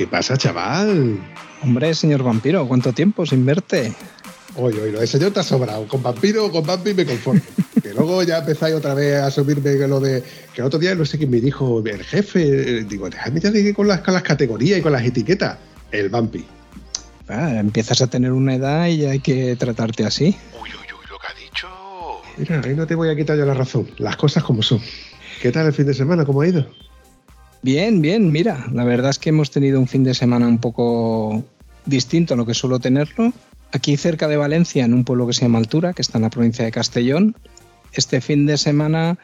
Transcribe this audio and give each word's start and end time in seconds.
¿Qué 0.00 0.06
pasa, 0.06 0.34
chaval? 0.38 1.20
Hombre, 1.62 1.92
señor 1.92 2.22
vampiro, 2.22 2.66
¿cuánto 2.66 2.94
tiempo 2.94 3.26
sin 3.26 3.44
verte? 3.44 3.92
Oye, 4.56 4.80
oye, 4.80 4.98
el 4.98 5.06
señor 5.06 5.30
te 5.30 5.40
ha 5.40 5.42
sobrado. 5.42 5.86
Con 5.86 6.02
vampiro 6.02 6.46
o 6.46 6.50
con 6.50 6.64
vampi 6.64 6.94
me 6.94 7.04
conformo. 7.04 7.42
que 7.82 7.92
luego 7.92 8.22
ya 8.22 8.38
empezáis 8.38 8.74
otra 8.74 8.94
vez 8.94 9.16
a 9.16 9.30
subirme 9.30 9.74
lo 9.86 10.00
de. 10.00 10.24
Que 10.54 10.62
el 10.62 10.66
otro 10.68 10.78
día 10.78 10.94
no 10.94 11.04
sé 11.04 11.18
quién 11.18 11.28
me 11.28 11.38
dijo, 11.38 11.82
el 11.84 12.02
jefe. 12.02 12.82
Digo, 12.84 13.10
déjame 13.10 13.40
ya 13.40 13.50
de 13.50 13.74
con 13.74 13.88
las, 13.88 14.00
con 14.00 14.14
las 14.14 14.22
categorías 14.22 14.78
y 14.78 14.82
con 14.82 14.92
las 14.92 15.04
etiquetas. 15.04 15.58
El 15.92 16.08
vampi. 16.08 16.46
Ah, 17.28 17.58
empiezas 17.58 18.00
a 18.00 18.06
tener 18.06 18.32
una 18.32 18.54
edad 18.54 18.86
y 18.86 19.04
hay 19.04 19.20
que 19.20 19.54
tratarte 19.56 20.06
así. 20.06 20.34
Uy, 20.54 20.70
uy, 20.70 20.94
uy, 20.98 21.10
lo 21.10 21.18
que 21.18 21.26
ha 21.26 21.34
dicho. 21.38 21.68
Mira, 22.38 22.62
ahí 22.64 22.74
no 22.74 22.86
te 22.86 22.94
voy 22.94 23.10
a 23.10 23.16
quitar 23.16 23.36
yo 23.36 23.44
la 23.44 23.52
razón. 23.52 23.86
Las 23.98 24.16
cosas 24.16 24.44
como 24.44 24.62
son. 24.62 24.80
¿Qué 25.42 25.52
tal 25.52 25.66
el 25.66 25.74
fin 25.74 25.84
de 25.84 25.92
semana? 25.92 26.24
¿Cómo 26.24 26.40
ha 26.40 26.48
ido? 26.48 26.66
Bien, 27.62 28.00
bien, 28.00 28.32
mira, 28.32 28.66
la 28.72 28.84
verdad 28.84 29.10
es 29.10 29.18
que 29.18 29.28
hemos 29.28 29.50
tenido 29.50 29.78
un 29.78 29.86
fin 29.86 30.02
de 30.02 30.14
semana 30.14 30.48
un 30.48 30.58
poco 30.58 31.44
distinto 31.84 32.34
a 32.34 32.36
lo 32.36 32.46
que 32.46 32.54
suelo 32.54 32.78
tenerlo. 32.78 33.32
Aquí 33.72 33.96
cerca 33.98 34.28
de 34.28 34.38
Valencia, 34.38 34.84
en 34.84 34.94
un 34.94 35.04
pueblo 35.04 35.26
que 35.26 35.34
se 35.34 35.42
llama 35.42 35.58
Altura, 35.58 35.92
que 35.92 36.00
está 36.00 36.18
en 36.18 36.22
la 36.22 36.30
provincia 36.30 36.64
de 36.64 36.70
Castellón, 36.70 37.36
este 37.92 38.20
fin 38.22 38.46
de 38.46 38.56
semana 38.56 39.18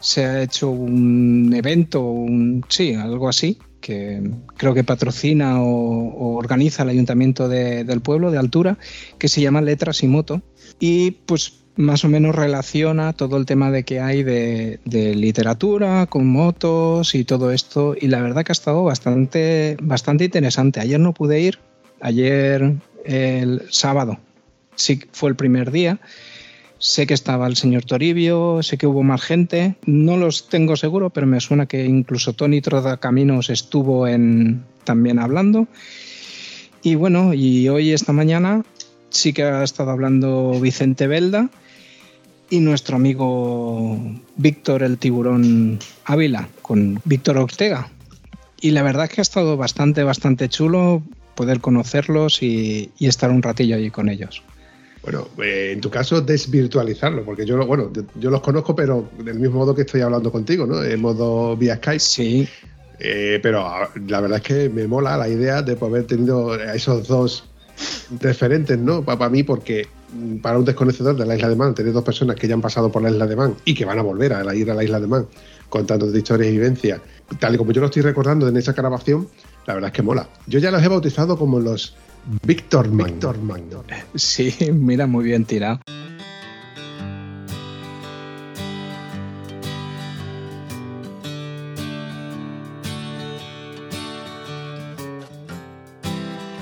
se 0.00 0.24
ha 0.24 0.42
hecho 0.42 0.70
un 0.70 1.52
evento, 1.54 2.00
un, 2.00 2.64
sí, 2.68 2.94
algo 2.94 3.28
así, 3.28 3.58
que 3.82 4.30
creo 4.56 4.72
que 4.72 4.82
patrocina 4.82 5.62
o, 5.62 6.36
organiza 6.36 6.82
el 6.84 6.88
ayuntamiento 6.88 7.48
de, 7.48 7.84
del 7.84 8.00
pueblo 8.00 8.30
de 8.30 8.38
Altura, 8.38 8.78
que 9.18 9.28
se 9.28 9.42
llama 9.42 9.60
Letras 9.60 10.02
y 10.02 10.06
Moto. 10.06 10.40
Y 10.78 11.10
pues 11.10 11.59
más 11.76 12.04
o 12.04 12.08
menos 12.08 12.34
relaciona 12.34 13.12
todo 13.12 13.36
el 13.36 13.46
tema 13.46 13.70
de 13.70 13.84
que 13.84 14.00
hay 14.00 14.22
de, 14.22 14.80
literatura 14.84 16.06
con 16.06 16.26
motos 16.26 17.14
y 17.14 17.24
todo 17.24 17.52
esto 17.52 17.94
y 17.98 18.08
la 18.08 18.20
verdad 18.20 18.44
que 18.44 18.52
ha 18.52 18.54
estado 18.54 18.84
bastante 18.84 19.76
bastante 19.80 20.24
interesante. 20.24 20.80
Ayer 20.80 21.00
no 21.00 21.14
pude 21.14 21.40
ir 21.40 21.58
ayer 22.00 22.74
el 23.04 23.62
sábado 23.70 24.18
sí 24.74 25.00
fue 25.12 25.30
el 25.30 25.36
primer 25.36 25.70
día. 25.70 26.00
Sé 26.78 27.06
que 27.06 27.12
estaba 27.12 27.46
el 27.46 27.56
señor 27.56 27.84
Toribio 27.84 28.62
sé 28.62 28.78
que 28.78 28.86
hubo 28.86 29.02
más 29.02 29.20
gente 29.20 29.76
no 29.84 30.16
los 30.16 30.48
tengo 30.48 30.76
seguro 30.76 31.10
pero 31.10 31.26
me 31.26 31.40
suena 31.40 31.66
que 31.66 31.84
incluso 31.84 32.32
Tony 32.32 32.62
Caminos 33.00 33.50
estuvo 33.50 34.06
en 34.08 34.64
también 34.84 35.18
hablando. 35.18 35.68
Y 36.82 36.94
bueno 36.94 37.34
y 37.34 37.68
hoy 37.68 37.92
esta 37.92 38.12
mañana 38.12 38.64
sí 39.10 39.32
que 39.32 39.42
ha 39.42 39.62
estado 39.62 39.90
hablando 39.90 40.58
Vicente 40.60 41.06
Belda 41.06 41.50
y 42.48 42.60
nuestro 42.60 42.96
amigo 42.96 43.98
Víctor 44.36 44.82
el 44.82 44.98
tiburón 44.98 45.78
Ávila 46.04 46.48
con 46.62 47.00
Víctor 47.04 47.38
Ortega. 47.38 47.90
Y 48.60 48.72
la 48.72 48.82
verdad 48.82 49.04
es 49.04 49.10
que 49.10 49.20
ha 49.20 49.22
estado 49.22 49.56
bastante, 49.56 50.02
bastante 50.02 50.48
chulo 50.48 51.02
poder 51.34 51.60
conocerlos 51.60 52.42
y, 52.42 52.90
y 52.98 53.06
estar 53.06 53.30
un 53.30 53.42
ratillo 53.42 53.76
allí 53.76 53.90
con 53.90 54.08
ellos. 54.08 54.42
Bueno, 55.02 55.28
eh, 55.42 55.70
en 55.72 55.80
tu 55.80 55.88
caso 55.88 56.20
desvirtualizarlo, 56.20 57.24
porque 57.24 57.46
yo, 57.46 57.64
bueno, 57.66 57.90
yo 58.16 58.30
los 58.30 58.42
conozco, 58.42 58.74
pero 58.74 59.08
del 59.18 59.38
mismo 59.38 59.58
modo 59.60 59.74
que 59.74 59.82
estoy 59.82 60.02
hablando 60.02 60.30
contigo, 60.30 60.66
¿no? 60.66 60.82
En 60.84 61.00
modo 61.00 61.56
vía 61.56 61.76
Skype. 61.76 62.00
Sí. 62.00 62.48
Eh, 62.98 63.40
pero 63.42 63.66
la 64.08 64.20
verdad 64.20 64.38
es 64.38 64.44
que 64.44 64.68
me 64.68 64.86
mola 64.86 65.16
la 65.16 65.26
idea 65.26 65.62
de 65.62 65.74
poder 65.74 66.06
tenido 66.06 66.52
a 66.52 66.74
esos 66.74 67.08
dos 67.08 67.49
referentes, 68.20 68.78
¿no? 68.78 69.02
Para, 69.04 69.28
mí, 69.28 69.42
porque 69.42 69.86
para 70.42 70.58
un 70.58 70.64
desconocedor 70.64 71.16
de 71.16 71.26
la 71.26 71.36
isla 71.36 71.48
de 71.48 71.56
Man, 71.56 71.74
tener 71.74 71.92
dos 71.92 72.04
personas 72.04 72.36
que 72.36 72.48
ya 72.48 72.54
han 72.54 72.60
pasado 72.60 72.90
por 72.90 73.02
la 73.02 73.10
isla 73.10 73.26
de 73.26 73.36
Man 73.36 73.54
y 73.64 73.74
que 73.74 73.84
van 73.84 73.98
a 73.98 74.02
volver 74.02 74.32
a 74.32 74.54
ir 74.54 74.70
a 74.70 74.74
la 74.74 74.84
isla 74.84 75.00
de 75.00 75.06
Man 75.06 75.26
contando 75.68 76.10
de 76.10 76.18
historias 76.18 76.48
y 76.48 76.52
vivencias, 76.52 77.00
tal 77.38 77.54
y 77.54 77.58
como 77.58 77.72
yo 77.72 77.80
lo 77.80 77.86
estoy 77.86 78.02
recordando 78.02 78.48
en 78.48 78.56
esa 78.56 78.72
grabación, 78.72 79.28
la 79.66 79.74
verdad 79.74 79.88
es 79.88 79.94
que 79.94 80.02
mola. 80.02 80.28
Yo 80.46 80.58
ya 80.58 80.70
los 80.70 80.82
he 80.82 80.88
bautizado 80.88 81.38
como 81.38 81.60
los 81.60 81.94
Víctor 82.44 82.90
Man. 82.90 83.12
Víctor 83.12 83.38
Man. 83.38 83.62
Sí, 84.14 84.54
mira, 84.72 85.06
muy 85.06 85.24
bien 85.24 85.44
tirado. 85.44 85.80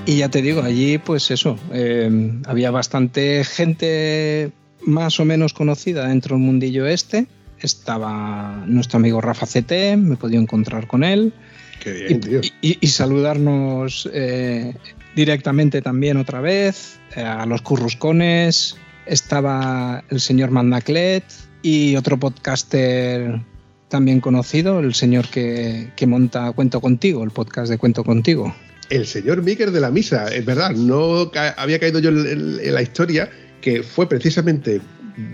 Y 0.08 0.16
ya 0.16 0.30
te 0.30 0.40
digo, 0.40 0.62
allí 0.62 0.96
pues 0.96 1.30
eso, 1.30 1.58
eh, 1.70 2.40
había 2.46 2.70
bastante 2.70 3.44
gente 3.44 4.50
más 4.80 5.20
o 5.20 5.26
menos 5.26 5.52
conocida 5.52 6.08
dentro 6.08 6.34
del 6.34 6.46
mundillo 6.46 6.86
este. 6.86 7.26
Estaba 7.60 8.64
nuestro 8.66 8.96
amigo 8.96 9.20
Rafa 9.20 9.44
CT, 9.44 9.98
me 9.98 10.14
he 10.14 10.16
podido 10.16 10.40
encontrar 10.40 10.86
con 10.86 11.04
él. 11.04 11.34
Qué 11.82 11.92
bien, 11.92 12.12
y, 12.12 12.20
tío. 12.20 12.40
Y, 12.62 12.78
y, 12.80 12.86
saludarnos 12.86 14.08
eh, 14.14 14.74
directamente 15.14 15.82
también 15.82 16.16
otra 16.16 16.40
vez 16.40 16.98
eh, 17.14 17.20
a 17.20 17.44
los 17.44 17.60
curruscones. 17.60 18.78
Estaba 19.04 20.04
el 20.08 20.20
señor 20.20 20.50
Mandaclet 20.50 21.24
y 21.60 21.96
otro 21.96 22.18
podcaster 22.18 23.42
también 23.88 24.22
conocido, 24.22 24.80
el 24.80 24.94
señor 24.94 25.28
que, 25.28 25.92
que 25.96 26.06
monta 26.06 26.50
Cuento 26.52 26.80
Contigo, 26.80 27.22
el 27.24 27.30
podcast 27.30 27.70
de 27.70 27.76
Cuento 27.76 28.04
Contigo 28.04 28.54
el 28.90 29.06
señor 29.06 29.42
Miker 29.42 29.70
de 29.70 29.80
la 29.80 29.90
misa, 29.90 30.28
es 30.28 30.44
verdad, 30.44 30.70
no 30.70 31.30
ca 31.30 31.54
había 31.58 31.78
caído 31.78 31.98
yo 31.98 32.10
en, 32.10 32.26
en, 32.26 32.60
en, 32.60 32.74
la 32.74 32.82
historia 32.82 33.30
que 33.60 33.82
fue 33.82 34.08
precisamente 34.08 34.80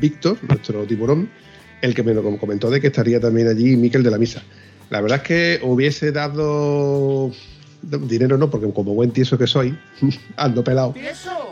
Víctor, 0.00 0.38
nuestro 0.48 0.84
tiburón, 0.84 1.28
el 1.82 1.94
que 1.94 2.02
me 2.02 2.14
lo 2.14 2.22
comentó 2.38 2.70
de 2.70 2.80
que 2.80 2.86
estaría 2.86 3.20
también 3.20 3.48
allí 3.48 3.76
Mikel 3.76 4.02
de 4.02 4.10
la 4.10 4.18
misa. 4.18 4.42
La 4.90 5.00
verdad 5.00 5.18
es 5.18 5.24
que 5.24 5.60
hubiese 5.62 6.12
dado 6.12 7.30
dinero 7.82 8.38
no, 8.38 8.50
porque 8.50 8.70
como 8.72 8.94
buen 8.94 9.10
tieso 9.10 9.36
que 9.36 9.46
soy, 9.46 9.76
ando 10.36 10.64
pelado, 10.64 10.94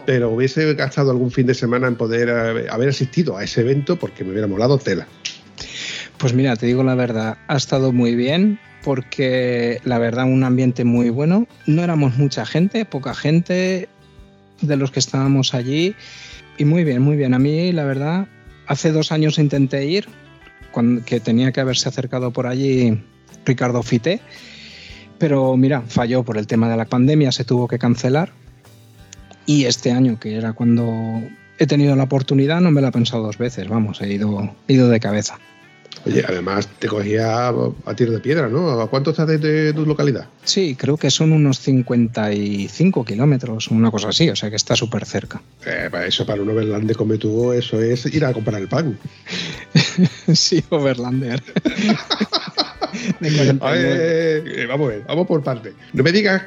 pero 0.07 0.31
hubiese 0.31 0.73
gastado 0.75 1.11
algún 1.11 1.31
fin 1.31 1.47
de 1.47 1.55
semana 1.55 1.89
en 1.89 1.97
poder 1.97 2.31
haber 2.71 2.89
asistido 2.89 3.37
a 3.37 3.45
ese 3.45 3.61
evento 3.61 3.99
porque 3.99 4.25
me 4.25 4.31
hubiera 4.31 4.47
molado 4.47 4.79
tela. 4.79 5.07
Pues 6.19 6.33
mira, 6.35 6.57
te 6.57 6.67
digo 6.67 6.83
la 6.83 6.95
verdad, 6.95 7.39
ha 7.49 7.57
estado 7.57 7.93
muy 7.93 8.15
bien 8.15 8.59
porque 8.83 9.81
la 9.85 9.99
verdad 9.99 10.25
un 10.25 10.45
ambiente 10.45 10.85
muy 10.85 11.11
bueno. 11.11 11.47
No 11.67 11.83
éramos 11.83 12.17
mucha 12.17 12.45
gente, 12.47 12.85
poca 12.85 13.15
gente 13.15 13.89
de 14.61 14.77
los 14.77 14.91
que 14.91 15.01
estábamos 15.01 15.55
allí 15.55 15.95
y 16.59 16.65
muy 16.65 16.85
bien, 16.85 17.03
muy 17.03 17.17
bien. 17.17 17.35
A 17.35 17.39
mí 17.39 17.73
la 17.73 17.85
verdad, 17.85 18.27
hace 18.67 18.93
dos 18.93 19.13
años 19.13 19.39
intenté 19.39 19.87
ir, 19.87 20.09
cuando, 20.71 21.05
que 21.05 21.21
tenía 21.21 21.53
que 21.53 21.61
haberse 21.61 21.89
acercado 21.89 22.31
por 22.31 22.47
allí 22.47 23.03
Ricardo 23.45 23.83
Fité, 23.83 24.21
pero 25.19 25.57
mira, 25.57 25.83
falló 25.83 26.23
por 26.23 26.39
el 26.39 26.47
tema 26.47 26.69
de 26.69 26.77
la 26.77 26.85
pandemia, 26.85 27.33
se 27.33 27.45
tuvo 27.45 27.69
que 27.69 27.79
cancelar 27.79 28.33
y 29.47 29.65
este 29.65 29.91
año, 29.91 30.19
que 30.19 30.37
era 30.37 30.53
cuando 30.53 31.23
he 31.59 31.67
tenido 31.67 31.97
la 31.97 32.05
oportunidad, 32.05 32.61
no 32.61 32.71
me 32.71 32.81
la 32.81 32.89
he 32.89 32.93
pensado 32.93 33.23
dos 33.25 33.39
veces, 33.39 33.69
vamos, 33.69 34.01
he 34.01 34.13
ido, 34.13 34.55
he 34.69 34.75
ido 34.75 34.89
de 34.89 35.01
cabeza. 35.01 35.39
Oye, 36.05 36.25
además 36.27 36.69
te 36.79 36.89
cogía 36.89 37.49
a 37.49 37.95
tiro 37.95 38.13
de 38.13 38.19
piedra, 38.19 38.49
¿no? 38.49 38.81
¿A 38.81 38.91
cuánto 38.91 39.11
estás 39.11 39.29
de, 39.29 39.39
de, 39.39 39.73
tu 39.73 39.87
localidad? 39.87 40.27
Sí, 40.45 40.75
creo 40.75 40.97
que 40.97 41.11
son 41.11 41.33
unos 41.33 41.61
55 41.61 43.05
kilómetros, 43.05 43.69
una 43.69 43.91
cosa 43.91 44.09
así, 44.09 44.29
o 44.29 44.37
sea 44.37 44.51
que 44.51 44.57
está 44.57 44.75
súper 44.75 45.05
cerca. 45.05 45.41
Eh, 45.65 45.89
eso, 46.07 46.27
para 46.27 46.43
un 46.43 46.51
overlander 46.51 46.97
como 46.97 47.17
tú, 47.19 47.53
eso 47.53 47.81
es 47.81 48.07
ir 48.07 48.25
a 48.25 48.33
comprar 48.33 48.61
el 48.61 48.69
pan. 48.69 48.99
sí, 50.35 50.65
overlander. 50.71 51.43
Oye, 53.61 54.67
vamos 54.67 54.87
a 54.87 54.91
ver, 54.91 55.05
vamos 55.07 55.27
por 55.27 55.43
parte. 55.43 55.73
No 55.93 56.03
me 56.03 56.13
digas 56.13 56.43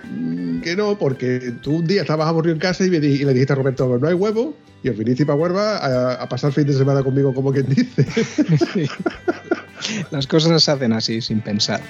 que 0.64 0.76
no, 0.76 0.98
porque 0.98 1.54
tú 1.62 1.78
un 1.78 1.88
día 1.88 2.02
estabas 2.02 2.28
aburrido 2.28 2.54
en 2.54 2.60
casa 2.60 2.86
y, 2.86 2.90
me, 2.90 2.98
y 2.98 3.20
le 3.20 3.34
dijiste 3.34 3.54
a 3.54 3.56
Roberto, 3.56 3.98
no 3.98 4.08
hay 4.08 4.14
huevo, 4.14 4.56
y 4.86 4.90
al 4.90 4.94
viniste 4.94 5.26
para 5.26 5.36
Huerva 5.36 5.78
a, 5.78 6.14
a, 6.14 6.30
pasar 6.30 6.52
fin 6.52 6.68
de 6.68 6.74
semana 6.74 7.02
conmigo, 7.02 7.34
como 7.34 7.52
quien 7.52 7.66
dice. 7.68 8.06
Sí. 8.74 8.88
Las 10.12 10.28
cosas 10.28 10.64
se 10.64 10.72
hacen 10.72 10.94
así, 10.94 11.22
sin 11.22 11.42
pensar. 11.42 11.82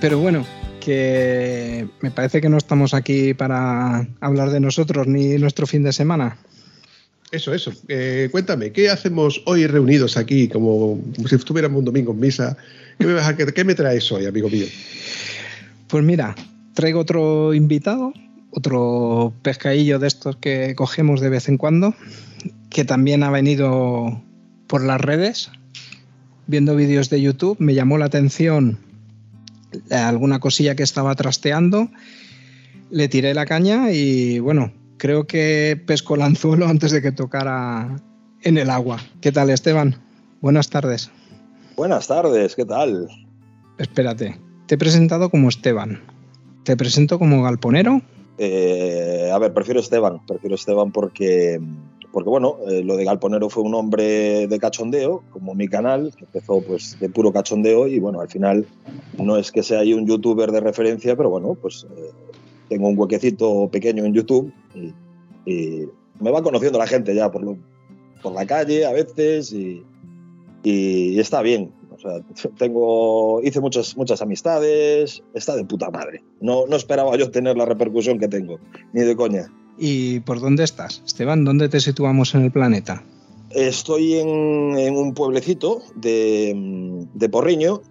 Pero 0.00 0.18
bueno, 0.20 0.46
que 0.80 1.88
me 2.00 2.10
parece 2.12 2.40
que 2.40 2.48
no 2.48 2.58
estamos 2.58 2.94
aquí 2.94 3.34
para 3.34 4.06
hablar 4.20 4.50
de 4.50 4.60
nosotros 4.60 5.08
ni 5.08 5.36
nuestro 5.38 5.66
fin 5.66 5.82
de 5.82 5.92
semana. 5.92 6.36
Eso, 7.34 7.52
eso. 7.52 7.72
Eh, 7.88 8.28
cuéntame, 8.30 8.70
¿qué 8.70 8.88
hacemos 8.88 9.42
hoy 9.46 9.66
reunidos 9.66 10.16
aquí 10.16 10.46
como, 10.46 11.02
si 11.28 11.34
estuviéramos 11.34 11.80
un 11.80 11.84
domingo 11.84 12.12
en 12.12 12.20
misa? 12.20 12.56
¿Qué 12.96 13.06
me, 13.06 13.14
vas 13.14 13.26
a, 13.26 13.36
¿Qué 13.36 13.64
me 13.64 13.74
traes 13.74 14.12
hoy, 14.12 14.24
amigo 14.26 14.48
mío? 14.48 14.66
Pues 15.88 16.04
mira, 16.04 16.36
traigo 16.74 17.00
otro 17.00 17.52
invitado, 17.52 18.12
otro 18.52 19.34
pescadillo 19.42 19.98
de 19.98 20.06
estos 20.06 20.36
que 20.36 20.76
cogemos 20.76 21.20
de 21.20 21.28
vez 21.28 21.48
en 21.48 21.58
cuando, 21.58 21.96
que 22.70 22.84
también 22.84 23.24
ha 23.24 23.32
venido 23.32 24.22
por 24.68 24.84
las 24.84 25.00
redes, 25.00 25.50
viendo 26.46 26.76
vídeos 26.76 27.10
de 27.10 27.20
YouTube, 27.20 27.56
me 27.58 27.74
llamó 27.74 27.98
la 27.98 28.04
atención 28.04 28.78
alguna 29.90 30.38
cosilla 30.38 30.76
que 30.76 30.84
estaba 30.84 31.16
trasteando, 31.16 31.90
le 32.92 33.08
tiré 33.08 33.34
la 33.34 33.44
caña 33.44 33.90
y 33.90 34.38
bueno, 34.38 34.72
creo 34.98 35.26
que 35.26 35.80
pesco 35.86 36.14
el 36.14 36.22
anzuelo 36.22 36.66
antes 36.66 36.92
de 36.92 37.02
que 37.02 37.12
tocara 37.12 37.96
en 38.42 38.58
el 38.58 38.70
agua. 38.70 38.98
¿Qué 39.20 39.32
tal, 39.32 39.50
Esteban? 39.50 39.96
Buenas 40.40 40.68
tardes. 40.68 41.10
Buenas 41.76 42.06
tardes, 42.06 42.54
¿qué 42.54 42.64
tal? 42.64 43.08
Espérate, 43.78 44.38
te 44.66 44.76
he 44.76 44.78
presentado 44.78 45.30
como 45.30 45.48
Esteban. 45.48 46.02
¿Te 46.62 46.76
presento 46.76 47.18
como 47.18 47.42
galponero? 47.42 48.00
Eh, 48.38 49.30
a 49.32 49.38
ver, 49.38 49.52
prefiero 49.52 49.80
Esteban, 49.80 50.24
prefiero 50.26 50.54
Esteban 50.54 50.92
porque, 50.92 51.60
porque 52.12 52.30
bueno, 52.30 52.58
eh, 52.68 52.82
lo 52.82 52.96
de 52.96 53.04
galponero 53.04 53.50
fue 53.50 53.62
un 53.62 53.74
hombre 53.74 54.46
de 54.46 54.58
cachondeo, 54.58 55.22
como 55.30 55.54
mi 55.54 55.68
canal, 55.68 56.12
que 56.16 56.24
empezó 56.24 56.60
pues 56.62 56.98
de 57.00 57.08
puro 57.08 57.32
cachondeo 57.32 57.86
y 57.86 57.98
bueno, 57.98 58.20
al 58.20 58.28
final 58.28 58.66
no 59.18 59.36
es 59.36 59.52
que 59.52 59.62
sea 59.62 59.80
ahí 59.80 59.92
un 59.94 60.06
youtuber 60.06 60.52
de 60.52 60.60
referencia, 60.60 61.16
pero 61.16 61.30
bueno, 61.30 61.56
pues 61.60 61.86
eh, 61.96 62.10
tengo 62.68 62.88
un 62.88 62.98
huequecito 62.98 63.68
pequeño 63.70 64.04
en 64.04 64.14
YouTube 64.14 64.52
y, 64.74 64.94
me 66.20 66.30
va 66.30 66.42
conociendo 66.42 66.78
la 66.78 66.86
gente 66.86 67.14
ya 67.14 67.30
por, 67.30 67.42
lo, 67.42 67.58
por 68.22 68.32
la 68.32 68.46
calle 68.46 68.86
a 68.86 68.92
veces 68.92 69.52
y, 69.52 69.84
está 70.62 71.42
bien. 71.42 71.72
O 71.90 71.98
sea, 71.98 72.20
tengo, 72.58 73.42
hice 73.42 73.60
muchas, 73.60 73.96
muchas 73.96 74.22
amistades, 74.22 75.22
está 75.34 75.56
de 75.56 75.64
puta 75.64 75.90
madre. 75.90 76.22
No, 76.40 76.66
no 76.66 76.76
esperaba 76.76 77.16
yo 77.16 77.30
tener 77.30 77.56
la 77.56 77.66
repercusión 77.66 78.18
que 78.18 78.28
tengo, 78.28 78.58
ni 78.92 79.02
de 79.02 79.16
coña. 79.16 79.50
¿Y 79.76 80.20
por 80.20 80.40
dónde 80.40 80.64
estás, 80.64 81.02
Esteban? 81.04 81.44
¿Dónde 81.44 81.68
te 81.68 81.80
situamos 81.80 82.34
en 82.34 82.42
el 82.42 82.52
planeta? 82.52 83.02
Estoy 83.50 84.14
en, 84.14 84.96
un 84.96 85.14
pueblecito 85.14 85.82
de, 85.96 87.06
de 87.14 87.28
Porriño, 87.28 87.82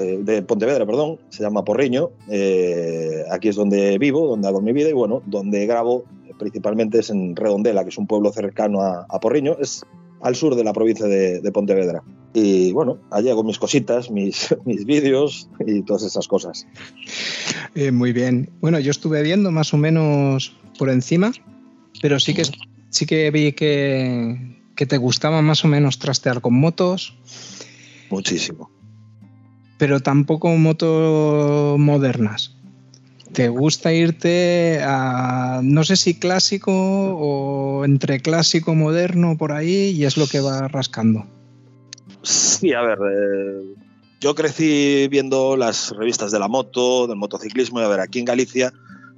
eh, 0.00 0.18
de 0.22 0.42
Pontevedra, 0.42 0.86
perdón, 0.86 1.18
se 1.28 1.42
llama 1.42 1.64
Porriño. 1.64 2.10
Eh, 2.28 3.24
aquí 3.30 3.48
es 3.48 3.56
donde 3.56 3.98
vivo, 3.98 4.26
donde 4.26 4.48
hago 4.48 4.60
mi 4.60 4.72
vida 4.72 4.88
y 4.88 4.92
bueno, 4.92 5.22
donde 5.26 5.66
grabo 5.66 6.04
principalmente 6.38 6.98
es 6.98 7.10
en 7.10 7.36
Redondela, 7.36 7.84
que 7.84 7.90
es 7.90 7.98
un 7.98 8.06
pueblo 8.06 8.32
cercano 8.32 8.82
a, 8.82 9.20
Porriño, 9.20 9.56
es 9.60 9.84
al 10.20 10.34
sur 10.34 10.54
de 10.54 10.64
la 10.64 10.72
provincia 10.72 11.06
de, 11.06 11.52
Pontevedra. 11.52 12.02
Y 12.34 12.72
bueno, 12.72 12.98
allí 13.10 13.28
hago 13.28 13.44
mis 13.44 13.58
cositas, 13.58 14.10
mis, 14.10 14.54
mis 14.64 14.84
vídeos 14.84 15.48
y 15.66 15.82
todas 15.82 16.02
esas 16.02 16.26
cosas. 16.28 16.66
Eh, 17.74 17.92
muy 17.92 18.12
bien. 18.12 18.50
Bueno, 18.60 18.78
yo 18.80 18.90
estuve 18.90 19.22
viendo 19.22 19.50
más 19.50 19.72
o 19.74 19.76
menos 19.76 20.56
por 20.78 20.90
encima, 20.90 21.32
pero 22.00 22.18
sí 22.18 22.34
que, 22.34 22.44
sí 22.90 23.06
que 23.06 23.30
vi 23.30 23.52
que, 23.52 24.58
que 24.74 24.86
te 24.86 24.96
gustaba 24.96 25.42
más 25.42 25.64
o 25.64 25.68
menos 25.68 25.98
trastear 25.98 26.40
con 26.40 26.54
motos. 26.54 27.16
Muchísimo 28.10 28.81
pero 29.78 30.00
tampoco 30.00 30.48
motos 30.56 31.78
modernas. 31.78 32.54
¿Te 33.32 33.48
gusta 33.48 33.92
irte 33.94 34.80
a, 34.82 35.60
no 35.62 35.84
sé 35.84 35.96
si 35.96 36.18
clásico 36.18 36.72
o 36.72 37.84
entre 37.84 38.20
clásico 38.20 38.74
moderno 38.74 39.38
por 39.38 39.52
ahí 39.52 39.90
y 39.90 40.04
es 40.04 40.18
lo 40.18 40.26
que 40.26 40.40
va 40.40 40.68
rascando? 40.68 41.24
Sí, 42.22 42.74
a 42.74 42.82
ver, 42.82 42.98
eh, 42.98 43.74
yo 44.20 44.34
crecí 44.34 45.08
viendo 45.08 45.56
las 45.56 45.90
revistas 45.96 46.30
de 46.30 46.38
la 46.38 46.46
moto, 46.46 47.06
del 47.06 47.16
motociclismo 47.16 47.80
y 47.80 47.84
a 47.84 47.88
ver, 47.88 48.00
aquí 48.00 48.18
en 48.18 48.26
Galicia 48.26 48.72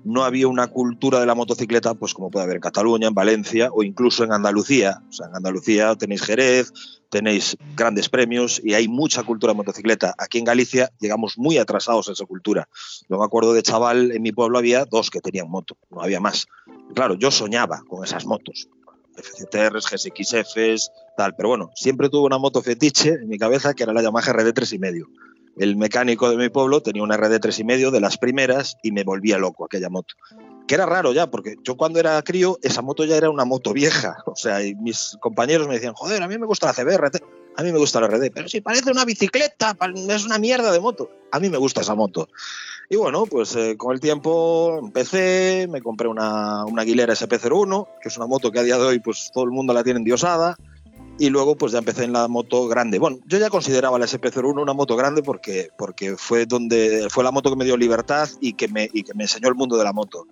no 0.04 0.24
había 0.24 0.48
una 0.48 0.68
cultura 0.68 1.20
de 1.20 1.26
la 1.26 1.34
motocicleta, 1.34 1.94
pues 1.94 2.14
como 2.14 2.30
puede 2.30 2.44
haber 2.44 2.56
en 2.56 2.62
Cataluña, 2.62 3.08
en 3.08 3.14
Valencia 3.14 3.70
o 3.72 3.82
incluso 3.82 4.24
en 4.24 4.32
Andalucía. 4.32 5.02
O 5.08 5.12
sea, 5.12 5.26
en 5.28 5.36
Andalucía 5.36 5.94
tenéis 5.96 6.22
Jerez, 6.22 6.72
tenéis 7.08 7.56
grandes 7.74 8.08
premios 8.08 8.60
y 8.62 8.74
hay 8.74 8.88
mucha 8.88 9.22
cultura 9.22 9.52
de 9.52 9.56
motocicleta. 9.56 10.14
Aquí 10.18 10.38
en 10.38 10.44
Galicia 10.44 10.90
llegamos 11.00 11.38
muy 11.38 11.58
atrasados 11.58 12.08
a 12.08 12.12
esa 12.12 12.26
cultura. 12.26 12.68
Yo 13.08 13.18
me 13.18 13.24
acuerdo 13.24 13.52
de 13.52 13.62
chaval, 13.62 14.12
en 14.12 14.22
mi 14.22 14.32
pueblo 14.32 14.58
había 14.58 14.84
dos 14.84 15.10
que 15.10 15.20
tenían 15.20 15.48
moto, 15.48 15.76
no 15.90 16.02
había 16.02 16.20
más. 16.20 16.46
Claro, 16.94 17.14
yo 17.14 17.30
soñaba 17.30 17.82
con 17.88 18.04
esas 18.04 18.26
motos. 18.26 18.68
FCTRs, 19.16 19.86
GSXFs, 19.86 20.90
tal, 21.16 21.34
pero 21.36 21.48
bueno, 21.48 21.70
siempre 21.74 22.08
tuve 22.08 22.26
una 22.26 22.38
moto 22.38 22.62
fetiche 22.62 23.10
en 23.10 23.28
mi 23.28 23.38
cabeza 23.38 23.74
que 23.74 23.84
era 23.84 23.92
la 23.92 24.02
Yamaha 24.02 24.32
RD 24.32 24.52
3,5. 24.52 25.06
El 25.56 25.76
mecánico 25.76 26.30
de 26.30 26.36
mi 26.36 26.48
pueblo 26.48 26.80
tenía 26.80 27.02
una 27.02 27.16
RD 27.16 27.34
3,5 27.40 27.90
de 27.90 28.00
las 28.00 28.18
primeras 28.18 28.76
y 28.82 28.92
me 28.92 29.04
volvía 29.04 29.38
loco 29.38 29.64
aquella 29.64 29.88
moto 29.88 30.14
que 30.66 30.74
era 30.74 30.86
raro 30.86 31.12
ya, 31.12 31.30
porque 31.30 31.56
yo 31.62 31.76
cuando 31.76 31.98
era 31.98 32.20
crío, 32.22 32.58
esa 32.62 32.82
moto 32.82 33.04
ya 33.04 33.16
era 33.16 33.30
una 33.30 33.44
moto 33.44 33.72
vieja. 33.72 34.16
O 34.34 34.36
sea, 34.36 34.64
y 34.64 34.74
mis 34.74 35.16
compañeros 35.20 35.68
me 35.68 35.74
decían, 35.74 35.94
joder, 35.94 36.22
a 36.22 36.28
mí 36.28 36.36
me 36.38 36.46
gusta 36.46 36.66
la 36.66 36.72
CBR, 36.72 37.10
a 37.56 37.62
mí 37.62 37.72
me 37.72 37.78
gusta 37.78 38.00
la 38.00 38.08
RD, 38.08 38.32
pero 38.34 38.48
si 38.48 38.60
parece 38.60 38.90
una 38.90 39.04
bicicleta, 39.04 39.76
es 40.08 40.24
una 40.24 40.38
mierda 40.38 40.72
de 40.72 40.80
moto. 40.80 41.08
A 41.30 41.38
mí 41.38 41.48
me 41.48 41.58
gusta 41.58 41.82
esa 41.82 41.94
moto. 41.94 42.28
Y 42.90 42.96
bueno, 42.96 43.26
pues 43.26 43.54
eh, 43.54 43.76
con 43.76 43.92
el 43.94 44.00
tiempo 44.00 44.78
empecé, 44.82 45.68
me 45.70 45.80
compré 45.82 46.08
una, 46.08 46.64
una 46.64 46.82
Aguilera 46.82 47.14
SP01, 47.14 47.86
que 48.02 48.08
es 48.08 48.16
una 48.16 48.26
moto 48.26 48.50
que 48.50 48.58
a 48.58 48.62
día 48.64 48.76
de 48.76 48.84
hoy 48.84 48.98
pues 48.98 49.30
todo 49.32 49.44
el 49.44 49.50
mundo 49.50 49.72
la 49.72 49.84
tiene 49.84 49.98
endiosada 49.98 50.56
y 51.18 51.30
luego 51.30 51.56
pues 51.56 51.72
ya 51.72 51.78
empecé 51.78 52.04
en 52.04 52.12
la 52.12 52.28
moto 52.28 52.66
grande. 52.66 52.98
Bueno, 52.98 53.18
yo 53.26 53.38
ya 53.38 53.50
consideraba 53.50 53.98
la 53.98 54.06
SP01 54.06 54.60
una 54.60 54.72
moto 54.72 54.96
grande 54.96 55.22
porque, 55.22 55.70
porque 55.76 56.16
fue, 56.16 56.46
donde, 56.46 57.08
fue 57.10 57.24
la 57.24 57.30
moto 57.30 57.50
que 57.50 57.56
me 57.56 57.64
dio 57.64 57.76
libertad 57.76 58.28
y 58.40 58.54
que 58.54 58.68
me, 58.68 58.88
y 58.92 59.02
que 59.02 59.14
me 59.14 59.24
enseñó 59.24 59.48
el 59.48 59.54
mundo 59.54 59.76
de 59.76 59.84
la 59.84 59.92
moto. 59.92 60.26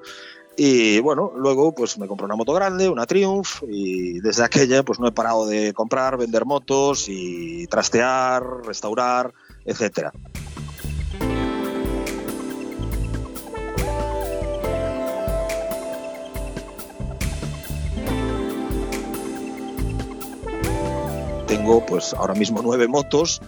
Y 0.57 1.01
bueno, 1.01 1.33
luego 1.37 1.75
pues 1.75 1.97
me 1.99 2.07
compré 2.07 2.27
una 2.27 2.37
moto 2.37 2.53
grande, 2.53 2.89
una 2.89 3.07
Triumph, 3.07 3.63
y 3.69 4.21
desde 4.21 4.45
aquella 4.45 4.83
pues 4.83 5.01
no 5.01 5.09
he 5.09 5.13
parado 5.13 5.47
de 5.47 5.73
comprar, 5.73 6.19
vender 6.19 6.45
motos 6.45 7.07
y 7.09 7.67
trastear, 7.69 8.43
restaurar, 8.65 9.33
etcétera. 9.65 10.13
Tengo 21.63 21.87
pues 21.87 22.13
ahora 22.15 22.35
mismo 22.35 22.61
nueve 22.61 22.89
motos 22.89 23.41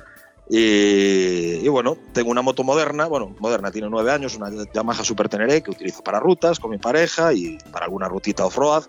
y, 0.49 1.67
bueno, 1.67 1.97
tengo 2.13 2.31
una 2.31 2.43
moto 2.43 2.63
moderna, 2.63 3.07
bueno, 3.07 3.35
moderna, 3.41 3.73
tiene 3.73 3.89
nueve 3.91 4.13
años, 4.13 4.37
una 4.37 4.51
Yamaha 4.73 5.03
Super 5.03 5.29
Teneré 5.29 5.63
que 5.63 5.73
utilizo 5.73 6.01
para 6.05 6.21
rutas 6.21 6.61
con 6.61 6.71
mi 6.71 6.79
pareja 6.79 7.33
y 7.33 7.59
para 7.73 7.87
alguna 7.87 8.09
rutita 8.09 8.47
off-road 8.47 8.85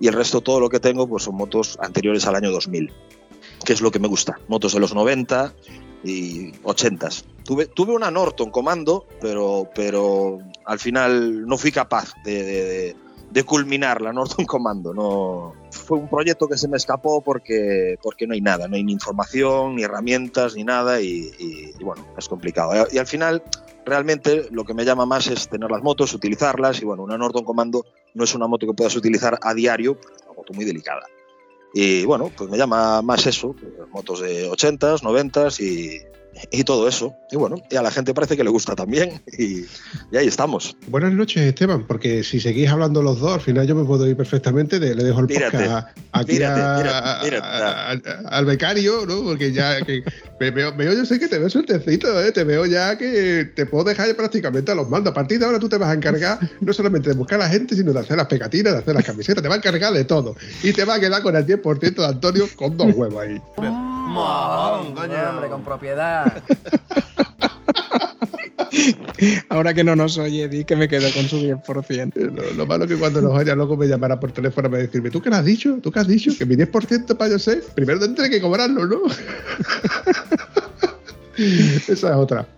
y 0.00 0.08
el 0.08 0.14
resto 0.14 0.40
todo 0.40 0.58
lo 0.58 0.68
que 0.68 0.80
tengo 0.80 1.06
pues 1.06 1.22
son 1.22 1.36
motos 1.36 1.78
anteriores 1.80 2.26
al 2.26 2.34
año 2.34 2.50
2000, 2.50 2.92
que 3.64 3.72
es 3.72 3.80
lo 3.80 3.92
que 3.92 4.00
me 4.00 4.08
gusta, 4.08 4.40
motos 4.48 4.72
de 4.72 4.80
los 4.80 4.92
90 4.92 5.54
y 6.02 6.52
80. 6.64 7.08
Tuve, 7.44 7.66
tuve 7.66 7.94
una 7.94 8.10
Norton 8.10 8.50
Comando, 8.50 9.06
pero, 9.20 9.70
pero 9.76 10.38
al 10.64 10.80
final 10.80 11.46
no 11.46 11.56
fui 11.56 11.70
capaz 11.70 12.14
de 12.24 12.96
de 13.30 13.44
culminar 13.44 14.00
la 14.00 14.12
Norton 14.12 14.44
Commando. 14.46 14.94
No, 14.94 15.54
fue 15.76 15.98
un 15.98 16.08
proyecto 16.08 16.48
que 16.48 16.56
se 16.56 16.68
me 16.68 16.76
escapó 16.76 17.20
porque, 17.20 17.98
porque 18.02 18.26
no 18.26 18.34
hay 18.34 18.40
nada, 18.40 18.66
no 18.68 18.76
hay 18.76 18.84
ni 18.84 18.92
información, 18.92 19.76
ni 19.76 19.82
herramientas, 19.82 20.54
ni 20.54 20.64
nada, 20.64 21.00
y, 21.00 21.72
bueno, 21.80 22.06
es 22.16 22.28
complicado. 22.28 22.86
Y 22.90 22.98
al 22.98 23.06
final, 23.06 23.42
realmente 23.84 24.48
lo 24.50 24.64
que 24.64 24.74
me 24.74 24.84
llama 24.84 25.06
más 25.06 25.28
es 25.28 25.48
tener 25.48 25.70
las 25.70 25.82
motos, 25.82 26.14
utilizarlas, 26.14 26.80
y 26.82 26.84
bueno, 26.84 27.02
una 27.02 27.18
Norton 27.18 27.44
Commando 27.44 27.86
no 28.14 28.24
es 28.24 28.34
una 28.34 28.46
moto 28.46 28.66
que 28.66 28.74
puedas 28.74 28.96
utilizar 28.96 29.38
a 29.42 29.54
diario, 29.54 29.98
es 30.02 30.22
una 30.24 30.34
moto 30.34 30.52
muy 30.52 30.64
delicada. 30.64 31.06
Y 31.74 32.04
bueno, 32.04 32.30
pues 32.36 32.48
me 32.48 32.56
llama 32.56 33.02
más 33.02 33.26
eso, 33.26 33.54
motos 33.90 34.20
de 34.20 34.48
80s, 34.50 35.02
90s 35.02 35.60
y, 35.60 36.00
y 36.50 36.64
todo 36.64 36.88
eso. 36.88 37.16
Y 37.30 37.36
bueno, 37.36 37.56
y 37.70 37.76
a 37.76 37.82
la 37.82 37.90
gente 37.90 38.14
parece 38.14 38.36
que 38.36 38.44
le 38.44 38.50
gusta 38.50 38.74
también 38.74 39.22
y, 39.38 39.64
ahí 40.16 40.26
estamos. 40.26 40.76
Buenas 40.88 41.12
noches, 41.12 41.42
Esteban, 41.42 41.86
porque 41.86 42.24
si 42.24 42.40
seguís 42.40 42.68
hablando 42.68 43.02
los 43.02 43.20
dos, 43.20 43.32
al 43.32 43.40
final 43.40 43.66
yo 43.66 43.74
me 43.74 43.84
puedo 43.84 44.06
ir 44.06 44.16
perfectamente, 44.16 44.78
le 44.78 44.94
dejo 44.94 45.20
el 45.20 45.26
podcast 45.26 45.88
aquí 46.12 46.42
al 46.42 48.44
becario, 48.44 49.06
¿no? 49.06 49.22
Porque 49.22 49.52
ya 49.52 49.80
que 49.82 50.02
me 50.40 50.50
veo, 50.50 50.76
yo 50.76 51.04
sé 51.04 51.18
que 51.18 51.28
te 51.28 51.38
veo 51.38 51.48
suertecito, 51.48 52.22
¿eh? 52.22 52.32
te 52.32 52.44
veo 52.44 52.66
ya 52.66 52.96
que 52.98 53.50
te 53.54 53.66
puedo 53.66 53.84
dejar 53.84 54.14
prácticamente 54.16 54.72
a 54.72 54.74
los 54.74 54.88
mandos. 54.88 55.12
A 55.12 55.14
partir 55.14 55.38
de 55.38 55.46
ahora 55.46 55.58
tú 55.58 55.68
te 55.68 55.78
vas 55.78 55.90
a 55.90 55.94
encargar 55.94 56.38
no 56.60 56.72
solamente 56.72 57.10
de 57.10 57.16
buscar 57.16 57.40
a 57.40 57.44
la 57.44 57.50
gente, 57.50 57.74
sino 57.74 57.92
de 57.92 58.00
hacer 58.00 58.16
las 58.16 58.26
pegatinas, 58.26 58.72
de 58.72 58.78
hacer 58.80 58.94
las 58.94 59.04
camisetas, 59.04 59.42
te 59.42 59.48
va 59.48 59.54
a 59.54 59.58
encargar 59.58 59.92
de 59.92 60.04
todo. 60.04 60.36
Y 60.62 60.72
te 60.72 60.84
va 60.84 60.94
a 60.94 61.00
quedar 61.00 61.22
con 61.22 61.36
el 61.36 61.46
10% 61.46 61.94
de 61.94 62.06
Antonio 62.06 62.48
con 62.56 62.76
dos 62.76 62.94
huevos 62.94 63.22
ahí. 63.22 63.95
Hombre, 64.06 65.48
con 65.48 65.62
propiedad. 65.62 66.42
Ahora 69.48 69.72
que 69.74 69.84
no 69.84 69.96
nos 69.96 70.18
oye, 70.18 70.48
di 70.48 70.64
que 70.64 70.76
me 70.76 70.88
quedo 70.88 71.10
con 71.12 71.24
su 71.24 71.38
10%. 71.38 72.32
Lo, 72.32 72.52
lo 72.52 72.66
malo 72.66 72.84
es 72.84 72.90
que 72.90 72.96
cuando 72.96 73.22
nos 73.22 73.32
oiga, 73.32 73.54
luego 73.54 73.76
me 73.76 73.88
llamará 73.88 74.20
por 74.20 74.32
teléfono 74.32 74.70
para 74.70 74.82
decirme, 74.82 75.10
¿tú 75.10 75.20
qué 75.20 75.30
le 75.30 75.36
has 75.36 75.44
dicho? 75.44 75.78
¿Tú 75.82 75.90
qué 75.90 75.98
has 76.00 76.08
dicho? 76.08 76.32
Que 76.36 76.46
mi 76.46 76.56
10% 76.56 77.16
para 77.16 77.30
yo 77.30 77.38
sé, 77.38 77.62
primero 77.74 78.00
tendré 78.00 78.30
que 78.30 78.40
cobrarlo, 78.40 78.86
¿no? 78.86 79.02
Esa 81.36 81.92
es 81.92 82.04
otra. 82.04 82.48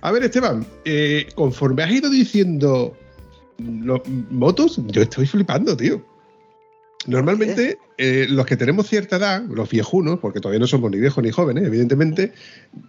A 0.00 0.12
ver, 0.12 0.24
Esteban, 0.24 0.64
eh, 0.84 1.26
conforme 1.34 1.82
has 1.82 1.90
ido 1.90 2.10
diciendo 2.10 2.96
los 3.58 4.00
motos, 4.30 4.80
yo 4.86 5.02
estoy 5.02 5.26
flipando, 5.26 5.76
tío. 5.76 6.02
Normalmente, 7.06 7.78
eh, 7.96 8.26
los 8.28 8.44
que 8.44 8.56
tenemos 8.56 8.86
cierta 8.86 9.16
edad, 9.16 9.42
los 9.48 9.70
viejunos, 9.70 10.18
porque 10.20 10.40
todavía 10.40 10.60
no 10.60 10.66
somos 10.66 10.90
ni 10.90 10.98
viejos 10.98 11.24
ni 11.24 11.30
jóvenes, 11.30 11.64
evidentemente, 11.64 12.32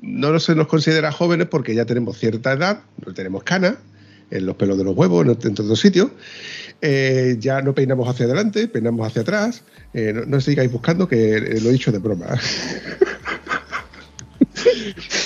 no 0.02 0.38
se 0.40 0.54
nos 0.54 0.68
considera 0.68 1.12
jóvenes 1.12 1.48
porque 1.48 1.74
ya 1.74 1.86
tenemos 1.86 2.18
cierta 2.18 2.52
edad, 2.52 2.84
no 3.06 3.14
tenemos 3.14 3.44
canas 3.44 3.76
en 4.32 4.46
los 4.46 4.56
pelos 4.56 4.78
de 4.78 4.84
los 4.84 4.96
huevos, 4.96 5.26
en 5.26 5.32
otros 5.32 5.80
sitios, 5.80 6.10
eh, 6.82 7.36
ya 7.40 7.62
no 7.62 7.76
peinamos 7.76 8.08
hacia 8.08 8.26
adelante, 8.26 8.68
peinamos 8.68 9.06
hacia 9.06 9.22
atrás, 9.22 9.64
eh, 9.94 10.14
no, 10.14 10.26
no 10.26 10.42
sigáis 10.42 10.72
buscando 10.72 11.08
que 11.08 11.36
eh, 11.36 11.62
lo 11.62 11.70
he 11.70 11.74
dicho 11.74 11.92
de 11.92 12.00
broma. 12.00 12.26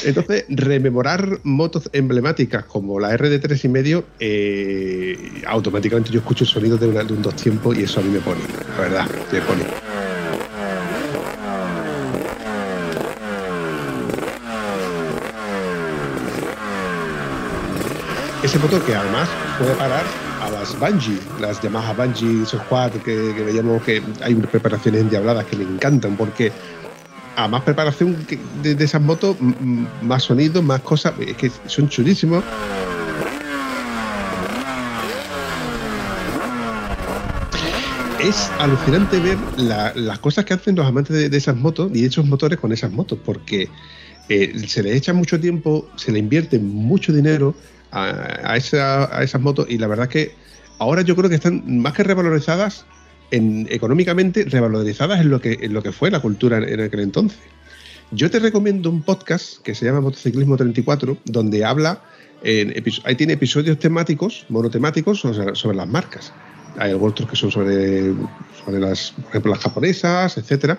Entonces, 0.04 0.46
rememorar 0.50 1.40
motos 1.44 1.90
emblemáticas 1.94 2.66
como 2.66 3.00
la 3.00 3.16
RD3 3.18 3.66
y 3.66 3.68
medio, 3.68 4.06
eh, 4.20 5.42
automáticamente 5.48 6.12
yo 6.12 6.20
escucho 6.20 6.44
el 6.44 6.50
sonido 6.50 6.78
de, 6.78 6.88
un 6.88 7.22
dos 7.22 7.36
tiempos 7.36 7.78
y 7.78 7.84
eso 7.84 8.00
a 8.00 8.04
mí 8.04 8.10
me 8.10 8.20
pone, 8.20 8.42
la 8.78 8.82
verdad, 8.82 9.08
me 9.32 9.42
pone. 9.42 9.64
Ese 18.44 18.60
motor 18.60 18.80
que 18.84 18.94
además 18.94 19.28
puede 19.58 19.74
parar 19.74 20.04
a 20.40 20.52
las 20.52 20.80
Bungie, 20.80 21.18
las 21.42 21.60
Yamaha 21.64 21.94
Bungie 21.94 22.46
Squad 22.46 22.92
que, 22.92 23.34
que 23.36 23.44
veíamos 23.44 23.82
que 23.82 24.04
hay 24.22 24.36
preparaciones 24.36 25.02
endiabladas 25.02 25.46
que 25.46 25.56
me 25.56 25.64
encantan 25.64 26.16
porque 26.16 26.52
a 27.36 27.48
más 27.48 27.64
preparación 27.64 28.16
de, 28.62 28.76
de 28.76 28.84
esas 28.86 29.02
motos, 29.02 29.36
más 30.02 30.24
sonido, 30.24 30.62
más 30.62 30.82
cosas, 30.82 31.14
es 31.20 31.36
que 31.36 31.52
son 31.68 31.90
chulísimos. 31.90 32.44
Es 38.20 38.50
alucinante 38.60 39.20
ver 39.20 39.38
la- 39.58 39.94
las 39.96 40.20
cosas 40.20 40.46
que 40.46 40.54
hacen 40.54 40.76
los 40.76 40.86
amantes 40.88 41.16
de, 41.16 41.30
de 41.30 41.38
esas 41.38 41.56
motos 41.56 41.92
y 41.94 42.06
esos 42.06 42.26
motores 42.26 42.60
con 42.60 42.72
esas 42.72 42.92
motos, 42.92 43.20
porque 43.24 43.70
eh, 44.30 44.54
se 44.68 44.82
le 44.82 44.96
echa 44.96 45.14
mucho 45.14 45.40
tiempo, 45.40 45.88
se 45.96 46.12
le 46.12 46.20
invierte 46.20 46.58
mucho 46.58 47.14
dinero 47.14 47.54
a, 47.92 48.06
a 48.44 48.58
esa- 48.58 49.16
a 49.16 49.24
esas 49.24 49.42
motos 49.42 49.68
y 49.70 49.78
la 49.78 49.88
verdad 49.88 50.08
que 50.10 50.32
ahora 50.80 51.02
yo 51.04 51.16
creo 51.16 51.30
que 51.30 51.36
están 51.36 51.64
más 51.82 51.94
que 51.94 52.04
revalorizadas 52.04 52.86
en, 53.32 53.68
económicamente 53.70 54.46
revalorizadas 54.46 55.22
en 55.22 55.30
lo 55.30 55.42
que 55.42 55.68
lo 55.70 55.82
que 55.82 55.92
fue 55.92 56.12
la 56.12 56.20
cultura 56.20 56.58
en, 56.58 56.80
aquel 56.82 57.02
entonces. 57.02 57.40
Yo 58.12 58.30
te 58.30 58.40
recomiendo 58.40 58.90
un 58.90 59.02
podcast 59.02 59.62
que 59.62 59.74
se 59.74 59.86
llama 59.86 60.02
Motociclismo 60.02 60.58
34, 60.58 61.18
donde 61.26 61.66
habla, 61.66 62.02
en 62.44 62.74
ahí 63.04 63.16
tiene 63.16 63.34
episodios 63.34 63.80
temáticos, 63.80 64.46
monotemáticos 64.50 65.20
sobre, 65.20 65.56
sobre 65.56 65.78
las 65.78 65.88
marcas. 65.88 66.32
Hay 66.78 66.94
otros 66.94 67.30
que 67.30 67.36
son 67.36 67.52
sobre, 67.52 68.14
sobre 68.64 68.80
las, 68.80 69.12
por 69.12 69.30
ejemplo, 69.30 69.52
las 69.52 69.62
japonesas, 69.62 70.38
etcétera. 70.38 70.78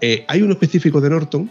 Eh, 0.00 0.24
hay 0.28 0.42
uno 0.42 0.52
específico 0.52 1.00
de 1.00 1.10
Norton 1.10 1.50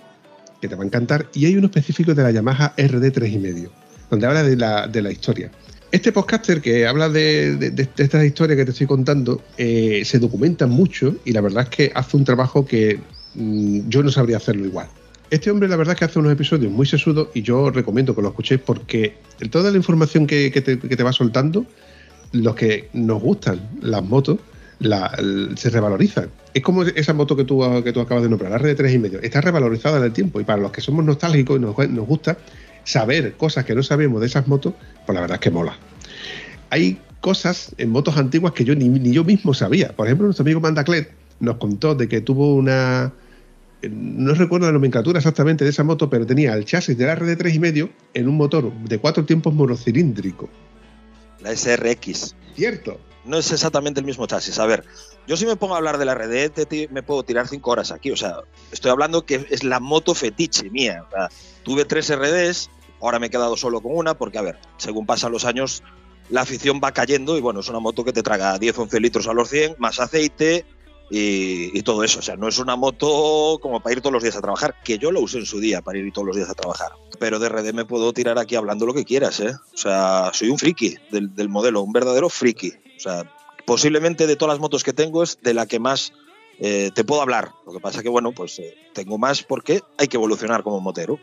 que 0.61 0.67
te 0.67 0.75
va 0.75 0.83
a 0.83 0.85
encantar 0.85 1.27
y 1.33 1.45
hay 1.45 1.55
uno 1.55 1.67
específico 1.67 2.13
de 2.13 2.23
la 2.23 2.31
Yamaha 2.31 2.73
RD 2.77 3.11
3,5, 3.11 3.69
donde 4.09 4.27
habla 4.27 4.43
de 4.43 4.55
la, 4.55 4.87
de 4.87 5.01
la 5.01 5.11
historia. 5.11 5.51
Este 5.91 6.13
podcaster 6.13 6.61
que 6.61 6.87
habla 6.87 7.09
de, 7.09 7.57
de, 7.57 7.71
de 7.71 7.89
esta 7.97 8.25
historia 8.25 8.55
que 8.55 8.63
te 8.63 8.71
estoy 8.71 8.87
contando 8.87 9.41
eh, 9.57 10.03
se 10.05 10.19
documenta 10.19 10.65
mucho 10.65 11.17
y 11.25 11.33
la 11.33 11.41
verdad 11.41 11.63
es 11.63 11.69
que 11.69 11.91
hace 11.93 12.15
un 12.15 12.23
trabajo 12.23 12.65
que 12.65 12.97
mm, 13.35 13.89
yo 13.89 14.01
no 14.01 14.09
sabría 14.09 14.37
hacerlo 14.37 14.65
igual. 14.65 14.87
Este 15.31 15.51
hombre 15.51 15.67
la 15.67 15.75
verdad 15.75 15.93
es 15.93 15.99
que 15.99 16.05
hace 16.05 16.19
unos 16.19 16.31
episodios 16.31 16.71
muy 16.71 16.85
sesudos 16.85 17.27
y 17.33 17.41
yo 17.41 17.71
recomiendo 17.71 18.15
que 18.15 18.21
lo 18.21 18.29
escuchéis 18.29 18.61
porque 18.61 19.15
toda 19.49 19.69
la 19.69 19.75
información 19.75 20.27
que, 20.27 20.49
te, 20.49 21.03
va 21.03 21.11
soltando, 21.11 21.65
los 22.31 22.55
que 22.55 22.87
nos 22.93 23.21
gustan 23.21 23.61
las 23.81 24.03
motos, 24.03 24.39
se 25.55 25.69
revalorizan. 25.69 26.29
Es 26.53 26.63
como 26.63 26.83
esa 26.83 27.13
moto 27.13 27.35
que 27.35 27.43
tú, 27.43 27.63
que 27.83 27.93
tú 27.93 27.99
acabas 27.99 28.23
de 28.23 28.29
nombrar, 28.29 28.51
la 28.51 28.59
RD3 28.59 28.93
y 28.93 28.97
medio. 28.97 29.21
Está 29.21 29.41
revalorizada 29.41 29.99
en 29.99 30.05
el 30.05 30.11
tiempo 30.11 30.41
y 30.41 30.43
para 30.43 30.61
los 30.61 30.71
que 30.71 30.81
somos 30.81 31.05
nostálgicos 31.05 31.57
y 31.57 31.61
nos 31.61 32.07
gusta 32.07 32.37
saber 32.83 33.33
cosas 33.37 33.65
que 33.65 33.75
no 33.75 33.83
sabemos 33.83 34.21
de 34.21 34.27
esas 34.27 34.47
motos, 34.47 34.73
pues 35.05 35.13
la 35.13 35.21
verdad 35.21 35.35
es 35.35 35.41
que 35.41 35.51
mola. 35.51 35.77
Hay 36.69 36.99
cosas 37.19 37.73
en 37.77 37.89
motos 37.89 38.17
antiguas 38.17 38.53
que 38.53 38.65
yo 38.65 38.75
ni, 38.75 38.89
ni 38.89 39.13
yo 39.13 39.23
mismo 39.23 39.53
sabía. 39.53 39.95
Por 39.95 40.07
ejemplo, 40.07 40.25
nuestro 40.25 40.43
amigo 40.43 40.59
Mandaclet 40.59 41.11
nos 41.39 41.57
contó 41.57 41.95
de 41.95 42.07
que 42.07 42.21
tuvo 42.21 42.55
una. 42.55 43.13
No 43.83 44.33
recuerdo 44.35 44.67
la 44.67 44.73
nomenclatura 44.73 45.17
exactamente 45.17 45.63
de 45.63 45.71
esa 45.71 45.83
moto, 45.83 46.09
pero 46.09 46.25
tenía 46.25 46.53
el 46.53 46.65
chasis 46.65 46.97
de 46.97 47.05
la 47.05 47.17
RD3 47.17 47.55
y 47.55 47.59
medio 47.59 47.89
en 48.13 48.27
un 48.27 48.37
motor 48.37 48.71
de 48.71 48.99
cuatro 48.99 49.25
tiempos 49.25 49.53
monocilíndrico. 49.53 50.49
La 51.41 51.55
SRX. 51.55 52.35
Cierto. 52.55 52.99
No 53.25 53.37
es 53.37 53.51
exactamente 53.51 53.99
el 53.99 54.05
mismo 54.05 54.27
chasis. 54.27 54.59
A 54.59 54.67
ver, 54.67 54.83
yo 55.27 55.37
si 55.37 55.45
me 55.45 55.55
pongo 55.55 55.73
a 55.75 55.77
hablar 55.77 55.97
de 55.97 56.05
la 56.05 56.13
RD, 56.15 56.49
te- 56.49 56.65
te- 56.65 56.87
me 56.89 57.03
puedo 57.03 57.23
tirar 57.23 57.47
cinco 57.47 57.71
horas 57.71 57.91
aquí. 57.91 58.11
O 58.11 58.17
sea, 58.17 58.37
estoy 58.71 58.91
hablando 58.91 59.25
que 59.25 59.45
es 59.49 59.63
la 59.63 59.79
moto 59.79 60.13
fetiche 60.15 60.69
mía. 60.69 61.05
O 61.07 61.11
sea, 61.11 61.29
tuve 61.63 61.85
tres 61.85 62.09
RDs, 62.15 62.69
ahora 63.01 63.19
me 63.19 63.27
he 63.27 63.29
quedado 63.29 63.55
solo 63.57 63.81
con 63.81 63.95
una, 63.95 64.15
porque, 64.15 64.37
a 64.37 64.41
ver, 64.41 64.59
según 64.77 65.05
pasan 65.05 65.31
los 65.31 65.45
años, 65.45 65.83
la 66.29 66.41
afición 66.41 66.79
va 66.83 66.91
cayendo 66.91 67.37
y, 67.37 67.41
bueno, 67.41 67.59
es 67.59 67.69
una 67.69 67.79
moto 67.79 68.03
que 68.03 68.13
te 68.13 68.23
traga 68.23 68.57
10, 68.57 68.77
11 68.77 68.99
litros 68.99 69.27
a 69.27 69.33
los 69.33 69.49
100, 69.49 69.75
más 69.79 69.99
aceite 69.99 70.65
y, 71.09 71.77
y 71.77 71.81
todo 71.83 72.03
eso. 72.03 72.19
O 72.19 72.21
sea, 72.21 72.35
no 72.37 72.47
es 72.47 72.57
una 72.57 72.75
moto 72.75 73.59
como 73.61 73.81
para 73.81 73.93
ir 73.93 74.01
todos 74.01 74.13
los 74.13 74.23
días 74.23 74.35
a 74.37 74.41
trabajar, 74.41 74.75
que 74.83 74.97
yo 74.97 75.11
lo 75.11 75.19
usé 75.21 75.39
en 75.39 75.45
su 75.45 75.59
día 75.59 75.81
para 75.81 75.99
ir 75.99 76.11
todos 76.13 76.27
los 76.27 76.35
días 76.35 76.49
a 76.49 76.53
trabajar. 76.53 76.91
Pero 77.19 77.37
de 77.37 77.49
RD 77.49 77.73
me 77.73 77.85
puedo 77.85 78.13
tirar 78.13 78.39
aquí 78.39 78.55
hablando 78.55 78.85
lo 78.85 78.93
que 78.93 79.03
quieras, 79.05 79.39
¿eh? 79.41 79.53
O 79.73 79.77
sea, 79.77 80.31
soy 80.33 80.49
un 80.49 80.57
friki 80.57 80.95
del, 81.11 81.35
del 81.35 81.49
modelo, 81.49 81.81
un 81.81 81.91
verdadero 81.91 82.29
friki. 82.29 82.71
O 82.97 82.99
sea, 82.99 83.23
posiblemente 83.65 84.27
de 84.27 84.35
todas 84.35 84.55
las 84.55 84.59
motos 84.61 84.83
que 84.83 84.93
tengo 84.93 85.23
es 85.23 85.37
de 85.41 85.53
la 85.53 85.65
que 85.65 85.79
más 85.79 86.13
eh, 86.59 86.91
te 86.93 87.03
puedo 87.03 87.21
hablar. 87.21 87.53
Lo 87.65 87.73
que 87.73 87.79
pasa 87.79 88.03
que, 88.03 88.09
bueno, 88.09 88.31
pues 88.33 88.59
eh, 88.59 88.75
tengo 88.93 89.17
más 89.17 89.43
porque 89.43 89.81
hay 89.97 90.07
que 90.07 90.17
evolucionar 90.17 90.63
como 90.63 90.79
motero. 90.79 91.19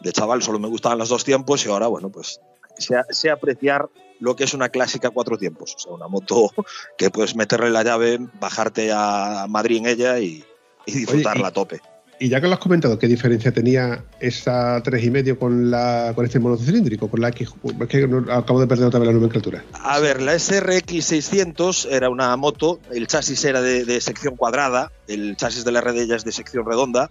De 0.00 0.12
chaval 0.12 0.42
solo 0.42 0.58
me 0.58 0.68
gustaban 0.68 0.98
los 0.98 1.08
dos 1.08 1.24
tiempos 1.24 1.64
y 1.64 1.68
ahora, 1.70 1.86
bueno, 1.86 2.10
pues 2.10 2.40
sé, 2.78 2.96
sé 3.10 3.30
apreciar 3.30 3.88
lo 4.18 4.36
que 4.36 4.44
es 4.44 4.54
una 4.54 4.68
clásica 4.68 5.10
cuatro 5.10 5.38
tiempos. 5.38 5.74
O 5.76 5.78
sea, 5.78 5.92
una 5.92 6.08
moto 6.08 6.50
que 6.98 7.10
puedes 7.10 7.34
meterle 7.36 7.70
la 7.70 7.82
llave, 7.82 8.18
bajarte 8.40 8.90
a 8.92 9.46
Madrid 9.48 9.78
en 9.78 9.86
ella 9.86 10.18
y, 10.18 10.44
y 10.86 10.92
disfrutarla 10.92 11.44
y- 11.46 11.48
a 11.48 11.52
tope. 11.52 11.80
Y 12.22 12.28
ya 12.28 12.40
que 12.40 12.46
lo 12.46 12.52
has 12.52 12.60
comentado, 12.60 13.00
¿qué 13.00 13.08
diferencia 13.08 13.50
tenía 13.50 14.04
esa 14.20 14.80
3,5 14.80 15.36
con 15.38 15.72
la 15.72 16.12
con 16.14 16.24
este 16.24 16.38
monocilíndrico? 16.38 17.08
Con 17.10 17.20
la 17.20 17.30
X. 17.30 17.52
Es 17.80 17.88
que 17.88 18.08
acabo 18.30 18.60
de 18.60 18.68
perder 18.68 18.86
otra 18.86 19.00
vez 19.00 19.08
la 19.08 19.12
nomenclatura. 19.12 19.64
A 19.72 19.98
ver, 19.98 20.22
la 20.22 20.38
SRX 20.38 21.04
600 21.04 21.88
era 21.90 22.10
una 22.10 22.36
moto, 22.36 22.78
el 22.92 23.08
chasis 23.08 23.44
era 23.44 23.60
de, 23.60 24.00
sección 24.00 24.36
cuadrada, 24.36 24.92
el 25.08 25.36
chasis 25.36 25.64
de 25.64 25.72
la 25.72 25.80
RD 25.80 26.06
ya 26.06 26.14
es 26.14 26.24
de 26.24 26.30
sección 26.30 26.64
redonda. 26.64 27.10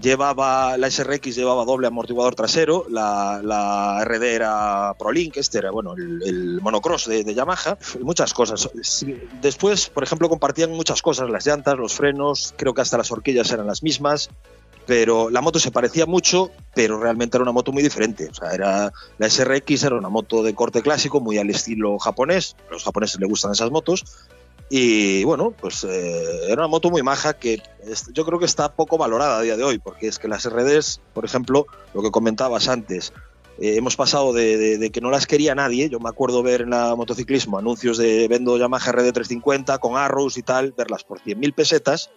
Llevaba, 0.00 0.76
la 0.76 0.90
SRX 0.90 1.36
llevaba 1.36 1.64
doble 1.64 1.86
amortiguador 1.86 2.34
trasero, 2.34 2.86
la, 2.90 3.40
la 3.42 4.04
RD 4.04 4.24
era 4.24 4.94
ProLink, 4.98 5.36
este 5.36 5.58
era 5.58 5.70
bueno, 5.70 5.94
el, 5.94 6.20
el 6.24 6.60
monocross 6.60 7.06
de, 7.06 7.22
de 7.22 7.34
Yamaha, 7.34 7.78
muchas 8.00 8.34
cosas. 8.34 8.68
Después, 9.40 9.88
por 9.90 10.02
ejemplo, 10.02 10.28
compartían 10.28 10.72
muchas 10.72 11.00
cosas, 11.00 11.30
las 11.30 11.46
llantas, 11.46 11.76
los 11.76 11.94
frenos, 11.94 12.54
creo 12.56 12.74
que 12.74 12.80
hasta 12.80 12.98
las 12.98 13.12
horquillas 13.12 13.52
eran 13.52 13.66
las 13.68 13.84
mismas, 13.84 14.30
pero 14.86 15.30
la 15.30 15.40
moto 15.40 15.58
se 15.58 15.70
parecía 15.70 16.06
mucho, 16.06 16.50
pero 16.74 16.98
realmente 16.98 17.36
era 17.36 17.42
una 17.42 17.52
moto 17.52 17.72
muy 17.72 17.82
diferente. 17.82 18.28
O 18.28 18.34
sea, 18.34 18.50
era, 18.50 18.92
la 19.18 19.30
SRX 19.30 19.84
era 19.84 19.96
una 19.96 20.08
moto 20.08 20.42
de 20.42 20.54
corte 20.54 20.82
clásico, 20.82 21.20
muy 21.20 21.38
al 21.38 21.50
estilo 21.50 21.98
japonés. 21.98 22.56
A 22.68 22.72
los 22.72 22.84
japoneses 22.84 23.18
les 23.20 23.28
gustan 23.28 23.52
esas 23.52 23.70
motos. 23.70 24.04
Y 24.70 25.24
bueno, 25.24 25.50
pues 25.50 25.84
eh, 25.84 26.46
era 26.46 26.62
una 26.62 26.68
moto 26.68 26.90
muy 26.90 27.02
maja 27.02 27.34
que 27.34 27.62
yo 28.12 28.24
creo 28.24 28.38
que 28.38 28.46
está 28.46 28.74
poco 28.74 28.96
valorada 28.96 29.38
a 29.38 29.42
día 29.42 29.56
de 29.56 29.64
hoy, 29.64 29.78
porque 29.78 30.08
es 30.08 30.18
que 30.18 30.28
las 30.28 30.48
RDs, 30.48 31.00
por 31.12 31.24
ejemplo, 31.24 31.66
lo 31.92 32.02
que 32.02 32.10
comentabas 32.10 32.68
antes, 32.68 33.12
eh, 33.58 33.76
hemos 33.76 33.94
pasado 33.94 34.32
de, 34.32 34.90
que 34.92 35.00
no 35.00 35.10
las 35.10 35.26
quería 35.26 35.54
nadie. 35.54 35.88
Yo 35.90 36.00
me 36.00 36.08
acuerdo 36.08 36.42
ver 36.42 36.62
en 36.62 36.70
la 36.70 36.96
motociclismo 36.96 37.58
anuncios 37.58 37.98
de 37.98 38.26
vendo 38.26 38.56
Yamaha 38.56 38.90
RD 38.90 39.12
350 39.12 39.78
con 39.78 39.96
Arrows 39.96 40.38
y 40.38 40.42
tal, 40.42 40.72
verlas 40.72 41.04
por 41.04 41.20
100.000 41.20 41.54
pesetas, 41.54 42.10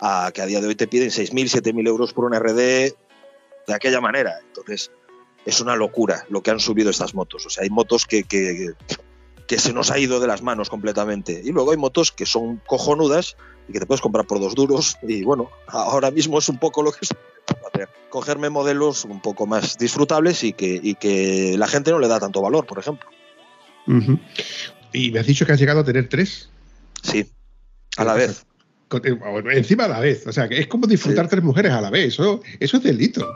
a 0.00 0.30
que 0.32 0.40
a 0.40 0.46
día 0.46 0.60
de 0.60 0.68
hoy 0.68 0.74
te 0.74 0.88
piden 0.88 1.10
6.000, 1.10 1.62
7.000 1.62 1.86
euros 1.86 2.14
por 2.14 2.24
una 2.24 2.38
RD 2.38 2.56
de 2.56 3.74
aquella 3.74 4.00
manera. 4.00 4.40
Entonces, 4.46 4.90
es 5.44 5.60
una 5.60 5.76
locura 5.76 6.24
lo 6.30 6.42
que 6.42 6.50
han 6.50 6.60
subido 6.60 6.90
estas 6.90 7.14
motos. 7.14 7.44
O 7.44 7.50
sea, 7.50 7.62
hay 7.62 7.70
motos 7.70 8.06
que 8.06 8.24
se 9.58 9.72
nos 9.72 9.90
ha 9.90 9.98
ido 9.98 10.20
de 10.20 10.26
las 10.26 10.42
manos 10.42 10.70
completamente. 10.70 11.40
Y 11.44 11.50
luego 11.52 11.72
hay 11.72 11.76
motos 11.76 12.12
que 12.12 12.26
son 12.26 12.60
cojonudas 12.66 13.36
y 13.68 13.72
que 13.72 13.80
te 13.80 13.86
puedes 13.86 14.00
comprar 14.00 14.26
por 14.26 14.40
dos 14.40 14.54
duros. 14.54 14.96
Y 15.02 15.22
bueno, 15.24 15.50
ahora 15.66 16.10
mismo 16.10 16.38
es 16.38 16.48
un 16.48 16.58
poco 16.58 16.82
lo 16.82 16.92
que 16.92 17.06
querer. 17.72 17.88
Cogerme 18.10 18.50
modelos 18.50 19.04
un 19.04 19.20
poco 19.20 19.46
más 19.46 19.78
disfrutables 19.78 20.44
y 20.44 20.52
que, 20.52 20.80
y 20.82 20.94
que 20.94 21.56
la 21.58 21.68
gente 21.68 21.90
no 21.90 21.98
le 21.98 22.08
da 22.08 22.20
tanto 22.20 22.42
valor, 22.42 22.66
por 22.66 22.78
ejemplo. 22.78 23.08
Y 24.92 25.10
me 25.10 25.20
has 25.20 25.26
dicho 25.26 25.46
que 25.46 25.52
has 25.52 25.60
llegado 25.60 25.80
a 25.80 25.84
tener 25.84 26.08
tres. 26.08 26.50
Sí, 27.02 27.30
a 27.96 28.04
la 28.04 28.14
vez. 28.14 28.44
Eh, 28.92 29.18
encima 29.52 29.84
a 29.84 29.88
la 29.88 30.00
vez. 30.00 30.26
O 30.26 30.32
sea, 30.32 30.48
que 30.48 30.58
es 30.58 30.66
como 30.66 30.86
disfrutar 30.86 31.28
tres 31.28 31.42
mujeres 31.42 31.72
a 31.72 31.80
la 31.80 31.90
vez. 31.90 32.08
Eso, 32.08 32.40
eso 32.58 32.76
es 32.76 32.82
delito. 32.82 33.26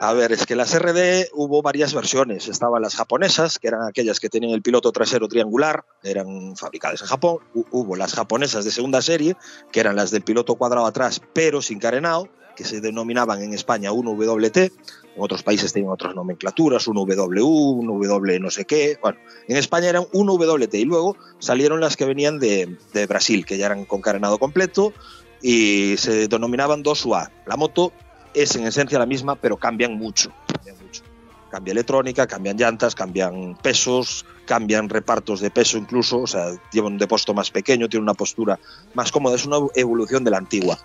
A 0.00 0.12
ver, 0.12 0.32
es 0.32 0.44
que 0.44 0.56
las 0.56 0.76
RD 0.78 1.28
hubo 1.32 1.62
varias 1.62 1.94
versiones. 1.94 2.48
Estaban 2.48 2.82
las 2.82 2.96
japonesas, 2.96 3.58
que 3.58 3.68
eran 3.68 3.82
aquellas 3.86 4.20
que 4.20 4.28
tenían 4.28 4.52
el 4.52 4.62
piloto 4.62 4.92
trasero 4.92 5.28
triangular, 5.28 5.84
eran 6.02 6.56
fabricadas 6.56 7.00
en 7.02 7.06
Japón. 7.06 7.38
Hubo 7.54 7.96
las 7.96 8.14
japonesas 8.14 8.64
de 8.64 8.70
segunda 8.70 9.00
serie, 9.02 9.36
que 9.72 9.80
eran 9.80 9.96
las 9.96 10.10
del 10.10 10.22
piloto 10.22 10.56
cuadrado 10.56 10.86
atrás, 10.86 11.20
pero 11.32 11.62
sin 11.62 11.78
carenado, 11.78 12.28
que 12.54 12.64
se 12.64 12.80
denominaban 12.80 13.42
en 13.42 13.54
España 13.54 13.92
1WT. 13.92 14.72
En 15.16 15.22
otros 15.22 15.42
países 15.42 15.72
tenían 15.72 15.92
otras 15.92 16.14
nomenclaturas, 16.14 16.86
1W, 16.86 17.42
1W 17.42 18.40
no 18.40 18.50
sé 18.50 18.64
qué. 18.64 18.98
Bueno, 19.00 19.18
en 19.48 19.56
España 19.56 19.88
eran 19.88 20.04
1WT 20.04 20.74
y 20.74 20.84
luego 20.84 21.16
salieron 21.38 21.80
las 21.80 21.96
que 21.96 22.04
venían 22.04 22.38
de, 22.38 22.76
de 22.92 23.06
Brasil, 23.06 23.46
que 23.46 23.58
ya 23.58 23.66
eran 23.66 23.84
con 23.84 24.00
carenado 24.00 24.38
completo 24.38 24.92
y 25.40 25.96
se 25.98 26.26
denominaban 26.28 26.82
2UA. 26.82 27.30
La 27.46 27.56
moto 27.56 27.92
es 28.34 28.54
en 28.56 28.66
esencia 28.66 28.98
la 28.98 29.06
misma, 29.06 29.36
pero 29.36 29.56
cambian 29.56 29.94
mucho. 29.94 30.30
Cambia 31.50 31.72
electrónica, 31.72 32.26
cambian 32.26 32.56
llantas, 32.56 32.94
cambian 32.96 33.56
pesos, 33.62 34.26
cambian 34.44 34.88
repartos 34.88 35.40
de 35.40 35.50
peso 35.50 35.78
incluso, 35.78 36.22
o 36.22 36.26
sea, 36.26 36.48
lleva 36.72 36.88
un 36.88 36.98
depósito 36.98 37.32
más 37.32 37.50
pequeño, 37.50 37.88
tiene 37.88 38.02
una 38.02 38.14
postura 38.14 38.58
más 38.94 39.12
cómoda, 39.12 39.36
es 39.36 39.46
una 39.46 39.58
evolución 39.76 40.24
de 40.24 40.32
la 40.32 40.38
antigua. 40.38 40.78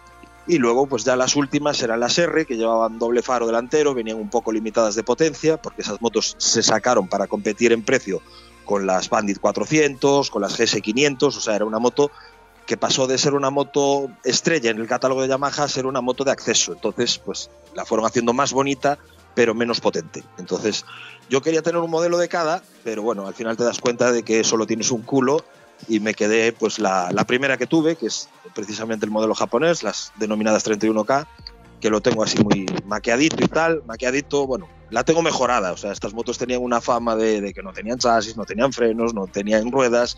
Y 0.47 0.57
luego, 0.57 0.87
pues 0.87 1.03
ya 1.03 1.15
las 1.15 1.35
últimas 1.35 1.81
eran 1.81 1.99
las 1.99 2.17
R, 2.17 2.45
que 2.45 2.55
llevaban 2.55 2.97
doble 2.97 3.21
faro 3.21 3.45
delantero, 3.45 3.93
venían 3.93 4.17
un 4.17 4.29
poco 4.29 4.51
limitadas 4.51 4.95
de 4.95 5.03
potencia, 5.03 5.57
porque 5.57 5.81
esas 5.81 6.01
motos 6.01 6.35
se 6.37 6.63
sacaron 6.63 7.07
para 7.07 7.27
competir 7.27 7.71
en 7.71 7.83
precio 7.83 8.21
con 8.65 8.85
las 8.85 9.09
Bandit 9.09 9.39
400, 9.39 10.29
con 10.29 10.41
las 10.43 10.55
GS 10.55 10.81
500, 10.81 11.35
o 11.35 11.41
sea, 11.41 11.55
era 11.55 11.65
una 11.65 11.79
moto 11.79 12.11
que 12.69 12.77
pasó 12.77 13.07
de 13.07 13.17
ser 13.17 13.33
una 13.33 13.49
moto 13.49 14.11
estrella 14.23 14.69
en 14.69 14.77
el 14.77 14.87
catálogo 14.87 15.23
de 15.23 15.27
Yamaha 15.27 15.63
a 15.63 15.67
ser 15.67 15.87
una 15.87 16.01
moto 16.01 16.23
de 16.23 16.29
acceso. 16.29 16.71
Entonces, 16.71 17.17
pues 17.17 17.49
la 17.73 17.83
fueron 17.83 18.05
haciendo 18.05 18.31
más 18.31 18.53
bonita, 18.53 18.99
pero 19.33 19.55
menos 19.55 19.81
potente. 19.81 20.23
Entonces, 20.37 20.85
yo 21.31 21.41
quería 21.41 21.63
tener 21.63 21.81
un 21.81 21.89
modelo 21.89 22.19
de 22.19 22.29
cada, 22.29 22.61
pero 22.83 23.01
bueno, 23.01 23.25
al 23.25 23.33
final 23.33 23.57
te 23.57 23.63
das 23.63 23.79
cuenta 23.79 24.11
de 24.11 24.21
que 24.21 24.43
solo 24.43 24.67
tienes 24.67 24.91
un 24.91 25.01
culo 25.01 25.43
y 25.87 25.99
me 25.99 26.13
quedé 26.13 26.53
pues 26.53 26.77
la, 26.77 27.09
primera 27.25 27.57
que 27.57 27.65
tuve, 27.65 27.95
que 27.95 28.05
es 28.05 28.29
precisamente 28.53 29.03
el 29.03 29.11
modelo 29.11 29.33
japonés, 29.33 29.81
las 29.81 30.11
denominadas 30.17 30.63
31K, 30.63 31.25
que 31.81 31.89
lo 31.89 32.01
tengo 32.01 32.21
así 32.21 32.37
muy 32.37 32.67
maqueadito 32.85 33.43
y 33.43 33.47
tal, 33.47 33.81
maqueadito, 33.87 34.45
bueno, 34.45 34.69
la 34.91 35.03
tengo 35.03 35.23
mejorada, 35.23 35.71
o 35.71 35.77
sea, 35.77 35.91
estas 35.91 36.13
motos 36.13 36.37
tenían 36.37 36.61
una 36.61 36.81
fama 36.81 37.15
de, 37.15 37.41
de 37.41 37.51
que 37.51 37.63
no 37.63 37.73
tenían 37.73 37.97
chasis, 37.97 38.37
no 38.37 38.45
tenían 38.45 38.71
frenos, 38.73 39.15
no 39.15 39.25
tenían 39.25 39.71
ruedas, 39.71 40.17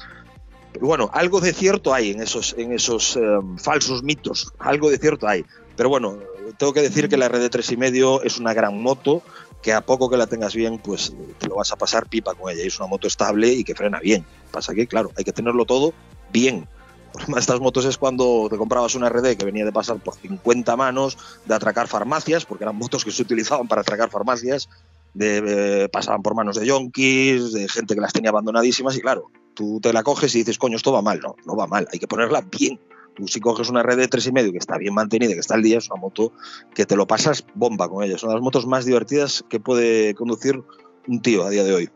bueno, 0.80 1.10
algo 1.14 1.42
de 1.42 1.54
cierto 1.54 1.94
hay 1.94 2.12
en 2.12 2.22
esos, 2.22 2.56
en 2.58 2.72
esos 2.72 3.16
em, 3.18 3.58
falsos 3.58 4.04
mitos, 4.04 4.54
algo 4.60 4.90
de 4.90 4.98
cierto 4.98 5.28
hay. 5.28 5.46
Pero 5.76 5.90
bueno, 5.90 6.18
tengo 6.58 6.74
que 6.74 6.82
decir 6.82 7.10
que 7.10 7.18
la 7.18 7.28
RD 7.28 7.50
3,5 7.50 8.22
es 8.24 8.38
una 8.38 8.54
gran 8.54 8.82
moto, 8.82 9.22
que 9.62 9.74
a 9.74 9.82
poco 9.82 10.10
que 10.10 10.18
la 10.18 10.28
tengas 10.28 10.56
bien, 10.56 10.80
pues 10.80 11.14
te 11.38 11.48
lo 11.48 11.56
vas 11.56 11.72
a 11.72 11.76
pasar 11.76 12.08
pipa 12.08 12.34
con 12.34 12.52
ella. 12.52 12.64
Es 12.64 12.80
una 12.80 12.88
moto 12.88 13.08
estable 13.08 13.52
y 13.54 13.64
que 13.64 13.76
frena 13.76 14.00
bien. 14.00 14.26
Pasa 14.52 14.74
que, 14.74 14.88
claro, 14.88 15.12
hay 15.18 15.24
que 15.24 15.34
tenerlo 15.34 15.66
todo 15.66 15.94
bien. 16.32 16.68
Estas 17.38 17.60
motos 17.60 17.86
es 17.86 17.98
cuando 17.98 18.48
te 18.50 18.58
comprabas 18.58 18.96
una 18.96 19.10
RD 19.10 19.36
que 19.38 19.46
venía 19.46 19.66
de 19.66 19.72
pasar 19.72 19.98
por 19.98 20.16
50 20.16 20.76
manos, 20.76 21.18
de 21.46 21.54
atracar 21.54 21.88
farmacias, 21.88 22.46
porque 22.46 22.64
eran 22.64 22.76
motos 22.76 23.06
que 23.06 23.12
se 23.12 23.22
utilizaban 23.22 23.68
para 23.68 23.82
atracar 23.82 24.10
farmacias, 24.10 24.70
de, 25.14 25.84
eh, 25.84 25.90
pasaban 25.90 26.22
por 26.22 26.36
manos 26.36 26.56
de 26.56 26.66
yonkis, 26.66 27.52
de 27.52 27.68
gente 27.68 27.96
que 27.96 28.02
las 28.02 28.14
tenía 28.14 28.30
abandonadísimas 28.30 28.96
y 28.96 29.02
claro, 29.02 29.30
tú 29.54 29.80
te 29.82 29.94
la 29.94 30.04
coges 30.04 30.34
y 30.36 30.40
dices, 30.40 30.58
coño, 30.58 30.78
esto 30.78 30.92
va 30.92 31.02
mal. 31.02 31.20
No, 31.20 31.36
no 31.46 31.56
va 31.56 31.68
mal, 31.68 31.88
hay 31.92 32.00
que 32.00 32.08
ponerla 32.08 32.42
bien. 32.42 32.80
Tú 33.16 33.28
si 33.28 33.40
coges 33.40 33.70
una 33.70 33.84
red 33.84 33.98
de 33.98 34.08
tres 34.08 34.26
y 34.28 34.32
medio 34.32 34.52
que 34.52 34.58
está 34.58 34.78
bien 34.78 34.94
mantenida, 34.94 35.34
que 35.34 35.40
está 35.40 35.56
al 35.56 35.64
día, 35.64 35.78
es 35.78 35.90
una 35.90 36.00
moto 36.00 36.32
que 36.74 36.86
te 36.86 36.96
lo 36.96 37.08
pasas 37.08 37.46
bomba 37.56 37.90
con 37.90 38.04
ella. 38.04 38.18
Son 38.18 38.34
las 38.34 38.42
motos 38.42 38.66
más 38.66 38.86
divertidas 38.86 39.44
que 39.50 39.60
puede 39.60 40.16
conducir 40.16 40.62
un 41.08 41.22
tío 41.22 41.44
a 41.44 41.50
día 41.50 41.64
de 41.64 41.74
hoy. 41.74 41.90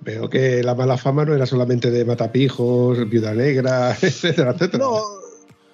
Veo 0.00 0.28
que 0.28 0.62
la 0.62 0.74
mala 0.74 0.98
fama 0.98 1.24
no 1.24 1.34
era 1.34 1.46
solamente 1.46 1.90
de 1.90 2.04
Matapijos, 2.04 3.08
Viuda 3.08 3.32
Negra, 3.32 3.92
etcétera, 4.02 4.50
etcétera. 4.50 4.84
No, 4.84 5.02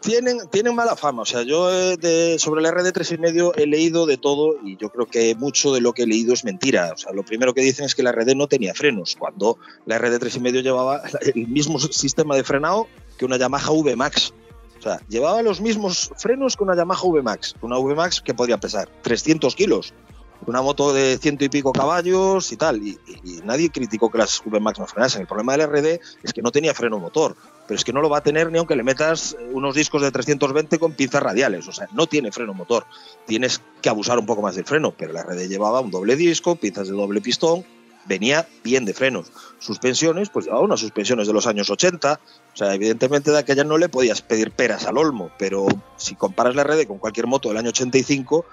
tienen, 0.01 0.49
tienen 0.51 0.75
mala 0.75 0.97
fama. 0.97 1.23
O 1.23 1.27
sea, 1.27 1.43
yo 1.43 1.71
eh, 1.71 2.37
sobre 2.39 2.63
la 2.63 2.71
RD 2.71 2.93
tres 2.93 3.13
y 3.13 3.19
medio 3.19 3.55
he 3.55 3.67
leído 3.67 4.07
de 4.07 4.17
todo 4.17 4.57
y 4.65 4.77
yo 4.77 4.91
creo 4.91 5.07
que 5.07 5.35
mucho 5.35 5.73
de 5.73 5.81
lo 5.81 5.93
que 5.93 6.03
he 6.03 6.07
leído 6.07 6.33
es 6.33 6.45
mentira. 6.45 6.93
O 6.95 6.97
sea, 6.97 7.13
lo 7.13 7.23
primero 7.25 7.55
que 7.55 7.61
dicen 7.61 7.85
es 7.85 7.95
que 7.95 8.03
la 8.03 8.13
RD 8.13 8.35
no 8.35 8.47
tenía 8.47 8.75
frenos, 8.75 9.17
cuando 9.19 9.59
la 9.87 9.99
RD 9.99 10.19
tres 10.19 10.37
y 10.37 10.41
medio 10.41 10.61
llevaba 10.61 11.03
el 11.35 11.49
mismo 11.49 11.79
sistema 11.79 12.37
de 12.37 12.45
frenado 12.45 12.89
que 13.19 13.25
una 13.25 13.37
Yamaha 13.37 13.71
V 13.71 13.97
Max. 13.97 14.33
O 14.79 14.83
sea, 14.83 15.01
llevaba 15.09 15.43
los 15.43 15.61
mismos 15.61 16.11
frenos 16.17 16.57
que 16.57 16.65
una 16.65 16.75
Yamaha 16.75 17.03
V 17.05 17.23
Max. 17.23 17.55
Una 17.61 17.79
V 17.79 17.95
Max 17.95 18.23
que 18.23 18.33
podría 18.33 18.59
pesar 18.59 18.89
300 19.03 19.55
kilos. 19.55 19.93
Una 20.47 20.63
moto 20.63 20.93
de 20.93 21.19
ciento 21.19 21.45
y 21.45 21.49
pico 21.49 21.73
caballos 21.73 22.51
y 22.53 22.57
tal. 22.57 22.83
Y, 22.83 22.99
nadie 23.45 23.71
criticó 23.71 24.11
que 24.11 24.19
las 24.19 24.41
V 24.45 24.59
Max 24.61 24.79
no 24.79 24.87
frenasen. 24.87 25.23
El 25.23 25.27
problema 25.27 25.57
del 25.57 25.69
RD 25.69 26.01
es 26.23 26.33
que 26.33 26.43
no 26.43 26.51
tenía 26.51 26.75
freno 26.75 26.99
motor 26.99 27.37
pero 27.71 27.79
es 27.79 27.85
que 27.85 27.93
no 27.93 28.03
lo 28.03 28.11
va 28.11 28.19
a 28.19 28.21
tener 28.21 28.51
ni 28.51 28.59
aunque 28.59 28.75
le 28.75 28.83
metas 28.83 29.37
unos 29.53 29.77
discos 29.77 30.03
de 30.03 30.11
320 30.11 30.77
con 30.81 30.93
pinzas 30.95 31.23
radiales, 31.23 31.69
o 31.69 31.73
sea, 31.73 31.87
no 31.93 32.09
tiene 32.09 32.33
freno 32.33 32.53
motor, 32.53 32.85
tienes 33.29 33.63
que 33.81 33.89
abusar 33.89 34.19
un 34.19 34.27
poco 34.27 34.43
más 34.43 34.57
del 34.57 34.65
freno, 34.65 34.93
pero 34.99 35.13
la 35.13 35.23
red 35.23 35.49
llevaba 35.49 35.79
un 35.79 35.93
doble 35.93 36.17
disco, 36.17 36.57
pinzas 36.57 36.89
de 36.89 36.95
doble 36.95 37.21
pistón, 37.21 37.65
venía 38.07 38.49
bien 38.65 38.85
de 38.85 38.93
frenos. 38.93 39.31
Suspensiones, 39.61 40.31
pues 40.31 40.47
llevaba 40.47 40.65
unas 40.65 40.81
suspensiones 40.81 41.29
de 41.29 41.33
los 41.33 41.47
años 41.47 41.71
80, 41.71 42.21
o 42.55 42.57
sea, 42.57 42.75
evidentemente 42.75 43.31
de 43.31 43.39
aquella 43.39 43.63
no 43.63 43.79
le 43.79 43.89
podías 43.89 44.21
pedir 44.21 44.51
peras 44.51 44.87
al 44.87 44.99
olmo, 44.99 45.31
pero 45.39 45.69
si 45.97 46.17
comparas 46.17 46.57
la 46.57 46.65
red 46.65 46.89
con 46.89 46.99
cualquier 46.99 47.29
moto 47.29 47.51
del 47.51 47.59
año 47.59 47.69
85, 47.69 48.47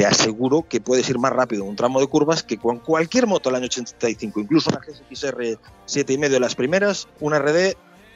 te 0.00 0.06
aseguro 0.06 0.64
que 0.66 0.80
puedes 0.80 1.10
ir 1.10 1.18
más 1.18 1.30
rápido 1.30 1.64
en 1.64 1.68
un 1.68 1.76
tramo 1.76 2.00
de 2.00 2.06
curvas 2.06 2.42
que 2.42 2.56
con 2.56 2.78
cualquier 2.78 3.26
moto 3.26 3.50
del 3.50 3.56
año 3.56 3.66
85, 3.66 4.40
incluso 4.40 4.70
una 4.70 4.80
GSX-R 4.80 5.58
7,5 5.86 6.28
de 6.30 6.40
las 6.40 6.54
primeras, 6.54 7.06
una 7.20 7.38
RD 7.38 7.74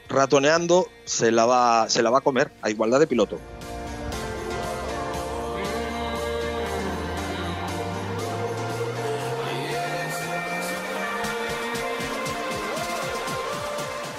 ratoneando 0.09 0.87
se 1.05 1.31
la 1.31 1.45
va, 1.45 1.87
se 1.91 2.03
la 2.03 2.09
va 2.09 2.21
a 2.21 2.21
comer 2.23 2.53
a 2.63 2.71
igualdad 2.71 3.01
de 3.01 3.07
piloto. 3.07 3.39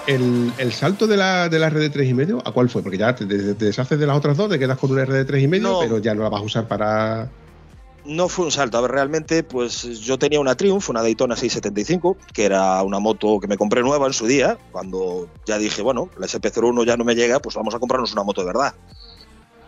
El, 0.06 0.72
salto 0.72 1.08
de 1.08 1.18
la, 1.18 1.50
de 1.50 1.58
la 1.58 1.72
red 1.72 1.90
de 1.90 1.92
3,5, 1.92 2.44
¿a 2.46 2.52
cuál 2.52 2.70
fue? 2.70 2.84
Porque 2.84 3.00
ya 3.00 3.16
te, 3.16 3.26
deshaces 3.26 3.98
de 3.98 4.06
las 4.06 4.16
otras 4.16 4.38
dos, 4.38 4.52
te 4.52 4.60
quedas 4.60 4.78
con 4.78 4.92
una 4.92 5.04
red 5.04 5.26
de 5.26 5.34
3,5, 5.34 5.80
pero 5.80 5.98
ya 5.98 6.14
no 6.14 6.22
la 6.22 6.30
vas 6.30 6.42
a 6.42 6.46
usar 6.46 6.68
para 6.68 7.28
no 8.06 8.30
fue 8.30 8.46
un 8.46 8.52
salto. 8.52 8.78
A 8.78 8.82
ver, 8.82 8.92
realmente, 8.92 9.44
pues 9.44 9.84
yo 10.00 10.18
tenía 10.18 10.40
una 10.40 10.56
Triumph, 10.56 10.90
una 10.90 11.02
Daytona 11.02 11.36
675, 11.36 12.18
que 12.34 12.46
era 12.46 12.82
una 12.84 13.00
moto 13.00 13.40
que 13.40 13.48
me 13.48 13.58
compré 13.58 13.82
nueva 13.82 14.08
en 14.08 14.14
su 14.14 14.26
día, 14.26 14.58
cuando 14.72 15.28
ya 15.46 15.58
dije, 15.58 15.82
bueno, 15.82 16.10
la 16.18 16.28
SP01 16.28 16.86
ya 16.86 16.98
no 16.98 17.04
me 17.04 17.16
llega, 17.16 17.40
pues 17.40 17.56
vamos 17.56 17.76
a 17.76 17.80
comprarnos 17.80 18.14
una 18.14 18.24
moto 18.24 18.42
de 18.42 18.48
verdad. 18.48 18.74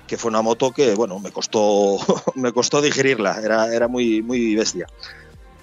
Que 0.08 0.18
fue 0.18 0.30
una 0.30 0.42
moto 0.42 0.72
que, 0.72 0.96
bueno, 0.96 1.20
me 1.20 1.32
costó, 1.32 1.98
me 2.36 2.54
costó 2.54 2.82
digerirla, 2.82 3.40
era, 3.42 3.74
era 3.74 3.88
muy, 3.88 4.22
muy 4.22 4.56
bestia. 4.56 4.88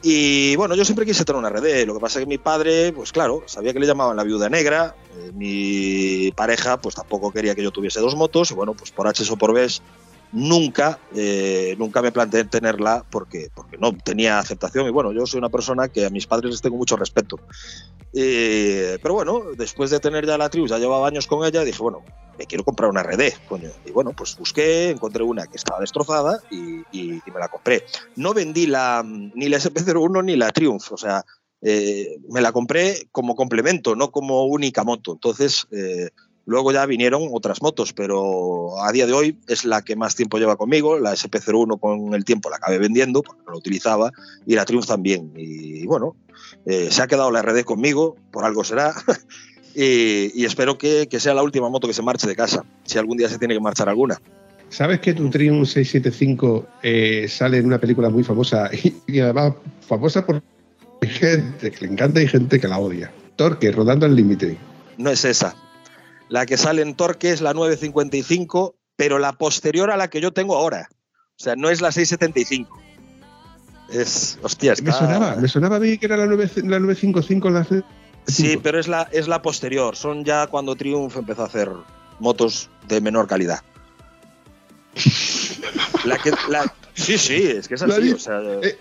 Y 0.06 0.54
bueno, 0.56 0.74
yo 0.74 0.84
siempre 0.84 1.06
quise 1.06 1.24
tener 1.24 1.38
una 1.38 1.48
RD, 1.48 1.86
lo 1.86 1.94
que 1.94 2.00
pasa 2.00 2.18
es 2.18 2.26
que 2.26 2.28
mi 2.28 2.36
padre, 2.36 2.92
pues 2.92 3.10
claro, 3.10 3.42
sabía 3.46 3.72
que 3.72 3.78
le 3.78 3.86
llamaban 3.86 4.18
la 4.18 4.22
viuda 4.22 4.50
negra, 4.50 4.94
eh, 5.16 5.32
mi 5.32 6.30
pareja 6.32 6.78
pues 6.78 6.94
tampoco 6.94 7.32
quería 7.32 7.54
que 7.54 7.62
yo 7.62 7.70
tuviese 7.70 8.00
dos 8.00 8.14
motos, 8.14 8.50
y 8.50 8.54
bueno, 8.54 8.74
pues 8.74 8.90
por 8.90 9.08
H 9.08 9.24
o 9.32 9.36
por 9.36 9.54
B 9.54 9.66
nunca, 10.34 10.98
eh, 11.14 11.76
nunca 11.78 12.02
me 12.02 12.10
planteé 12.10 12.44
tenerla 12.44 13.04
porque, 13.08 13.50
porque 13.54 13.78
no 13.78 13.96
tenía 13.96 14.38
aceptación. 14.38 14.86
Y 14.86 14.90
bueno, 14.90 15.12
yo 15.12 15.26
soy 15.26 15.38
una 15.38 15.48
persona 15.48 15.88
que 15.88 16.04
a 16.04 16.10
mis 16.10 16.26
padres 16.26 16.50
les 16.50 16.60
tengo 16.60 16.76
mucho 16.76 16.96
respeto. 16.96 17.38
Eh, 18.12 18.98
pero 19.00 19.14
bueno, 19.14 19.42
después 19.56 19.90
de 19.90 20.00
tener 20.00 20.26
ya 20.26 20.36
la 20.36 20.50
Trius, 20.50 20.70
ya 20.70 20.78
llevaba 20.78 21.06
años 21.06 21.28
con 21.28 21.46
ella, 21.46 21.62
dije, 21.62 21.80
bueno, 21.80 22.02
me 22.36 22.46
quiero 22.46 22.64
comprar 22.64 22.90
una 22.90 23.04
RD, 23.04 23.32
coño. 23.48 23.70
Y 23.86 23.92
bueno, 23.92 24.12
pues 24.12 24.36
busqué, 24.36 24.90
encontré 24.90 25.22
una 25.22 25.46
que 25.46 25.56
estaba 25.56 25.80
destrozada 25.80 26.40
y, 26.50 26.82
me 26.92 27.40
la 27.40 27.48
compré. 27.48 27.84
No 28.16 28.34
vendí 28.34 28.66
la, 28.66 29.04
ni 29.04 29.48
la 29.48 29.58
SP01 29.58 30.24
ni 30.24 30.36
la 30.36 30.50
Triumph, 30.50 30.92
o 30.92 30.96
sea, 30.96 31.24
eh, 31.62 32.18
me 32.28 32.40
la 32.40 32.52
compré 32.52 33.08
como 33.12 33.36
complemento, 33.36 33.94
no 33.94 34.10
como 34.10 34.44
única 34.46 34.82
moto. 34.82 35.12
Entonces, 35.12 35.66
Luego 36.46 36.72
ya 36.72 36.84
vinieron 36.84 37.28
otras 37.32 37.62
motos, 37.62 37.92
pero 37.94 38.82
a 38.82 38.92
día 38.92 39.06
de 39.06 39.14
hoy 39.14 39.38
es 39.48 39.64
la 39.64 39.82
que 39.82 39.96
más 39.96 40.14
tiempo 40.14 40.38
lleva 40.38 40.56
conmigo. 40.56 40.98
La 40.98 41.12
SP01 41.12 41.80
con 41.80 42.14
el 42.14 42.24
tiempo 42.24 42.50
la 42.50 42.56
acabé 42.56 42.78
vendiendo 42.78 43.22
porque 43.22 43.42
no 43.46 43.52
la 43.52 43.58
utilizaba 43.58 44.12
y 44.46 44.54
la 44.54 44.66
Triumph 44.66 44.86
también. 44.86 45.32
Y 45.36 45.86
bueno, 45.86 46.16
eh, 46.66 46.88
se 46.90 47.02
ha 47.02 47.06
quedado 47.06 47.30
la 47.30 47.40
RD 47.40 47.64
conmigo, 47.64 48.16
por 48.30 48.44
algo 48.44 48.62
será. 48.62 48.94
y, 49.74 50.44
espero 50.44 50.76
que, 50.76 51.08
sea 51.18 51.34
la 51.34 51.42
última 51.42 51.70
moto 51.70 51.88
que 51.88 51.94
se 51.94 52.02
marche 52.02 52.26
de 52.26 52.36
casa, 52.36 52.64
si 52.84 52.98
algún 52.98 53.16
día 53.16 53.28
se 53.28 53.38
tiene 53.38 53.54
que 53.54 53.60
marchar 53.60 53.88
alguna. 53.88 54.20
¿Sabes 54.68 55.00
que 55.00 55.14
tu 55.14 55.30
Triumph 55.30 55.66
675 55.66 56.66
eh, 56.82 57.26
sale 57.28 57.58
en 57.58 57.66
una 57.66 57.78
película 57.78 58.10
muy 58.10 58.24
famosa 58.24 58.70
y, 59.06 59.18
además 59.20 59.54
famosa 59.86 60.26
por 60.26 60.42
gente 61.00 61.70
que 61.70 61.86
le 61.86 61.92
encanta 61.92 62.20
y 62.20 62.28
gente 62.28 62.60
que 62.60 62.68
la 62.68 62.78
odia? 62.78 63.12
Torque, 63.36 63.72
rodando 63.72 64.04
al 64.04 64.14
límite. 64.14 64.58
No 64.98 65.10
es 65.10 65.24
esa. 65.24 65.54
La 66.28 66.46
que 66.46 66.56
sale 66.56 66.82
en 66.82 66.94
Torque 66.94 67.30
es 67.30 67.40
la 67.40 67.54
955, 67.54 68.76
pero 68.96 69.18
la 69.18 69.32
posterior 69.34 69.90
a 69.90 69.96
la 69.96 70.08
que 70.08 70.20
yo 70.20 70.32
tengo 70.32 70.56
ahora. 70.56 70.88
O 71.38 71.42
sea, 71.42 71.56
no 71.56 71.70
es 71.70 71.80
la 71.80 71.92
675. 71.92 72.80
Es, 73.90 74.38
hostia, 74.42 74.72
está... 74.72 74.84
Me 74.84 74.92
sonaba, 74.92 75.36
me 75.36 75.48
sonaba 75.48 75.76
a 75.76 75.80
mí 75.80 75.98
que 75.98 76.06
era 76.06 76.16
la, 76.16 76.26
9, 76.26 76.50
la 76.64 76.78
955 76.78 77.50
la 77.50 77.66
Sí, 78.26 78.58
pero 78.62 78.80
es 78.80 78.88
la, 78.88 79.08
es 79.12 79.28
la 79.28 79.42
posterior. 79.42 79.96
Son 79.96 80.24
ya 80.24 80.46
cuando 80.46 80.74
Triumph 80.76 81.16
empezó 81.16 81.42
a 81.42 81.46
hacer 81.46 81.70
motos 82.18 82.70
de 82.88 83.00
menor 83.00 83.26
calidad. 83.26 83.60
la 86.04 86.18
que, 86.18 86.32
la, 86.48 86.72
sí, 86.94 87.18
sí, 87.18 87.42
es 87.42 87.68
que 87.68 87.74
es 87.74 87.82
así. 87.82 88.12
O 88.12 88.18
sea, 88.18 88.40
eh, 88.62 88.78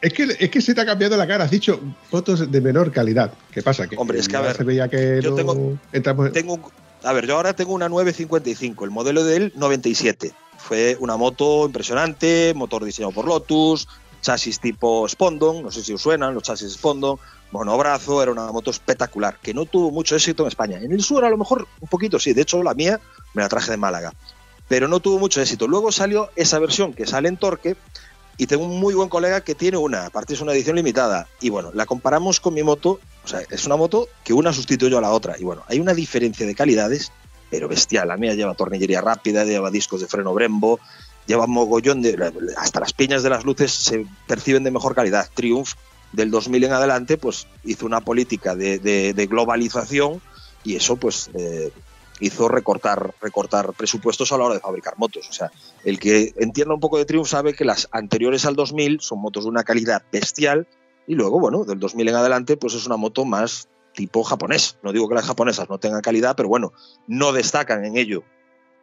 es 0.00 0.12
que, 0.12 0.36
es 0.38 0.50
que 0.50 0.60
se 0.60 0.74
te 0.74 0.80
ha 0.80 0.86
cambiado 0.86 1.16
la 1.16 1.26
cara. 1.26 1.44
Has 1.44 1.50
dicho 1.50 1.80
fotos 2.10 2.50
de 2.50 2.60
menor 2.60 2.90
calidad. 2.92 3.32
¿Qué 3.52 3.62
pasa? 3.62 3.86
Que 3.88 3.96
Hombre, 3.96 4.18
es 4.18 4.28
que 4.28 4.36
a 4.36 4.40
ver. 4.40 4.56
Se 4.56 4.64
veía 4.64 4.88
que 4.88 5.20
yo 5.22 5.30
no 5.30 5.36
tengo, 5.36 5.78
entramos- 5.92 6.32
tengo, 6.32 6.72
a 7.02 7.12
ver, 7.12 7.26
yo 7.26 7.36
ahora 7.36 7.52
tengo 7.54 7.72
una 7.72 7.88
955, 7.88 8.84
el 8.84 8.90
modelo 8.90 9.24
del 9.24 9.52
97. 9.56 10.32
Fue 10.58 10.96
una 11.00 11.16
moto 11.16 11.66
impresionante, 11.66 12.52
motor 12.54 12.84
diseñado 12.84 13.12
por 13.12 13.26
Lotus, 13.26 13.88
chasis 14.20 14.60
tipo 14.60 15.08
Spondon, 15.08 15.62
no 15.62 15.70
sé 15.70 15.82
si 15.82 15.94
os 15.94 16.02
suenan 16.02 16.34
los 16.34 16.42
chasis 16.42 16.72
Spondon, 16.74 17.18
monobrazo, 17.50 18.22
era 18.22 18.30
una 18.30 18.52
moto 18.52 18.70
espectacular, 18.70 19.38
que 19.42 19.54
no 19.54 19.64
tuvo 19.64 19.90
mucho 19.90 20.14
éxito 20.14 20.42
en 20.42 20.48
España. 20.48 20.78
En 20.78 20.92
el 20.92 21.02
sur 21.02 21.24
a 21.24 21.30
lo 21.30 21.38
mejor 21.38 21.66
un 21.80 21.88
poquito 21.88 22.18
sí, 22.18 22.32
de 22.34 22.42
hecho 22.42 22.62
la 22.62 22.74
mía 22.74 23.00
me 23.34 23.42
la 23.42 23.48
traje 23.48 23.70
de 23.70 23.76
Málaga, 23.78 24.12
pero 24.68 24.86
no 24.86 25.00
tuvo 25.00 25.18
mucho 25.18 25.40
éxito. 25.40 25.66
Luego 25.66 25.90
salió 25.92 26.28
esa 26.36 26.58
versión 26.58 26.92
que 26.92 27.06
sale 27.06 27.28
en 27.28 27.38
Torque 27.38 27.76
y 28.40 28.46
tengo 28.46 28.64
un 28.64 28.80
muy 28.80 28.94
buen 28.94 29.08
colega 29.10 29.42
que 29.42 29.54
tiene 29.54 29.76
una, 29.76 30.06
aparte 30.06 30.32
es 30.32 30.40
una 30.40 30.52
edición 30.52 30.76
limitada, 30.76 31.28
y 31.40 31.50
bueno, 31.50 31.70
la 31.74 31.84
comparamos 31.84 32.40
con 32.40 32.54
mi 32.54 32.62
moto, 32.62 32.98
o 33.22 33.28
sea, 33.28 33.42
es 33.50 33.66
una 33.66 33.76
moto 33.76 34.08
que 34.24 34.32
una 34.32 34.52
sustituye 34.52 34.96
a 34.96 35.00
la 35.02 35.10
otra, 35.12 35.36
y 35.38 35.44
bueno, 35.44 35.62
hay 35.68 35.78
una 35.78 35.92
diferencia 35.92 36.46
de 36.46 36.54
calidades, 36.54 37.12
pero 37.50 37.68
bestial, 37.68 38.08
la 38.08 38.16
mía 38.16 38.34
lleva 38.34 38.54
tornillería 38.54 39.02
rápida, 39.02 39.44
lleva 39.44 39.70
discos 39.70 40.00
de 40.00 40.06
freno 40.06 40.32
Brembo, 40.32 40.80
lleva 41.26 41.46
mogollón 41.46 42.00
de, 42.00 42.32
hasta 42.56 42.80
las 42.80 42.92
piñas 42.94 43.22
de 43.22 43.28
las 43.30 43.44
luces 43.44 43.72
se 43.72 44.06
perciben 44.26 44.64
de 44.64 44.70
mejor 44.70 44.94
calidad. 44.94 45.28
Triumph 45.34 45.72
del 46.12 46.30
2000 46.30 46.64
en 46.64 46.72
adelante, 46.72 47.18
pues 47.18 47.46
hizo 47.64 47.84
una 47.86 48.00
política 48.00 48.54
de, 48.56 48.78
de- 48.78 49.12
de 49.14 49.26
globalización 49.26 50.22
y 50.64 50.76
eso 50.76 50.96
pues 50.96 51.30
eh, 51.34 51.72
hizo 52.20 52.48
recortar, 52.48 53.14
recortar 53.20 53.72
presupuestos 53.72 54.32
a 54.32 54.38
la 54.38 54.44
hora 54.44 54.54
de 54.54 54.60
fabricar 54.60 54.94
motos. 54.98 55.28
O 55.28 55.32
sea, 55.32 55.50
el 55.84 55.98
que 55.98 56.32
entienda 56.36 56.74
un 56.74 56.80
poco 56.80 56.98
de 56.98 57.04
Triumph 57.04 57.26
sabe 57.28 57.54
que 57.54 57.64
las 57.64 57.88
anteriores 57.90 58.44
al 58.44 58.56
2000 58.56 59.00
son 59.00 59.20
motos 59.20 59.44
de 59.44 59.50
una 59.50 59.64
calidad 59.64 60.02
bestial 60.12 60.66
y 61.06 61.14
luego, 61.14 61.40
bueno, 61.40 61.64
del 61.64 61.78
2000 61.78 62.08
en 62.08 62.14
adelante, 62.14 62.56
pues 62.56 62.74
es 62.74 62.86
una 62.86 62.96
moto 62.96 63.24
más 63.24 63.68
tipo 63.94 64.22
japonés. 64.22 64.78
No 64.82 64.92
digo 64.92 65.08
que 65.08 65.14
las 65.14 65.26
japonesas 65.26 65.68
no 65.68 65.78
tengan 65.78 66.02
calidad, 66.02 66.36
pero 66.36 66.48
bueno, 66.48 66.72
no 67.06 67.32
destacan 67.32 67.84
en 67.84 67.96
ello. 67.96 68.22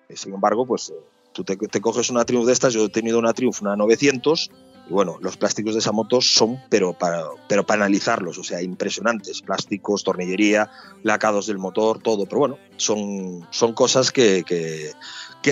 Eh, 0.10 0.18
Sin 0.18 0.34
embargo, 0.34 0.66
pues 0.66 0.90
eh, 0.90 0.94
tú 1.32 1.44
te, 1.44 1.56
te 1.56 1.82
coges 1.82 2.10
una 2.10 2.26
Triumph 2.26 2.46
de 2.46 2.54
estas, 2.54 2.74
yo 2.74 2.86
he 2.86 2.90
tenido 2.90 3.20
una 3.20 3.34
Triumph, 3.34 3.62
una 3.62 3.76
900, 3.76 4.52
y 4.90 4.94
bueno, 4.94 5.18
los 5.22 5.36
plásticos 5.38 5.74
de 5.74 5.80
esa 5.80 5.92
moto 5.92 6.22
son, 6.22 6.58
pero 6.70 6.94
para, 6.94 7.24
pero 7.50 7.66
para 7.66 7.84
analizarlos, 7.86 8.38
o 8.38 8.44
sea, 8.44 8.62
impresionantes. 8.62 9.42
Plásticos, 9.42 10.04
tornillería, 10.04 10.70
lacados 11.04 11.48
del 11.48 11.58
motor, 11.58 12.00
todo. 12.00 12.26
Pero 12.26 12.40
bueno, 12.40 12.58
son, 12.78 13.46
son 13.52 13.74
cosas 13.74 14.12
que, 14.12 14.44
que, 14.46 14.94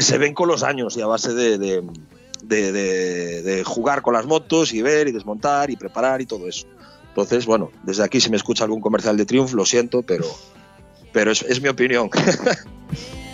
se 0.01 0.17
ven 0.17 0.33
con 0.33 0.47
los 0.47 0.63
años 0.63 0.95
y 0.97 1.01
a 1.01 1.07
base 1.07 1.33
de- 1.33 1.57
de- 1.57 1.81
de 2.43 3.63
jugar 3.63 4.01
con 4.01 4.13
las 4.13 4.25
motos 4.25 4.73
y 4.73 4.81
ver 4.81 5.07
y 5.07 5.11
desmontar 5.11 5.69
y 5.69 5.75
preparar 5.77 6.21
y 6.21 6.25
todo 6.25 6.47
eso. 6.47 6.67
Entonces, 7.09 7.45
bueno, 7.45 7.71
desde 7.83 8.03
aquí 8.03 8.19
si 8.21 8.29
me 8.29 8.35
escucha 8.37 8.65
algún 8.65 8.81
comercial 8.81 9.15
de 9.17 9.25
Triumph, 9.25 9.53
lo 9.53 9.65
siento, 9.65 10.01
pero, 10.03 10.25
pero 11.13 11.31
es, 11.31 11.41
es 11.43 11.61
mi 11.61 11.69
opinión. 11.69 12.09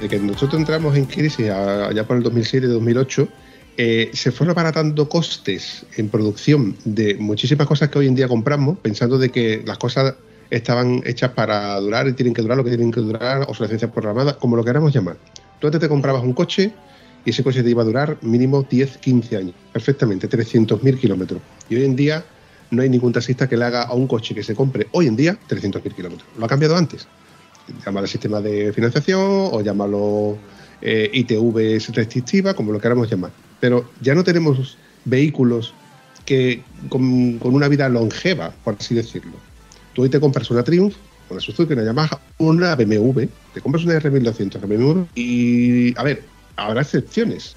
de 0.00 0.08
que 0.08 0.18
nosotros 0.18 0.58
entramos 0.58 0.96
en 0.96 1.04
crisis 1.04 1.48
allá 1.48 2.06
por 2.06 2.16
el 2.16 2.24
2007-2008, 2.24 3.28
eh, 3.76 4.10
se 4.12 4.32
fueron 4.32 4.52
abaratando 4.52 5.08
costes 5.08 5.86
en 5.96 6.08
producción 6.08 6.76
de 6.84 7.14
muchísimas 7.14 7.66
cosas 7.66 7.88
que 7.90 7.98
hoy 7.98 8.06
en 8.06 8.14
día 8.14 8.28
compramos, 8.28 8.78
pensando 8.78 9.18
de 9.18 9.30
que 9.30 9.62
las 9.66 9.78
cosas 9.78 10.14
estaban 10.50 11.02
hechas 11.04 11.30
para 11.30 11.78
durar 11.80 12.08
y 12.08 12.12
tienen 12.14 12.34
que 12.34 12.42
durar 12.42 12.56
lo 12.56 12.64
que 12.64 12.70
tienen 12.70 12.90
que 12.90 13.00
durar, 13.00 13.42
obsolescencia 13.42 13.90
programada, 13.90 14.36
como 14.36 14.56
lo 14.56 14.64
queramos 14.64 14.92
llamar. 14.92 15.16
Tú 15.60 15.66
antes 15.66 15.80
te 15.80 15.88
comprabas 15.88 16.22
un 16.22 16.32
coche 16.32 16.72
y 17.24 17.30
ese 17.30 17.44
coche 17.44 17.62
te 17.62 17.70
iba 17.70 17.82
a 17.82 17.84
durar 17.84 18.16
mínimo 18.22 18.66
10, 18.68 18.98
15 18.98 19.36
años, 19.36 19.54
perfectamente, 19.72 20.28
300.000 20.28 20.98
kilómetros. 20.98 21.40
Y 21.68 21.76
hoy 21.76 21.84
en 21.84 21.94
día 21.94 22.24
no 22.70 22.82
hay 22.82 22.88
ningún 22.88 23.12
taxista 23.12 23.48
que 23.48 23.56
le 23.56 23.64
haga 23.64 23.82
a 23.82 23.94
un 23.94 24.06
coche 24.06 24.34
que 24.34 24.42
se 24.42 24.54
compre 24.54 24.88
hoy 24.92 25.06
en 25.06 25.16
día 25.16 25.38
300.000 25.48 25.94
kilómetros. 25.94 26.28
Lo 26.38 26.46
ha 26.46 26.48
cambiado 26.48 26.76
antes 26.76 27.06
llámalo 27.84 28.06
sistema 28.06 28.40
de 28.40 28.72
financiación 28.72 29.20
o 29.20 29.60
llámalo 29.60 30.38
eh, 30.82 31.10
ITV 31.12 31.80
restrictiva, 31.92 32.54
como 32.54 32.72
lo 32.72 32.80
queramos 32.80 33.10
llamar. 33.10 33.32
Pero 33.60 33.90
ya 34.00 34.14
no 34.14 34.24
tenemos 34.24 34.78
vehículos 35.04 35.74
que 36.24 36.62
con, 36.88 37.38
con 37.38 37.54
una 37.54 37.68
vida 37.68 37.88
longeva, 37.88 38.52
por 38.64 38.76
así 38.78 38.94
decirlo. 38.94 39.32
Tú 39.94 40.02
hoy 40.02 40.08
te 40.08 40.20
compras 40.20 40.50
una 40.50 40.62
Triumph, 40.62 40.94
una 41.30 41.40
Suzuki, 41.40 41.72
una 41.72 41.84
Yamaha, 41.84 42.20
una 42.38 42.74
BMW, 42.74 43.24
te 43.54 43.60
compras 43.60 43.84
una 43.84 43.98
R1200 43.98 44.60
BMW 44.60 45.02
y, 45.14 45.98
a 45.98 46.02
ver, 46.02 46.22
habrá 46.56 46.82
excepciones, 46.82 47.56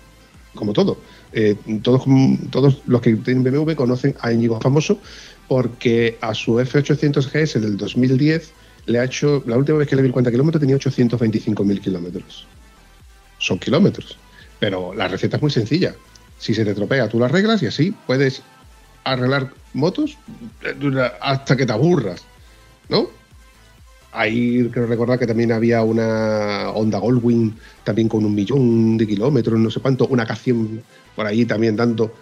como 0.55 0.73
todo. 0.73 0.97
Eh, 1.33 1.55
todos, 1.81 2.03
todos 2.51 2.81
los 2.85 3.01
que 3.01 3.15
tienen 3.15 3.43
BMW 3.43 3.73
conocen 3.73 4.15
a 4.21 4.31
Íñigo 4.31 4.59
Famoso 4.61 4.99
porque 5.47 6.17
a 6.21 6.33
su 6.33 6.53
F800 6.53 7.31
GS 7.31 7.61
del 7.61 7.77
2010 7.77 8.53
le 8.85 8.99
ha 8.99 9.03
hecho, 9.03 9.43
la 9.45 9.57
última 9.57 9.77
vez 9.77 9.87
que 9.87 9.95
le 9.95 10.01
el 10.01 10.11
cuenta 10.11 10.31
kilómetros 10.31 10.59
tenía 10.59 10.75
825.000 10.77 11.81
kilómetros. 11.81 12.45
Son 13.37 13.59
kilómetros. 13.59 14.17
Pero 14.59 14.93
la 14.93 15.07
receta 15.07 15.37
es 15.37 15.41
muy 15.41 15.51
sencilla. 15.51 15.95
Si 16.37 16.53
se 16.53 16.65
te 16.65 16.73
tropea, 16.73 17.07
tú 17.09 17.19
la 17.19 17.25
arreglas 17.25 17.61
y 17.63 17.67
así 17.67 17.93
puedes 18.05 18.41
arreglar 19.03 19.53
motos 19.73 20.17
hasta 21.21 21.55
que 21.55 21.65
te 21.65 21.73
aburras. 21.73 22.23
¿No? 22.89 23.07
Ahí 24.11 24.69
creo 24.69 24.85
recordar 24.85 25.17
que 25.17 25.25
también 25.25 25.51
había 25.51 25.81
una 25.81 26.69
Honda 26.69 26.99
Goldwing 26.99 27.55
también 27.83 28.07
con 28.07 28.23
un 28.23 28.35
millón 28.35 28.95
de 28.97 29.07
kilómetros, 29.07 29.59
no 29.59 29.71
sé 29.71 29.79
cuánto, 29.79 30.05
una 30.07 30.27
K100 30.27 30.81
por 31.15 31.25
ahí 31.25 31.45
también 31.45 31.75
dando. 31.75 32.13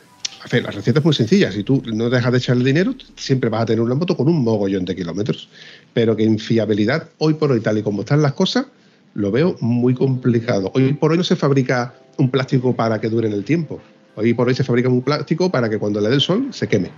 A 0.44 0.48
ver, 0.48 0.64
la 0.64 0.72
receta 0.72 1.00
es 1.00 1.06
muy 1.06 1.14
sencilla. 1.14 1.52
Si 1.52 1.64
tú 1.64 1.84
no 1.86 2.10
dejas 2.10 2.32
de 2.32 2.38
echarle 2.38 2.64
dinero, 2.64 2.96
siempre 3.18 3.50
vas 3.50 3.64
a 3.64 3.66
tener 3.66 3.82
una 3.82 3.94
moto 3.94 4.16
con 4.16 4.28
un 4.30 4.42
mogollón 4.42 4.86
de 4.86 4.96
kilómetros. 4.96 5.50
Pero 5.94 6.16
que 6.16 6.24
en 6.24 6.40
fiabilidad, 6.40 7.10
hoy 7.18 7.34
por 7.34 7.52
hoy, 7.52 7.62
tal 7.62 7.78
y 7.78 7.84
como 7.84 8.02
están 8.02 8.22
las 8.22 8.34
cosas, 8.34 8.68
lo 9.14 9.32
veo 9.32 9.56
muy 9.60 9.94
complicado. 9.94 10.72
Hoy 10.74 10.94
por 10.94 11.12
hoy 11.12 11.18
no 11.18 11.24
se 11.24 11.36
fabrica 11.36 11.94
un 12.18 12.30
plástico 12.30 12.76
para 12.76 13.00
que 13.02 13.10
dure 13.10 13.28
en 13.28 13.34
el 13.34 13.44
tiempo. 13.44 13.82
Hoy 14.16 14.34
por 14.34 14.48
hoy 14.48 14.56
se 14.56 14.64
fabrica 14.64 14.90
un 14.90 15.02
plástico 15.02 15.50
para 15.50 15.70
que 15.70 15.80
cuando 15.80 16.00
le 16.02 16.10
dé 16.10 16.16
el 16.16 16.22
sol 16.22 16.54
se 16.54 16.68
queme. 16.68 16.92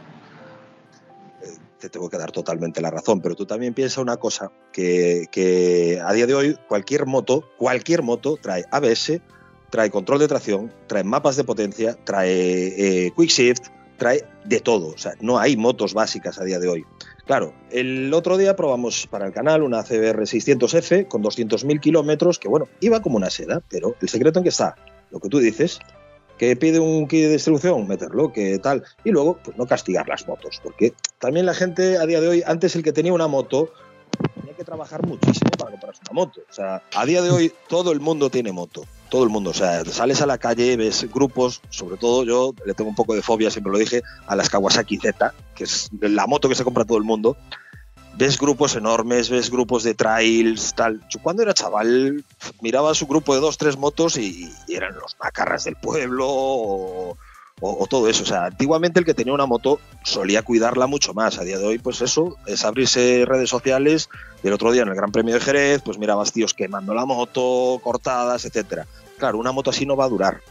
te 1.79 1.89
tengo 1.89 2.09
que 2.09 2.17
dar 2.17 2.31
totalmente 2.31 2.81
la 2.81 2.91
razón, 2.91 3.21
pero 3.21 3.35
tú 3.35 3.45
también 3.45 3.73
piensa 3.73 4.01
una 4.01 4.17
cosa, 4.17 4.51
que, 4.71 5.27
que 5.31 5.99
a 6.03 6.13
día 6.13 6.27
de 6.27 6.33
hoy 6.33 6.57
cualquier 6.67 7.05
moto, 7.05 7.43
cualquier 7.57 8.03
moto 8.03 8.37
trae 8.41 8.63
ABS, 8.71 9.21
trae 9.69 9.89
control 9.89 10.19
de 10.19 10.27
tracción, 10.27 10.71
trae 10.87 11.03
mapas 11.03 11.35
de 11.35 11.43
potencia, 11.43 11.97
trae 12.03 13.07
eh, 13.07 13.11
quick 13.17 13.29
shift, 13.29 13.65
trae 13.97 14.23
de 14.45 14.59
todo. 14.59 14.89
O 14.89 14.97
sea, 14.97 15.13
no 15.19 15.39
hay 15.39 15.57
motos 15.57 15.93
básicas 15.93 16.39
a 16.39 16.43
día 16.43 16.59
de 16.59 16.67
hoy. 16.67 16.85
Claro, 17.25 17.53
el 17.71 18.13
otro 18.13 18.37
día 18.37 18.55
probamos 18.55 19.07
para 19.07 19.25
el 19.25 19.33
canal 19.33 19.63
una 19.63 19.83
CBR 19.83 20.23
600F 20.23 21.07
con 21.07 21.23
200.000 21.23 21.79
kilómetros, 21.79 22.37
que 22.37 22.49
bueno, 22.49 22.67
iba 22.81 23.01
como 23.01 23.15
una 23.15 23.29
seda, 23.29 23.61
pero 23.69 23.95
el 24.01 24.09
secreto 24.09 24.39
en 24.39 24.43
que 24.43 24.49
está, 24.49 24.75
lo 25.09 25.21
que 25.21 25.29
tú 25.29 25.39
dices, 25.39 25.79
que 26.37 26.57
pide 26.57 26.81
un 26.81 27.07
kit 27.07 27.21
de 27.21 27.29
distribución, 27.29 27.87
meterlo, 27.87 28.33
que 28.33 28.59
tal, 28.59 28.83
y 29.05 29.11
luego 29.11 29.39
pues 29.41 29.55
no 29.57 29.65
castigar 29.65 30.09
las 30.09 30.27
motos, 30.27 30.59
porque 30.61 30.93
también 31.19 31.45
la 31.45 31.53
gente 31.53 31.97
a 31.97 32.05
día 32.05 32.19
de 32.19 32.27
hoy, 32.27 32.43
antes 32.45 32.75
el 32.75 32.83
que 32.83 32.91
tenía 32.91 33.13
una 33.13 33.27
moto, 33.27 33.71
tenía 34.35 34.53
que 34.57 34.65
trabajar 34.65 35.05
muchísimo 35.07 35.51
para 35.57 35.71
comprarse 35.71 36.01
una 36.09 36.13
moto. 36.13 36.41
O 36.49 36.53
sea, 36.53 36.83
a 36.93 37.05
día 37.05 37.21
de 37.21 37.31
hoy 37.31 37.53
todo 37.69 37.93
el 37.93 38.01
mundo 38.01 38.29
tiene 38.29 38.51
moto, 38.51 38.83
todo 39.13 39.23
el 39.23 39.29
mundo. 39.29 39.51
O 39.51 39.53
sea, 39.53 39.85
sales 39.85 40.23
a 40.23 40.25
la 40.25 40.39
calle, 40.39 40.75
ves 40.75 41.07
grupos, 41.13 41.61
sobre 41.69 41.97
todo 41.97 42.23
yo 42.23 42.55
le 42.65 42.73
tengo 42.73 42.89
un 42.89 42.95
poco 42.95 43.13
de 43.13 43.21
fobia, 43.21 43.51
siempre 43.51 43.71
lo 43.71 43.77
dije, 43.77 44.01
a 44.25 44.35
las 44.35 44.49
Kawasaki 44.49 44.97
Z, 44.97 45.35
que 45.53 45.65
es 45.65 45.91
la 46.01 46.25
moto 46.25 46.49
que 46.49 46.55
se 46.55 46.63
compra 46.63 46.83
todo 46.83 46.97
el 46.97 47.03
mundo. 47.03 47.37
Ves 48.17 48.39
grupos 48.39 48.75
enormes, 48.75 49.29
ves 49.29 49.51
grupos 49.51 49.83
de 49.83 49.93
trails, 49.93 50.73
tal. 50.73 50.99
Yo 51.11 51.19
cuando 51.21 51.43
era 51.43 51.53
chaval 51.53 52.25
miraba 52.61 52.95
su 52.95 53.05
grupo 53.05 53.35
de 53.35 53.41
dos, 53.41 53.59
tres 53.59 53.77
motos 53.77 54.17
y, 54.17 54.51
eran 54.67 54.95
los 54.95 55.15
macarras 55.23 55.65
del 55.65 55.75
pueblo 55.75 56.25
o, 56.27 57.15
o, 57.61 57.85
todo 57.85 58.09
eso. 58.09 58.23
O 58.23 58.25
sea, 58.25 58.45
antiguamente 58.45 58.99
el 58.99 59.05
que 59.05 59.13
tenía 59.13 59.35
una 59.35 59.45
moto 59.45 59.79
solía 60.03 60.41
cuidarla 60.41 60.87
mucho 60.87 61.13
más. 61.13 61.37
A 61.37 61.43
día 61.43 61.59
de 61.59 61.67
hoy, 61.67 61.77
pues 61.77 62.01
eso, 62.01 62.35
es 62.47 62.65
abrirse 62.65 63.25
redes 63.27 63.51
sociales. 63.51 64.09
Y 64.43 64.47
el 64.47 64.53
otro 64.53 64.71
día 64.71 64.81
en 64.81 64.87
el 64.87 64.95
Gran 64.95 65.11
Premio 65.11 65.35
de 65.35 65.39
Jerez, 65.39 65.83
pues 65.85 65.99
mirabas 65.99 66.33
tíos 66.33 66.55
quemando 66.55 66.95
la 66.95 67.05
moto, 67.05 67.79
cortadas, 67.83 68.45
etcétera. 68.45 68.87
Claro, 69.17 69.37
una 69.37 69.51
moto 69.51 69.69
así 69.69 69.85
no 69.85 69.95
va 69.95 70.05
a 70.05 70.09
durar. 70.09 70.41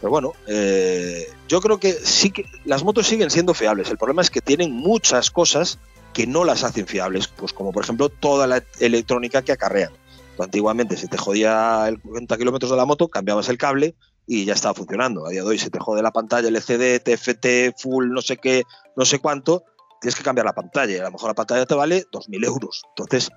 Pero 0.00 0.10
bueno, 0.10 0.32
eh, 0.46 1.26
yo 1.48 1.60
creo 1.60 1.78
que 1.78 1.92
sí 1.92 2.30
que 2.30 2.44
las 2.64 2.84
motos 2.84 3.06
siguen 3.06 3.30
siendo 3.30 3.54
fiables. 3.54 3.90
El 3.90 3.98
problema 3.98 4.22
es 4.22 4.30
que 4.30 4.40
tienen 4.40 4.72
muchas 4.72 5.30
cosas 5.30 5.78
que 6.12 6.26
no 6.26 6.44
las 6.44 6.64
hacen 6.64 6.86
fiables, 6.86 7.28
pues 7.28 7.52
como 7.52 7.72
por 7.72 7.84
ejemplo 7.84 8.08
toda 8.08 8.46
la 8.46 8.62
electrónica 8.80 9.42
que 9.42 9.52
acarrean. 9.52 9.92
antiguamente 10.38 10.96
se 10.96 11.08
te 11.08 11.16
jodía 11.16 11.88
el 11.88 12.00
40 12.00 12.36
kilómetros 12.36 12.70
de 12.70 12.76
la 12.76 12.84
moto, 12.84 13.08
cambiabas 13.08 13.48
el 13.48 13.58
cable 13.58 13.94
y 14.26 14.44
ya 14.44 14.54
estaba 14.54 14.74
funcionando. 14.74 15.26
A 15.26 15.30
día 15.30 15.42
de 15.42 15.48
hoy 15.48 15.58
se 15.58 15.70
te 15.70 15.78
jode 15.78 16.02
la 16.02 16.12
pantalla 16.12 16.48
LCD, 16.48 17.00
TFT, 17.02 17.78
full, 17.78 18.08
no 18.08 18.20
sé 18.20 18.36
qué, 18.36 18.64
no 18.96 19.04
sé 19.04 19.18
cuánto, 19.18 19.64
tienes 20.00 20.16
que 20.16 20.22
cambiar 20.22 20.46
la 20.46 20.54
pantalla. 20.54 21.00
A 21.00 21.04
lo 21.04 21.12
mejor 21.12 21.30
la 21.30 21.34
pantalla 21.34 21.66
te 21.66 21.74
vale 21.74 22.04
2.000 22.12 22.44
euros. 22.44 22.82
Entonces, 22.90 23.30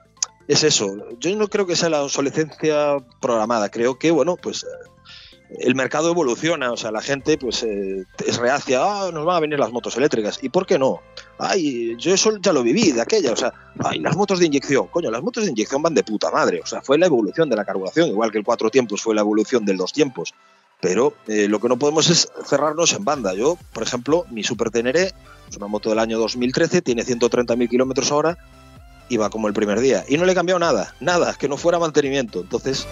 es 0.49 0.63
eso. 0.63 0.97
Yo 1.19 1.33
no 1.35 1.47
creo 1.47 1.67
que 1.67 1.75
sea 1.75 1.89
la 1.89 2.01
obsolescencia 2.01 2.97
programada. 3.21 3.69
Creo 3.69 3.99
que, 3.99 4.09
bueno, 4.09 4.35
pues 4.35 4.63
eh, 4.63 5.57
el 5.59 5.75
mercado 5.75 6.09
evoluciona, 6.09 6.71
o 6.71 6.77
sea, 6.77 6.91
la 6.91 7.01
gente 7.01 7.37
pues 7.37 7.61
eh, 7.61 8.03
es 8.25 8.37
reacia, 8.37 8.79
ah, 8.81 9.11
nos 9.13 9.25
van 9.25 9.37
a 9.37 9.39
venir 9.41 9.59
las 9.59 9.71
motos 9.71 9.95
eléctricas, 9.95 10.39
¿y 10.41 10.49
por 10.49 10.65
qué 10.65 10.79
no? 10.79 11.01
Ay, 11.37 11.95
yo 11.97 12.13
eso 12.13 12.35
ya 12.37 12.51
lo 12.51 12.63
viví 12.63 12.91
de 12.91 13.01
aquella, 13.01 13.31
o 13.31 13.35
sea, 13.35 13.53
ay, 13.83 13.99
las 13.99 14.15
motos 14.15 14.39
de 14.39 14.47
inyección, 14.47 14.87
coño, 14.87 15.11
las 15.11 15.21
motos 15.21 15.45
de 15.45 15.51
inyección 15.51 15.83
van 15.83 15.93
de 15.93 16.03
puta 16.03 16.31
madre, 16.31 16.61
o 16.63 16.65
sea, 16.65 16.81
fue 16.81 16.97
la 16.97 17.05
evolución 17.05 17.47
de 17.47 17.55
la 17.55 17.63
carburación, 17.63 18.09
igual 18.09 18.31
que 18.31 18.39
el 18.39 18.43
cuatro 18.43 18.71
tiempos 18.71 19.03
fue 19.03 19.13
la 19.13 19.21
evolución 19.21 19.65
del 19.65 19.77
dos 19.77 19.93
tiempos, 19.93 20.33
pero 20.81 21.13
eh, 21.27 21.47
lo 21.47 21.59
que 21.59 21.67
no 21.67 21.77
podemos 21.77 22.09
es 22.09 22.31
cerrarnos 22.45 22.93
en 22.93 23.03
banda. 23.03 23.33
Yo, 23.33 23.57
por 23.73 23.83
ejemplo, 23.83 24.25
mi 24.31 24.43
Super 24.43 24.71
Teneré 24.71 25.11
es 25.49 25.57
una 25.57 25.67
moto 25.67 25.89
del 25.89 25.99
año 25.99 26.17
2013, 26.19 26.81
tiene 26.81 27.03
130.000 27.03 27.69
kilómetros 27.69 28.11
hora 28.11 28.37
va 29.17 29.29
como 29.29 29.47
el 29.47 29.53
primer 29.53 29.79
día. 29.79 30.05
Y 30.07 30.17
no 30.17 30.25
le 30.25 30.31
he 30.31 30.35
cambiado 30.35 30.59
nada, 30.59 30.95
nada, 30.99 31.33
que 31.35 31.47
no 31.47 31.57
fuera 31.57 31.79
mantenimiento. 31.79 32.41
Entonces... 32.41 32.87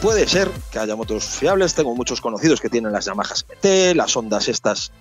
Puede 0.00 0.28
ser 0.28 0.48
que 0.70 0.78
haya 0.78 0.94
motos 0.94 1.24
fiables, 1.24 1.74
tengo 1.74 1.94
muchos 1.94 2.20
conocidos 2.20 2.60
que 2.60 2.70
tienen 2.70 2.92
las 2.92 3.06
Yamaha 3.06 3.34
MT, 3.34 3.96
las 3.96 4.16
ondas 4.16 4.48
estas 4.48 4.92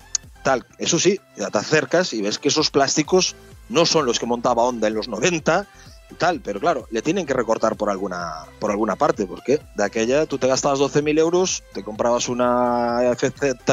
eso 0.78 1.00
sí, 1.00 1.20
ya 1.36 1.50
te 1.50 1.58
acercas 1.58 2.14
y 2.14 2.22
ves 2.22 2.40
que 2.40 2.48
esos 2.48 2.72
plásticos 2.72 3.36
no 3.70 3.86
son 3.86 4.06
los 4.06 4.20
que 4.20 4.26
montaba 4.26 4.64
Honda 4.64 4.88
en 4.88 4.94
los 4.94 5.08
90 5.08 5.66
y 5.66 5.97
tal, 6.16 6.42
pero 6.42 6.60
claro, 6.60 6.88
le 6.90 7.02
tienen 7.02 7.26
que 7.26 7.34
recortar 7.34 7.76
por 7.76 7.90
alguna, 7.90 8.46
por 8.60 8.72
alguna 8.72 8.96
parte, 8.96 9.26
porque 9.26 9.60
de 9.76 9.84
aquella 9.84 10.26
tú 10.26 10.38
te 10.38 10.48
gastabas 10.48 10.80
12.000 10.80 11.20
euros, 11.20 11.64
te 11.74 11.84
comprabas 11.84 12.30
una, 12.30 13.02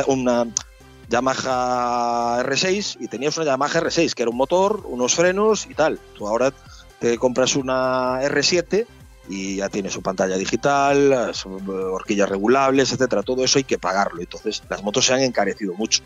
una 0.06 0.46
Yamaha 1.08 2.42
R6 2.42 2.96
y 3.00 3.08
tenías 3.08 3.36
una 3.36 3.46
Yamaha 3.46 3.80
R6, 3.80 4.14
que 4.14 4.22
era 4.22 4.30
un 4.30 4.36
motor, 4.36 4.82
unos 4.86 5.14
frenos 5.14 5.66
y 5.66 5.74
tal. 5.74 5.98
Tú 6.16 6.26
ahora 6.26 6.52
te 6.98 7.18
compras 7.18 7.56
una 7.56 8.20
R7 8.22 8.86
y 9.28 9.56
ya 9.56 9.68
tiene 9.68 9.90
su 9.90 10.02
pantalla 10.02 10.36
digital, 10.36 11.32
horquillas 11.92 12.28
regulables, 12.28 12.92
etcétera. 12.92 13.22
Todo 13.22 13.44
eso 13.44 13.58
hay 13.58 13.64
que 13.64 13.78
pagarlo. 13.78 14.20
Entonces, 14.20 14.62
las 14.68 14.82
motos 14.82 15.06
se 15.06 15.14
han 15.14 15.20
encarecido 15.20 15.74
mucho. 15.74 16.02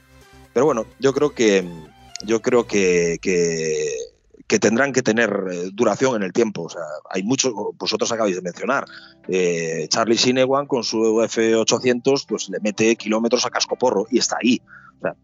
Pero 0.52 0.66
bueno, 0.66 0.86
yo 0.98 1.12
creo 1.12 1.30
que 1.30 1.64
yo 2.24 2.42
creo 2.42 2.66
que, 2.66 3.18
que, 3.20 3.97
tendrán 4.58 4.92
que 4.94 5.02
tener 5.02 5.30
eh, 5.52 5.70
duración 5.72 6.16
en 6.16 6.22
el 6.22 6.32
tiempo. 6.32 6.62
O 6.62 6.68
sea, 6.70 6.82
hay 7.10 7.22
muchos, 7.22 7.52
vosotros 7.76 8.10
acabáis 8.10 8.34
de 8.34 8.42
mencionar. 8.42 8.86
Eh, 9.28 9.86
Charlie 9.90 10.16
Sinewan 10.16 10.66
con 10.66 10.82
su 10.84 10.96
F800 10.96 12.24
pues 12.26 12.48
le 12.48 12.58
mete 12.60 12.96
kilómetros 12.96 13.44
a 13.44 13.50
casco 13.50 13.76
porro 13.76 14.06
y 14.10 14.18
está 14.18 14.38
ahí. 14.42 14.62
O 14.98 15.00
sea, 15.02 15.14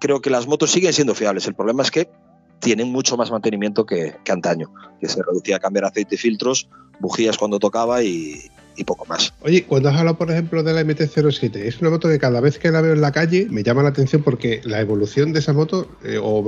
creo 0.00 0.20
que 0.20 0.30
las 0.30 0.48
motos 0.48 0.72
siguen 0.72 0.92
siendo 0.92 1.14
fiables. 1.14 1.46
El 1.46 1.54
problema 1.54 1.84
es 1.84 1.92
que 1.92 2.10
tienen 2.58 2.90
mucho 2.90 3.16
más 3.16 3.30
mantenimiento 3.30 3.86
que, 3.86 4.16
que 4.24 4.32
antaño, 4.32 4.72
que 5.00 5.08
se 5.08 5.22
reducía 5.22 5.56
a 5.56 5.60
cambiar 5.60 5.84
aceite 5.84 6.16
filtros, 6.16 6.68
bujías 6.98 7.38
cuando 7.38 7.60
tocaba 7.60 8.02
y, 8.02 8.50
y 8.76 8.84
poco 8.84 9.04
más. 9.06 9.32
Oye, 9.42 9.64
cuando 9.64 9.88
has 9.88 9.96
hablado, 9.96 10.18
por 10.18 10.30
ejemplo, 10.30 10.62
de 10.62 10.72
la 10.72 10.82
MT-07, 10.82 11.56
es 11.56 11.80
una 11.80 11.90
moto 11.90 12.08
que 12.08 12.18
cada 12.18 12.40
vez 12.40 12.58
que 12.58 12.70
la 12.70 12.80
veo 12.80 12.92
en 12.92 13.00
la 13.00 13.12
calle 13.12 13.46
me 13.50 13.62
llama 13.62 13.82
la 13.82 13.90
atención 13.90 14.22
porque 14.22 14.60
la 14.64 14.80
evolución 14.80 15.32
de 15.32 15.40
esa 15.40 15.52
moto, 15.52 15.88
eh, 16.04 16.18
o 16.22 16.42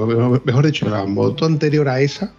mejor 0.45 0.67
dicho, 0.67 0.89
la 0.89 1.05
moto 1.05 1.45
anterior 1.45 1.89
a 1.89 2.01
esa, 2.01 2.33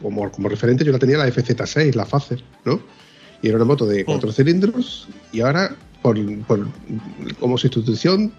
como, 0.00 0.30
como 0.30 0.48
referente, 0.48 0.84
yo 0.84 0.92
la 0.92 0.98
tenía 0.98 1.18
la 1.18 1.28
FZ6, 1.28 1.94
la 1.94 2.04
Facer, 2.04 2.42
¿no? 2.64 2.80
Y 3.40 3.48
era 3.48 3.56
una 3.56 3.64
moto 3.64 3.86
de 3.86 4.04
cuatro 4.04 4.30
mm. 4.30 4.32
cilindros 4.32 5.08
y 5.32 5.40
ahora, 5.40 5.74
por, 6.00 6.16
como 7.40 7.58
sustitución, 7.58 8.32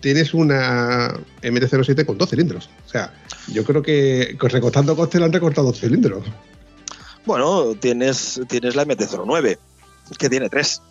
tienes 0.00 0.34
una 0.34 1.14
MT-07 1.42 2.04
con 2.04 2.16
dos 2.16 2.30
cilindros. 2.30 2.70
O 2.86 2.88
sea, 2.88 3.12
yo 3.52 3.64
creo 3.64 3.82
que 3.82 4.36
recortando 4.38 4.94
costes 4.94 5.20
le 5.20 5.26
han 5.26 5.32
recortado 5.32 5.68
dos 5.68 5.80
cilindros. 5.80 6.24
Bueno, 7.26 7.74
tienes, 7.78 8.40
tienes 8.48 8.76
la 8.76 8.86
MT-09 8.86 9.58
que 10.18 10.28
tiene 10.28 10.48
tres, 10.48 10.82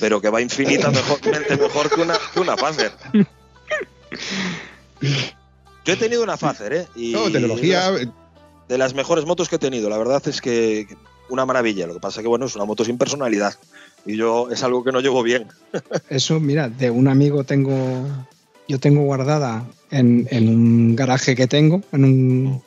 pero 0.00 0.20
que 0.20 0.30
va 0.30 0.40
infinita 0.40 0.90
mejor, 0.90 1.20
mejor 1.60 1.90
que 1.90 2.00
una, 2.00 2.16
que 2.32 2.40
una 2.40 2.56
Facer. 2.56 2.92
Yo 5.84 5.92
he 5.92 5.96
tenido 5.96 6.22
una 6.22 6.36
Facer, 6.36 6.72
¿eh? 6.72 6.86
Y 6.96 7.12
no, 7.12 7.30
tecnología. 7.30 7.92
De 8.68 8.78
las, 8.78 8.94
mejores 8.94 9.26
motos 9.26 9.48
que 9.48 9.56
he 9.56 9.58
tenido, 9.58 9.90
la 9.90 9.98
verdad 9.98 10.22
es 10.26 10.40
que 10.40 10.86
una 11.28 11.44
maravilla. 11.44 11.86
Lo 11.86 11.94
que 11.94 12.00
pasa 12.00 12.20
es 12.20 12.24
que, 12.24 12.28
bueno, 12.28 12.46
es 12.46 12.56
una 12.56 12.64
moto 12.64 12.84
sin 12.84 12.96
personalidad. 12.96 13.54
Y 14.06 14.16
yo 14.16 14.50
es 14.50 14.62
algo 14.62 14.82
que 14.84 14.92
no 14.92 15.00
llevo 15.00 15.22
bien. 15.22 15.48
Eso, 16.08 16.40
mira, 16.40 16.68
de 16.68 16.90
un 16.90 17.08
amigo 17.08 17.44
tengo. 17.44 18.06
Yo 18.66 18.80
tengo 18.80 19.02
guardada 19.02 19.66
en, 19.90 20.26
en 20.30 20.48
un 20.48 20.96
garaje 20.96 21.36
que 21.36 21.46
tengo, 21.46 21.82
en 21.92 22.04
un, 22.04 22.62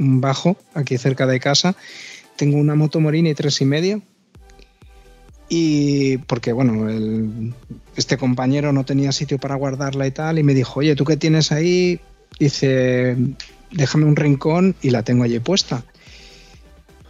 un, 0.00 0.20
bajo, 0.20 0.56
aquí 0.74 0.98
cerca 0.98 1.26
de 1.28 1.38
casa. 1.38 1.76
Tengo 2.34 2.58
una 2.58 2.74
moto 2.74 2.98
Morini 2.98 3.34
tres 3.34 3.60
y 3.60 3.64
medio 3.64 4.02
y 5.52 6.18
porque, 6.18 6.52
bueno, 6.52 6.88
este 7.96 8.16
compañero 8.16 8.72
no 8.72 8.84
tenía 8.84 9.10
sitio 9.10 9.36
para 9.38 9.56
guardarla 9.56 10.06
y 10.06 10.12
tal, 10.12 10.38
y 10.38 10.44
me 10.44 10.54
dijo, 10.54 10.78
oye, 10.78 10.94
¿tú 10.94 11.04
qué 11.04 11.16
tienes 11.16 11.50
ahí? 11.50 11.98
Dice, 12.38 13.16
déjame 13.72 14.04
un 14.04 14.14
rincón 14.14 14.76
y 14.80 14.90
la 14.90 15.02
tengo 15.02 15.24
allí 15.24 15.40
puesta. 15.40 15.82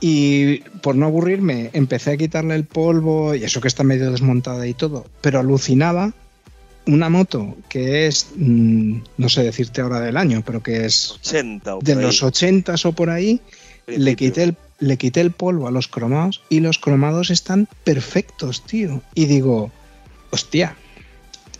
Y 0.01 0.61
por 0.81 0.97
no 0.97 1.05
aburrirme, 1.05 1.69
empecé 1.75 2.13
a 2.13 2.17
quitarle 2.17 2.55
el 2.55 2.65
polvo 2.65 3.35
y 3.35 3.45
eso 3.45 3.61
que 3.61 3.69
está 3.69 3.85
medio 3.85 4.11
desmontada 4.11 4.67
y 4.67 4.73
todo, 4.73 5.05
pero 5.21 5.39
alucinaba 5.39 6.15
una 6.87 7.11
moto 7.11 7.59
que 7.69 8.07
es, 8.07 8.29
mm, 8.37 9.01
no 9.19 9.29
sé 9.29 9.43
decirte 9.43 9.83
ahora 9.83 10.01
del 10.01 10.17
año, 10.17 10.43
pero 10.47 10.63
que 10.63 10.87
es 10.87 11.11
80 11.21 11.77
de 11.83 11.95
los 11.95 12.23
80 12.23 12.75
o 12.85 12.93
por 12.93 13.11
ahí, 13.11 13.39
le 13.87 14.17
quité 14.17 14.45
el 14.45 14.57
le 14.81 14.97
quité 14.97 15.21
el 15.21 15.31
polvo 15.31 15.69
a 15.69 15.71
los 15.71 15.89
cromados 15.89 16.43
y 16.49 16.61
los 16.61 16.79
cromados 16.79 17.31
están 17.31 17.69
perfectos, 17.85 18.65
tío. 18.65 19.03
Y 19.15 19.27
digo, 19.27 19.71
hostia, 20.31 20.77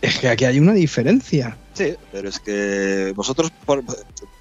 es 0.01 0.17
que 0.19 0.27
aquí 0.27 0.45
hay 0.45 0.59
una 0.59 0.73
diferencia. 0.73 1.57
Sí, 1.73 1.93
pero 2.11 2.27
es 2.27 2.39
que 2.39 3.13
vosotros 3.15 3.51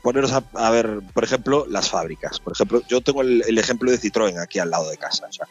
poneros 0.02 0.32
a, 0.32 0.70
ver, 0.70 1.00
por 1.12 1.22
ejemplo, 1.22 1.66
las 1.68 1.88
fábricas. 1.88 2.40
Por 2.40 2.54
ejemplo, 2.54 2.82
yo 2.88 3.00
tengo 3.02 3.22
el, 3.22 3.58
ejemplo 3.58 3.90
de 3.90 4.00
Citroën 4.00 4.40
aquí 4.42 4.58
al 4.58 4.70
lado 4.70 4.90
de 4.90 4.96
casa. 4.96 5.26
O 5.28 5.32
sea, 5.32 5.46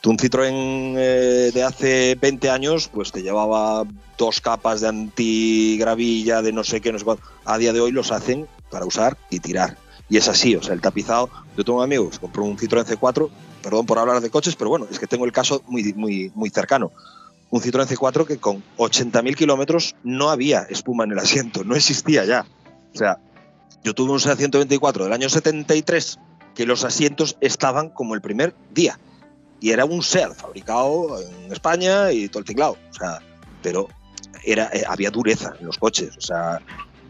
tú 0.00 0.10
un 0.10 0.18
Citroën 0.18 0.94
eh, 0.96 1.50
de 1.52 1.62
hace 1.62 2.16
20 2.20 2.48
años, 2.50 2.88
pues 2.88 3.12
te 3.12 3.22
llevaba 3.22 3.84
dos 4.16 4.40
capas 4.40 4.80
de 4.80 4.88
antigravilla, 4.88 6.40
de 6.40 6.52
no 6.52 6.64
sé 6.64 6.80
qué, 6.80 6.92
no 6.92 6.98
sé 6.98 7.04
cuánto. 7.04 7.24
A 7.44 7.58
día 7.58 7.72
de 7.72 7.80
hoy 7.80 7.90
los 7.90 8.12
hacen 8.12 8.46
para 8.70 8.86
usar 8.86 9.18
y 9.28 9.40
tirar. 9.40 9.76
Y 10.10 10.16
es 10.16 10.28
así, 10.28 10.56
o 10.56 10.62
sea, 10.62 10.74
el 10.74 10.80
tapizado. 10.80 11.30
Yo 11.56 11.64
tengo 11.64 11.78
un 11.78 11.84
amigo 11.84 12.10
que 12.10 12.18
compró 12.18 12.44
un 12.44 12.58
Citroën 12.58 12.84
C4, 12.84 13.30
perdón 13.62 13.86
por 13.86 13.98
hablar 13.98 14.20
de 14.20 14.28
coches, 14.28 14.56
pero 14.56 14.68
bueno, 14.68 14.88
es 14.90 14.98
que 14.98 15.06
tengo 15.06 15.24
el 15.24 15.32
caso 15.32 15.62
muy, 15.68 15.94
muy, 15.94 16.32
muy 16.34 16.50
cercano. 16.50 16.90
Un 17.50 17.62
Citroën 17.62 17.86
C4 17.86 18.26
que 18.26 18.38
con 18.38 18.62
80.000 18.76 19.36
kilómetros 19.36 19.94
no 20.02 20.30
había 20.30 20.62
espuma 20.62 21.04
en 21.04 21.12
el 21.12 21.18
asiento, 21.20 21.62
no 21.62 21.76
existía 21.76 22.24
ya. 22.24 22.44
O 22.92 22.98
sea, 22.98 23.18
yo 23.84 23.94
tuve 23.94 24.10
un 24.12 24.20
SEA 24.20 24.36
124 24.36 25.04
del 25.04 25.12
año 25.12 25.28
73 25.28 26.18
que 26.54 26.66
los 26.66 26.84
asientos 26.84 27.36
estaban 27.40 27.90
como 27.90 28.14
el 28.14 28.20
primer 28.20 28.54
día. 28.74 28.98
Y 29.60 29.70
era 29.70 29.84
un 29.84 30.02
SEAT 30.02 30.34
fabricado 30.34 31.20
en 31.20 31.52
España 31.52 32.10
y 32.12 32.28
todo 32.28 32.40
el 32.40 32.44
tinglado. 32.46 32.76
O 32.90 32.94
sea, 32.94 33.20
pero 33.62 33.88
era, 34.44 34.70
eh, 34.72 34.84
había 34.88 35.10
dureza 35.10 35.54
en 35.58 35.66
los 35.66 35.78
coches. 35.78 36.16
O 36.16 36.20
sea, 36.20 36.60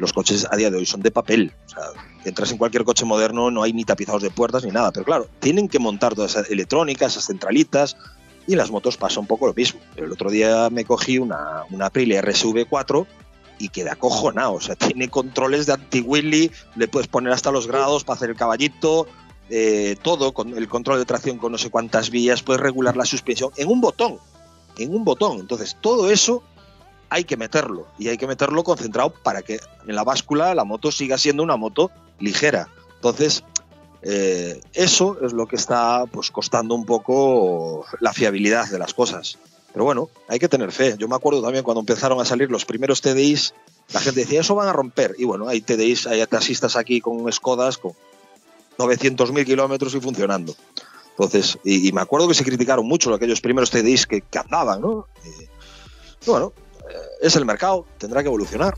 los 0.00 0.12
coches 0.12 0.46
a 0.50 0.56
día 0.56 0.70
de 0.70 0.78
hoy 0.78 0.86
son 0.86 1.02
de 1.02 1.10
papel. 1.10 1.52
O 1.66 1.68
sea, 1.68 1.82
entras 2.24 2.50
en 2.50 2.58
cualquier 2.58 2.84
coche 2.84 3.04
moderno, 3.04 3.50
no 3.50 3.62
hay 3.62 3.72
ni 3.72 3.84
tapizados 3.84 4.22
de 4.22 4.30
puertas 4.30 4.64
ni 4.64 4.70
nada. 4.70 4.90
Pero 4.90 5.04
claro, 5.04 5.28
tienen 5.38 5.68
que 5.68 5.78
montar 5.78 6.14
toda 6.14 6.26
esa 6.26 6.40
electrónica, 6.40 7.06
esas 7.06 7.26
centralitas. 7.26 7.96
Y 8.46 8.52
en 8.52 8.58
las 8.58 8.70
motos 8.70 8.96
pasa 8.96 9.20
un 9.20 9.26
poco 9.26 9.46
lo 9.46 9.54
mismo. 9.54 9.80
El 9.96 10.10
otro 10.10 10.30
día 10.30 10.70
me 10.70 10.84
cogí 10.84 11.18
una, 11.18 11.64
una 11.70 11.86
Aprilia 11.86 12.22
RSV4 12.22 13.06
y 13.58 13.68
queda 13.68 13.92
acojonado. 13.92 14.54
O 14.54 14.60
sea, 14.60 14.74
tiene 14.74 15.08
controles 15.08 15.66
de 15.66 15.74
anti-Willy, 15.74 16.50
le 16.76 16.88
puedes 16.88 17.06
poner 17.06 17.32
hasta 17.32 17.52
los 17.52 17.66
grados 17.66 18.02
para 18.02 18.16
hacer 18.16 18.30
el 18.30 18.36
caballito, 18.36 19.06
eh, 19.50 19.96
todo, 20.00 20.32
con 20.32 20.56
el 20.56 20.68
control 20.68 20.98
de 20.98 21.04
tracción 21.04 21.38
con 21.38 21.52
no 21.52 21.58
sé 21.58 21.70
cuántas 21.70 22.10
vías, 22.10 22.42
puedes 22.42 22.62
regular 22.62 22.96
la 22.96 23.04
suspensión 23.04 23.50
en 23.56 23.68
un 23.68 23.80
botón, 23.80 24.18
en 24.78 24.94
un 24.94 25.04
botón. 25.04 25.40
Entonces, 25.40 25.76
todo 25.80 26.10
eso 26.10 26.42
hay 27.10 27.24
que 27.24 27.36
meterlo 27.36 27.88
y 27.98 28.08
hay 28.08 28.16
que 28.16 28.26
meterlo 28.26 28.64
concentrado 28.64 29.10
para 29.10 29.42
que 29.42 29.60
en 29.86 29.94
la 29.94 30.04
báscula 30.04 30.54
la 30.54 30.64
moto 30.64 30.90
siga 30.92 31.18
siendo 31.18 31.42
una 31.42 31.56
moto 31.56 31.90
ligera. 32.20 32.68
Entonces, 32.94 33.44
eh, 34.02 34.60
eso 34.72 35.18
es 35.22 35.32
lo 35.32 35.46
que 35.46 35.56
está 35.56 36.06
pues 36.06 36.30
costando 36.30 36.74
un 36.74 36.86
poco 36.86 37.84
la 37.98 38.12
fiabilidad 38.12 38.68
de 38.70 38.78
las 38.78 38.94
cosas. 38.94 39.38
Pero 39.72 39.84
bueno, 39.84 40.08
hay 40.28 40.38
que 40.38 40.48
tener 40.48 40.72
fe. 40.72 40.94
Yo 40.98 41.08
me 41.08 41.16
acuerdo 41.16 41.42
también 41.42 41.64
cuando 41.64 41.80
empezaron 41.80 42.20
a 42.20 42.24
salir 42.24 42.50
los 42.50 42.64
primeros 42.64 43.00
TDIs, 43.02 43.54
la 43.92 44.00
gente 44.00 44.20
decía, 44.20 44.40
eso 44.40 44.54
van 44.54 44.68
a 44.68 44.72
romper. 44.72 45.14
Y 45.18 45.24
bueno, 45.24 45.48
hay 45.48 45.60
TDIs, 45.60 46.06
hay 46.06 46.24
taxistas 46.26 46.76
aquí 46.76 47.00
con 47.00 47.30
Skodas 47.32 47.78
con 47.78 47.92
900.000 48.78 49.44
kilómetros 49.44 49.94
y 49.94 50.00
funcionando. 50.00 50.54
Entonces, 51.10 51.58
y, 51.64 51.92
me 51.92 52.00
acuerdo 52.00 52.28
que 52.28 52.34
se 52.34 52.44
criticaron 52.44 52.86
mucho 52.86 53.12
aquellos 53.12 53.40
primeros 53.40 53.70
TDIs 53.70 54.06
que, 54.06 54.22
andaban, 54.38 54.80
¿no? 54.80 55.06
y 56.24 56.30
bueno, 56.30 56.52
eh, 56.56 56.69
es 57.20 57.36
el 57.36 57.44
mercado, 57.44 57.86
tendrá 57.98 58.22
que 58.22 58.28
evolucionar. 58.28 58.74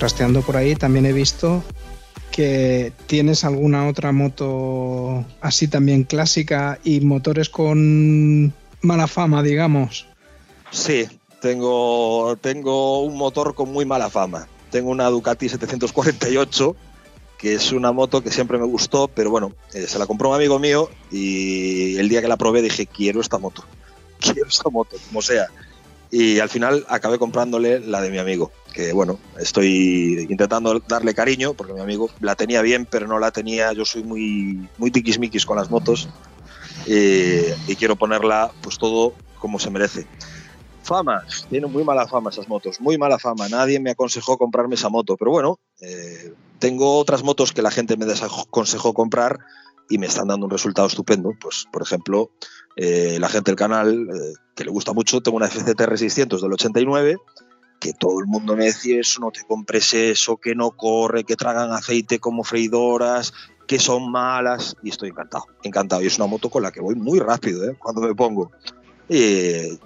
trasteando 0.00 0.40
por 0.40 0.56
ahí 0.56 0.76
también 0.76 1.04
he 1.04 1.12
visto 1.12 1.62
que 2.32 2.94
tienes 3.06 3.44
alguna 3.44 3.86
otra 3.86 4.12
moto 4.12 5.26
así 5.42 5.68
también 5.68 6.04
clásica 6.04 6.78
y 6.82 7.02
motores 7.02 7.50
con 7.50 8.54
mala 8.80 9.06
fama, 9.06 9.42
digamos. 9.42 10.06
Sí, 10.70 11.06
tengo, 11.42 12.34
tengo 12.40 13.02
un 13.02 13.18
motor 13.18 13.54
con 13.54 13.70
muy 13.70 13.84
mala 13.84 14.08
fama. 14.08 14.48
Tengo 14.70 14.90
una 14.90 15.08
Ducati 15.08 15.48
748, 15.48 16.76
que 17.38 17.54
es 17.54 17.72
una 17.72 17.92
moto 17.92 18.22
que 18.22 18.30
siempre 18.30 18.58
me 18.58 18.66
gustó, 18.66 19.08
pero 19.08 19.30
bueno, 19.30 19.52
eh, 19.74 19.86
se 19.86 19.98
la 19.98 20.06
compró 20.06 20.28
un 20.28 20.36
amigo 20.36 20.58
mío 20.58 20.90
y 21.10 21.96
el 21.96 22.08
día 22.08 22.22
que 22.22 22.28
la 22.28 22.36
probé 22.36 22.62
dije, 22.62 22.86
quiero 22.86 23.20
esta 23.20 23.38
moto, 23.38 23.64
quiero 24.20 24.48
esta 24.48 24.68
moto, 24.70 24.96
como 25.08 25.22
sea 25.22 25.48
y 26.10 26.40
al 26.40 26.48
final 26.48 26.84
acabé 26.88 27.18
comprándole 27.18 27.80
la 27.80 28.00
de 28.00 28.10
mi 28.10 28.18
amigo, 28.18 28.50
que 28.72 28.92
bueno, 28.92 29.18
estoy 29.38 30.26
intentando 30.28 30.80
darle 30.88 31.14
cariño 31.14 31.54
porque 31.54 31.72
mi 31.72 31.80
amigo 31.80 32.10
la 32.20 32.34
tenía 32.34 32.62
bien, 32.62 32.84
pero 32.84 33.06
no 33.06 33.18
la 33.18 33.30
tenía, 33.30 33.72
yo 33.72 33.84
soy 33.84 34.02
muy, 34.02 34.68
muy 34.76 34.90
tiquismiquis 34.90 35.46
con 35.46 35.56
las 35.56 35.70
motos 35.70 36.08
y 36.86 37.76
quiero 37.76 37.94
ponerla 37.94 38.50
pues 38.60 38.78
todo 38.78 39.14
como 39.38 39.58
se 39.60 39.70
merece. 39.70 40.06
Fama, 40.90 41.22
tienen 41.48 41.70
muy 41.70 41.84
mala 41.84 42.08
fama 42.08 42.30
esas 42.30 42.48
motos, 42.48 42.80
muy 42.80 42.98
mala 42.98 43.16
fama, 43.16 43.48
nadie 43.48 43.78
me 43.78 43.92
aconsejó 43.92 44.36
comprarme 44.36 44.74
esa 44.74 44.88
moto, 44.88 45.16
pero 45.16 45.30
bueno, 45.30 45.60
eh, 45.80 46.34
tengo 46.58 46.98
otras 46.98 47.22
motos 47.22 47.52
que 47.52 47.62
la 47.62 47.70
gente 47.70 47.96
me 47.96 48.06
desaconsejó 48.06 48.92
comprar 48.92 49.38
y 49.88 49.98
me 49.98 50.06
están 50.06 50.26
dando 50.26 50.46
un 50.46 50.50
resultado 50.50 50.88
estupendo, 50.88 51.32
pues 51.40 51.68
por 51.70 51.82
ejemplo 51.82 52.32
eh, 52.74 53.18
la 53.20 53.28
gente 53.28 53.52
del 53.52 53.56
canal, 53.56 54.08
eh, 54.12 54.34
que 54.56 54.64
le 54.64 54.72
gusta 54.72 54.92
mucho, 54.92 55.20
tengo 55.20 55.36
una 55.36 55.46
FCTR 55.46 55.96
600 55.96 56.42
del 56.42 56.54
89, 56.54 57.18
que 57.78 57.92
todo 57.92 58.18
el 58.18 58.26
mundo 58.26 58.56
me 58.56 58.64
decía 58.64 59.00
eso, 59.00 59.20
no 59.20 59.30
te 59.30 59.44
compres 59.46 59.94
eso, 59.94 60.38
que 60.38 60.56
no 60.56 60.72
corre, 60.72 61.22
que 61.22 61.36
tragan 61.36 61.70
aceite 61.70 62.18
como 62.18 62.42
freidoras, 62.42 63.32
que 63.68 63.78
son 63.78 64.10
malas, 64.10 64.74
y 64.82 64.88
estoy 64.88 65.10
encantado, 65.10 65.44
encantado. 65.62 66.02
Y 66.02 66.08
es 66.08 66.16
una 66.16 66.26
moto 66.26 66.50
con 66.50 66.64
la 66.64 66.72
que 66.72 66.80
voy 66.80 66.96
muy 66.96 67.20
rápido 67.20 67.76
cuando 67.78 68.00
me 68.00 68.12
pongo. 68.12 68.50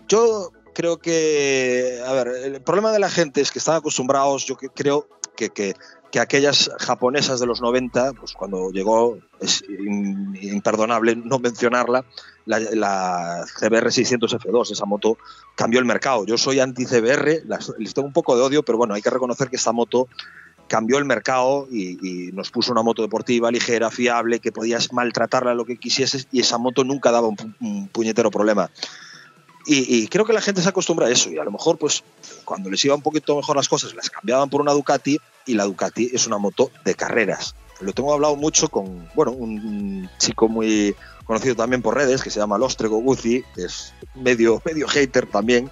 yo 0.09 0.51
creo 0.75 0.99
que, 0.99 2.03
a 2.07 2.13
ver, 2.13 2.29
el 2.29 2.61
problema 2.61 2.93
de 2.93 2.99
la 2.99 3.09
gente 3.09 3.41
es 3.41 3.51
que 3.51 3.59
están 3.59 3.77
acostumbrados, 3.77 4.45
yo 4.45 4.57
creo 4.57 5.09
que, 5.37 5.51
que 5.51 5.75
que 6.15 6.21
aquellas 6.21 6.71
japonesas 6.79 7.41
de 7.41 7.47
los 7.47 7.61
90, 7.61 8.13
pues 8.13 8.35
cuando 8.35 8.71
llegó, 8.71 9.19
es 9.41 9.65
imperdonable 9.69 11.17
no 11.17 11.41
mencionarla, 11.41 12.05
la, 12.47 13.45
CBR 13.59 13.91
600 13.91 14.33
F2, 14.37 14.71
esa 14.71 14.85
moto 14.85 15.19
cambió 15.57 15.81
el 15.81 15.87
mercado. 15.87 16.25
Yo 16.25 16.39
soy 16.39 16.61
anti-CBR, 16.61 17.43
les 17.79 17.95
tengo 17.95 18.07
un 18.07 18.13
poco 18.13 18.37
de 18.37 18.43
odio, 18.45 18.63
pero 18.63 18.79
bueno, 18.79 18.95
hay 18.95 19.03
que 19.03 19.11
reconocer 19.11 19.51
que 19.51 19.57
esta 19.57 19.73
moto 19.73 20.07
cambió 20.69 20.99
el 20.99 21.05
mercado 21.05 21.67
y, 21.69 22.31
nos 22.33 22.53
puso 22.53 22.71
una 22.71 22.85
moto 22.85 23.03
deportiva 23.03 23.51
ligera, 23.51 23.91
fiable, 23.91 24.39
que 24.39 24.53
podías 24.53 24.93
maltratarla 24.93 25.53
lo 25.55 25.65
que 25.65 25.79
quisieses 25.79 26.29
y 26.31 26.39
esa 26.39 26.59
moto 26.59 26.85
nunca 26.85 27.11
daba 27.11 27.27
un, 27.27 27.89
puñetero 27.89 28.31
problema. 28.31 28.71
Y, 29.67 29.97
y, 29.97 30.09
creo 30.09 30.27
que 30.27 30.35
la 30.35 30.43
gente 30.43 30.61
se 30.61 30.69
acostumbra 30.69 31.07
a 31.07 31.11
eso 31.11 31.31
y 31.31 31.39
a 31.39 31.45
lo 31.45 31.51
mejor 31.51 31.79
pues 31.79 32.05
cuando 32.45 32.69
les 32.69 32.85
iba 32.85 32.95
un 32.95 33.01
poquito 33.01 33.35
mejor 33.35 33.57
las 33.57 33.69
cosas 33.69 33.95
las 33.95 34.11
cambiaban 34.11 34.51
por 34.51 34.61
una 34.61 34.73
Ducati 34.73 35.19
y 35.47 35.55
la 35.55 35.65
Ducati 35.65 36.11
es 36.13 36.27
una 36.27 36.37
moto 36.37 36.71
de 36.85 36.95
carreras. 36.95 37.55
Lo 37.81 37.93
tengo 37.93 38.13
hablado 38.13 38.37
mucho 38.37 38.69
con, 38.69 39.09
bueno, 39.15 39.33
un 39.33 40.09
chico 40.19 40.49
muy 40.49 40.95
conocido 41.25 41.57
también 41.57 41.83
por 41.83 41.95
redes 41.95 42.23
que 42.23 42.31
se 42.31 42.39
llama 42.39 42.59
Lostrego 42.59 42.99
Guzzi, 42.99 43.43
que 43.55 43.65
es 43.65 43.93
medio, 44.15 44.63
medio 44.65 44.87
hater 44.87 45.27
también. 45.27 45.71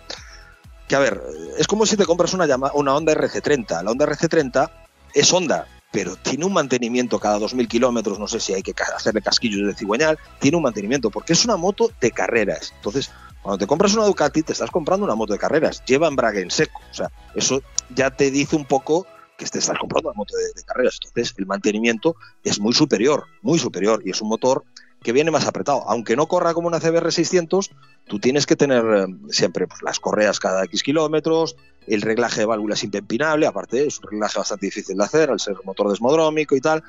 Que 0.89 0.97
a 0.97 0.99
ver, 0.99 1.23
es 1.59 1.67
como 1.67 1.87
si 1.87 1.97
te 1.97 2.05
compras 2.05 2.35
una, 2.35 2.47
una 2.75 2.95
Honda 2.95 3.15
RC30. 3.15 3.83
La 3.83 3.91
Honda 3.91 4.07
RC30 4.07 4.71
es 5.15 5.33
Honda, 5.33 5.67
pero 5.91 6.17
tiene 6.17 6.45
un 6.45 6.53
mantenimiento 6.53 7.21
cada 7.21 7.39
2.000 7.39 7.69
kilómetros, 7.69 8.19
no 8.19 8.27
sé 8.27 8.41
si 8.41 8.55
hay 8.55 8.63
que 8.63 8.75
hacerle 8.95 9.23
casquillos 9.23 9.67
de 9.67 9.75
cigüeñal, 9.75 10.19
tiene 10.41 10.57
un 10.57 10.63
mantenimiento, 10.63 11.11
porque 11.11 11.35
es 11.35 11.45
una 11.45 11.57
moto 11.57 11.91
de 12.01 12.11
carreras. 12.11 12.73
Entonces, 12.77 13.11
cuando 13.43 13.59
te 13.59 13.67
compras 13.67 13.95
una 13.95 14.05
Ducati, 14.05 14.43
te 14.43 14.53
estás 14.53 14.71
comprando 14.71 15.05
una 15.05 15.17
moto 15.17 15.33
de 15.33 15.39
carreras, 15.39 15.85
lleva 15.85 16.07
embrague 16.09 16.41
en 16.41 16.51
seco. 16.51 16.81
O 16.91 16.95
sea, 16.95 17.11
eso 17.35 17.63
ya 17.95 18.11
te 18.11 18.31
dice 18.31 18.55
un 18.55 18.65
poco 18.65 19.07
que 19.37 19.47
te 19.47 19.59
estás 19.59 19.79
comprando 19.79 20.11
una 20.11 20.17
moto 20.17 20.35
de, 20.37 20.63
carreras. 20.63 20.99
Entonces, 21.05 21.35
el 21.39 21.47
mantenimiento 21.47 22.15
es 22.45 22.61
muy 22.61 22.73
superior, 22.73 23.25
muy 23.43 23.59
superior, 23.59 24.01
y 24.05 24.11
es 24.11 24.21
un 24.21 24.29
motor 24.29 24.65
que 25.03 25.13
viene 25.13 25.33
más 25.33 25.47
apretado. 25.47 25.83
Aunque 25.89 26.15
no 26.15 26.29
corra 26.29 26.55
como 26.55 26.69
una 26.69 26.79
CBR 26.79 27.11
600, 27.11 27.73
tú 28.07 28.21
tienes 28.21 28.47
que 28.47 28.55
tener 28.55 28.85
eh, 28.85 29.07
siempre 29.31 29.67
pues, 29.67 29.83
las 29.83 29.99
correas 29.99 30.39
cada 30.39 30.65
X 30.65 30.85
kilómetros, 30.85 31.57
el 31.89 32.03
reglaje 32.03 32.41
de 32.41 32.47
válvulas 32.47 32.85
impepinable, 32.85 33.47
aparte 33.47 33.85
es 33.85 33.99
un 33.99 34.11
reglaje 34.11 34.39
bastante 34.39 34.67
difícil 34.67 34.97
de 34.97 35.05
hacer 35.05 35.31
al 35.31 35.41
ser 35.41 35.57
motor 35.65 35.91
desmodrómico 35.91 36.55
y 36.55 36.61
tal, 36.61 36.85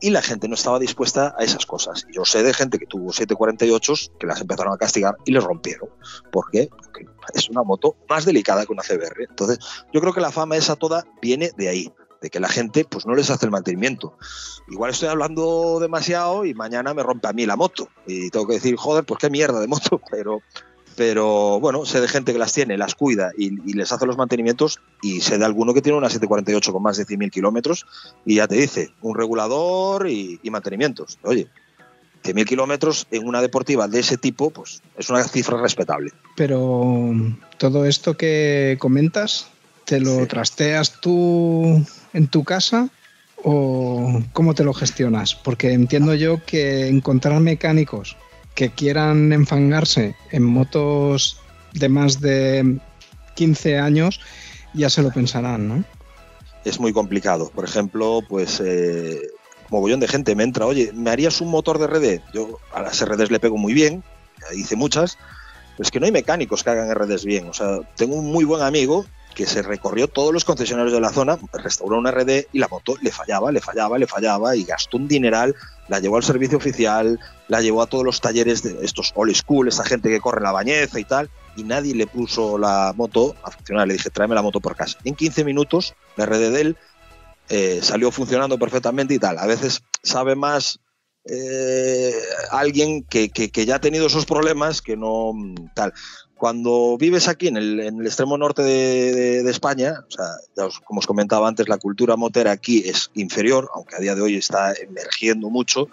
y 0.00 0.10
la 0.10 0.22
gente 0.22 0.48
no 0.48 0.54
estaba 0.54 0.78
dispuesta 0.78 1.34
a 1.38 1.44
esas 1.44 1.66
cosas. 1.66 2.06
Yo 2.12 2.24
sé 2.24 2.42
de 2.42 2.54
gente 2.54 2.78
que 2.78 2.86
tuvo 2.86 3.12
748 3.12 4.16
que 4.18 4.26
las 4.26 4.40
empezaron 4.40 4.72
a 4.72 4.78
castigar 4.78 5.16
y 5.24 5.32
les 5.32 5.44
rompieron. 5.44 5.88
¿Por 6.30 6.50
qué? 6.50 6.68
Porque 6.70 7.06
es 7.34 7.48
una 7.50 7.62
moto 7.62 7.96
más 8.08 8.24
delicada 8.24 8.64
que 8.64 8.72
una 8.72 8.82
CBR. 8.82 9.26
Entonces, 9.28 9.58
yo 9.92 10.00
creo 10.00 10.12
que 10.12 10.20
la 10.20 10.32
fama 10.32 10.56
esa 10.56 10.76
toda 10.76 11.04
viene 11.20 11.50
de 11.56 11.68
ahí, 11.68 11.92
de 12.20 12.30
que 12.30 12.40
la 12.40 12.48
gente 12.48 12.84
pues 12.84 13.06
no 13.06 13.14
les 13.14 13.30
hace 13.30 13.46
el 13.46 13.52
mantenimiento. 13.52 14.16
Igual 14.68 14.90
estoy 14.90 15.08
hablando 15.08 15.78
demasiado 15.80 16.44
y 16.44 16.54
mañana 16.54 16.94
me 16.94 17.02
rompe 17.02 17.28
a 17.28 17.32
mí 17.32 17.46
la 17.46 17.56
moto 17.56 17.88
y 18.06 18.30
tengo 18.30 18.46
que 18.46 18.54
decir, 18.54 18.76
joder, 18.76 19.04
pues 19.04 19.18
qué 19.18 19.30
mierda 19.30 19.60
de 19.60 19.68
moto, 19.68 20.00
pero 20.10 20.40
pero 20.96 21.60
bueno, 21.60 21.86
sé 21.86 22.00
de 22.00 22.08
gente 22.08 22.32
que 22.32 22.38
las 22.38 22.52
tiene, 22.52 22.76
las 22.76 22.94
cuida 22.94 23.32
y, 23.36 23.50
les 23.72 23.92
hace 23.92 24.06
los 24.06 24.16
mantenimientos 24.16 24.80
y 25.02 25.20
sé 25.20 25.38
de 25.38 25.44
alguno 25.44 25.74
que 25.74 25.82
tiene 25.82 25.98
una 25.98 26.08
748 26.08 26.72
con 26.72 26.82
más 26.82 26.96
de 26.96 27.06
100.000 27.06 27.30
kilómetros 27.30 27.86
y 28.24 28.36
ya 28.36 28.48
te 28.48 28.56
dice, 28.56 28.90
un 29.00 29.16
regulador 29.16 30.08
y, 30.08 30.38
mantenimientos. 30.50 31.18
Oye, 31.22 31.48
100.000 32.24 32.44
kilómetros 32.44 33.06
en 33.10 33.26
una 33.26 33.40
deportiva 33.40 33.88
de 33.88 34.00
ese 34.00 34.18
tipo, 34.18 34.50
pues 34.50 34.82
es 34.96 35.08
una 35.10 35.24
cifra 35.24 35.60
respetable. 35.60 36.12
Pero 36.36 37.12
todo 37.56 37.86
esto 37.86 38.16
que 38.16 38.76
comentas, 38.78 39.48
¿te 39.84 40.00
lo 40.00 40.26
trasteas 40.26 41.00
tú 41.00 41.84
en 42.12 42.28
tu 42.28 42.44
casa 42.44 42.88
o 43.42 44.22
cómo 44.32 44.54
te 44.54 44.64
lo 44.64 44.74
gestionas? 44.74 45.34
Porque 45.34 45.72
entiendo 45.72 46.14
yo 46.14 46.44
que 46.44 46.88
encontrar 46.88 47.40
mecánicos 47.40 48.16
que 48.54 48.70
quieran 48.70 49.32
enfangarse 49.32 50.14
en 50.30 50.44
motos 50.44 51.40
de 51.72 51.88
más 51.88 52.20
de 52.20 52.78
15 53.34 53.78
años 53.78 54.20
ya 54.74 54.90
se 54.90 55.02
lo 55.02 55.10
pensarán, 55.10 55.68
¿no? 55.68 55.84
Es 56.64 56.78
muy 56.78 56.92
complicado. 56.92 57.50
Por 57.54 57.64
ejemplo, 57.64 58.20
pues 58.28 58.60
eh, 58.64 59.18
mogollón 59.70 60.00
de 60.00 60.08
gente 60.08 60.34
me 60.34 60.44
entra, 60.44 60.66
oye, 60.66 60.92
¿me 60.92 61.10
harías 61.10 61.40
un 61.40 61.48
motor 61.48 61.78
de 61.78 61.86
RD? 61.86 62.32
Yo 62.32 62.58
a 62.72 62.82
las 62.82 63.04
RDs 63.04 63.30
le 63.30 63.40
pego 63.40 63.56
muy 63.56 63.72
bien, 63.72 64.04
hice 64.54 64.76
muchas, 64.76 65.16
pero 65.76 65.84
es 65.84 65.90
que 65.90 66.00
no 66.00 66.06
hay 66.06 66.12
mecánicos 66.12 66.62
que 66.62 66.70
hagan 66.70 66.94
RDs 66.94 67.24
bien. 67.24 67.48
O 67.48 67.54
sea, 67.54 67.78
tengo 67.96 68.16
un 68.16 68.30
muy 68.30 68.44
buen 68.44 68.62
amigo 68.62 69.06
que 69.34 69.46
se 69.46 69.62
recorrió 69.62 70.08
todos 70.08 70.32
los 70.32 70.44
concesionarios 70.44 70.92
de 70.92 71.00
la 71.00 71.10
zona, 71.10 71.38
restauró 71.52 71.98
una 71.98 72.10
RD 72.10 72.46
y 72.52 72.58
la 72.58 72.68
moto 72.68 72.96
le 73.00 73.10
fallaba, 73.10 73.52
le 73.52 73.60
fallaba, 73.60 73.98
le 73.98 74.06
fallaba 74.06 74.56
y 74.56 74.64
gastó 74.64 74.96
un 74.96 75.08
dineral, 75.08 75.54
la 75.88 76.00
llevó 76.00 76.16
al 76.16 76.22
servicio 76.22 76.58
oficial, 76.58 77.18
la 77.48 77.60
llevó 77.60 77.82
a 77.82 77.86
todos 77.86 78.04
los 78.04 78.20
talleres 78.20 78.62
de 78.62 78.84
estos 78.84 79.12
old 79.14 79.34
school, 79.34 79.68
esa 79.68 79.84
gente 79.84 80.08
que 80.08 80.20
corre 80.20 80.42
la 80.42 80.52
bañeza 80.52 80.98
y 80.98 81.04
tal, 81.04 81.30
y 81.56 81.62
nadie 81.62 81.94
le 81.94 82.06
puso 82.06 82.58
la 82.58 82.92
moto 82.96 83.34
a 83.42 83.50
funcionar. 83.50 83.86
Le 83.88 83.94
dije, 83.94 84.10
tráeme 84.10 84.34
la 84.34 84.42
moto 84.42 84.60
por 84.60 84.76
casa. 84.76 84.98
En 85.04 85.14
15 85.14 85.44
minutos, 85.44 85.94
la 86.16 86.26
RD 86.26 86.50
de 86.50 86.60
él 86.60 86.76
eh, 87.48 87.80
salió 87.82 88.10
funcionando 88.10 88.58
perfectamente 88.58 89.14
y 89.14 89.18
tal. 89.18 89.38
A 89.38 89.46
veces 89.46 89.82
sabe 90.02 90.36
más 90.36 90.80
eh, 91.24 92.14
alguien 92.50 93.04
que, 93.04 93.28
ya 93.66 93.76
ha 93.76 93.80
tenido 93.80 94.06
esos 94.06 94.26
problemas 94.26 94.80
que 94.80 94.96
no 94.96 95.32
tal. 95.74 95.92
Cuando 96.40 96.96
vives 96.96 97.28
aquí 97.28 97.48
en 97.48 97.58
el, 97.58 98.06
extremo 98.06 98.38
norte 98.38 98.62
de, 98.62 99.50
España, 99.50 100.06
o 100.08 100.10
sea, 100.10 100.70
como 100.86 101.00
os 101.00 101.06
comentaba 101.06 101.46
antes, 101.46 101.68
la 101.68 101.76
cultura 101.76 102.16
motera 102.16 102.50
aquí 102.50 102.78
es 102.78 103.10
inferior, 103.12 103.68
aunque 103.74 103.96
a 103.96 103.98
día 103.98 104.14
de 104.14 104.22
hoy 104.22 104.36
está 104.36 104.72
emergiendo 104.72 105.50
mucho. 105.50 105.90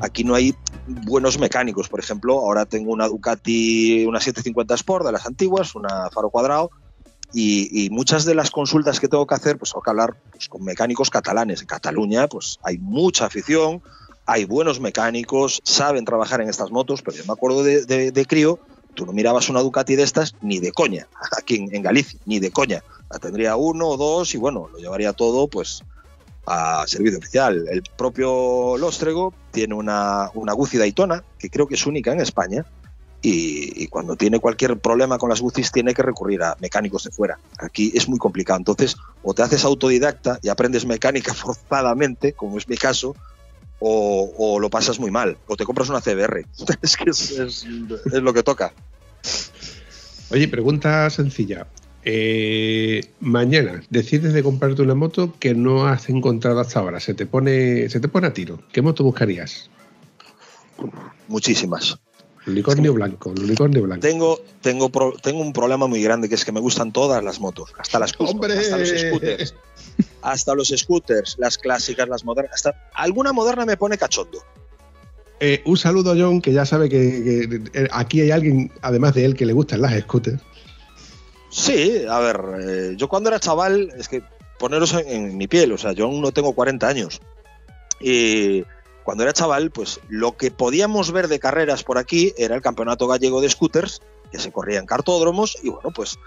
Aquí 0.00 0.24
no 0.24 0.34
hay 0.34 0.54
buenos 0.86 1.38
mecánicos. 1.38 1.90
Por 1.90 2.00
ejemplo, 2.00 2.38
ahora 2.38 2.64
tengo 2.64 2.90
una 2.90 3.06
Ducati, 3.06 4.06
una 4.06 4.18
750 4.18 4.74
Sport 4.76 5.04
de 5.04 5.12
las 5.12 5.26
antiguas, 5.26 5.74
una 5.74 6.08
faro 6.08 6.30
cuadrado, 6.30 6.70
y, 7.32 7.88
muchas 7.90 8.24
de 8.24 8.34
las 8.34 8.50
consultas 8.50 9.00
que 9.00 9.08
tengo 9.08 9.26
que 9.26 9.34
hacer, 9.34 9.58
pues 9.58 9.70
tengo 9.72 9.82
que 9.82 9.90
hablar 9.90 10.16
pues, 10.32 10.48
con 10.48 10.64
mecánicos 10.64 11.10
catalanes. 11.10 11.60
En 11.60 11.66
Cataluña, 11.66 12.26
pues 12.26 12.58
hay 12.62 12.78
mucha 12.78 13.26
afición, 13.26 13.82
hay 14.26 14.44
buenos 14.44 14.80
mecánicos, 14.80 15.60
saben 15.64 16.04
trabajar 16.04 16.40
en 16.40 16.48
estas 16.48 16.70
motos, 16.70 17.02
pero 17.02 17.16
yo 17.16 17.24
me 17.26 17.32
acuerdo 17.32 17.62
de, 17.62 18.26
crío, 18.28 18.58
tú 18.94 19.06
no 19.06 19.12
mirabas 19.12 19.48
una 19.48 19.60
Ducati 19.60 19.96
de 19.96 20.02
estas 20.02 20.34
ni 20.40 20.58
de 20.58 20.72
coña, 20.72 21.08
aquí 21.38 21.68
en, 21.70 21.82
Galicia, 21.82 22.18
ni 22.26 22.40
de 22.40 22.50
coña. 22.50 22.82
La 23.10 23.18
tendría 23.18 23.56
uno 23.56 23.88
o 23.88 23.96
dos 23.96 24.34
y 24.34 24.38
bueno, 24.38 24.68
lo 24.72 24.78
llevaría 24.78 25.12
todo, 25.12 25.48
pues 25.48 25.82
a 26.46 26.84
servicio 26.86 27.18
oficial. 27.18 27.66
El 27.70 27.82
propio 27.96 28.76
Lóstrego 28.78 29.34
tiene 29.50 29.74
una, 29.74 30.30
una 30.34 30.52
Guzzi 30.52 30.78
Daytona, 30.78 31.22
que 31.38 31.50
creo 31.50 31.66
que 31.66 31.74
es 31.74 31.86
única 31.86 32.12
en 32.12 32.20
España, 32.20 32.64
y, 33.22 33.86
cuando 33.88 34.16
tiene 34.16 34.38
cualquier 34.38 34.78
problema 34.78 35.18
con 35.18 35.28
las 35.28 35.40
Guzzis 35.40 35.72
tiene 35.72 35.92
que 35.92 36.02
recurrir 36.02 36.42
a 36.42 36.56
mecánicos 36.60 37.04
de 37.04 37.10
fuera. 37.10 37.38
Aquí 37.58 37.92
es 37.94 38.08
muy 38.08 38.18
complicado. 38.18 38.58
Entonces, 38.58 38.96
o 39.22 39.34
te 39.34 39.42
haces 39.42 39.64
autodidacta 39.64 40.38
y 40.42 40.48
aprendes 40.48 40.86
mecánica 40.86 41.34
forzadamente, 41.34 42.32
como 42.32 42.58
es 42.58 42.68
mi 42.68 42.76
caso, 42.76 43.14
o, 43.78 44.58
lo 44.60 44.70
pasas 44.70 44.98
muy 45.00 45.10
mal, 45.10 45.38
o 45.46 45.56
te 45.56 45.64
compras 45.64 45.88
una 45.88 46.00
CBR. 46.00 46.46
es 46.82 46.96
que 46.96 47.10
es, 47.10 47.30
es 47.30 47.66
lo 48.12 48.32
que 48.32 48.42
toca. 48.42 48.72
Oye, 50.30 50.48
pregunta 50.48 51.10
sencilla. 51.10 51.66
Eh, 52.02 53.12
mañana 53.20 53.82
decides 53.90 54.32
de 54.32 54.42
comprarte 54.42 54.80
una 54.80 54.94
moto 54.94 55.34
que 55.38 55.54
no 55.54 55.86
has 55.86 56.08
encontrado 56.08 56.60
hasta 56.60 56.80
ahora, 56.80 56.98
se 56.98 57.12
te 57.12 57.26
pone, 57.26 57.88
se 57.90 58.00
te 58.00 58.08
pone 58.08 58.28
a 58.28 58.32
tiro. 58.32 58.60
¿Qué 58.72 58.80
moto 58.80 59.04
buscarías? 59.04 59.68
Muchísimas. 61.28 62.00
Unicornio 62.46 62.94
blanco, 62.94 63.30
unicornio 63.30 63.82
blanco. 63.82 64.00
Tengo, 64.00 64.40
tengo, 64.62 64.90
tengo 65.22 65.40
un 65.40 65.52
problema 65.52 65.86
muy 65.86 66.02
grande 66.02 66.28
que 66.28 66.34
es 66.34 66.44
que 66.44 66.52
me 66.52 66.60
gustan 66.60 66.92
todas 66.92 67.22
las 67.22 67.38
motos, 67.38 67.72
hasta 67.78 67.98
las 67.98 68.12
hasta 68.12 68.78
los 68.78 68.88
scooters, 68.88 69.54
hasta 70.22 70.54
los 70.54 70.68
scooters, 70.68 71.36
las 71.38 71.58
clásicas, 71.58 72.08
las 72.08 72.24
modernas, 72.24 72.54
hasta 72.54 72.90
alguna 72.94 73.32
moderna 73.32 73.66
me 73.66 73.76
pone 73.76 73.98
cachondo. 73.98 74.42
Eh, 75.38 75.62
un 75.64 75.76
saludo 75.76 76.12
a 76.12 76.16
John, 76.16 76.40
que 76.40 76.52
ya 76.52 76.66
sabe 76.66 76.88
que, 76.88 77.60
que, 77.72 77.88
aquí 77.92 78.20
hay 78.20 78.30
alguien, 78.30 78.72
además 78.82 79.14
de 79.14 79.24
él, 79.24 79.34
que 79.34 79.46
le 79.46 79.52
gustan 79.52 79.80
las 79.82 79.98
scooters. 80.00 80.40
Sí, 81.50 82.04
a 82.08 82.20
ver, 82.20 82.40
eh, 82.60 82.94
yo 82.96 83.08
cuando 83.08 83.28
era 83.28 83.40
chaval, 83.40 83.92
es 83.98 84.08
que 84.08 84.22
poneros 84.58 84.94
en, 84.94 85.36
mi 85.36 85.48
piel, 85.48 85.72
o 85.72 85.78
sea, 85.78 85.92
yo 85.92 86.04
aún 86.04 86.20
no 86.20 86.30
tengo 86.30 86.52
40 86.52 86.86
años. 86.86 87.20
Y 88.00 88.64
cuando 89.10 89.24
era 89.24 89.32
chaval, 89.32 89.72
pues 89.72 89.98
lo 90.08 90.36
que 90.36 90.52
podíamos 90.52 91.10
ver 91.10 91.26
de 91.26 91.40
carreras 91.40 91.82
por 91.82 91.98
aquí 91.98 92.32
era 92.38 92.54
el 92.54 92.62
campeonato 92.62 93.08
gallego 93.08 93.40
de 93.40 93.50
scooters, 93.50 94.02
que 94.30 94.38
se 94.38 94.52
corría 94.52 94.78
en 94.78 94.86
cartódromos, 94.86 95.58
y 95.64 95.68
bueno, 95.68 95.90
pues 95.90 96.20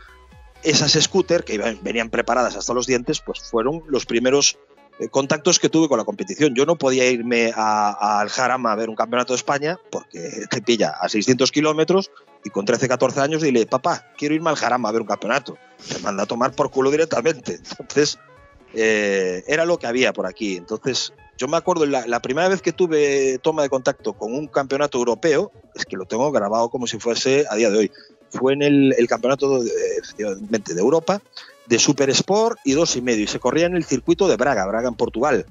esas 0.64 0.92
scooters 0.92 1.46
que 1.46 1.78
venían 1.82 2.10
preparadas 2.10 2.58
hasta 2.58 2.74
los 2.74 2.86
dientes, 2.86 3.22
pues 3.22 3.40
fueron 3.40 3.84
los 3.88 4.06
primeros 4.06 4.58
eh, 5.00 5.08
contactos 5.08 5.60
que 5.60 5.70
tuve 5.70 5.88
con 5.88 5.98
la 5.98 6.04
competición. 6.04 6.56
Yo 6.56 6.66
no 6.66 6.76
podía 6.76 7.10
irme 7.10 7.54
al 7.56 8.28
Jarama 8.28 8.74
a 8.74 8.76
ver 8.76 8.90
un 8.90 8.98
campeonato 8.98 9.32
de 9.32 9.38
España 9.38 9.80
porque 9.90 10.46
te 10.50 10.62
pilla 10.62 10.90
a 11.00 11.08
600 11.08 11.54
kilómetros 11.54 12.12
y 12.44 12.50
con 12.50 12.66
13, 12.66 12.90
14 12.90 13.22
años 13.22 13.42
dile, 13.42 13.66
papá, 13.66 14.12
quiero 14.18 14.36
irme 14.36 14.50
al 14.50 14.58
Jarama 14.58 14.90
a 14.90 14.92
ver 14.92 15.04
un 15.04 15.08
campeonato. 15.08 15.58
Te 15.88 16.00
manda 16.00 16.24
a 16.24 16.26
tomar 16.26 16.52
por 16.52 16.70
culo 16.70 16.92
directamente. 16.92 17.62
Entonces, 17.80 18.20
eh, 18.74 19.42
era 19.48 19.64
lo 19.64 19.80
que 19.80 19.88
había 19.88 20.12
por 20.12 20.26
aquí. 20.26 20.58
Entonces, 20.58 21.14
yo 21.38 21.48
me 21.48 21.58
acuerdo, 21.58 21.86
la, 21.86 22.20
primera 22.22 22.48
vez 22.48 22.62
que 22.62 22.72
tuve 22.72 23.40
toma 23.40 23.64
de 23.64 23.70
contacto 23.70 24.14
con 24.14 24.34
un 24.34 24.48
campeonato 24.48 24.98
europeo, 24.98 25.52
es 25.76 25.86
que 25.86 25.98
lo 25.98 26.06
tengo 26.06 26.32
grabado 26.32 26.70
como 26.70 26.88
si 26.88 27.00
fuese 27.00 27.46
a 27.50 27.56
día 27.56 27.70
de 27.70 27.78
hoy, 27.78 27.92
fue 28.30 28.54
en 28.54 28.62
el, 28.62 29.08
campeonato 29.08 29.64
de, 29.64 29.72
de 30.18 30.80
Europa 30.80 31.22
de 31.66 31.80
Super 31.80 32.10
Sport 32.10 32.60
y 32.64 32.74
dos 32.74 32.96
y 32.96 33.02
medio. 33.02 33.24
Y 33.24 33.28
se 33.28 33.40
corría 33.40 33.66
en 33.66 33.76
el 33.76 33.84
circuito 33.84 34.28
de 34.28 34.36
Braga, 34.36 34.66
Braga 34.66 34.90
en 34.90 34.96
Portugal. 34.96 35.46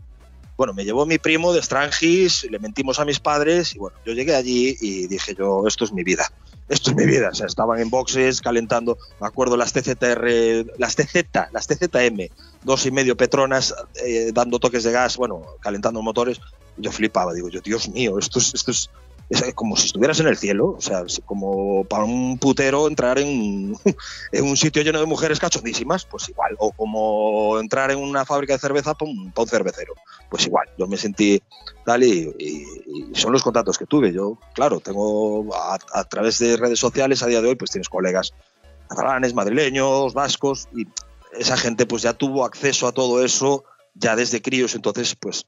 Bueno, 0.56 0.74
me 0.74 0.84
llevó 0.84 1.06
mi 1.06 1.18
primo 1.18 1.52
de 1.52 1.62
Strangis, 1.62 2.44
le 2.50 2.58
mentimos 2.58 2.98
a 2.98 3.04
mis 3.04 3.20
padres 3.20 3.74
y 3.74 3.78
bueno, 3.78 3.96
yo 4.04 4.12
llegué 4.12 4.34
allí 4.34 4.76
y 4.80 5.06
dije 5.06 5.34
yo, 5.34 5.66
esto 5.66 5.84
es 5.84 5.92
mi 5.92 6.04
vida, 6.04 6.30
esto 6.68 6.90
es 6.90 6.96
mi 6.96 7.06
vida. 7.06 7.30
O 7.30 7.34
sea, 7.34 7.46
estaban 7.46 7.80
en 7.80 7.90
boxes 7.90 8.40
calentando, 8.40 8.98
me 9.20 9.26
acuerdo 9.26 9.56
las 9.56 9.72
TZR, 9.72 10.78
las 10.78 10.96
TZ, 10.96 11.24
las 11.52 11.66
TZM, 11.66 12.28
dos 12.62 12.86
y 12.86 12.90
medio 12.90 13.16
Petronas 13.16 13.74
eh, 14.04 14.30
dando 14.32 14.58
toques 14.58 14.84
de 14.84 14.92
gas, 14.92 15.16
bueno, 15.16 15.42
calentando 15.60 16.02
motores. 16.02 16.40
Yo 16.76 16.90
flipaba, 16.90 17.34
digo 17.34 17.48
yo, 17.48 17.60
Dios 17.60 17.88
mío, 17.88 18.18
esto 18.18 18.38
es, 18.38 18.54
esto 18.54 18.70
es, 18.70 18.90
es 19.28 19.54
como 19.54 19.76
si 19.76 19.86
estuvieras 19.86 20.20
en 20.20 20.26
el 20.26 20.36
cielo, 20.36 20.74
o 20.76 20.80
sea, 20.80 21.04
como 21.24 21.84
para 21.84 22.04
un 22.04 22.38
putero 22.38 22.88
entrar 22.88 23.18
en, 23.18 23.74
un 24.40 24.56
sitio 24.56 24.82
lleno 24.82 25.00
de 25.00 25.06
mujeres 25.06 25.38
cachondísimas, 25.38 26.04
pues 26.04 26.28
igual, 26.28 26.56
o 26.58 26.72
como 26.72 27.58
entrar 27.58 27.90
en 27.90 27.98
una 27.98 28.24
fábrica 28.24 28.52
de 28.54 28.58
cerveza 28.58 28.94
para 28.94 29.10
un, 29.10 29.32
cervecero, 29.46 29.94
pues 30.30 30.46
igual, 30.46 30.68
yo 30.78 30.86
me 30.86 30.96
sentí 30.96 31.42
tal 31.84 32.02
y, 32.04 32.32
son 33.14 33.32
los 33.32 33.42
contactos 33.42 33.78
que 33.78 33.86
tuve, 33.86 34.12
yo, 34.12 34.38
claro, 34.54 34.80
tengo 34.80 35.48
a, 35.54 36.04
través 36.04 36.38
de 36.38 36.56
redes 36.56 36.78
sociales 36.78 37.22
a 37.22 37.26
día 37.26 37.40
de 37.40 37.48
hoy, 37.48 37.54
pues 37.54 37.70
tienes 37.70 37.88
colegas 37.88 38.32
catalanes, 38.88 39.34
madrileños, 39.34 40.12
vascos, 40.12 40.68
y 40.74 40.86
esa 41.32 41.56
gente 41.56 41.86
pues 41.86 42.02
ya 42.02 42.12
tuvo 42.12 42.44
acceso 42.44 42.86
a 42.86 42.92
todo 42.92 43.24
eso 43.24 43.64
ya 43.94 44.16
desde 44.16 44.42
críos, 44.42 44.74
entonces 44.74 45.14
pues 45.14 45.46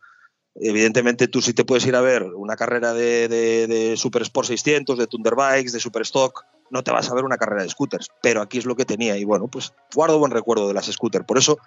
Evidentemente 0.57 1.27
tú 1.27 1.43
sí 1.43 1.53
te 1.53 1.65
puedes 1.65 1.85
ir 1.87 1.97
a 1.97 2.01
ver 2.01 2.23
una 2.23 2.55
carrera 2.55 2.93
de, 2.93 3.95
Super 3.97 4.23
Sport 4.23 4.49
600, 4.49 4.97
de 4.97 5.07
Thunderbikes, 5.07 5.73
de 5.73 5.81
Super 5.81 6.03
Stock, 6.03 6.45
no 6.71 6.85
te 6.85 6.93
vas 6.93 7.11
a 7.11 7.15
ver 7.15 7.25
una 7.25 7.37
carrera 7.37 7.63
de 7.63 7.69
scooters, 7.69 8.09
pero 8.23 8.41
aquí 8.41 8.59
es 8.59 8.65
lo 8.65 8.77
que 8.77 8.85
tenía 8.85 9.17
y 9.17 9.25
bueno, 9.25 9.49
pues 9.49 9.73
guardo 9.95 10.19
buen 10.19 10.31
recuerdo 10.31 10.69
de 10.69 10.75
las 10.75 10.87
scooters. 10.87 11.25
Por 11.25 11.39
eso, 11.39 11.59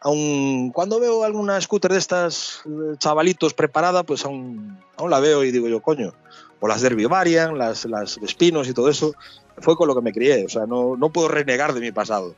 aun 0.00 0.70
cuando 0.70 1.00
veo 1.00 1.24
alguna 1.24 1.60
scooter 1.60 1.92
de 1.92 1.98
estas 1.98 2.62
eh, 2.64 2.96
chavalitos 2.98 3.54
preparada, 3.54 4.04
pues 4.04 4.24
aún, 4.24 4.78
aún 4.96 5.10
la 5.10 5.18
veo 5.18 5.42
y 5.42 5.50
digo 5.50 5.66
yo, 5.68 5.82
coño, 5.82 6.14
o 6.60 6.68
las 6.68 6.80
Derby 6.80 7.06
Varian, 7.06 7.58
las, 7.58 7.86
las 7.86 8.18
Espinos 8.18 8.68
y 8.68 8.72
todo 8.72 8.88
eso, 8.88 9.14
fue 9.58 9.74
con 9.76 9.88
lo 9.88 9.96
que 9.96 10.02
me 10.02 10.12
crié, 10.12 10.44
o 10.44 10.48
sea, 10.48 10.64
no, 10.64 10.96
no 10.96 11.10
puedo 11.10 11.26
renegar 11.26 11.74
de 11.74 11.80
mi 11.80 11.90
pasado. 11.90 12.36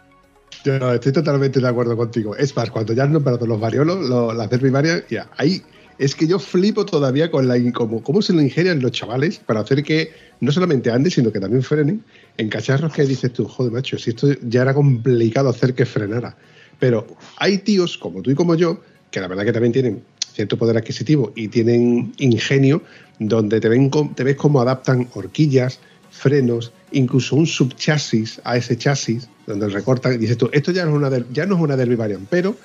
Yo 0.64 0.74
estoy 0.92 1.12
totalmente 1.12 1.61
de 1.61 1.68
acuerdo 1.68 1.96
contigo. 1.96 2.34
Es 2.36 2.55
más, 2.57 2.70
cuando 2.70 2.92
ya 2.92 3.05
han 3.05 3.12
nombrado 3.12 3.46
los 3.46 3.61
variolos, 3.61 4.34
las 4.34 4.51
Derby 4.51 4.70
Varian, 4.70 5.05
ya, 5.09 5.30
ahí 5.36 5.62
es 6.01 6.14
que 6.14 6.26
yo 6.26 6.38
flipo 6.38 6.86
todavía 6.86 7.30
con 7.30 7.46
la 7.46 7.59
como, 7.72 8.03
cómo 8.03 8.22
se 8.22 8.32
lo 8.32 8.40
ingenian 8.40 8.80
los 8.80 8.90
chavales 8.92 9.38
para 9.38 9.61
hacer 9.61 9.82
que 9.82 10.11
no 10.40 10.51
solamente 10.51 10.90
anden, 10.90 11.11
sino 11.11 11.30
que 11.30 11.38
también 11.38 11.62
frenen 11.62 12.03
en 12.38 12.48
cacharros 12.48 12.94
que 12.94 13.05
dices 13.05 13.30
tú, 13.34 13.44
joder, 13.44 13.70
macho, 13.70 13.98
si 13.98 14.09
esto 14.09 14.28
ya 14.40 14.62
era 14.62 14.72
complicado 14.72 15.51
hacer 15.51 15.74
que 15.74 15.84
frenara. 15.84 16.34
Pero 16.78 17.07
hay 17.36 17.59
tíos 17.59 17.98
como 17.98 18.22
tú 18.22 18.30
y 18.30 18.34
como 18.34 18.55
yo, 18.55 18.80
que 19.11 19.20
la 19.20 19.28
verdad 19.28 19.44
que 19.44 19.53
también 19.53 19.74
tienen 19.74 20.03
cierto 20.32 20.57
poder 20.57 20.78
adquisitivo 20.78 21.32
y 21.36 21.48
tienen 21.48 22.14
ingenio, 22.16 22.82
donde 23.18 23.61
te, 23.61 23.68
ves 23.68 24.36
cómo 24.36 24.62
adaptan 24.62 25.07
horquillas, 25.12 25.80
frenos, 26.11 26.72
incluso 26.92 27.36
un 27.36 27.46
subchasis 27.46 28.40
a 28.44 28.57
ese 28.57 28.78
chasis, 28.78 29.28
donde 29.46 29.68
recortan, 29.68 30.14
y 30.14 30.16
dices 30.16 30.38
tú, 30.38 30.48
esto 30.51 30.72
ya 30.72 30.86
no 30.86 30.92
es 30.92 30.96
una, 30.96 31.26
ya 31.30 31.44
no 31.44 31.62
es 31.62 31.76
Derby 31.76 31.96
Variant, 31.96 32.26
pero 32.30 32.57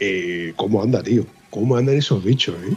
eh, 0.00 0.54
¿cómo 0.56 0.82
anda, 0.82 1.02
tío? 1.02 1.26
¿Cómo 1.52 1.76
andan 1.76 1.96
esos 1.96 2.24
bichos, 2.24 2.56
eh? 2.64 2.74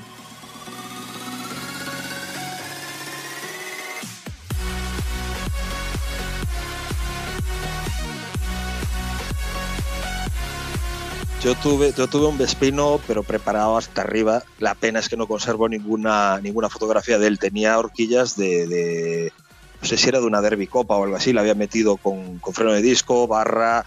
Yo 11.42 11.56
tuve, 11.56 11.94
yo 11.96 12.08
tuve 12.08 12.28
un 12.28 12.38
Vespino, 12.38 13.00
pero 13.08 13.24
preparado 13.24 13.78
hasta 13.78 14.02
arriba. 14.02 14.44
La 14.60 14.76
pena 14.76 15.00
es 15.00 15.08
que 15.08 15.16
no 15.16 15.26
conservo 15.26 15.70
ninguna, 15.70 16.42
ninguna 16.42 16.68
fotografía 16.68 17.18
de 17.18 17.28
él. 17.28 17.40
Tenía 17.40 17.80
horquillas 17.80 18.36
de, 18.36 19.32
no 19.82 19.88
sé 19.88 19.96
si 19.96 20.10
era 20.10 20.20
de 20.20 20.26
una 20.26 20.42
Derby 20.42 20.68
Copa 20.68 20.98
o 20.98 21.04
algo 21.06 21.16
así. 21.16 21.32
La 21.32 21.40
había 21.40 21.56
metido 21.56 21.96
con, 21.96 22.40
con 22.40 22.54
freno 22.54 22.74
de 22.74 22.82
disco, 22.82 23.26
barra, 23.26 23.86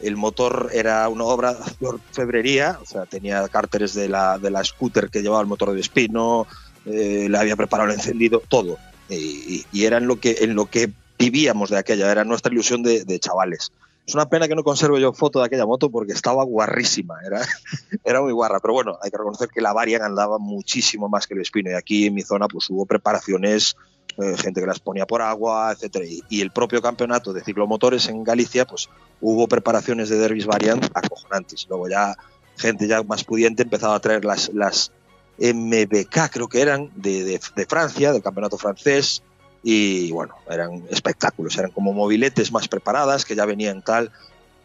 el 0.00 0.16
motor 0.16 0.70
era 0.72 1.08
una 1.08 1.24
obra 1.24 1.56
de 1.80 1.86
orfebrería, 1.86 2.78
o 2.82 2.86
sea, 2.86 3.06
tenía 3.06 3.46
cárteres 3.48 3.94
de 3.94 4.08
la, 4.08 4.38
de 4.38 4.50
la 4.50 4.62
scooter 4.64 5.10
que 5.10 5.22
llevaba 5.22 5.40
el 5.40 5.46
motor 5.46 5.72
de 5.72 5.80
espino, 5.80 6.46
eh, 6.84 7.26
le 7.28 7.38
había 7.38 7.56
preparado 7.56 7.90
el 7.90 7.96
encendido, 7.96 8.42
todo. 8.48 8.78
Y, 9.08 9.64
era 9.72 9.98
en 9.98 10.06
lo, 10.06 10.18
que, 10.18 10.38
en 10.40 10.54
lo 10.54 10.66
que 10.66 10.90
vivíamos 11.18 11.70
de 11.70 11.78
aquella, 11.78 12.10
era 12.10 12.24
nuestra 12.24 12.52
ilusión 12.52 12.82
de, 12.82 13.18
chavales. 13.18 13.72
Es 14.06 14.14
una 14.14 14.28
pena 14.28 14.46
que 14.46 14.54
no 14.54 14.62
conserve 14.62 15.00
yo 15.00 15.12
foto 15.12 15.40
de 15.40 15.46
aquella 15.46 15.66
moto 15.66 15.90
porque 15.90 16.12
estaba 16.12 16.44
guarrísima, 16.44 17.16
era, 17.26 17.40
era 18.04 18.20
muy 18.20 18.32
guarra. 18.32 18.60
Pero 18.60 18.74
bueno, 18.74 18.98
hay 19.02 19.10
que 19.10 19.16
reconocer 19.16 19.48
que 19.48 19.60
la 19.60 19.72
Varian 19.72 20.02
andaba 20.02 20.38
muchísimo 20.38 21.08
más 21.08 21.26
que 21.26 21.34
el 21.34 21.40
Espino. 21.40 21.70
Y 21.70 21.74
aquí 21.74 22.06
en 22.06 22.14
mi 22.14 22.22
zona 22.22 22.46
pues 22.46 22.70
hubo 22.70 22.86
preparaciones, 22.86 23.76
eh, 24.18 24.36
gente 24.36 24.60
que 24.60 24.66
las 24.66 24.80
ponía 24.80 25.06
por 25.06 25.22
agua, 25.22 25.72
etcétera. 25.72 26.04
Y, 26.06 26.40
el 26.40 26.50
propio 26.50 26.80
campeonato 26.80 27.32
de 27.32 27.44
ciclomotores 27.44 28.08
en 28.08 28.24
Galicia, 28.24 28.66
pues 28.66 28.88
hubo 29.20 29.46
preparaciones 29.46 30.08
de 30.08 30.18
derbis 30.18 30.46
Variant 30.46 30.86
acojonantes. 30.94 31.66
Luego 31.68 31.88
ya 31.88 32.16
gente 32.56 32.88
ya 32.88 33.02
más 33.02 33.24
pudiente 33.24 33.62
empezaba 33.62 33.94
a 33.94 34.00
traer 34.00 34.24
las, 34.24 34.50
las 34.54 34.90
MBK, 35.38 36.30
creo 36.30 36.48
que 36.48 36.60
eran, 36.60 36.90
de, 36.94 37.40
Francia, 37.68 38.12
del 38.12 38.22
campeonato 38.22 38.56
francés, 38.56 39.22
y 39.62 40.10
bueno, 40.12 40.34
eran 40.48 40.84
espectáculos, 40.90 41.56
eran 41.58 41.70
como 41.70 41.92
mobiletes 41.92 42.52
más 42.52 42.68
preparadas, 42.68 43.24
que 43.24 43.34
ya 43.34 43.44
venían 43.44 43.82
tal, 43.82 44.10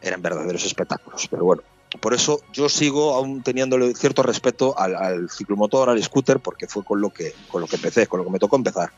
eran 0.02 0.22
verdaderos 0.22 0.66
espectáculos, 0.66 1.28
pero 1.30 1.45
bueno. 1.45 1.64
Por 1.99 2.14
eso 2.14 2.39
yo 2.54 2.70
sigo 2.70 3.16
aún 3.16 3.43
teniéndole 3.43 3.93
cierto 3.95 4.24
respeto 4.24 4.80
al, 4.80 5.30
ciclomotor, 5.30 5.89
al 5.89 6.02
scooter, 6.02 6.39
porque 6.39 6.66
fue 6.66 6.86
con 6.86 7.02
lo, 7.02 7.10
que, 7.10 7.34
con 7.49 7.60
lo 7.60 7.68
que 7.68 7.76
empecé, 7.76 8.08
con 8.08 8.20
lo 8.20 8.26
que 8.26 8.32
me 8.32 8.39
tocó 8.39 8.56
empezar. 8.56 8.91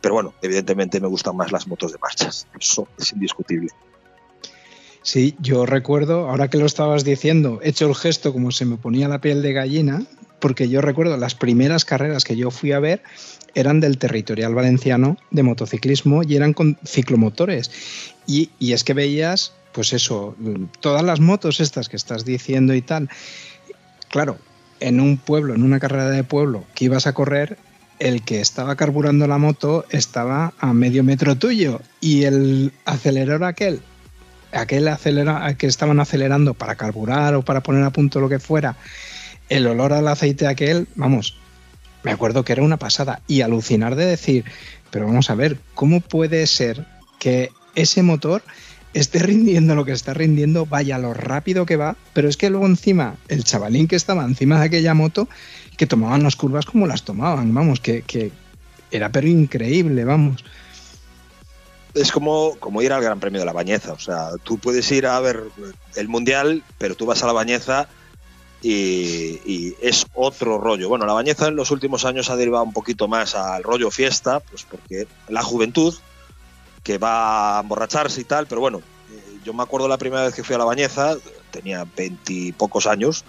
Pero 0.00 0.14
bueno, 0.14 0.34
evidentemente 0.42 1.00
me 1.00 1.08
gustan 1.08 1.36
más 1.36 1.52
las 1.52 1.66
motos 1.66 1.92
de 1.92 1.98
marchas, 1.98 2.46
eso 2.58 2.88
es 2.98 3.12
indiscutible. 3.12 3.68
Sí, 5.02 5.34
yo 5.40 5.66
recuerdo, 5.66 6.28
ahora 6.28 6.48
que 6.48 6.58
lo 6.58 6.66
estabas 6.66 7.04
diciendo, 7.04 7.60
he 7.62 7.70
hecho 7.70 7.86
el 7.86 7.94
gesto 7.94 8.32
como 8.32 8.50
se 8.50 8.66
me 8.66 8.76
ponía 8.76 9.08
la 9.08 9.20
piel 9.20 9.40
de 9.42 9.52
gallina, 9.52 10.02
porque 10.40 10.68
yo 10.68 10.80
recuerdo 10.80 11.16
las 11.16 11.34
primeras 11.34 11.84
carreras 11.84 12.24
que 12.24 12.36
yo 12.36 12.50
fui 12.50 12.72
a 12.72 12.80
ver 12.80 13.02
eran 13.54 13.80
del 13.80 13.98
territorial 13.98 14.54
valenciano 14.54 15.16
de 15.30 15.42
motociclismo 15.42 16.22
y 16.22 16.36
eran 16.36 16.52
con 16.52 16.78
ciclomotores. 16.84 17.70
Y, 18.26 18.50
es 18.60 18.84
que 18.84 18.94
veías, 18.94 19.52
pues 19.72 19.92
eso, 19.92 20.36
todas 20.80 21.02
las 21.02 21.20
motos 21.20 21.60
estas 21.60 21.88
que 21.88 21.96
estás 21.96 22.24
diciendo 22.24 22.74
y 22.74 22.82
tal. 22.82 23.08
Claro, 24.08 24.38
en 24.78 25.00
un 25.00 25.16
pueblo, 25.18 25.54
en 25.54 25.62
una 25.62 25.80
carrera 25.80 26.10
de 26.10 26.24
pueblo 26.24 26.64
que 26.74 26.84
ibas 26.86 27.06
a 27.06 27.12
correr, 27.12 27.58
el 28.00 28.22
que 28.22 28.40
estaba 28.40 28.74
carburando 28.74 29.28
la 29.28 29.38
moto 29.38 29.84
estaba 29.90 30.54
a 30.58 30.72
medio 30.72 31.04
metro 31.04 31.36
tuyo 31.36 31.80
y 32.00 32.24
el 32.24 32.72
acelerador 32.86 33.44
aquel, 33.44 33.80
aquel 34.52 34.88
acelera, 34.88 35.54
que 35.54 35.66
estaban 35.66 36.00
acelerando 36.00 36.54
para 36.54 36.74
carburar 36.74 37.34
o 37.34 37.44
para 37.44 37.62
poner 37.62 37.84
a 37.84 37.90
punto 37.90 38.18
lo 38.18 38.28
que 38.28 38.40
fuera, 38.40 38.76
el 39.48 39.66
olor 39.66 39.92
al 39.92 40.08
aceite 40.08 40.46
aquel, 40.46 40.88
vamos, 40.96 41.36
me 42.02 42.10
acuerdo 42.10 42.44
que 42.44 42.52
era 42.52 42.62
una 42.62 42.78
pasada. 42.78 43.20
Y 43.28 43.42
alucinar 43.42 43.94
de 43.94 44.06
decir, 44.06 44.44
pero 44.90 45.06
vamos 45.06 45.28
a 45.28 45.34
ver, 45.34 45.58
¿cómo 45.74 46.00
puede 46.00 46.46
ser 46.46 46.86
que 47.18 47.50
ese 47.74 48.02
motor 48.02 48.42
esté 48.94 49.20
rindiendo 49.20 49.74
lo 49.74 49.84
que 49.84 49.92
está 49.92 50.14
rindiendo, 50.14 50.66
vaya 50.66 50.98
lo 50.98 51.14
rápido 51.14 51.66
que 51.66 51.76
va, 51.76 51.96
pero 52.12 52.28
es 52.28 52.36
que 52.36 52.50
luego 52.50 52.66
encima, 52.66 53.16
el 53.28 53.44
chavalín 53.44 53.86
que 53.86 53.96
estaba 53.96 54.24
encima 54.24 54.58
de 54.58 54.66
aquella 54.66 54.94
moto, 54.94 55.28
que 55.80 55.86
tomaban 55.86 56.22
las 56.22 56.36
curvas 56.36 56.66
como 56.66 56.86
las 56.86 57.04
tomaban, 57.04 57.54
vamos, 57.54 57.80
que, 57.80 58.02
que 58.02 58.32
era 58.90 59.10
pero 59.10 59.26
increíble, 59.26 60.04
vamos. 60.04 60.44
Es 61.94 62.12
como, 62.12 62.54
como 62.56 62.82
ir 62.82 62.92
al 62.92 63.02
Gran 63.02 63.18
Premio 63.18 63.40
de 63.40 63.46
la 63.46 63.54
Bañeza, 63.54 63.94
o 63.94 63.98
sea, 63.98 64.32
tú 64.44 64.58
puedes 64.58 64.92
ir 64.92 65.06
a 65.06 65.18
ver 65.20 65.42
el 65.96 66.06
Mundial, 66.06 66.62
pero 66.76 66.96
tú 66.96 67.06
vas 67.06 67.22
a 67.22 67.26
la 67.26 67.32
Bañeza 67.32 67.88
y, 68.60 69.74
es 69.80 70.04
otro 70.12 70.58
rollo. 70.58 70.90
Bueno, 70.90 71.06
la 71.06 71.14
bañeza 71.14 71.48
en 71.48 71.56
los 71.56 71.70
últimos 71.70 72.04
años 72.04 72.28
ha 72.28 72.36
derivado 72.36 72.64
un 72.64 72.74
poquito 72.74 73.08
más 73.08 73.34
al 73.34 73.62
rollo 73.62 73.90
fiesta, 73.90 74.40
pues 74.40 74.66
porque 74.70 75.08
la 75.28 75.42
juventud 75.42 75.94
que 76.82 76.98
va 76.98 77.56
a 77.56 77.62
emborracharse 77.62 78.20
y 78.20 78.24
tal, 78.24 78.46
pero 78.46 78.60
bueno, 78.60 78.82
eh, 79.10 79.38
yo 79.46 79.54
me 79.54 79.62
acuerdo 79.62 79.88
la 79.88 79.96
primera 79.96 80.24
vez 80.24 80.34
que 80.34 80.44
fui 80.44 80.56
a 80.56 80.58
la 80.58 80.66
bañeza, 80.66 81.16
tenía 81.50 81.86
veintipocos 81.96 82.86
años 82.86 83.24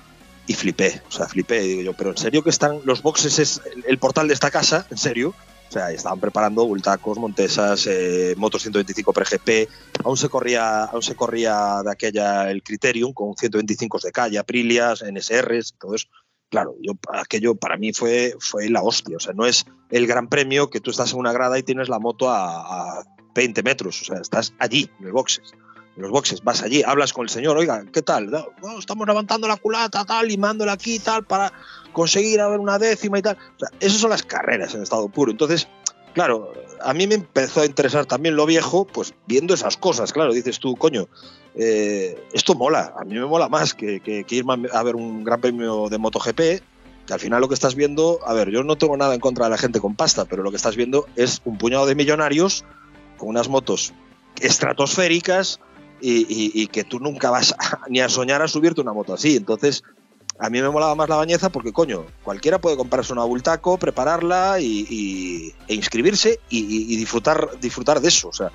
y 0.47 0.53
flipé, 0.53 1.01
o 1.07 1.11
sea, 1.11 1.27
flipé, 1.27 1.61
digo 1.61 1.81
yo, 1.81 1.93
pero 1.93 2.11
en 2.11 2.17
serio 2.17 2.43
que 2.43 2.49
están 2.49 2.81
los 2.83 3.01
boxes 3.01 3.39
es 3.39 3.61
el 3.87 3.97
portal 3.97 4.27
de 4.27 4.33
esta 4.33 4.51
casa, 4.51 4.85
en 4.89 4.97
serio, 4.97 5.33
o 5.71 5.73
sea, 5.73 5.89
estaban 5.89 6.19
preparando 6.19 6.65
Bultacos, 6.65 7.17
Montesas, 7.17 7.87
eh, 7.87 8.35
Motos 8.35 8.61
125 8.63 9.13
pre-GP. 9.13 9.69
Aún 10.03 10.17
se 10.17 10.27
corría, 10.27 10.83
aún 10.83 11.01
se 11.01 11.15
corría 11.15 11.81
de 11.81 11.89
aquella 11.89 12.51
el 12.51 12.61
Criterium 12.61 13.13
con 13.13 13.35
125 13.37 13.99
de 14.03 14.11
calle, 14.11 14.37
Aprilias, 14.37 15.01
NSRs, 15.01 15.75
todo 15.79 15.95
eso. 15.95 16.07
Claro, 16.49 16.75
yo 16.81 16.91
aquello 17.13 17.55
para 17.55 17.77
mí 17.77 17.93
fue, 17.93 18.35
fue 18.41 18.69
la 18.69 18.83
hostia. 18.83 19.15
O 19.15 19.21
sea, 19.21 19.31
no 19.31 19.45
es 19.45 19.63
el 19.91 20.07
gran 20.07 20.27
premio 20.27 20.69
que 20.69 20.81
tú 20.81 20.91
estás 20.91 21.13
en 21.13 21.19
una 21.19 21.31
grada 21.31 21.57
y 21.57 21.63
tienes 21.63 21.87
la 21.87 21.99
moto 21.99 22.29
a, 22.29 22.97
a 22.99 23.03
20 23.33 23.63
metros. 23.63 24.01
O 24.01 24.03
sea, 24.03 24.17
estás 24.19 24.53
allí, 24.59 24.89
en 24.99 25.05
el 25.05 25.13
boxes 25.13 25.53
en 25.95 26.01
los 26.01 26.11
boxes, 26.11 26.43
vas 26.43 26.61
allí, 26.61 26.83
hablas 26.83 27.13
con 27.13 27.23
el 27.23 27.29
señor, 27.29 27.57
oiga, 27.57 27.83
¿qué 27.91 28.01
tal? 28.01 28.31
No, 28.31 28.47
estamos 28.79 29.07
levantando 29.07 29.47
la 29.47 29.57
culata, 29.57 30.05
tal, 30.05 30.27
limándola 30.27 30.73
aquí, 30.73 30.99
tal, 30.99 31.25
para 31.25 31.51
conseguir 31.91 32.39
haber 32.39 32.59
una 32.59 32.79
décima 32.79 33.19
y 33.19 33.21
tal. 33.21 33.37
Esas 33.79 33.99
son 33.99 34.09
las 34.09 34.23
carreras 34.23 34.73
en 34.73 34.83
estado 34.83 35.09
puro. 35.09 35.31
Entonces, 35.31 35.67
claro, 36.13 36.53
a 36.81 36.93
mí 36.93 37.07
me 37.07 37.15
empezó 37.15 37.61
a 37.61 37.65
interesar 37.65 38.05
también 38.05 38.35
lo 38.35 38.45
viejo, 38.45 38.85
pues 38.85 39.13
viendo 39.27 39.53
esas 39.53 39.77
cosas, 39.77 40.13
claro, 40.13 40.33
dices 40.33 40.59
tú, 40.59 40.75
coño, 40.75 41.07
eh, 41.55 42.23
esto 42.33 42.55
mola, 42.55 42.93
a 42.97 43.03
mí 43.03 43.15
me 43.15 43.25
mola 43.25 43.49
más 43.49 43.73
que, 43.73 43.99
que, 43.99 44.23
que, 44.23 44.35
ir 44.35 44.45
a 44.71 44.83
ver 44.83 44.95
un 44.95 45.23
gran 45.23 45.41
premio 45.41 45.89
de 45.89 45.97
MotoGP, 45.97 46.37
que 47.05 47.13
al 47.13 47.19
final 47.19 47.41
lo 47.41 47.47
que 47.47 47.53
estás 47.53 47.75
viendo, 47.75 48.19
a 48.25 48.33
ver, 48.33 48.49
yo 48.49 48.63
no 48.63 48.77
tengo 48.77 48.95
nada 48.95 49.13
en 49.13 49.19
contra 49.19 49.45
de 49.45 49.51
la 49.51 49.57
gente 49.57 49.79
con 49.79 49.95
pasta, 49.95 50.25
pero 50.25 50.43
lo 50.43 50.51
que 50.51 50.57
estás 50.57 50.75
viendo 50.75 51.07
es 51.15 51.41
un 51.43 51.57
puñado 51.57 51.85
de 51.85 51.95
millonarios 51.95 52.63
con 53.17 53.29
unas 53.29 53.49
motos 53.49 53.93
estratosféricas, 54.39 55.59
y, 56.01 56.67
que 56.67 56.83
tú 56.83 56.99
nunca 56.99 57.29
vas 57.29 57.55
ni 57.89 57.99
a 57.99 58.09
soñar 58.09 58.41
a 58.41 58.47
subirte 58.47 58.81
una 58.81 58.93
moto 58.93 59.13
así. 59.13 59.35
Entonces, 59.35 59.83
a 60.39 60.49
mí 60.49 60.61
me 60.61 60.69
molaba 60.69 60.95
más 60.95 61.07
la 61.07 61.17
bañeza 61.17 61.49
porque, 61.49 61.71
coño, 61.71 62.05
cualquiera 62.23 62.59
puede 62.59 62.77
comprarse 62.77 63.13
una 63.13 63.23
bultaco, 63.23 63.77
prepararla 63.77 64.59
y, 64.59 65.53
e 65.67 65.75
inscribirse 65.75 66.39
y, 66.49 66.95
disfrutar, 66.95 67.59
disfrutar 67.59 68.01
de 68.01 68.07
eso. 68.07 68.29
O 68.29 68.33
sea, 68.33 68.51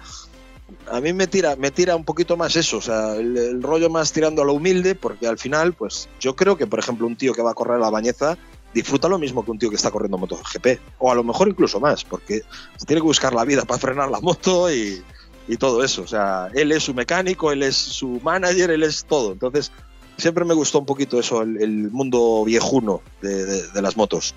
a 0.90 1.00
mí 1.00 1.12
me 1.12 1.26
tira, 1.26 1.54
me 1.56 1.70
tira 1.70 1.94
un 1.94 2.04
poquito 2.04 2.36
más 2.36 2.56
eso, 2.56 2.78
o 2.78 2.80
sea, 2.80 3.14
el, 3.14 3.62
rollo 3.62 3.88
más 3.88 4.12
tirando 4.12 4.42
a 4.42 4.44
lo 4.44 4.54
humilde, 4.54 4.96
porque 4.96 5.28
al 5.28 5.38
final, 5.38 5.74
pues 5.74 6.08
yo 6.18 6.34
creo 6.34 6.56
que, 6.56 6.66
por 6.66 6.80
ejemplo, 6.80 7.06
un 7.06 7.16
tío 7.16 7.32
que 7.32 7.42
va 7.42 7.52
a 7.52 7.54
correr 7.54 7.78
la 7.78 7.90
bañeza 7.90 8.36
disfruta 8.74 9.08
lo 9.08 9.18
mismo 9.18 9.44
que 9.44 9.52
un 9.52 9.58
tío 9.58 9.70
que 9.70 9.76
está 9.76 9.90
corriendo 9.90 10.18
MotoGP, 10.18 10.80
o 10.98 11.10
a 11.10 11.14
lo 11.14 11.24
mejor 11.24 11.48
incluso 11.48 11.80
más, 11.80 12.04
porque 12.04 12.42
se 12.76 12.84
tiene 12.84 13.00
que 13.00 13.06
buscar 13.06 13.32
la 13.32 13.44
vida 13.44 13.64
para 13.64 13.78
frenar 13.78 14.10
la 14.10 14.20
moto 14.20 14.70
y, 14.70 15.02
y 15.48 15.56
todo 15.56 15.84
eso. 15.84 16.02
O 16.02 16.06
sea, 16.06 16.48
él 16.54 16.72
es 16.72 16.84
su 16.84 16.94
mecánico, 16.94 17.52
él 17.52 17.62
es 17.62 17.76
su 17.76 18.20
manager, 18.22 18.70
él 18.70 18.82
es 18.82 19.04
todo. 19.04 19.32
Entonces, 19.32 19.72
siempre 20.16 20.44
me 20.44 20.54
gustó 20.54 20.78
un 20.78 20.86
poquito 20.86 21.18
eso, 21.20 21.42
el, 21.42 21.90
mundo 21.90 22.44
viejuno 22.44 23.02
de, 23.22 23.82
las 23.82 23.96
motos. 23.96 24.34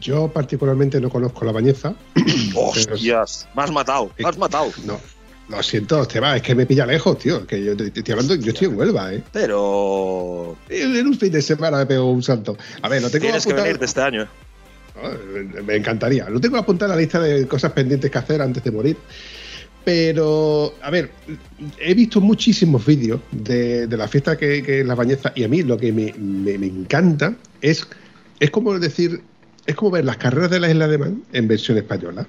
Yo 0.00 0.28
particularmente 0.28 1.00
no 1.00 1.08
conozco 1.08 1.44
la 1.44 1.52
bañeza. 1.52 1.94
¡Hostias! 2.54 3.48
Me 3.54 3.62
has 3.62 3.70
matado, 3.70 4.10
me 4.18 4.28
has 4.28 4.38
matado. 4.38 4.72
No, 5.46 5.56
lo 5.56 5.62
siento, 5.62 6.06
te 6.08 6.20
va, 6.20 6.36
es 6.36 6.42
que 6.42 6.54
me 6.54 6.64
pilla 6.64 6.86
lejos, 6.86 7.18
tío. 7.18 7.46
Que 7.46 7.62
yo 7.62 7.72
estoy 7.72 8.12
hablando, 8.12 8.34
yo 8.34 8.50
estoy 8.50 8.68
en 8.68 8.78
Huelva, 8.78 9.12
¿eh? 9.12 9.22
Pero. 9.30 10.56
En 10.70 11.06
un 11.06 11.18
fin 11.18 11.30
de 11.30 11.42
semana 11.42 11.76
me 11.76 11.86
pego 11.86 12.10
un 12.10 12.22
salto. 12.22 12.56
A 12.80 12.88
ver, 12.88 13.02
lo 13.02 13.10
tengo 13.10 13.24
Tienes 13.24 13.44
que 13.44 13.52
venir 13.52 13.78
de 13.78 13.84
este 13.84 14.00
año. 14.00 14.26
Ah, 14.96 15.10
me 15.62 15.76
encantaría. 15.76 16.30
Lo 16.30 16.40
tengo 16.40 16.56
apuntado 16.56 16.92
en 16.92 16.96
la 16.96 17.02
lista 17.02 17.20
de 17.20 17.46
cosas 17.46 17.72
pendientes 17.72 18.10
que 18.10 18.18
hacer 18.18 18.40
antes 18.40 18.64
de 18.64 18.70
morir. 18.70 18.96
Pero, 19.84 20.74
a 20.82 20.90
ver, 20.90 21.10
he 21.78 21.94
visto 21.94 22.20
muchísimos 22.20 22.84
vídeos 22.86 23.20
de, 23.32 23.86
la 23.86 24.08
fiesta 24.08 24.36
que, 24.36 24.80
es 24.80 24.86
la 24.86 24.94
bañeza 24.94 25.32
y 25.34 25.44
a 25.44 25.48
mí 25.48 25.62
lo 25.62 25.76
que 25.76 25.92
me, 25.92 26.08
encanta 26.66 27.36
es, 27.60 27.86
es 28.40 28.50
como 28.50 28.78
decir, 28.78 29.20
es 29.66 29.74
como 29.74 29.90
ver 29.90 30.06
las 30.06 30.16
carreras 30.16 30.50
de 30.50 30.60
la 30.60 30.70
isla 30.70 30.88
de 30.88 30.98
Man 30.98 31.22
en 31.32 31.48
versión 31.48 31.76
española. 31.76 32.26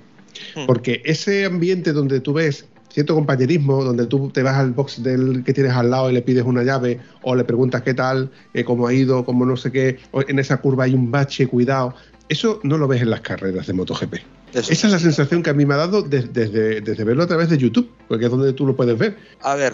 Hmm. 0.56 0.66
Porque 0.66 1.02
ese 1.06 1.46
ambiente 1.46 1.94
donde 1.94 2.20
tú 2.20 2.34
ves 2.34 2.66
cierto 2.96 3.14
compañerismo, 3.14 3.84
donde 3.84 4.06
tú 4.06 4.30
te 4.30 4.42
vas 4.42 4.56
al 4.56 4.72
box 4.72 5.04
del 5.04 5.44
que 5.44 5.54
tienes 5.54 5.74
al 5.74 5.92
lado 5.92 6.10
y 6.10 6.14
le 6.14 6.22
pides 6.22 6.46
una 6.46 6.64
llave 6.64 6.98
o 7.24 7.36
le 7.36 7.44
preguntas 7.44 7.82
qué 7.82 7.94
tal, 7.94 8.32
eh, 8.54 8.64
cómo 8.64 8.88
ha 8.88 8.94
ido, 8.94 9.26
cómo 9.26 9.46
no 9.46 9.58
sé 9.58 9.70
qué, 9.70 9.98
en 10.14 10.40
esa 10.40 10.58
curva 10.58 10.86
hay 10.86 10.94
un 10.94 11.12
bache, 11.12 11.46
cuidado. 11.46 11.94
Eso 12.30 12.60
no 12.64 12.78
lo 12.78 12.88
ves 12.88 13.02
en 13.02 13.10
las 13.10 13.22
carreras 13.22 13.68
de 13.68 13.74
MotoGP. 13.74 14.16
Esa 14.54 14.72
es 14.72 14.84
la 14.86 15.00
sensación 15.00 15.44
que 15.44 15.50
a 15.50 15.54
mí 15.54 15.66
me 15.66 15.74
ha 15.74 15.78
dado 15.78 16.02
desde, 16.02 17.04
verlo 17.04 17.24
a 17.24 17.28
través 17.28 17.50
de 17.50 17.58
YouTube, 17.58 17.92
porque 18.08 18.26
es 18.26 18.32
donde 18.32 18.54
tú 18.54 18.66
lo 18.66 18.76
puedes 18.76 18.98
ver. 18.98 19.18
A 19.42 19.56
ver, 19.56 19.74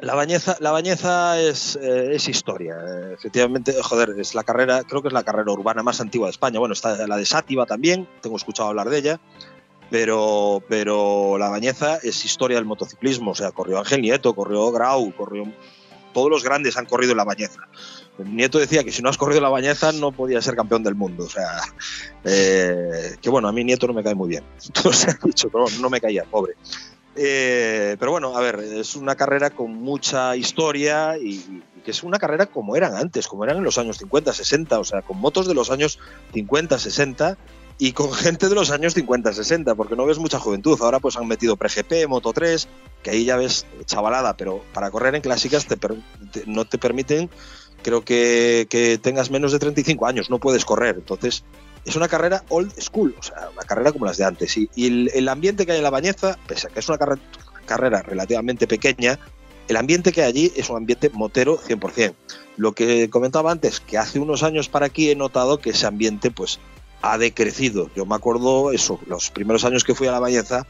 la 0.00 0.14
bañeza, 0.14 0.56
la 0.60 0.72
bañeza 0.72 1.40
es, 1.40 1.76
eh, 1.80 2.14
es, 2.14 2.28
historia. 2.28 2.76
efectivamente, 3.14 3.74
joder, 3.82 4.14
es 4.18 4.34
la 4.34 4.44
carrera, 4.44 4.82
creo 4.84 5.00
que 5.00 5.08
es 5.08 5.14
la 5.14 5.22
carrera 5.22 5.50
urbana 5.52 5.82
más 5.82 6.00
antigua 6.00 6.26
de 6.26 6.32
España. 6.32 6.58
Bueno, 6.58 6.74
está 6.74 7.06
la 7.06 7.16
de 7.16 7.24
Sátiva 7.24 7.64
también, 7.64 8.06
tengo 8.20 8.36
escuchado 8.36 8.68
hablar 8.68 8.90
de 8.90 8.98
ella. 8.98 9.20
Pero, 9.90 10.62
pero 10.68 11.36
la 11.38 11.50
bañeza 11.50 11.98
es 12.02 12.24
historia 12.24 12.56
del 12.56 12.64
motociclismo. 12.64 13.32
O 13.32 13.34
sea, 13.34 13.52
corrió 13.52 13.78
Ángel 13.78 14.00
Nieto, 14.00 14.34
corrió 14.34 14.72
Grau, 14.72 15.14
corrió 15.14 15.44
todos 16.12 16.30
los 16.30 16.44
grandes 16.44 16.76
han 16.76 16.86
corrido 16.86 17.12
en 17.12 17.18
la 17.18 17.24
bañeza. 17.24 17.60
Nieto 18.18 18.58
decía 18.58 18.84
que 18.84 18.92
si 18.92 19.02
no 19.02 19.08
has 19.08 19.16
corrido 19.16 19.40
la 19.40 19.48
bañeza 19.48 19.92
no 19.92 20.12
podía 20.12 20.42
ser 20.42 20.54
campeón 20.54 20.82
del 20.82 20.94
mundo. 20.94 21.24
O 21.24 21.28
sea, 21.28 21.60
eh, 22.24 23.16
que 23.20 23.30
bueno, 23.30 23.48
a 23.48 23.52
mí 23.52 23.64
Nieto 23.64 23.86
no 23.86 23.94
me 23.94 24.02
cae 24.02 24.14
muy 24.14 24.28
bien. 24.28 24.44
Entonces, 24.66 25.16
dicho, 25.22 25.48
pero 25.50 25.64
no 25.80 25.90
me 25.90 26.00
caía, 26.00 26.24
pobre. 26.24 26.54
Eh, 27.14 27.96
pero 27.98 28.12
bueno, 28.12 28.36
a 28.36 28.40
ver, 28.40 28.58
es 28.60 28.96
una 28.96 29.16
carrera 29.16 29.50
con 29.50 29.74
mucha 29.74 30.34
historia 30.34 31.18
y, 31.18 31.62
que 31.84 31.90
es 31.90 32.02
una 32.02 32.18
carrera 32.18 32.46
como 32.46 32.76
eran 32.76 32.94
antes, 32.94 33.26
como 33.26 33.44
eran 33.44 33.58
en 33.58 33.64
los 33.64 33.76
años 33.76 33.98
50, 33.98 34.32
60, 34.32 34.78
o 34.78 34.84
sea, 34.84 35.02
con 35.02 35.18
motos 35.18 35.46
de 35.46 35.54
los 35.54 35.70
años 35.70 35.98
50, 36.32 36.78
60 36.78 37.36
y 37.78 37.92
con 37.92 38.12
gente 38.12 38.48
de 38.48 38.54
los 38.54 38.70
años 38.70 38.94
50, 38.94 39.32
60, 39.32 39.74
porque 39.74 39.96
no 39.96 40.06
ves 40.06 40.18
mucha 40.18 40.38
juventud. 40.38 40.78
Ahora 40.80 41.00
pues 41.00 41.16
han 41.16 41.26
metido 41.26 41.56
pre-GP, 41.56 42.06
Moto 42.08 42.32
3, 42.32 42.68
que 43.02 43.10
ahí 43.10 43.24
ya 43.24 43.36
ves 43.36 43.66
chavalada, 43.84 44.36
pero 44.36 44.62
para 44.72 44.90
correr 44.90 45.14
en 45.14 45.22
clásicas 45.22 45.66
no 46.46 46.64
te 46.64 46.78
permiten, 46.78 47.28
creo 47.82 48.04
que, 48.04 48.66
que 48.70 48.98
tengas 48.98 49.30
menos 49.30 49.52
de 49.52 49.58
35 49.58 50.06
años, 50.06 50.30
no 50.30 50.38
puedes 50.38 50.64
correr. 50.64 50.96
Entonces, 50.96 51.44
es 51.84 51.96
una 51.96 52.08
carrera 52.08 52.44
old 52.48 52.72
school, 52.80 53.14
o 53.18 53.22
sea, 53.22 53.50
una 53.52 53.62
carrera 53.62 53.92
como 53.92 54.06
las 54.06 54.16
de 54.16 54.24
antes. 54.24 54.56
Y, 54.56 54.68
el, 54.76 55.28
ambiente 55.28 55.66
que 55.66 55.72
hay 55.72 55.78
en 55.78 55.84
la 55.84 55.90
Bañeza, 55.90 56.38
pese 56.46 56.68
a 56.68 56.70
que 56.70 56.80
es 56.80 56.88
una 56.88 56.98
carrera 57.66 58.02
relativamente 58.02 58.66
pequeña, 58.66 59.18
el 59.68 59.76
ambiente 59.76 60.12
que 60.12 60.22
hay 60.22 60.28
allí 60.28 60.52
es 60.56 60.70
un 60.70 60.76
ambiente 60.76 61.10
motero 61.10 61.58
100%. 61.58 62.14
Lo 62.56 62.72
que 62.72 63.08
comentaba 63.10 63.50
antes, 63.50 63.80
que 63.80 63.98
hace 63.98 64.18
unos 64.18 64.42
años 64.42 64.68
para 64.68 64.86
aquí 64.86 65.10
he 65.10 65.16
notado 65.16 65.58
que 65.58 65.70
ese 65.70 65.86
ambiente 65.86 66.30
pues 66.30 66.60
ha 67.00 67.18
decrecido. 67.18 67.90
Yo 67.96 68.06
me 68.06 68.14
acuerdo 68.14 68.72
eso, 68.72 69.00
los 69.06 69.30
primeros 69.30 69.64
años 69.64 69.84
que 69.84 69.94
fui 69.94 70.06
a 70.06 70.12
la 70.12 70.20
Bañeza, 70.20 70.66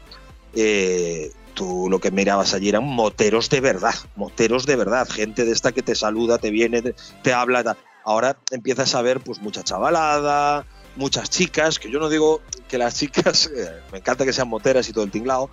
eh, 0.55 1.31
tú 1.53 1.87
lo 1.89 1.99
que 1.99 2.11
mirabas 2.11 2.53
allí 2.53 2.69
eran 2.69 2.83
moteros 2.83 3.49
de 3.49 3.61
verdad, 3.61 3.95
moteros 4.15 4.65
de 4.65 4.75
verdad, 4.75 5.07
gente 5.09 5.45
de 5.45 5.51
esta 5.51 5.71
que 5.71 5.81
te 5.81 5.95
saluda, 5.95 6.37
te 6.37 6.49
viene, 6.49 6.81
te, 6.81 7.33
habla. 7.33 7.77
Ahora 8.03 8.37
empiezas 8.51 8.95
a 8.95 9.01
ver 9.01 9.21
pues 9.21 9.41
mucha 9.41 9.63
chavalada, 9.63 10.65
muchas 10.95 11.29
chicas, 11.29 11.79
que 11.79 11.89
yo 11.89 11.99
no 11.99 12.09
digo 12.09 12.41
que 12.67 12.77
las 12.77 12.97
chicas, 12.97 13.49
eh, 13.55 13.81
me 13.91 13.99
encanta 13.99 14.25
que 14.25 14.33
sean 14.33 14.49
moteras 14.49 14.89
y 14.89 14.93
todo 14.93 15.03
el 15.03 15.11
tinglado, 15.11 15.49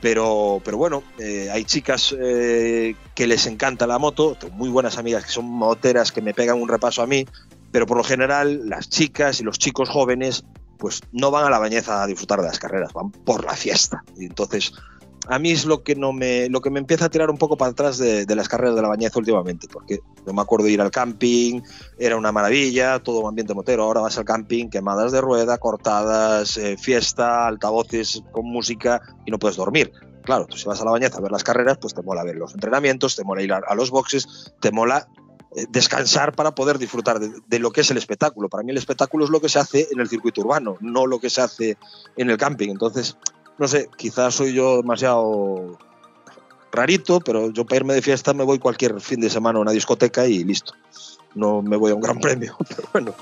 pero, 0.00 0.60
pero 0.64 0.76
bueno, 0.76 1.02
eh, 1.18 1.48
hay 1.50 1.64
chicas 1.64 2.14
eh, 2.18 2.94
que 3.14 3.26
les 3.26 3.46
encanta 3.46 3.86
la 3.86 3.98
moto, 3.98 4.36
tengo 4.38 4.54
muy 4.54 4.68
buenas 4.68 4.98
amigas 4.98 5.24
que 5.24 5.30
son 5.30 5.46
moteras 5.46 6.12
que 6.12 6.20
me 6.20 6.34
pegan 6.34 6.60
un 6.60 6.68
repaso 6.68 7.02
a 7.02 7.06
mí, 7.06 7.26
pero 7.72 7.86
por 7.86 7.96
lo 7.96 8.04
general 8.04 8.68
las 8.68 8.88
chicas 8.88 9.40
y 9.40 9.44
los 9.44 9.58
chicos 9.58 9.88
jóvenes 9.88 10.44
pues 10.78 11.00
no 11.12 11.30
van 11.30 11.46
a 11.46 11.50
la 11.50 11.58
bañeza 11.58 12.02
a 12.02 12.06
disfrutar 12.06 12.40
de 12.40 12.46
las 12.46 12.58
carreras, 12.58 12.92
van 12.92 13.10
por 13.10 13.44
la 13.44 13.54
fiesta. 13.54 14.04
Y 14.16 14.26
entonces 14.26 14.74
a 15.26 15.38
mí 15.38 15.50
es 15.50 15.64
lo 15.64 15.82
que 15.82 15.94
no 15.94 16.12
me 16.12 16.48
lo 16.48 16.60
que 16.60 16.70
me 16.70 16.78
empieza 16.78 17.06
a 17.06 17.08
tirar 17.08 17.30
un 17.30 17.38
poco 17.38 17.56
para 17.56 17.70
atrás 17.70 17.98
de, 17.98 18.26
las 18.34 18.48
carreras 18.48 18.74
de 18.74 18.82
la 18.82 18.88
bañeza 18.88 19.18
últimamente, 19.18 19.68
porque 19.70 20.00
yo 20.26 20.32
me 20.32 20.42
acuerdo 20.42 20.66
de 20.66 20.72
ir 20.72 20.80
al 20.80 20.90
camping, 20.90 21.62
era 21.98 22.16
una 22.16 22.32
maravilla, 22.32 22.98
todo 22.98 23.20
un 23.20 23.28
ambiente 23.28 23.54
motero, 23.54 23.84
ahora 23.84 24.00
vas 24.00 24.18
al 24.18 24.24
camping, 24.24 24.68
quemadas 24.68 25.12
de 25.12 25.20
rueda, 25.20 25.58
cortadas, 25.58 26.56
eh, 26.56 26.76
fiesta, 26.78 27.46
altavoces 27.46 28.22
con 28.32 28.46
música 28.46 29.00
y 29.24 29.30
no 29.30 29.38
puedes 29.38 29.56
dormir. 29.56 29.92
Claro, 30.22 30.46
tú 30.46 30.56
si 30.56 30.66
vas 30.66 30.80
a 30.80 30.84
la 30.84 30.90
bañeza 30.90 31.18
a 31.18 31.20
ver 31.20 31.32
las 31.32 31.44
carreras, 31.44 31.78
pues 31.78 31.94
te 31.94 32.02
mola 32.02 32.24
ver 32.24 32.36
los 32.36 32.54
entrenamientos, 32.54 33.14
te 33.16 33.24
mola 33.24 33.42
ir 33.42 33.52
a, 33.52 33.74
los 33.74 33.90
boxes, 33.90 34.54
te 34.60 34.72
mola 34.72 35.06
eh, 35.54 35.66
descansar 35.68 36.34
para 36.34 36.54
poder 36.54 36.78
disfrutar 36.78 37.20
de, 37.20 37.30
de, 37.46 37.58
lo 37.58 37.72
que 37.72 37.82
es 37.82 37.90
el 37.90 37.98
espectáculo. 37.98 38.48
Para 38.48 38.64
mí 38.64 38.72
el 38.72 38.78
espectáculo 38.78 39.24
es 39.24 39.30
lo 39.30 39.40
que 39.40 39.50
se 39.50 39.58
hace 39.58 39.88
en 39.90 40.00
el 40.00 40.08
circuito 40.08 40.40
urbano, 40.40 40.76
no 40.80 41.06
lo 41.06 41.18
que 41.18 41.28
se 41.28 41.42
hace 41.42 41.76
en 42.16 42.30
el 42.30 42.38
camping. 42.38 42.70
Entonces, 42.70 43.18
no 43.58 43.68
sé, 43.68 43.88
quizás 43.96 44.34
soy 44.34 44.52
yo 44.52 44.78
demasiado 44.78 45.78
rarito, 46.72 47.20
pero 47.20 47.50
yo 47.50 47.64
para 47.64 47.76
irme 47.76 47.94
de 47.94 48.02
fiesta 48.02 48.34
me 48.34 48.44
voy 48.44 48.58
cualquier 48.58 49.00
fin 49.00 49.20
de 49.20 49.30
semana 49.30 49.58
a 49.58 49.62
una 49.62 49.70
discoteca 49.70 50.26
y 50.26 50.44
listo. 50.44 50.72
No 51.34 51.62
me 51.62 51.76
voy 51.76 51.92
a 51.92 51.94
un 51.94 52.00
gran 52.00 52.18
premio, 52.18 52.56
pero 52.68 52.88
bueno. 52.92 53.14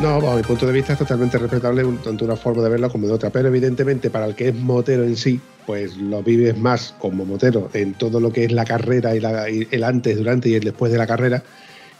No, 0.00 0.20
bajo 0.20 0.36
mi 0.36 0.42
punto 0.42 0.66
de 0.66 0.72
vista 0.72 0.94
es 0.94 0.98
totalmente 0.98 1.38
respetable 1.38 1.84
tanto 2.02 2.24
una 2.24 2.34
forma 2.34 2.60
de 2.64 2.70
verla 2.70 2.88
como 2.88 3.06
de 3.06 3.12
otra, 3.12 3.30
pero 3.30 3.46
evidentemente 3.46 4.10
para 4.10 4.26
el 4.26 4.34
que 4.34 4.48
es 4.48 4.54
motero 4.54 5.04
en 5.04 5.16
sí, 5.16 5.40
pues 5.66 5.96
lo 5.96 6.22
vives 6.22 6.56
más 6.56 6.94
como 6.98 7.24
motero 7.24 7.70
en 7.74 7.94
todo 7.94 8.20
lo 8.20 8.32
que 8.32 8.44
es 8.44 8.52
la 8.52 8.64
carrera 8.64 9.14
y, 9.14 9.68
el 9.70 9.84
antes, 9.84 10.16
durante 10.16 10.48
y 10.48 10.54
el 10.54 10.64
después 10.64 10.92
de 10.92 10.98
la 10.98 11.06
carrera 11.06 11.42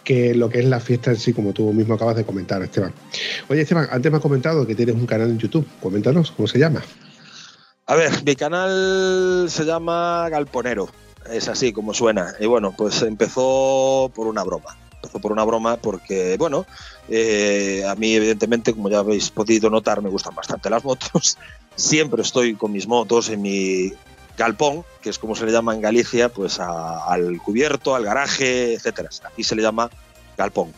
que 0.04 0.34
lo 0.34 0.48
que 0.48 0.58
es 0.58 0.64
la 0.64 0.80
fiesta 0.80 1.10
en 1.10 1.16
sí, 1.16 1.32
como 1.32 1.52
tú 1.52 1.72
mismo 1.72 1.94
acabas 1.94 2.16
de 2.16 2.24
comentar, 2.24 2.60
Esteban. 2.60 2.92
Oye, 3.48 3.62
Esteban, 3.62 3.86
antes 3.90 4.10
me 4.10 4.16
has 4.16 4.22
comentado 4.22 4.66
que 4.66 4.74
tienes 4.74 4.96
un 4.96 5.06
canal 5.06 5.30
en 5.30 5.38
YouTube. 5.38 5.66
Coméntanos, 5.80 6.32
¿cómo 6.32 6.48
se 6.48 6.58
llama? 6.58 6.82
A 7.86 7.94
ver, 7.94 8.10
mi 8.24 8.34
canal 8.34 9.46
se 9.48 9.64
llama 9.64 10.28
Galponero. 10.28 10.88
Es 11.30 11.48
así 11.48 11.72
como 11.72 11.94
suena. 11.94 12.34
Y 12.40 12.46
bueno, 12.46 12.74
pues 12.76 13.02
empezó 13.02 14.10
por 14.12 14.26
una 14.26 14.42
broma 14.42 14.76
por 15.20 15.32
una 15.32 15.44
broma 15.44 15.76
porque, 15.76 16.36
bueno, 16.38 16.66
eh, 17.08 17.84
a 17.88 17.94
mí 17.94 18.14
evidentemente, 18.14 18.72
como 18.72 18.88
ya 18.88 19.00
habéis 19.00 19.30
podido 19.30 19.70
notar, 19.70 20.02
me 20.02 20.10
gustan 20.10 20.34
bastante 20.34 20.70
las 20.70 20.84
motos. 20.84 21.38
Siempre 21.76 22.22
estoy 22.22 22.54
con 22.54 22.72
mis 22.72 22.86
motos 22.86 23.28
en 23.28 23.42
mi 23.42 23.92
galpón, 24.36 24.84
que 25.00 25.10
es 25.10 25.18
como 25.18 25.34
se 25.34 25.46
le 25.46 25.52
llama 25.52 25.74
en 25.74 25.80
Galicia, 25.80 26.28
pues 26.28 26.60
al 26.60 27.40
cubierto, 27.42 27.94
al 27.94 28.04
garaje, 28.04 28.74
etcétera. 28.74 29.08
Aquí 29.24 29.44
se 29.44 29.54
le 29.54 29.62
llama 29.62 29.90
galpón. 30.36 30.72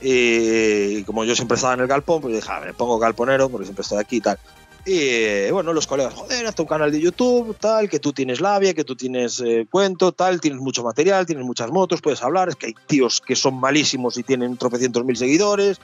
Y 0.00 1.02
como 1.04 1.24
yo 1.24 1.34
siempre 1.34 1.56
estaba 1.56 1.74
en 1.74 1.80
el 1.80 1.86
galpón, 1.86 2.22
pues 2.22 2.34
dije, 2.34 2.50
a 2.50 2.60
ver, 2.60 2.74
pongo 2.74 2.98
galponero, 2.98 3.48
porque 3.48 3.66
siempre 3.66 3.82
estoy 3.82 3.98
aquí 3.98 4.16
y 4.16 4.20
tal. 4.20 4.38
Y 4.86 5.50
bueno, 5.50 5.72
los 5.74 5.86
colegas, 5.86 6.14
joder, 6.14 6.46
haz 6.46 6.58
un 6.58 6.66
canal 6.66 6.90
de 6.90 7.00
YouTube, 7.00 7.54
tal, 7.58 7.88
que 7.90 7.98
tú 7.98 8.12
tienes 8.12 8.40
labia, 8.40 8.72
que 8.72 8.84
tú 8.84 8.96
tienes 8.96 9.40
eh, 9.40 9.66
cuento, 9.70 10.12
tal, 10.12 10.40
tienes 10.40 10.60
mucho 10.60 10.82
material, 10.82 11.26
tienes 11.26 11.44
muchas 11.44 11.70
motos, 11.70 12.00
puedes 12.00 12.22
hablar, 12.22 12.48
es 12.48 12.56
que 12.56 12.66
hay 12.66 12.74
tíos 12.86 13.20
que 13.20 13.36
son 13.36 13.60
malísimos 13.60 14.16
y 14.16 14.22
tienen 14.22 14.56
tropecientos 14.56 15.04
mil 15.04 15.16
seguidores, 15.16 15.80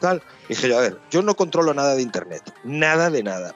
tal. 0.00 0.22
Y 0.46 0.54
dije 0.54 0.68
yo, 0.68 0.78
a 0.78 0.80
ver, 0.80 0.98
yo 1.12 1.22
no 1.22 1.36
controlo 1.36 1.72
nada 1.74 1.94
de 1.94 2.02
internet, 2.02 2.42
nada 2.64 3.08
de 3.10 3.22
nada. 3.22 3.54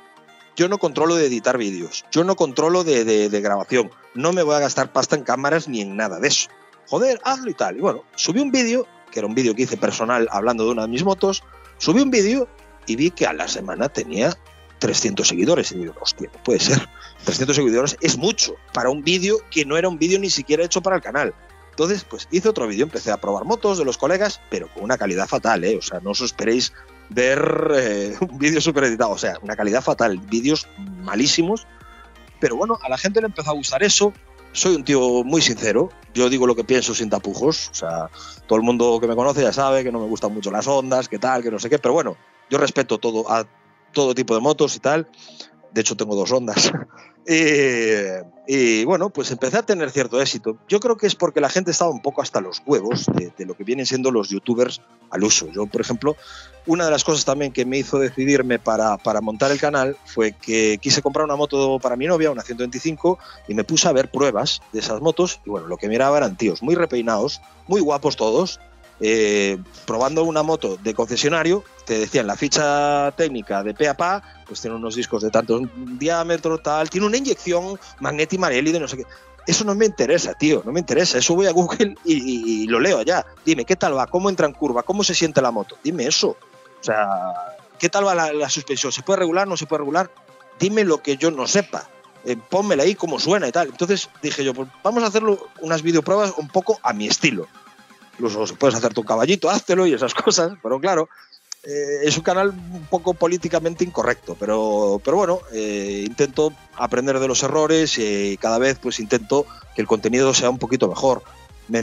Yo 0.57 0.69
no 0.69 0.79
controlo 0.79 1.17
de 1.17 1.27
editar 1.27 1.59
vídeos, 1.59 2.05
yo 2.13 2.23
no 2.23 2.37
controlo 2.37 2.85
de, 2.85 3.05
de 3.05 3.41
grabación, 3.41 3.91
no 4.15 4.33
me 4.33 4.45
voy 4.45 4.55
a 4.55 4.61
gastar 4.61 4.93
pasta 4.93 5.17
en 5.17 5.25
cámaras 5.25 5.67
ni 5.67 5.81
en 5.81 5.97
nada 5.97 6.21
de 6.21 6.29
eso. 6.29 6.49
Joder, 6.87 7.21
hazlo 7.25 7.51
y 7.51 7.55
tal. 7.55 7.77
Y 7.77 7.81
bueno, 7.81 8.05
subí 8.15 8.39
un 8.39 8.53
vídeo, 8.53 8.87
que 9.11 9.19
era 9.19 9.27
un 9.27 9.35
vídeo 9.35 9.57
que 9.57 9.63
hice 9.63 9.77
personal 9.77 10.29
hablando 10.31 10.65
de 10.65 10.71
una 10.71 10.83
de 10.83 10.89
mis 10.89 11.03
motos, 11.03 11.43
subí 11.79 12.01
un 12.01 12.11
vídeo 12.13 12.47
y 12.87 12.95
vi 12.95 13.11
que 13.11 13.27
a 13.27 13.33
la 13.33 13.49
semana 13.49 13.89
tenía 13.89 14.37
300 14.85 15.27
seguidores. 15.27 15.73
Y 15.73 15.77
digo, 15.77 15.95
hostia, 15.99 16.31
puede 16.45 16.61
ser. 16.61 16.87
300 17.25 17.57
seguidores 17.57 17.97
es 18.03 18.19
mucho 18.19 18.57
para 18.75 18.91
un 18.91 19.03
vídeo 19.03 19.39
que 19.51 19.65
no 19.65 19.79
era 19.79 19.89
un 19.89 19.99
vídeo 19.99 20.19
ni 20.19 20.29
siquiera 20.29 20.63
hecho 20.63 20.83
para 20.83 20.97
el 20.97 21.03
canal. 21.03 21.35
Entonces, 21.71 22.05
pues 22.05 22.29
hice 22.31 22.51
otro 22.51 22.67
vídeo, 22.69 22.85
empecé 22.85 23.11
a 23.11 23.17
probar 23.17 23.47
motos 23.47 23.79
de 23.79 23.87
los 23.87 23.97
colegas, 23.97 24.43
pero 24.51 24.69
con 24.69 24.85
una 24.85 24.99
calidad 24.99 25.27
fatal, 25.27 25.65
¿eh? 25.65 25.79
O 25.79 25.83
sea, 25.83 26.01
no 26.01 26.11
os 26.11 26.21
esperéis 26.21 26.75
ver 27.09 27.73
eh, 27.75 28.15
un 28.21 28.39
vídeo 28.39 28.61
súper 28.61 28.85
editado, 28.85 29.13
o 29.13 29.19
sea, 29.19 29.39
una 29.41 29.57
calidad 29.57 29.83
fatal, 29.83 30.19
vídeos 30.19 30.69
malísimos. 31.03 31.67
Pero 32.39 32.57
bueno, 32.57 32.79
a 32.83 32.91
la 32.91 32.99
gente 32.99 33.23
le 33.23 33.29
empezó 33.29 33.53
a 33.53 33.55
gustar 33.55 33.83
eso. 33.83 34.13
Soy 34.53 34.75
un 34.75 34.85
tío 34.85 35.25
muy 35.25 35.41
sincero, 35.41 35.89
yo 36.13 36.29
digo 36.29 36.47
lo 36.47 36.55
que 36.55 36.63
pienso 36.63 36.95
sin 36.95 37.09
tapujos, 37.09 37.71
o 37.71 37.75
sea, 37.75 38.11
todo 38.47 38.57
el 38.57 38.63
mundo 38.63 39.01
que 39.01 39.09
me 39.09 39.17
conoce 39.17 39.41
ya 39.41 39.53
sabe 39.53 39.83
que 39.83 39.91
no 39.91 39.99
me 39.99 40.07
gustan 40.07 40.33
mucho 40.33 40.51
las 40.51 40.69
ondas, 40.69 41.09
que 41.09 41.19
tal, 41.19 41.43
que 41.43 41.51
no 41.51 41.59
sé 41.59 41.71
qué, 41.71 41.79
pero 41.79 41.95
bueno, 41.95 42.17
yo 42.51 42.59
respeto 42.59 42.99
todo 42.99 43.29
a 43.33 43.45
todo 43.95 44.15
tipo 44.15 44.35
de 44.35 44.41
motos 44.41 44.77
y 44.77 44.81
tal. 44.81 45.09
De 45.73 45.81
hecho, 45.81 45.97
tengo 45.97 46.15
dos 46.15 46.31
ondas. 46.31 46.71
y, 48.47 48.85
bueno, 48.85 49.11
pues 49.11 49.31
empecé 49.31 49.59
a 49.59 49.63
tener 49.63 49.91
cierto 49.91 50.21
éxito. 50.21 50.59
Yo 50.69 50.79
creo 50.79 50.97
que 50.97 51.07
es 51.07 51.15
porque 51.15 51.41
la 51.41 51.49
gente 51.49 51.71
estaba 51.71 51.91
un 51.91 52.03
poco 52.03 52.23
hasta 52.23 52.41
los 52.41 52.63
huevos 52.67 53.07
de, 53.07 53.47
lo 53.47 53.55
que 53.55 53.65
vienen 53.65 53.87
siendo 53.87 54.11
los 54.11 54.29
youtubers 54.29 54.83
al 55.11 55.25
uso. 55.25 55.49
Yo, 55.49 55.67
por 55.67 55.81
ejemplo, 55.81 56.17
una 56.67 56.85
de 56.85 56.91
las 56.91 57.03
cosas 57.03 57.25
también 57.25 57.53
que 57.53 57.65
me 57.65 57.79
hizo 57.79 57.99
decidirme 57.99 58.59
para, 58.59 58.99
para 58.99 59.21
montar 59.21 59.51
el 59.51 59.59
canal 59.59 59.97
fue 60.05 60.33
que 60.33 60.79
quise 60.81 61.03
comprar 61.03 61.25
una 61.25 61.37
moto 61.37 61.79
para 61.81 61.97
mi 61.97 62.07
novia, 62.07 62.31
una 62.31 62.43
125, 62.43 63.19
y 63.49 63.55
me 63.55 63.65
puse 63.65 63.89
a 63.89 63.93
ver 63.93 64.11
pruebas 64.11 64.61
de 64.73 64.81
esas 64.81 65.01
motos. 65.01 65.41
Y 65.45 65.51
bueno, 65.51 65.67
lo 65.67 65.77
que 65.77 65.89
miraba 65.89 66.19
eran 66.19 66.37
tíos 66.37 66.63
muy 66.63 66.75
repeinados, 66.75 67.41
muy 67.67 67.81
guapos 67.81 68.17
todos, 68.17 68.61
eh, 69.01 69.59
probando 69.87 70.23
una 70.25 70.43
moto 70.43 70.79
de 70.83 70.95
concesionario, 70.95 71.65
te 71.85 71.99
decían 71.99 72.27
la 72.27 72.37
ficha 72.37 73.13
técnica 73.17 73.63
de 73.63 73.75
pe 73.75 73.93
pues 74.47 74.61
tiene 74.61 74.77
unos 74.77 74.95
discos 74.95 75.23
de 75.23 75.31
tanto 75.31 75.61
diámetro, 75.75 76.59
tal, 76.59 76.89
tiene 76.91 77.07
una 77.07 77.17
inyección 77.17 77.79
Magneti 78.01 78.39
Marelli 78.39 78.73
de 78.73 78.81
no 78.81 78.89
sé 78.89 78.99
qué. 78.99 79.07
Eso 79.47 79.65
no 79.65 79.75
me 79.75 79.85
interesa, 79.85 80.33
tío, 80.33 80.63
no 80.65 80.73
me 80.73 80.81
interesa. 80.81 81.19
Eso 81.19 81.35
voy 81.35 81.47
a 81.47 81.53
Google 81.53 81.97
y, 82.05 82.67
lo 82.67 82.81
leo 82.81 82.99
allá. 82.99 83.27
Dime, 83.45 83.65
¿qué 83.65 83.77
tal 83.77 83.97
va? 83.97 84.07
¿Cómo 84.07 84.31
entra 84.31 84.47
en 84.47 84.53
curva? 84.53 84.83
¿Cómo 84.83 85.05
se 85.05 85.15
siente 85.15 85.43
la 85.43 85.51
moto? 85.51 85.77
Dime 85.83 86.07
eso. 86.07 86.29
O 86.29 86.85
sea, 86.85 87.57
¿qué 87.79 87.89
tal 87.89 88.07
va 88.07 88.15
la, 88.15 88.49
suspensión? 88.49 88.93
¿Se 88.93 89.03
puede 89.03 89.19
regular? 89.19 89.47
¿No 89.47 89.57
se 89.57 89.67
puede 89.67 89.81
regular? 89.81 90.11
Dime 90.59 90.85
lo 90.85 91.03
que 91.03 91.17
yo 91.17 91.31
no 91.31 91.47
sepa. 91.47 91.89
Eh, 92.25 92.37
pónmela 92.37 92.85
ahí 92.85 92.95
cómo 92.95 93.19
suena 93.19 93.49
y 93.49 93.53
tal. 93.53 93.69
Entonces 93.69 94.09
dije 94.23 94.45
yo, 94.45 94.55
pues 94.55 94.69
vamos 94.83 95.03
a 95.03 95.09
hacerlo 95.09 95.49
unas 95.61 95.83
videopruebas 95.83 96.33
un 96.39 96.49
poco 96.49 96.79
a 96.83 96.95
mi 96.95 97.07
estilo 97.07 97.47
incluso 98.15 98.55
puedes 98.57 98.77
hacer 98.77 98.95
tu 98.95 99.05
caballito, 99.05 99.51
háztelo 99.51 99.87
y 99.87 99.93
esas 99.93 100.15
cosas, 100.25 100.53
pero 100.63 100.81
claro, 100.81 101.09
eh, 101.67 102.01
es 102.03 102.17
un 102.19 102.23
canal 102.23 102.51
un 102.51 102.87
poco 102.91 103.15
políticamente 103.15 103.85
incorrecto, 103.85 104.37
pero, 104.39 105.01
pero 105.03 105.17
bueno, 105.17 105.41
eh, 105.53 106.05
intento 106.07 106.53
aprender 106.77 107.19
de 107.19 107.29
los 107.29 107.43
errores 107.43 107.97
y 107.99 108.37
cada 108.37 108.59
vez 108.59 108.79
pues 108.79 109.01
intento 109.01 109.47
que 109.75 109.81
el 109.81 109.89
contenido 109.89 110.35
sea 110.35 110.51
un 110.51 110.59
poquito 110.59 110.89
mejor. 110.89 111.23
Me 111.69 111.81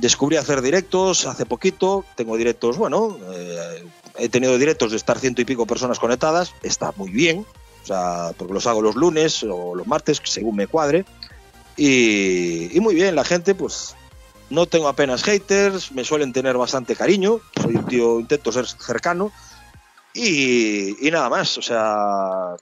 descubrí 0.00 0.36
hacer 0.36 0.62
directos 0.62 1.26
hace 1.26 1.44
poquito, 1.44 2.04
tengo 2.14 2.36
directos, 2.36 2.76
bueno, 2.76 3.18
eh, 3.32 3.84
he 4.18 4.28
tenido 4.28 4.56
directos 4.58 4.92
de 4.92 4.96
estar 4.96 5.18
ciento 5.18 5.42
y 5.42 5.44
pico 5.44 5.66
personas 5.66 5.98
conectadas, 5.98 6.54
está 6.62 6.92
muy 6.96 7.10
bien, 7.10 7.44
o 7.82 7.86
sea, 7.86 8.30
porque 8.36 8.54
los 8.54 8.68
hago 8.68 8.80
los 8.80 8.94
lunes 8.94 9.42
o 9.42 9.74
los 9.74 9.88
martes, 9.88 10.22
según 10.22 10.54
me 10.54 10.68
cuadre, 10.68 11.04
y, 11.76 12.76
y 12.76 12.78
muy 12.78 12.94
bien, 12.94 13.16
la 13.16 13.24
gente 13.24 13.56
pues 13.56 13.96
no 14.50 14.66
tengo 14.66 14.88
apenas 14.88 15.22
haters, 15.24 15.92
me 15.92 16.04
suelen 16.04 16.32
tener 16.32 16.56
bastante 16.56 16.94
cariño, 16.94 17.40
soy 17.60 17.76
un 17.76 17.86
tío, 17.86 18.20
intento 18.20 18.52
ser 18.52 18.66
cercano 18.66 19.32
y, 20.16 20.96
nada 21.10 21.28
más. 21.28 21.58
O 21.58 21.62
sea, 21.62 22.56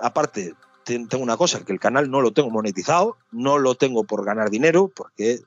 aparte, 0.00 0.54
tengo 0.84 1.18
una 1.18 1.36
cosa, 1.36 1.64
que 1.64 1.72
el 1.72 1.80
canal 1.80 2.10
no 2.10 2.20
lo 2.20 2.32
tengo 2.32 2.50
monetizado, 2.50 3.16
no 3.30 3.58
lo 3.58 3.74
tengo 3.74 4.04
por 4.04 4.24
ganar 4.24 4.50
dinero, 4.50 4.90
porque 4.94 5.40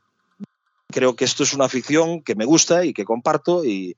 creo 0.88 1.16
que 1.16 1.26
esto 1.26 1.44
es 1.44 1.54
una 1.54 1.66
afición 1.66 2.22
que 2.22 2.36
me 2.36 2.46
gusta 2.46 2.86
y 2.86 2.94
que 2.94 3.06
comparto 3.06 3.66
y, 3.66 3.96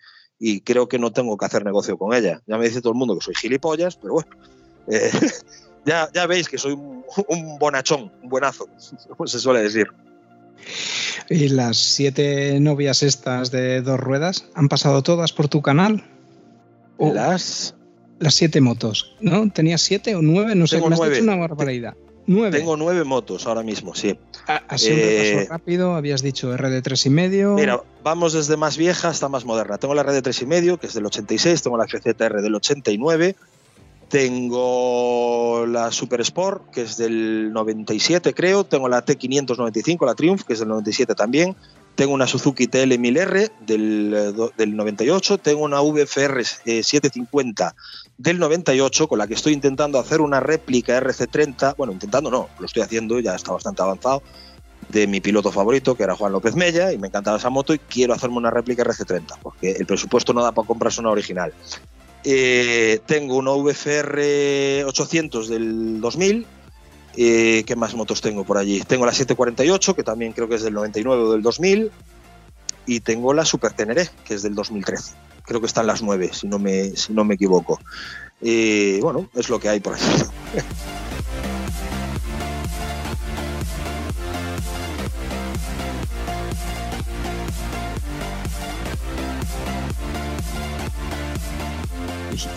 creo 0.63 0.87
que 0.87 0.97
no 0.97 1.11
tengo 1.11 1.37
que 1.37 1.45
hacer 1.45 1.63
negocio 1.63 1.97
con 1.97 2.15
ella. 2.15 2.41
Ya 2.47 2.57
me 2.57 2.65
dice 2.67 2.81
todo 2.81 2.93
el 2.93 2.99
mundo 2.99 3.15
que 3.15 3.25
soy 3.25 3.35
gilipollas, 3.35 3.95
pero 3.95 4.13
bueno, 4.13 4.29
eh, 4.87 5.11
ya, 5.85 6.09
ya 6.13 6.25
veis 6.25 6.49
que 6.49 6.57
soy 6.57 6.73
un, 6.73 7.05
un 7.27 7.59
bonachón, 7.59 8.11
un 8.23 8.29
buenazo, 8.29 8.67
como 9.17 9.27
se 9.27 9.39
suele 9.39 9.61
decir. 9.61 9.87
¿Y 11.29 11.49
las 11.49 11.77
siete 11.77 12.59
novias 12.59 13.03
estas 13.03 13.51
de 13.51 13.81
dos 13.81 13.99
ruedas 13.99 14.45
han 14.55 14.67
pasado 14.69 15.01
todas 15.01 15.31
por 15.33 15.47
tu 15.47 15.61
canal? 15.61 16.03
¿O 16.97 17.13
las 17.13 17.75
las 18.19 18.35
siete 18.35 18.61
motos, 18.61 19.15
¿no? 19.19 19.49
¿Tenías 19.51 19.81
siete 19.81 20.13
o 20.15 20.21
nueve? 20.21 20.53
No 20.55 20.67
sé, 20.67 20.79
me 20.79 20.93
has 20.93 21.09
dicho 21.09 21.23
una 21.23 21.35
barbaridad. 21.37 21.95
Nueve. 22.27 22.59
Tengo 22.59 22.77
nueve 22.77 23.03
motos 23.03 23.47
ahora 23.47 23.63
mismo, 23.63 23.95
sí. 23.95 24.15
Ah, 24.47 24.61
Así 24.67 24.91
un 24.91 24.99
Eh, 24.99 25.31
repaso 25.33 25.49
rápido, 25.53 25.95
habías 25.95 26.21
dicho 26.21 26.55
RD3 26.55 27.07
y 27.07 27.09
medio. 27.09 27.53
Mira, 27.55 27.81
vamos 28.03 28.33
desde 28.33 28.57
más 28.57 28.77
vieja 28.77 29.09
hasta 29.09 29.27
más 29.27 29.43
moderna. 29.43 29.79
Tengo 29.79 29.95
la 29.95 30.03
red 30.03 30.13
de 30.13 30.21
3,5, 30.21 30.77
que 30.77 30.85
es 30.85 30.93
del 30.93 31.05
86, 31.07 31.63
tengo 31.63 31.77
la 31.77 31.85
FZR 31.87 32.41
del 32.43 32.53
89, 32.53 33.35
tengo 34.11 35.65
la 35.65 35.89
Super 35.89 36.19
Sport, 36.19 36.69
que 36.71 36.81
es 36.81 36.97
del 36.97 37.53
97, 37.53 38.33
creo, 38.33 38.65
tengo 38.65 38.89
la 38.89 39.05
T595, 39.05 40.05
la 40.05 40.15
Triumph, 40.15 40.43
que 40.43 40.53
es 40.53 40.59
del 40.59 40.67
97 40.67 41.15
también, 41.15 41.55
tengo 41.95 42.13
una 42.13 42.27
Suzuki 42.27 42.67
TL1000R 42.67 43.51
del, 43.61 44.13
eh, 44.13 44.49
del 44.57 44.75
98, 44.75 45.37
tengo 45.37 45.63
una 45.63 45.79
VFR 45.79 46.41
eh, 46.65 46.83
750 46.83 47.73
del 48.17 48.37
98, 48.37 49.07
con 49.07 49.17
la 49.17 49.27
que 49.27 49.33
estoy 49.33 49.53
intentando 49.53 49.97
hacer 49.97 50.19
una 50.19 50.41
réplica 50.41 50.99
RC30, 50.99 51.77
bueno, 51.77 51.93
intentando 51.93 52.29
no, 52.29 52.49
lo 52.59 52.65
estoy 52.65 52.83
haciendo, 52.83 53.17
ya 53.21 53.35
está 53.35 53.53
bastante 53.53 53.81
avanzado, 53.81 54.21
de 54.89 55.07
mi 55.07 55.21
piloto 55.21 55.53
favorito, 55.53 55.95
que 55.95 56.03
era 56.03 56.17
Juan 56.17 56.33
López 56.33 56.55
Mella, 56.55 56.91
y 56.91 56.97
me 56.97 57.07
encantaba 57.07 57.37
esa 57.37 57.49
moto 57.49 57.73
y 57.73 57.79
quiero 57.79 58.13
hacerme 58.13 58.37
una 58.37 58.51
réplica 58.51 58.83
RC30, 58.83 59.37
porque 59.41 59.71
el 59.71 59.85
presupuesto 59.85 60.33
no 60.33 60.43
da 60.43 60.51
para 60.51 60.67
comprarse 60.67 60.99
una 60.99 61.11
original. 61.11 61.53
Eh, 62.23 62.99
tengo 63.05 63.35
una 63.35 63.51
VFR 63.51 64.83
800 64.85 65.49
del 65.49 66.01
2000. 66.01 66.45
eh, 67.17 67.63
¿Qué 67.65 67.75
más 67.75 67.95
motos 67.95 68.21
tengo 68.21 68.43
por 68.43 68.57
allí? 68.57 68.81
Tengo 68.81 69.05
la 69.05 69.11
748, 69.11 69.95
que 69.95 70.03
también 70.03 70.33
creo 70.33 70.47
que 70.47 70.55
es 70.55 70.63
del 70.63 70.73
99 70.73 71.23
o 71.23 71.31
del 71.31 71.41
2000. 71.41 71.91
Y 72.85 72.99
tengo 73.01 73.33
la 73.33 73.45
Super 73.45 73.73
Teneré, 73.73 74.09
que 74.25 74.35
es 74.35 74.41
del 74.43 74.55
2013. 74.55 75.13
Creo 75.43 75.59
que 75.59 75.67
están 75.67 75.87
las 75.87 76.01
9, 76.01 76.31
si 76.33 76.47
no 76.47 76.59
me, 76.59 76.95
si 76.95 77.13
no 77.13 77.23
me 77.23 77.35
equivoco. 77.35 77.79
Y 78.41 78.99
bueno, 79.01 79.29
es 79.35 79.49
lo 79.49 79.59
que 79.59 79.69
hay 79.69 79.79
por 79.79 79.95
ahí. 79.95 80.01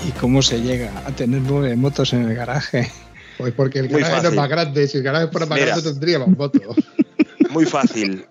¿Y 0.07 0.13
cómo 0.13 0.43
se 0.43 0.61
llega 0.61 0.91
a 1.07 1.13
tener 1.13 1.43
nueve 1.43 1.75
motos 1.77 2.13
en 2.13 2.29
el 2.29 2.35
garaje? 2.35 2.91
Pues 3.39 3.53
porque 3.55 3.81
el 3.81 3.89
garaje 3.89 4.23
no 4.23 4.29
es 4.29 4.35
más 4.35 4.49
grande. 4.49 4.87
Si 4.89 4.99
el 4.99 5.03
garaje 5.03 5.29
fuera 5.29 5.47
más 5.47 5.59
Mira. 5.59 5.73
grande, 5.73 5.91
tendríamos 5.91 6.29
moto. 6.37 6.61
Muy 7.51 7.65
fácil. 7.67 8.27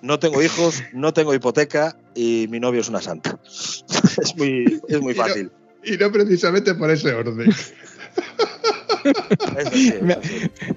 No 0.00 0.18
tengo 0.18 0.42
hijos, 0.42 0.82
no 0.92 1.12
tengo 1.12 1.32
hipoteca 1.34 1.96
y 2.14 2.46
mi 2.50 2.58
novio 2.60 2.80
es 2.80 2.88
una 2.88 3.00
santa. 3.00 3.38
Es 4.22 4.36
muy, 4.36 4.80
es 4.88 5.00
muy 5.00 5.12
Y 5.14 5.16
no- 5.16 5.22
fácil. 5.22 5.50
Y 5.84 5.96
no 5.96 6.12
precisamente 6.12 6.74
por 6.74 6.90
ese 6.90 7.12
orden. 7.14 7.50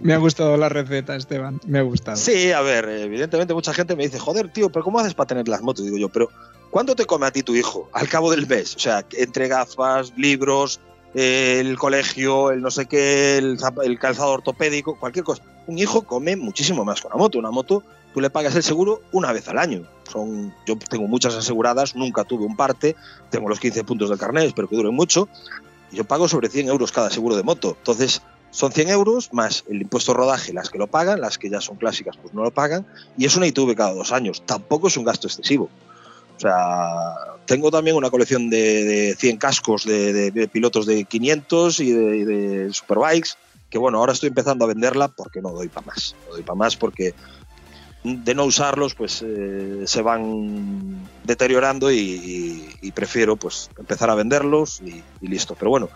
Me 0.02 0.14
ha 0.14 0.18
gustado 0.18 0.58
la 0.58 0.70
receta, 0.70 1.16
Esteban. 1.16 1.60
Me 1.68 1.80
ha 1.80 1.82
gustado. 1.84 2.18
Sí, 2.18 2.52
a 2.52 2.62
ver, 2.62 2.86
evidentemente 2.90 3.54
mucha 3.54 3.74
gente 3.74 3.96
me 3.96 4.04
dice, 4.04 4.20
joder, 4.20 4.50
tío, 4.50 4.70
pero 4.70 4.84
¿cómo 4.84 5.00
haces 5.00 5.14
para 5.14 5.28
tener 5.28 5.48
las 5.48 5.62
motos? 5.62 5.86
Digo 5.86 5.98
yo, 5.98 6.10
pero 6.10 6.30
¿cuánto 6.76 6.94
te 6.94 7.06
come 7.06 7.26
a 7.26 7.32
ti 7.32 7.42
tu 7.42 7.56
hijo 7.56 7.88
al 7.94 8.10
cabo 8.10 8.30
del 8.32 8.48
mes? 8.48 8.76
O 8.76 8.80
sea, 8.80 9.06
entre 9.14 9.48
gafas, 9.48 10.12
libros, 10.18 10.82
eh, 11.14 11.60
el 11.62 11.78
colegio, 11.78 12.52
el 12.52 12.62
no 12.62 12.70
sé 12.70 12.86
qué, 12.86 13.38
el, 13.38 13.58
el 13.86 13.98
calzado 13.98 14.34
ortopédico, 14.34 15.00
cualquier 15.00 15.24
cosa. 15.24 15.42
Un 15.68 15.80
hijo 15.80 16.02
come 16.02 16.36
muchísimo 16.36 16.84
más 16.84 17.00
que 17.00 17.08
una 17.08 17.16
moto. 17.16 17.40
Una 17.40 17.50
moto, 17.50 17.82
tú 18.14 18.20
le 18.20 18.30
pagas 18.30 18.58
el 18.58 18.64
seguro 18.64 19.02
una 19.14 19.32
vez 19.32 19.48
al 19.48 19.58
año. 19.58 19.88
Son, 20.12 20.54
yo 20.68 20.78
tengo 20.78 21.08
muchas 21.08 21.34
aseguradas, 21.36 21.96
nunca 21.96 22.26
tuve 22.26 22.44
un 22.44 22.58
parte, 22.58 22.98
tengo 23.30 23.48
los 23.48 23.62
15 23.62 23.86
puntos 23.86 24.10
del 24.10 24.20
carnet, 24.20 24.44
espero 24.44 24.68
que 24.68 24.76
duren 24.76 24.94
mucho. 24.94 25.30
Y 25.94 25.96
yo 25.96 26.04
pago 26.04 26.28
sobre 26.28 26.50
100 26.50 26.68
euros 26.68 26.92
cada 26.92 27.10
seguro 27.10 27.38
de 27.38 27.44
moto. 27.44 27.78
Entonces, 27.78 28.22
son 28.52 28.74
100 28.74 28.90
euros 28.90 29.32
más 29.32 29.64
el 29.70 29.82
impuesto 29.82 30.14
rodaje, 30.14 30.52
las 30.52 30.70
que 30.70 30.78
lo 30.78 30.88
pagan, 30.88 31.22
las 31.22 31.38
que 31.38 31.50
ya 31.50 31.62
son 31.62 31.78
clásicas, 31.78 32.18
pues 32.18 32.34
no 32.34 32.44
lo 32.44 32.52
pagan. 32.52 32.86
Y 33.18 33.24
es 33.24 33.38
una 33.38 33.48
ITV 33.48 33.76
cada 33.76 33.94
dos 33.94 34.12
años. 34.12 34.44
Tampoco 34.46 34.90
es 34.90 34.98
un 34.98 35.06
gasto 35.06 35.28
excesivo. 35.28 35.70
O 36.36 36.40
sea, 36.40 37.14
tengo 37.46 37.72
también 37.72 37.96
una 37.96 38.10
colección 38.10 38.50
de, 38.50 38.84
de 38.84 39.16
100 39.16 39.38
cascos 39.38 39.86
de, 39.86 40.50
pilotos 40.52 40.86
de 40.86 41.06
500 41.06 41.80
y 41.80 41.92
de, 41.92 42.74
superbikes, 42.74 43.32
que 43.70 43.78
bueno, 43.78 44.00
ahora 44.00 44.14
estoy 44.14 44.30
empezando 44.30 44.66
a 44.66 44.68
venderla 44.68 45.08
porque 45.10 45.42
no 45.42 45.52
doy 45.52 45.70
para 45.70 45.88
más. 45.88 46.16
No 46.28 46.34
doy 46.34 46.44
para 46.44 46.56
más 46.56 46.76
porque 46.76 47.14
de 48.04 48.36
no 48.36 48.46
usarlos, 48.46 48.94
pues 48.94 49.24
eh, 49.26 49.84
se 49.86 50.02
van 50.04 51.08
deteriorando 51.24 51.92
y, 51.92 52.92
prefiero 52.94 53.36
pues 53.36 53.70
empezar 53.78 54.10
a 54.10 54.16
venderlos 54.16 54.82
y 54.82 55.28
listo. 55.28 55.56
Pero 55.56 55.72
bueno, 55.72 55.90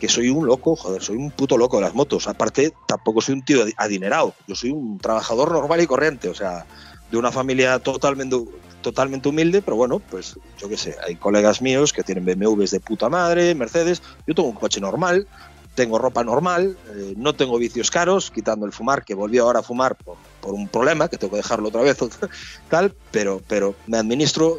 que 0.00 0.08
soy 0.08 0.30
un 0.30 0.46
loco, 0.46 0.74
joder, 0.74 1.02
soy 1.02 1.16
un 1.16 1.30
puto 1.30 1.58
loco 1.58 1.76
de 1.76 1.82
las 1.82 1.94
motos. 1.94 2.26
Aparte, 2.26 2.72
tampoco 2.88 3.20
soy 3.20 3.34
un 3.34 3.44
tío 3.44 3.64
adinerado. 3.76 4.34
Yo 4.48 4.56
soy 4.56 4.70
un 4.70 4.98
trabajador 4.98 5.52
normal 5.52 5.80
y 5.82 5.86
corriente, 5.86 6.28
o 6.30 6.34
sea, 6.34 6.64
de 7.10 7.18
una 7.18 7.30
familia 7.30 7.78
totalmente, 7.78 8.36
totalmente 8.82 9.28
humilde, 9.28 9.62
pero 9.62 9.76
bueno, 9.76 9.98
pues 10.00 10.34
yo 10.58 10.68
qué 10.68 10.76
sé, 10.76 10.96
hay 11.06 11.16
colegas 11.16 11.62
míos 11.62 11.92
que 11.92 12.02
tienen 12.02 12.24
BMWs 12.24 12.70
de 12.70 12.80
puta 12.80 13.08
madre, 13.08 13.54
Mercedes. 13.54 14.02
Yo 14.26 14.34
tengo 14.34 14.48
un 14.48 14.54
coche 14.56 14.80
normal, 14.80 15.26
tengo 15.74 15.98
ropa 15.98 16.24
normal, 16.24 16.76
eh, 16.96 17.14
no 17.16 17.34
tengo 17.34 17.58
vicios 17.58 17.90
caros, 17.90 18.30
quitando 18.30 18.66
el 18.66 18.72
fumar, 18.72 19.04
que 19.04 19.14
volví 19.14 19.38
ahora 19.38 19.60
a 19.60 19.62
fumar 19.62 19.96
por, 19.96 20.16
por 20.40 20.54
un 20.54 20.68
problema, 20.68 21.08
que 21.08 21.16
tengo 21.16 21.32
que 21.32 21.38
dejarlo 21.38 21.68
otra 21.68 21.82
vez, 21.82 21.96
tal, 22.68 22.92
pero, 23.10 23.40
pero 23.48 23.74
me 23.86 23.98
administro 23.98 24.58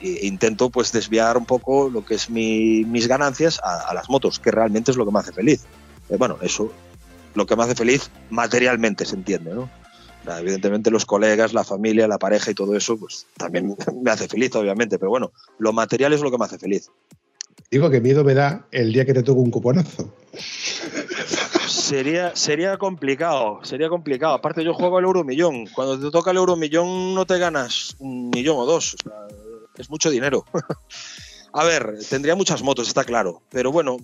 eh, 0.00 0.20
e 0.22 0.26
intento 0.26 0.70
pues 0.70 0.92
desviar 0.92 1.36
un 1.36 1.46
poco 1.46 1.88
lo 1.88 2.04
que 2.04 2.14
es 2.14 2.30
mi- 2.30 2.84
mis 2.84 3.08
ganancias 3.08 3.60
a, 3.62 3.92
las 3.94 4.08
motos, 4.08 4.38
que 4.38 4.50
realmente 4.50 4.90
es 4.90 4.96
lo 4.96 5.04
que 5.04 5.12
me 5.12 5.18
hace 5.18 5.32
feliz. 5.32 5.64
Eh, 6.08 6.16
bueno, 6.18 6.38
eso, 6.42 6.70
lo 7.34 7.46
que 7.46 7.56
me 7.56 7.64
hace 7.64 7.74
feliz 7.74 8.10
materialmente, 8.30 9.04
se 9.04 9.16
entiende, 9.16 9.54
¿no? 9.54 9.68
Evidentemente 10.26 10.90
los 10.90 11.04
colegas, 11.06 11.52
la 11.52 11.64
familia, 11.64 12.08
la 12.08 12.18
pareja 12.18 12.50
y 12.50 12.54
todo 12.54 12.76
eso, 12.76 12.96
pues 12.98 13.26
también 13.36 13.76
me 14.02 14.10
hace 14.10 14.26
feliz, 14.28 14.54
obviamente, 14.56 14.98
pero 14.98 15.10
bueno, 15.10 15.32
lo 15.58 15.72
material 15.72 16.12
es 16.12 16.20
lo 16.20 16.30
que 16.30 16.38
me 16.38 16.44
hace 16.44 16.58
feliz. 16.58 16.90
Digo 17.70 17.90
que 17.90 18.00
miedo 18.00 18.24
me 18.24 18.34
da 18.34 18.66
el 18.70 18.92
día 18.92 19.04
que 19.04 19.14
te 19.14 19.22
toque 19.22 19.40
un 19.40 19.50
cuponazo. 19.50 20.12
Sería, 21.68 22.34
sería 22.36 22.76
complicado, 22.78 23.60
sería 23.64 23.88
complicado. 23.88 24.34
Aparte, 24.34 24.64
yo 24.64 24.74
juego 24.74 24.98
al 24.98 25.04
euromillón. 25.04 25.66
Cuando 25.74 25.98
te 25.98 26.10
toca 26.10 26.30
el 26.30 26.36
euromillón, 26.36 27.14
no 27.14 27.26
te 27.26 27.38
ganas 27.38 27.96
un 27.98 28.30
millón 28.30 28.56
o 28.58 28.64
dos. 28.66 28.94
O 28.94 29.08
sea, 29.08 29.12
es 29.76 29.90
mucho 29.90 30.10
dinero. 30.10 30.44
a 31.52 31.64
ver, 31.64 31.98
tendría 32.08 32.34
muchas 32.34 32.62
motos, 32.62 32.88
está 32.88 33.04
claro. 33.04 33.42
Pero 33.50 33.72
bueno, 33.72 33.96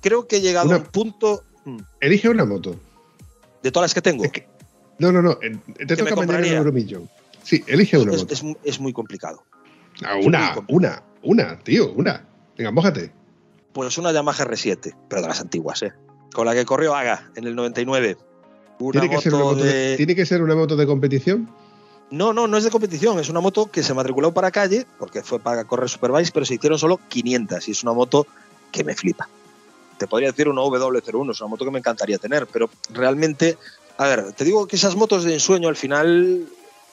creo 0.00 0.26
que 0.26 0.36
he 0.36 0.40
llegado 0.40 0.66
Una- 0.68 0.76
a 0.76 0.80
un 0.80 0.86
punto 0.86 1.42
mm, 1.64 1.78
Elige 2.00 2.28
una 2.28 2.44
moto. 2.44 2.76
de 3.62 3.70
todas 3.70 3.90
las 3.90 3.94
que 3.94 4.02
tengo. 4.02 4.24
Es 4.24 4.32
que- 4.32 4.48
No, 5.00 5.10
no, 5.12 5.22
no. 5.22 5.36
Te 5.36 5.50
¿Que 5.96 6.02
me 6.02 6.10
toca 6.10 6.16
mañana 6.26 6.46
el 6.46 6.52
euromillón. 6.54 7.08
Sí, 7.42 7.64
elige 7.66 7.98
una 7.98 8.12
Es, 8.14 8.26
es- 8.30 8.44
es 8.62 8.80
muy 8.80 8.92
complicado. 8.92 9.42
Ah, 10.04 10.16
una, 10.22 10.54
muy 10.54 10.64
una, 10.68 11.02
una, 11.22 11.58
tío, 11.58 11.90
una. 11.92 12.24
Venga, 12.56 12.70
mójate. 12.70 13.12
Pues 13.72 13.96
una 13.98 14.12
Yamaha 14.12 14.44
R7, 14.44 14.94
pero 15.08 15.22
de 15.22 15.28
las 15.28 15.40
antiguas, 15.40 15.82
¿eh? 15.82 15.92
Con 16.32 16.46
la 16.46 16.54
que 16.54 16.64
corrió 16.64 16.94
Aga 16.94 17.30
en 17.34 17.44
el 17.46 17.54
99. 17.56 18.16
Una 18.78 19.00
¿Tiene 19.00 19.14
que, 19.14 19.20
ser 19.20 19.34
una 19.34 19.44
moto 19.44 19.54
moto 19.56 19.64
de- 19.64 19.72
de... 19.90 19.96
¿Tiene 19.96 20.14
que 20.14 20.24
ser 20.26 20.42
una 20.42 20.54
moto 20.54 20.76
de 20.76 20.86
competición? 20.86 21.48
No, 22.10 22.32
no, 22.32 22.46
no 22.48 22.56
es 22.56 22.64
de 22.64 22.70
competición, 22.70 23.20
es 23.20 23.28
una 23.28 23.40
moto 23.40 23.70
que 23.70 23.82
se 23.82 23.94
matriculó 23.94 24.32
para 24.34 24.50
calle, 24.50 24.86
porque 24.98 25.22
fue 25.22 25.38
para 25.38 25.64
correr 25.64 25.88
Superbikes, 25.88 26.30
pero 26.32 26.44
se 26.44 26.54
hicieron 26.54 26.78
solo 26.78 26.98
500 27.08 27.68
y 27.68 27.70
es 27.70 27.82
una 27.84 27.92
moto 27.92 28.26
que 28.72 28.82
me 28.84 28.94
flipa. 28.96 29.28
Te 29.98 30.06
podría 30.08 30.30
decir 30.30 30.48
una 30.48 30.62
W01, 30.62 31.30
es 31.30 31.40
una 31.40 31.48
moto 31.50 31.64
que 31.64 31.70
me 31.70 31.78
encantaría 31.78 32.18
tener, 32.18 32.46
pero 32.46 32.68
realmente, 32.92 33.58
a 33.96 34.06
ver, 34.06 34.32
te 34.32 34.44
digo 34.44 34.66
que 34.66 34.76
esas 34.76 34.96
motos 34.96 35.24
de 35.24 35.34
ensueño 35.34 35.68
al 35.68 35.76
final 35.76 36.48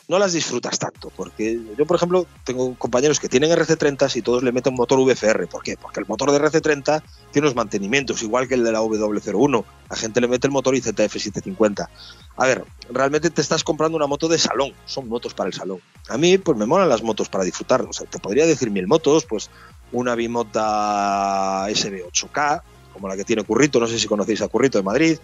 no 0.07 0.19
las 0.19 0.31
disfrutas 0.31 0.79
tanto, 0.79 1.11
porque 1.15 1.59
yo, 1.77 1.85
por 1.85 1.97
ejemplo, 1.97 2.25
tengo 2.45 2.73
compañeros 2.75 3.19
que 3.19 3.27
tienen 3.27 3.51
RC30 3.51 4.15
y 4.15 4.21
todos 4.21 4.41
le 4.41 4.53
meten 4.53 4.73
motor 4.73 4.99
VFR. 4.99 5.47
¿Por 5.47 5.63
qué? 5.63 5.75
Porque 5.75 5.99
el 5.99 6.05
motor 6.07 6.31
de 6.31 6.39
RC30 6.39 7.01
tiene 7.31 7.45
los 7.45 7.55
mantenimientos, 7.55 8.21
igual 8.23 8.47
que 8.47 8.53
el 8.53 8.63
de 8.63 8.71
la 8.71 8.81
W01. 8.81 9.65
La 9.89 9.95
gente 9.97 10.21
le 10.21 10.29
mete 10.29 10.47
el 10.47 10.53
motor 10.53 10.75
IZF 10.75 11.11
750. 11.11 11.89
A 12.37 12.45
ver, 12.45 12.63
realmente 12.89 13.29
te 13.29 13.41
estás 13.41 13.65
comprando 13.65 13.97
una 13.97 14.07
moto 14.07 14.29
de 14.29 14.37
salón, 14.37 14.71
son 14.85 15.09
motos 15.09 15.33
para 15.33 15.47
el 15.49 15.53
salón. 15.53 15.81
A 16.07 16.17
mí, 16.17 16.37
pues 16.37 16.57
me 16.57 16.65
molan 16.65 16.87
las 16.87 17.03
motos 17.03 17.27
para 17.27 17.43
disfrutar. 17.43 17.81
O 17.81 17.91
sea, 17.91 18.07
te 18.07 18.19
podría 18.19 18.45
decir 18.45 18.71
mil 18.71 18.87
motos, 18.87 19.25
pues 19.25 19.49
una 19.91 20.15
Bimota 20.15 21.67
SB8K, 21.67 22.61
como 22.93 23.09
la 23.09 23.17
que 23.17 23.25
tiene 23.25 23.43
Currito, 23.43 23.79
no 23.79 23.87
sé 23.87 23.99
si 23.99 24.07
conocéis 24.07 24.41
a 24.41 24.47
Currito 24.47 24.77
de 24.77 24.83
Madrid, 24.83 25.17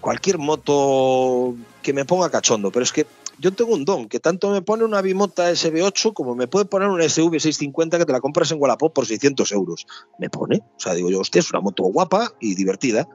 cualquier 0.00 0.38
moto 0.38 1.54
que 1.82 1.92
me 1.92 2.04
ponga 2.04 2.30
cachondo, 2.30 2.70
pero 2.70 2.82
es 2.82 2.92
que 2.92 3.06
yo 3.38 3.52
tengo 3.52 3.74
un 3.74 3.84
don, 3.84 4.08
que 4.08 4.18
tanto 4.18 4.50
me 4.50 4.62
pone 4.62 4.84
una 4.84 5.02
Bimota 5.02 5.50
SB8 5.50 6.14
como 6.14 6.34
me 6.34 6.48
puede 6.48 6.64
poner 6.64 6.88
una 6.88 7.04
SV650 7.04 7.98
que 7.98 8.06
te 8.06 8.12
la 8.12 8.20
compras 8.20 8.50
en 8.50 8.60
Wallapop 8.60 8.94
por 8.94 9.06
600 9.06 9.52
euros. 9.52 9.86
Me 10.18 10.30
pone, 10.30 10.58
o 10.58 10.80
sea, 10.80 10.94
digo 10.94 11.10
yo, 11.10 11.20
hostia, 11.20 11.40
es 11.40 11.50
una 11.50 11.60
moto 11.60 11.82
guapa 11.84 12.32
y 12.40 12.54
divertida. 12.54 13.06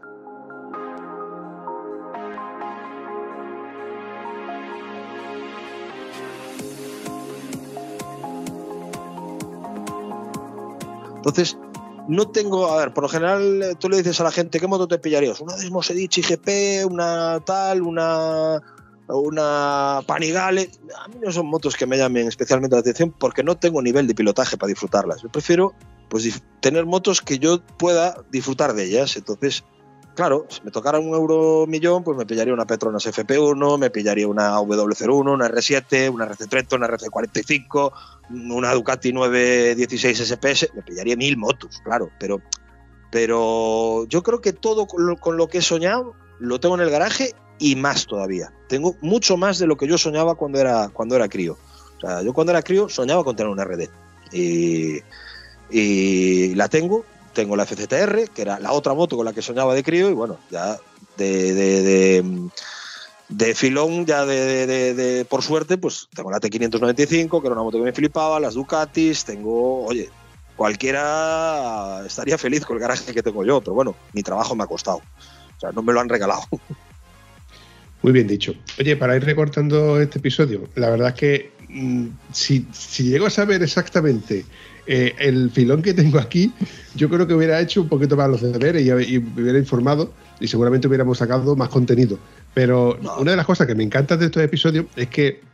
Entonces, 11.16 11.56
no 12.12 12.28
tengo, 12.28 12.70
a 12.70 12.78
ver, 12.78 12.93
por 12.93 13.03
lo 13.03 13.09
general 13.09 13.64
eh, 13.64 13.76
tú 13.80 13.88
le 13.88 13.95
dices 13.95 14.20
a 14.20 14.26
la 14.26 14.32
gente, 14.32 14.59
¿qué 14.59 14.68
moto 14.68 14.86
te 14.86 14.99
pillarías? 14.99 15.39
Una 15.39 15.55
Desmosedici 15.55 16.22
GP, 16.22 16.86
una 16.86 17.39
tal, 17.45 17.82
una 17.82 18.62
una 19.07 20.01
Panigale. 20.05 20.72
A 20.97 21.07
mí 21.07 21.16
no 21.24 21.32
son 21.32 21.47
motos 21.47 21.78
que 21.78 21.86
me 21.86 21.97
llamen 21.97 22.28
especialmente 22.28 22.76
la 22.76 22.82
atención 22.82 23.16
porque 23.18 23.43
no 23.43 23.55
tengo 23.55 23.82
nivel 23.82 24.07
de 24.07 24.16
pilotaje 24.16 24.57
para 24.57 24.68
disfrutarlas. 24.68 25.22
Yo 25.22 25.30
prefiero 25.30 25.74
pues 26.09 26.43
tener 26.59 26.86
motos 26.86 27.22
que 27.22 27.39
yo 27.39 27.62
pueda 27.78 28.16
disfrutar 28.30 28.74
de 28.74 28.84
ellas. 28.84 29.16
Entonces, 29.16 29.64
claro, 30.16 30.45
si 30.49 30.62
me 30.64 30.72
tocara 30.72 30.99
un 30.99 31.14
euro 31.14 31.66
millón, 31.68 32.03
pues 32.03 32.18
me 32.18 32.26
pillaría 32.26 32.53
una 32.53 32.66
Petronas 32.66 33.05
FP1, 33.05 33.78
me 33.78 33.89
pillaría 33.89 34.28
una 34.28 34.59
W01, 34.59 35.34
una 35.34 35.47
R7, 35.47 36.14
una 36.14 36.30
RC30, 36.30 36.76
una 36.76 36.88
RC45, 36.88 37.91
una 38.30 38.74
Ducati 38.74 39.14
916 39.14 40.20
SPS, 40.20 40.70
me 40.74 40.82
pillaría 40.82 41.16
mil 41.16 41.38
motos, 41.38 41.80
claro, 41.84 42.09
pero, 42.20 42.41
pero 43.12 44.05
yo 44.07 44.24
creo 44.24 44.41
que 44.41 44.53
todo 44.53 44.88
con 44.88 45.38
lo 45.38 45.47
que 45.47 45.59
he 45.59 45.62
soñado 45.62 46.16
lo 46.39 46.59
tengo 46.59 46.76
en 46.76 46.82
el 46.82 46.89
garaje 46.89 47.36
y 47.59 47.76
más 47.76 48.07
todavía. 48.07 48.51
Tengo 48.68 48.95
mucho 49.01 49.38
más 49.38 49.59
de 49.59 49.68
lo 49.68 49.78
que 49.78 49.88
yo 49.88 49.97
soñaba 49.97 50.36
cuando 50.36 50.59
era, 50.59 50.89
cuando 50.89 51.16
era 51.16 51.30
crío. 51.30 51.57
O 51.97 52.01
sea, 52.01 52.24
yo 52.24 52.34
cuando 52.34 52.51
era 52.51 52.64
crío 52.64 52.89
soñaba 52.89 53.24
con 53.24 53.36
tener 53.36 53.51
una 53.51 53.64
RD. 53.64 53.88
Y 54.34 55.03
la 56.55 56.68
tengo, 56.68 57.05
tengo 57.34 57.56
la 57.56 57.66
FCTR, 57.66 58.30
que 58.34 58.42
era 58.42 58.60
la 58.60 58.72
otra 58.72 58.94
moto 58.94 59.16
con 59.16 59.26
la 59.26 59.34
que 59.34 59.42
soñaba 59.42 59.74
de 59.74 59.84
crío, 59.84 60.10
y 60.10 60.14
bueno, 60.14 60.40
ya 60.50 60.78
de, 61.18 61.54
de, 61.54 62.50
de, 63.30 63.56
filón, 63.56 64.06
ya 64.06 64.26
de, 64.26 65.26
por 65.30 65.42
suerte, 65.42 65.78
pues 65.78 66.08
tengo 66.14 66.32
la 66.32 66.40
T595, 66.40 67.42
que 67.42 67.48
era 67.48 67.54
una 67.54 67.64
moto 67.64 67.78
que 67.78 67.84
me 67.84 67.94
flipaba, 67.94 68.40
las 68.40 68.54
Ducatis, 68.54 69.26
tengo, 69.26 69.86
oye, 69.86 70.10
cualquiera 70.56 72.04
estaría 72.06 72.38
feliz 72.38 72.66
con 72.66 72.78
el 72.78 72.82
garaje 72.82 73.14
que 73.14 73.24
tengo 73.24 73.44
yo, 73.44 73.62
pero 73.62 73.74
bueno, 73.74 73.96
mi 74.14 74.24
trabajo 74.24 74.56
me 74.56 74.64
ha 74.64 74.68
costado. 74.68 74.98
O 74.98 75.60
sea, 75.60 75.72
no 75.72 75.82
me 75.82 75.94
lo 75.94 76.00
han 76.00 76.10
regalado. 76.10 76.44
Muy 78.02 78.14
bien 78.14 78.28
dicho. 78.28 78.54
Oye, 78.80 78.96
para 78.96 79.16
ir 79.16 79.24
recortando 79.24 80.00
este 80.02 80.18
episodio, 80.18 80.68
la 80.76 80.90
verdad 80.90 81.10
es 81.10 81.16
que 81.16 81.52
mm, 81.70 82.08
si, 82.32 82.66
llego 82.98 83.28
a 83.28 83.30
saber 83.30 83.62
exactamente 83.62 84.46
eh, 84.88 85.14
el 85.20 85.52
filón 85.52 85.82
que 85.82 85.94
tengo 85.94 86.20
aquí, 86.20 86.52
yo 86.96 87.10
creo 87.10 87.28
que 87.28 87.34
hubiera 87.34 87.60
hecho 87.60 87.82
un 87.82 87.90
poquito 87.90 88.16
más 88.16 88.30
los 88.30 88.42
deberes 88.42 88.82
y, 88.84 89.16
y 89.16 89.20
me 89.20 89.44
hubiera 89.44 89.60
informado 89.60 90.12
y 90.40 90.48
seguramente 90.48 90.88
hubiéramos 90.88 91.18
sacado 91.18 91.56
más 91.56 91.70
contenido. 91.70 92.18
Pero 92.54 92.98
una 93.20 93.32
de 93.32 93.38
las 93.38 93.46
cosas 93.46 93.68
que 93.68 93.76
me 93.76 93.84
encanta 93.84 94.18
de 94.18 94.26
estos 94.26 94.44
episodios 94.44 94.86
es 94.96 95.08
que 95.08 95.51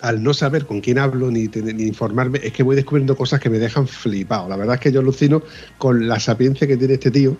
al 0.00 0.22
no 0.22 0.32
saber 0.34 0.66
con 0.66 0.80
quién 0.80 0.98
hablo 0.98 1.30
ni, 1.30 1.48
ni, 1.48 1.84
informarme, 1.84 2.40
es 2.42 2.52
que 2.52 2.62
voy 2.62 2.76
descubriendo 2.76 3.16
cosas 3.16 3.40
que 3.40 3.50
me 3.50 3.58
dejan 3.58 3.88
flipado. 3.88 4.48
La 4.48 4.56
verdad 4.56 4.76
es 4.76 4.80
que 4.80 4.92
yo 4.92 5.00
alucino 5.00 5.42
con 5.78 6.08
la 6.08 6.20
sapiencia 6.20 6.66
que 6.66 6.76
tiene 6.76 6.94
este 6.94 7.10
tío 7.10 7.36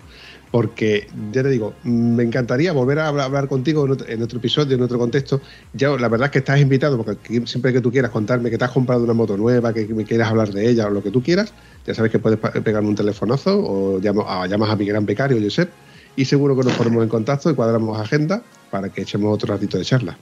porque 0.51 1.07
ya 1.31 1.43
te 1.43 1.49
digo, 1.49 1.75
me 1.83 2.23
encantaría 2.23 2.73
volver 2.73 2.99
a 2.99 3.07
hablar, 3.07 3.47
contigo 3.47 3.85
en 3.85 4.21
otro, 4.23 4.37
episodio, 4.39 4.75
en 4.75 4.81
otro 4.81 4.97
contexto. 4.97 5.41
Ya 5.73 5.89
la 5.89 6.07
verdad 6.07 6.27
es 6.27 6.31
que 6.31 6.39
estás 6.39 6.59
invitado, 6.59 6.97
porque 7.03 7.45
siempre 7.45 7.71
que 7.71 7.81
tú 7.81 7.91
quieras 7.91 8.11
contarme 8.11 8.49
que 8.49 8.57
te 8.57 8.65
has 8.65 8.71
comprado 8.71 9.03
una 9.03 9.13
moto 9.13 9.37
nueva, 9.37 9.73
que, 9.73 9.85
me 9.87 10.05
quieras 10.05 10.29
hablar 10.29 10.51
de 10.51 10.67
ella 10.67 10.87
o 10.87 10.89
lo 10.89 11.03
que 11.03 11.11
tú 11.11 11.21
quieras, 11.21 11.53
ya 11.85 11.93
sabes 11.93 12.11
que 12.11 12.19
puedes 12.19 12.39
pegarme 12.39 12.89
un 12.89 12.95
telefonazo 12.95 13.59
o 13.59 13.99
llamas 13.99 14.69
a 14.69 14.75
mi 14.75 14.85
gran 14.85 15.05
becario, 15.05 15.39
Josep, 15.39 15.69
y 16.15 16.25
seguro 16.25 16.55
que 16.57 16.63
nos 16.63 16.73
ponemos 16.73 17.03
en 17.03 17.09
contacto 17.09 17.51
y 17.51 17.53
cuadramos 17.53 17.99
agenda 17.99 18.41
para 18.71 18.89
que 18.89 19.01
echemos 19.03 19.33
otro 19.33 19.53
ratito 19.53 19.77
de 19.77 19.85
charla. 19.85 20.17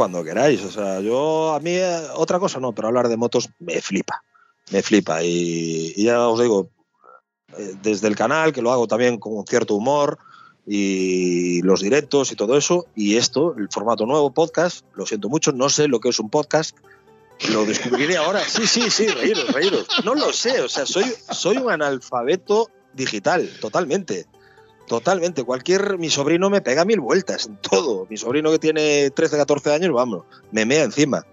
Cuando 0.00 0.24
queráis, 0.24 0.64
o 0.64 0.70
sea, 0.70 0.98
yo 1.02 1.52
a 1.52 1.60
mí 1.60 1.72
eh, 1.72 2.00
otra 2.14 2.38
cosa 2.38 2.58
no, 2.58 2.72
pero 2.72 2.88
hablar 2.88 3.10
de 3.10 3.18
motos 3.18 3.50
me 3.58 3.82
flipa, 3.82 4.24
me 4.70 4.82
flipa 4.82 5.22
y 5.22 5.92
ya 6.02 6.26
os 6.26 6.40
digo, 6.40 6.70
eh, 7.58 7.74
desde 7.82 8.08
el 8.08 8.16
canal, 8.16 8.54
que 8.54 8.62
lo 8.62 8.72
hago 8.72 8.86
también 8.86 9.18
con 9.18 9.46
cierto 9.46 9.74
humor, 9.74 10.16
y 10.66 11.60
los 11.60 11.82
directos 11.82 12.32
y 12.32 12.34
todo 12.34 12.56
eso, 12.56 12.86
y 12.94 13.16
esto, 13.16 13.54
el 13.58 13.68
formato 13.70 14.06
nuevo, 14.06 14.32
podcast, 14.32 14.86
lo 14.94 15.04
siento 15.04 15.28
mucho, 15.28 15.52
no 15.52 15.68
sé 15.68 15.86
lo 15.86 16.00
que 16.00 16.08
es 16.08 16.18
un 16.18 16.30
podcast, 16.30 16.74
lo 17.52 17.66
descubriré 17.66 18.16
ahora. 18.16 18.40
Sí, 18.40 18.66
sí, 18.66 18.88
sí, 18.88 19.06
reíros, 19.06 19.52
reíros. 19.52 19.86
No 20.02 20.14
lo 20.14 20.32
sé, 20.32 20.62
o 20.62 20.68
sea, 20.70 20.86
soy, 20.86 21.12
soy 21.30 21.58
un 21.58 21.70
analfabeto 21.70 22.70
digital, 22.94 23.50
totalmente. 23.60 24.24
Totalmente. 24.90 25.44
Cualquier. 25.44 25.98
Mi 25.98 26.10
sobrino 26.10 26.50
me 26.50 26.62
pega 26.62 26.84
mil 26.84 26.98
vueltas 26.98 27.46
en 27.46 27.56
todo. 27.58 28.08
Mi 28.10 28.16
sobrino 28.16 28.50
que 28.50 28.58
tiene 28.58 29.10
13, 29.10 29.36
14 29.36 29.72
años, 29.72 29.92
vamos, 29.92 30.24
me 30.50 30.66
mea 30.66 30.82
encima. 30.82 31.24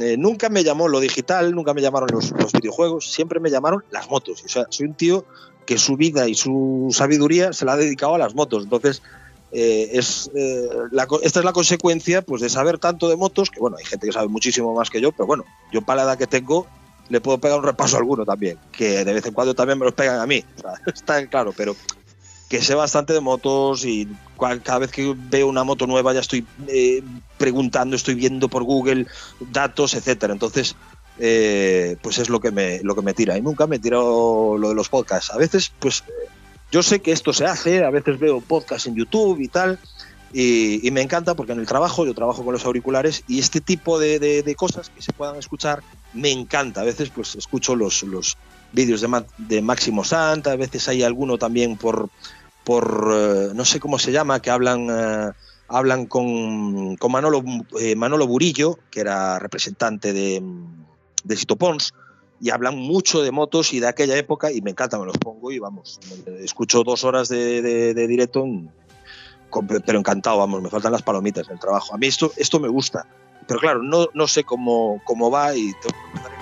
Eh, 0.00 0.16
nunca 0.18 0.48
me 0.48 0.64
llamó 0.64 0.88
lo 0.88 0.98
digital, 0.98 1.54
nunca 1.54 1.74
me 1.74 1.80
llamaron 1.80 2.08
los, 2.12 2.32
videojuegos, 2.52 3.12
siempre 3.12 3.38
me 3.38 3.50
llamaron 3.50 3.84
las 3.92 4.10
motos. 4.10 4.42
O 4.44 4.48
sea, 4.48 4.66
soy 4.68 4.88
un 4.88 4.94
tío 4.94 5.24
que 5.64 5.78
su 5.78 5.96
vida 5.96 6.28
y 6.28 6.34
su 6.34 6.88
sabiduría 6.90 7.52
se 7.52 7.64
la 7.64 7.74
ha 7.74 7.76
dedicado 7.76 8.16
a 8.16 8.18
las 8.18 8.34
motos. 8.34 8.64
Entonces, 8.64 9.00
eh, 9.52 9.90
es, 9.92 10.28
eh, 10.34 10.68
esta 11.22 11.38
es 11.38 11.44
la 11.44 11.52
consecuencia 11.52 12.22
pues, 12.22 12.42
de 12.42 12.48
saber 12.48 12.80
tanto 12.80 13.08
de 13.08 13.14
motos, 13.14 13.48
que 13.48 13.60
bueno, 13.60 13.76
hay 13.78 13.84
gente 13.84 14.08
que 14.08 14.12
sabe 14.12 14.26
muchísimo 14.26 14.74
más 14.74 14.90
que 14.90 15.00
yo, 15.00 15.12
pero 15.12 15.28
bueno, 15.28 15.44
yo 15.72 15.82
para 15.82 15.98
la 16.02 16.10
edad 16.10 16.18
que 16.18 16.26
tengo 16.26 16.66
le 17.10 17.20
puedo 17.20 17.38
pegar 17.38 17.58
un 17.58 17.64
repaso 17.64 17.94
a 17.94 18.00
alguno 18.00 18.24
también, 18.24 18.58
que 18.72 19.04
de 19.04 19.12
vez 19.12 19.24
en 19.24 19.34
cuando 19.34 19.54
también 19.54 19.78
me 19.78 19.84
los 19.84 19.94
pegan 19.94 20.18
a 20.18 20.26
mí. 20.26 20.44
Está 20.86 21.24
claro, 21.28 21.52
pero 21.56 21.76
que 22.52 22.60
sé 22.60 22.74
bastante 22.74 23.14
de 23.14 23.22
motos 23.22 23.86
y 23.86 24.06
cada 24.62 24.80
vez 24.80 24.90
que 24.90 25.16
veo 25.16 25.48
una 25.48 25.64
moto 25.64 25.86
nueva 25.86 26.12
ya 26.12 26.20
estoy 26.20 26.46
eh, 26.68 27.02
preguntando, 27.38 27.96
estoy 27.96 28.14
viendo 28.14 28.50
por 28.50 28.62
Google 28.62 29.06
datos, 29.50 29.94
etcétera. 29.94 30.34
Entonces, 30.34 30.76
eh, 31.18 31.96
pues 32.02 32.18
es 32.18 32.28
lo 32.28 32.40
que 32.40 32.50
me 32.50 32.80
lo 32.82 32.94
que 32.94 33.00
me 33.00 33.14
tira. 33.14 33.38
Y 33.38 33.40
nunca 33.40 33.66
me 33.66 33.76
he 33.76 33.78
tirado 33.78 34.58
lo 34.58 34.68
de 34.68 34.74
los 34.74 34.90
podcasts. 34.90 35.30
A 35.30 35.38
veces, 35.38 35.72
pues 35.78 36.04
yo 36.70 36.82
sé 36.82 37.00
que 37.00 37.12
esto 37.12 37.32
se 37.32 37.46
hace, 37.46 37.86
a 37.86 37.90
veces 37.90 38.18
veo 38.18 38.42
podcasts 38.42 38.86
en 38.86 38.96
YouTube 38.96 39.40
y 39.40 39.48
tal. 39.48 39.78
Y, 40.34 40.90
me 40.92 41.00
encanta 41.00 41.34
porque 41.34 41.52
en 41.52 41.60
el 41.60 41.66
trabajo 41.66 42.04
yo 42.04 42.12
trabajo 42.12 42.44
con 42.44 42.52
los 42.52 42.66
auriculares 42.66 43.24
y 43.28 43.38
este 43.38 43.62
tipo 43.62 43.98
de, 43.98 44.54
cosas 44.58 44.90
que 44.90 45.00
se 45.00 45.14
puedan 45.14 45.36
escuchar 45.36 45.82
me 46.12 46.30
encanta. 46.30 46.82
A 46.82 46.84
veces 46.84 47.08
pues 47.08 47.34
escucho 47.34 47.76
los, 47.76 48.02
los 48.02 48.36
vídeos 48.72 49.00
de, 49.00 49.24
de 49.38 49.62
Máximo 49.62 50.04
Santa, 50.04 50.52
a 50.52 50.56
veces 50.56 50.86
hay 50.88 51.02
alguno 51.02 51.38
también 51.38 51.76
por, 51.78 52.10
por, 52.64 53.10
eh, 53.12 53.48
no 53.54 53.64
sé 53.64 53.80
cómo 53.80 53.98
se 53.98 54.12
llama, 54.12 54.40
que 54.40 54.50
hablan, 54.50 54.88
eh, 54.90 55.32
hablan 55.68 56.06
con, 56.06 56.96
con 56.96 57.12
Manolo, 57.12 57.42
eh, 57.80 57.96
Manolo 57.96 58.26
Burillo, 58.26 58.78
que 58.90 59.00
era 59.00 59.38
representante 59.38 60.12
de, 60.12 60.42
de 61.24 61.36
Sito 61.36 61.56
Pons, 61.56 61.94
y 62.40 62.50
hablan 62.50 62.76
mucho 62.76 63.22
de 63.22 63.30
motos 63.30 63.72
y 63.72 63.80
de 63.80 63.88
aquella 63.88 64.16
época, 64.16 64.50
y 64.50 64.60
me 64.62 64.70
encanta, 64.70 64.98
me 64.98 65.06
los 65.06 65.18
pongo 65.18 65.52
y 65.52 65.58
vamos, 65.58 66.00
escucho 66.40 66.82
dos 66.82 67.04
horas 67.04 67.28
de, 67.28 67.94
directo, 67.94 68.44
pero 69.84 69.98
encantado, 69.98 70.38
vamos, 70.38 70.62
me 70.62 70.70
faltan 70.70 70.92
las 70.92 71.02
palomitas 71.02 71.46
en 71.46 71.54
el 71.54 71.60
trabajo. 71.60 71.94
A 71.94 71.98
mí 71.98 72.06
esto, 72.06 72.32
esto 72.36 72.58
me 72.58 72.68
gusta, 72.68 73.06
pero 73.46 73.60
claro, 73.60 73.82
no, 73.82 74.08
no 74.14 74.26
sé 74.26 74.44
cómo, 74.44 75.00
cómo 75.04 75.30
va 75.30 75.54
y 75.54 75.72
tengo 75.74 75.96
que 76.12 76.41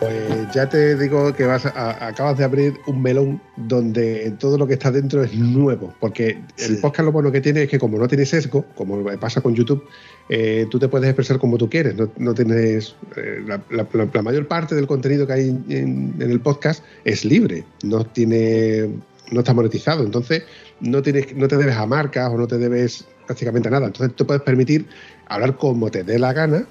Pues 0.00 0.52
ya 0.52 0.68
te 0.68 0.94
digo 0.96 1.32
que 1.32 1.46
vas 1.46 1.64
a- 1.64 2.06
acabas 2.06 2.36
de 2.36 2.44
abrir 2.44 2.74
un 2.86 3.00
melón 3.00 3.40
donde 3.56 4.30
todo 4.38 4.58
lo 4.58 4.66
que 4.66 4.74
está 4.74 4.90
dentro 4.90 5.24
es 5.24 5.34
nuevo, 5.34 5.94
porque 6.00 6.38
el 6.58 6.78
podcast 6.78 7.06
lo 7.06 7.12
bueno 7.12 7.32
que 7.32 7.40
tiene 7.40 7.62
es 7.62 7.70
que 7.70 7.78
como 7.78 7.98
no 7.98 8.06
tiene 8.06 8.26
sesgo, 8.26 8.66
como 8.74 9.02
pasa 9.18 9.40
con 9.40 9.54
YouTube, 9.54 9.82
eh, 10.28 10.66
tú 10.70 10.78
te 10.78 10.88
puedes 10.88 11.08
expresar 11.08 11.38
como 11.38 11.56
tú 11.56 11.70
quieres, 11.70 11.94
no, 11.96 12.10
no 12.18 12.34
tienes 12.34 12.94
eh, 13.16 13.40
la, 13.46 13.60
la- 13.70 13.86
la- 13.92 14.08
la 14.12 14.22
mayor 14.22 14.46
parte 14.46 14.74
del 14.74 14.86
contenido 14.86 15.26
que 15.26 15.32
hay 15.32 15.48
en, 15.48 16.14
en 16.20 16.30
el 16.30 16.40
podcast 16.40 16.84
es 17.04 17.24
libre, 17.24 17.64
no 17.82 18.04
tiene 18.04 18.90
no 19.32 19.40
está 19.40 19.54
monetizado, 19.54 20.04
entonces 20.04 20.42
no 20.80 21.02
tienes 21.02 21.34
no 21.34 21.48
te 21.48 21.56
debes 21.56 21.74
a 21.76 21.86
marcas 21.86 22.30
o 22.30 22.36
no 22.36 22.46
te 22.46 22.58
debes 22.58 23.06
prácticamente 23.26 23.68
a 23.68 23.72
nada, 23.72 23.86
entonces 23.86 24.14
tú 24.14 24.26
puedes 24.26 24.42
permitir 24.42 24.86
hablar 25.26 25.56
como 25.56 25.90
te 25.90 26.04
dé 26.04 26.18
la 26.18 26.32
gana 26.34 26.64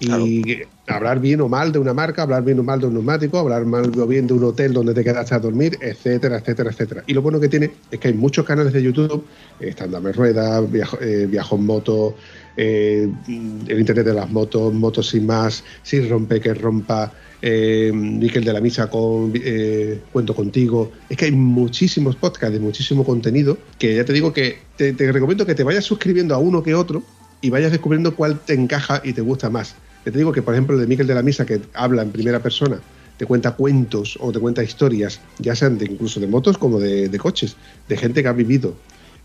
y 0.00 0.62
hablar 0.86 1.20
bien 1.20 1.40
o 1.40 1.48
mal 1.48 1.72
de 1.72 1.78
una 1.78 1.94
marca, 1.94 2.22
hablar 2.22 2.44
bien 2.44 2.58
o 2.58 2.62
mal 2.62 2.80
de 2.80 2.86
un 2.86 2.94
neumático, 2.94 3.38
hablar 3.38 3.64
mal 3.64 3.92
o 3.98 4.06
bien 4.06 4.26
de 4.26 4.34
un 4.34 4.44
hotel 4.44 4.72
donde 4.72 4.94
te 4.94 5.04
quedaste 5.04 5.34
a 5.34 5.38
dormir, 5.38 5.78
etcétera, 5.80 6.38
etcétera, 6.38 6.70
etcétera. 6.70 7.04
Y 7.06 7.14
lo 7.14 7.22
bueno 7.22 7.40
que 7.40 7.48
tiene 7.48 7.70
es 7.90 7.98
que 7.98 8.08
hay 8.08 8.14
muchos 8.14 8.44
canales 8.44 8.72
de 8.72 8.82
YouTube, 8.82 9.24
eh, 9.60 9.68
están 9.68 9.90
Dame 9.90 10.12
Rueda, 10.12 10.60
Viajo, 10.60 10.98
eh, 11.00 11.26
Viajo 11.26 11.56
en 11.56 11.66
Moto, 11.66 12.14
eh, 12.56 13.08
el 13.28 13.80
Internet 13.80 14.06
de 14.06 14.14
las 14.14 14.30
motos, 14.30 14.72
Motos 14.72 15.10
sin 15.10 15.26
más, 15.26 15.62
Sin 15.82 16.08
Rompe 16.08 16.40
que 16.40 16.54
Rompa, 16.54 17.12
eh, 17.42 17.90
Miquel 17.92 18.44
de 18.44 18.52
la 18.52 18.60
Misa 18.60 18.88
con 18.88 19.32
eh, 19.34 20.00
Cuento 20.12 20.34
Contigo. 20.34 20.92
Es 21.08 21.16
que 21.16 21.26
hay 21.26 21.32
muchísimos 21.32 22.16
podcasts 22.16 22.54
de 22.54 22.60
muchísimo 22.60 23.04
contenido 23.04 23.58
que 23.78 23.96
ya 23.96 24.04
te 24.04 24.12
digo 24.12 24.32
que 24.32 24.58
te, 24.76 24.92
te 24.94 25.12
recomiendo 25.12 25.44
que 25.44 25.54
te 25.54 25.64
vayas 25.64 25.84
suscribiendo 25.84 26.34
a 26.34 26.38
uno 26.38 26.62
que 26.62 26.74
otro 26.74 27.02
y 27.46 27.50
vayas 27.50 27.70
descubriendo 27.70 28.16
cuál 28.16 28.40
te 28.40 28.54
encaja 28.54 29.00
y 29.04 29.12
te 29.12 29.20
gusta 29.20 29.48
más. 29.50 29.76
Te 30.02 30.10
digo 30.10 30.32
que, 30.32 30.42
por 30.42 30.54
ejemplo, 30.54 30.74
el 30.74 30.80
de 30.80 30.88
Miquel 30.88 31.06
de 31.06 31.14
la 31.14 31.22
Misa, 31.22 31.46
que 31.46 31.60
habla 31.74 32.02
en 32.02 32.10
primera 32.10 32.42
persona, 32.42 32.80
te 33.16 33.24
cuenta 33.24 33.52
cuentos 33.52 34.18
o 34.20 34.32
te 34.32 34.40
cuenta 34.40 34.64
historias, 34.64 35.20
ya 35.38 35.54
sean 35.54 35.78
de, 35.78 35.84
incluso 35.84 36.18
de 36.18 36.26
motos 36.26 36.58
como 36.58 36.80
de, 36.80 37.16
coches, 37.18 37.56
de 37.88 37.96
gente 37.96 38.22
que 38.22 38.28
ha 38.28 38.32
vivido. 38.32 38.74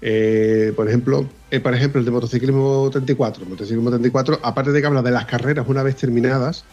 Eh, 0.04 0.72
por 0.76 0.88
ejemplo, 0.88 1.28
eh, 1.50 1.64
ejemplo, 1.66 2.00
el 2.00 2.06
de 2.06 2.12
motociclismo 2.12 2.90
34. 2.92 3.44
Motociclismo 3.46 3.90
34, 3.90 4.40
aparte 4.44 4.72
de 4.72 4.82
que 4.82 4.86
habla 4.86 5.02
de 5.02 5.12
las 5.12 5.26
carreras 5.26 5.68
una 5.68 5.82
vez 5.82 5.96
terminadas, 5.96 6.64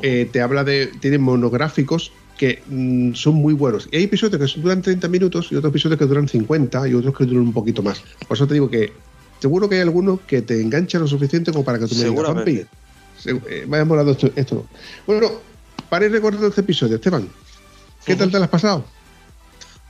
eh, 0.00 0.26
te 0.32 0.40
habla 0.40 0.64
de. 0.64 0.86
Tiene 1.00 1.18
monográficos 1.18 2.12
que 2.38 2.62
mm, 2.66 3.12
son 3.12 3.34
muy 3.34 3.52
buenos. 3.52 3.90
Y 3.92 3.96
hay 3.96 4.04
episodios 4.04 4.40
que 4.54 4.60
duran 4.60 4.80
30 4.80 5.06
minutos 5.08 5.52
y 5.52 5.56
otros 5.56 5.70
episodios 5.70 5.98
que 5.98 6.06
duran 6.06 6.28
50 6.28 6.88
y 6.88 6.94
otros 6.94 7.14
que 7.14 7.26
duran 7.26 7.42
un 7.42 7.52
poquito 7.52 7.82
más. 7.82 8.02
Por 8.26 8.36
eso 8.36 8.46
te 8.46 8.54
digo 8.54 8.70
que 8.70 8.92
seguro 9.40 9.68
que 9.68 9.76
hay 9.76 9.80
algunos 9.82 10.20
que 10.22 10.42
te 10.42 10.60
enganchan 10.60 11.02
lo 11.02 11.06
suficiente 11.08 11.52
como 11.52 11.64
para 11.64 11.78
que 11.78 11.86
tú 11.86 11.94
me 11.94 12.00
digas, 12.04 12.10
Seguramente. 12.14 12.66
"Juanpi, 13.22 13.46
se- 13.48 13.62
eh, 13.62 13.66
me 13.66 13.78
ha 13.78 13.84
molado 13.84 14.10
esto, 14.12 14.30
esto. 14.36 14.66
Bueno, 15.06 15.30
para 15.88 16.06
ir 16.06 16.12
recordando 16.12 16.48
este 16.48 16.60
episodio, 16.62 16.96
Esteban, 16.96 17.28
¿qué 18.04 18.16
tal 18.16 18.30
te 18.30 18.38
lo 18.38 18.44
has 18.44 18.50
pasado? 18.50 18.84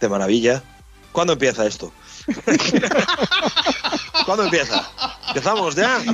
De 0.01 0.09
maravilla. 0.09 0.63
¿Cuándo 1.13 1.33
empieza 1.33 1.67
esto? 1.67 1.93
¿Cuándo 4.27 4.45
empieza? 4.45 4.87
¿Empezamos 5.29 5.75
ya? 5.75 5.99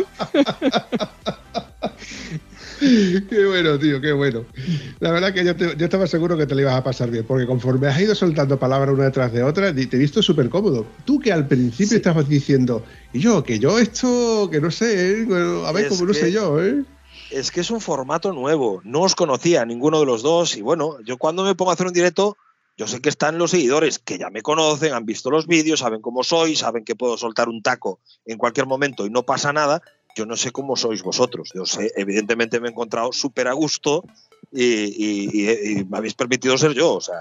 Qué 3.28 3.46
bueno, 3.46 3.78
tío, 3.78 4.00
qué 4.00 4.12
bueno. 4.12 4.44
La 5.00 5.10
verdad 5.12 5.32
que 5.32 5.44
yo, 5.44 5.56
te- 5.56 5.76
yo 5.76 5.84
estaba 5.84 6.06
seguro 6.06 6.36
que 6.36 6.46
te 6.46 6.54
lo 6.54 6.60
ibas 6.62 6.74
a 6.76 6.84
pasar 6.84 7.10
bien, 7.10 7.24
porque 7.26 7.46
conforme 7.46 7.86
has 7.88 8.00
ido 8.00 8.14
soltando 8.14 8.58
palabras 8.58 8.94
una 8.94 9.04
detrás 9.04 9.32
de 9.32 9.42
otra, 9.42 9.74
te 9.74 9.82
he 9.82 9.98
visto 9.98 10.22
súper 10.22 10.48
cómodo. 10.48 10.86
Tú 11.04 11.18
que 11.18 11.32
al 11.32 11.46
principio 11.48 11.96
estabas 11.96 12.28
diciendo, 12.28 12.84
y 13.12 13.20
yo, 13.20 13.42
que 13.44 13.58
yo 13.58 13.78
esto, 13.78 14.48
que 14.50 14.60
no 14.60 14.70
sé, 14.70 15.22
¿eh? 15.22 15.26
A 15.66 15.72
ver, 15.72 15.84
Es 15.84 15.88
como 15.90 16.06
no 16.06 16.14
sé 16.14 16.30
yo, 16.32 16.62
¿eh? 16.62 16.84
Es 17.30 17.50
que 17.50 17.60
es 17.60 17.70
un 17.70 17.80
formato 17.80 18.32
nuevo. 18.32 18.80
No 18.84 19.00
os 19.02 19.14
conocía 19.14 19.64
ninguno 19.64 19.98
de 20.00 20.06
los 20.06 20.22
dos. 20.22 20.56
Y 20.56 20.62
bueno, 20.62 20.98
yo 21.04 21.16
cuando 21.16 21.42
me 21.44 21.54
pongo 21.54 21.70
a 21.70 21.74
hacer 21.74 21.86
un 21.86 21.92
directo, 21.92 22.36
yo 22.76 22.86
sé 22.86 23.00
que 23.00 23.08
están 23.08 23.38
los 23.38 23.50
seguidores 23.52 23.98
que 23.98 24.18
ya 24.18 24.30
me 24.30 24.42
conocen, 24.42 24.92
han 24.92 25.04
visto 25.06 25.30
los 25.30 25.46
vídeos, 25.46 25.80
saben 25.80 26.00
cómo 26.00 26.22
soy, 26.22 26.54
saben 26.56 26.84
que 26.84 26.94
puedo 26.96 27.16
soltar 27.16 27.48
un 27.48 27.62
taco 27.62 28.00
en 28.26 28.36
cualquier 28.38 28.66
momento 28.66 29.06
y 29.06 29.10
no 29.10 29.22
pasa 29.24 29.52
nada. 29.52 29.80
Yo 30.14 30.26
no 30.26 30.36
sé 30.36 30.50
cómo 30.52 30.76
sois 30.76 31.02
vosotros. 31.02 31.50
Yo 31.54 31.66
sé, 31.66 31.92
evidentemente 31.96 32.60
me 32.60 32.68
he 32.68 32.70
encontrado 32.70 33.12
súper 33.12 33.48
a 33.48 33.52
gusto 33.52 34.04
y, 34.52 34.62
y- 34.64 35.30
y- 35.32 35.78
y 35.80 35.84
me 35.84 35.98
habéis 35.98 36.14
permitido 36.14 36.56
ser 36.56 36.72
yo. 36.72 36.94
O 36.94 37.00
sea, 37.00 37.16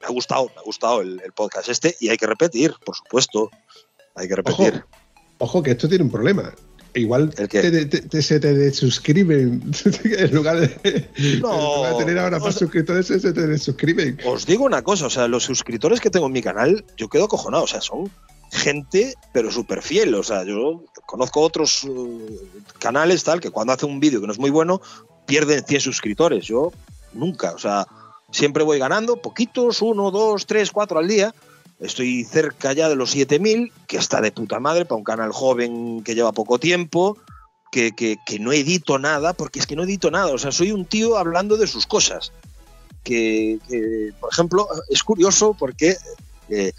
me 0.00 0.06
ha 0.06 0.10
gustado, 0.10 0.46
me 0.54 0.60
ha 0.60 0.64
gustado 0.64 1.00
el, 1.02 1.20
el 1.24 1.32
podcast 1.32 1.68
este 1.68 1.94
y 2.00 2.08
hay 2.08 2.16
que 2.16 2.26
repetir, 2.26 2.72
por 2.84 2.96
supuesto. 2.96 3.50
Hay 4.14 4.26
que 4.28 4.36
repetir. 4.36 4.84
ojo, 5.38 5.62
que 5.62 5.72
esto 5.72 5.88
tiene 5.88 6.04
un 6.04 6.10
problema. 6.10 6.52
Igual 6.94 7.30
te, 7.34 7.46
te- 7.46 7.84
te- 7.86 8.22
se 8.22 8.40
te 8.40 8.54
desuscriben 8.54 9.62
en 10.04 10.34
lugar 10.34 10.58
de, 10.58 11.08
No, 11.40 11.52
en 11.52 11.76
lugar 11.76 11.92
de 11.92 11.98
tener 12.04 12.18
ahora 12.18 12.38
más 12.38 12.54
sea- 12.54 12.60
suscriptores, 12.60 13.06
se 13.06 13.32
te 13.32 13.46
desuscriben. 13.46 14.18
Os 14.24 14.46
digo 14.46 14.64
una 14.64 14.82
cosa, 14.82 15.06
o 15.06 15.10
sea, 15.10 15.28
los 15.28 15.44
suscriptores 15.44 16.00
que 16.00 16.08
tengo 16.10 16.26
en 16.26 16.32
mi 16.32 16.42
canal, 16.42 16.84
yo 16.96 17.08
quedo 17.08 17.24
acojonado, 17.24 17.64
o 17.64 17.66
sea, 17.68 17.82
son 17.82 18.10
gente, 18.50 19.14
pero 19.34 19.52
súper 19.52 19.82
fiel, 19.82 20.14
o 20.14 20.22
sea, 20.22 20.42
yo 20.44 20.82
conozco 21.08 21.40
otros 21.40 21.84
eh, 21.84 22.38
canales, 22.78 23.24
tal, 23.24 23.40
que 23.40 23.50
cuando 23.50 23.72
hacen 23.72 23.88
un 23.90 23.98
vídeo 23.98 24.20
que 24.20 24.26
no 24.26 24.32
es 24.34 24.38
muy 24.38 24.50
bueno, 24.50 24.82
pierden 25.26 25.64
100 25.64 25.80
suscriptores, 25.80 26.44
yo 26.44 26.70
nunca, 27.14 27.52
o 27.52 27.58
sea, 27.58 27.86
siempre 28.30 28.62
voy 28.62 28.78
ganando, 28.78 29.16
poquitos, 29.16 29.80
uno, 29.80 30.10
dos, 30.10 30.44
tres, 30.44 30.70
cuatro 30.70 30.98
al 30.98 31.08
día, 31.08 31.34
estoy 31.80 32.24
cerca 32.24 32.74
ya 32.74 32.90
de 32.90 32.94
los 32.96 33.12
7000, 33.12 33.72
que 33.86 33.96
está 33.96 34.20
de 34.20 34.32
puta 34.32 34.60
madre 34.60 34.84
para 34.84 34.98
un 34.98 35.04
canal 35.04 35.32
joven 35.32 36.02
que 36.04 36.14
lleva 36.14 36.32
poco 36.32 36.58
tiempo, 36.58 37.16
que, 37.72 37.92
que- 37.92 38.18
que 38.26 38.38
no 38.38 38.52
edito 38.52 38.98
nada, 38.98 39.32
porque 39.32 39.60
es 39.60 39.66
que 39.66 39.76
no 39.76 39.84
edito 39.84 40.10
nada, 40.10 40.32
o 40.32 40.38
sea, 40.38 40.52
soy 40.52 40.72
un 40.72 40.84
tío 40.84 41.16
hablando 41.16 41.56
de 41.56 41.66
sus 41.66 41.86
cosas. 41.86 42.32
Que, 43.02 43.58
que, 43.66 44.12
por 44.20 44.30
ejemplo, 44.30 44.68
es 44.90 45.02
curioso 45.02 45.56
porque 45.58 45.96
eh, 46.50 46.72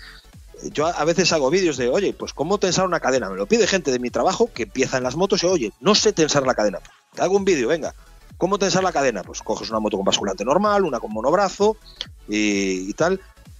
yo 0.71 0.87
a 0.87 1.03
veces 1.05 1.31
hago 1.33 1.49
vídeos 1.49 1.77
de, 1.77 1.89
oye, 1.89 2.13
pues 2.13 2.33
cómo 2.33 2.57
tensar 2.57 2.85
una 2.85 2.99
cadena. 2.99 3.29
Me 3.29 3.37
lo 3.37 3.47
pide 3.47 3.67
gente 3.67 3.91
de 3.91 3.99
mi 3.99 4.09
trabajo 4.09 4.49
que 4.53 4.63
empieza 4.63 4.97
en 4.97 5.03
las 5.03 5.15
motos 5.15 5.43
y, 5.43 5.47
oye, 5.47 5.73
no 5.79 5.95
sé 5.95 6.13
tensar 6.13 6.45
la 6.45 6.53
cadena. 6.53 6.79
Te 7.13 7.21
hago 7.21 7.37
un 7.37 7.45
vídeo, 7.45 7.67
venga. 7.67 7.93
¿Cómo 8.37 8.57
tensar 8.57 8.83
la 8.83 8.91
cadena? 8.91 9.23
Pues 9.23 9.41
coges 9.41 9.69
una 9.69 9.79
moto 9.79 9.97
con 9.97 10.05
basculante 10.05 10.45
normal, 10.45 10.85
una 10.85 10.99
con 10.99 11.11
monobrazo 11.11 11.77
y, 12.27 12.89
y 12.89 12.93
tal. 12.93 13.19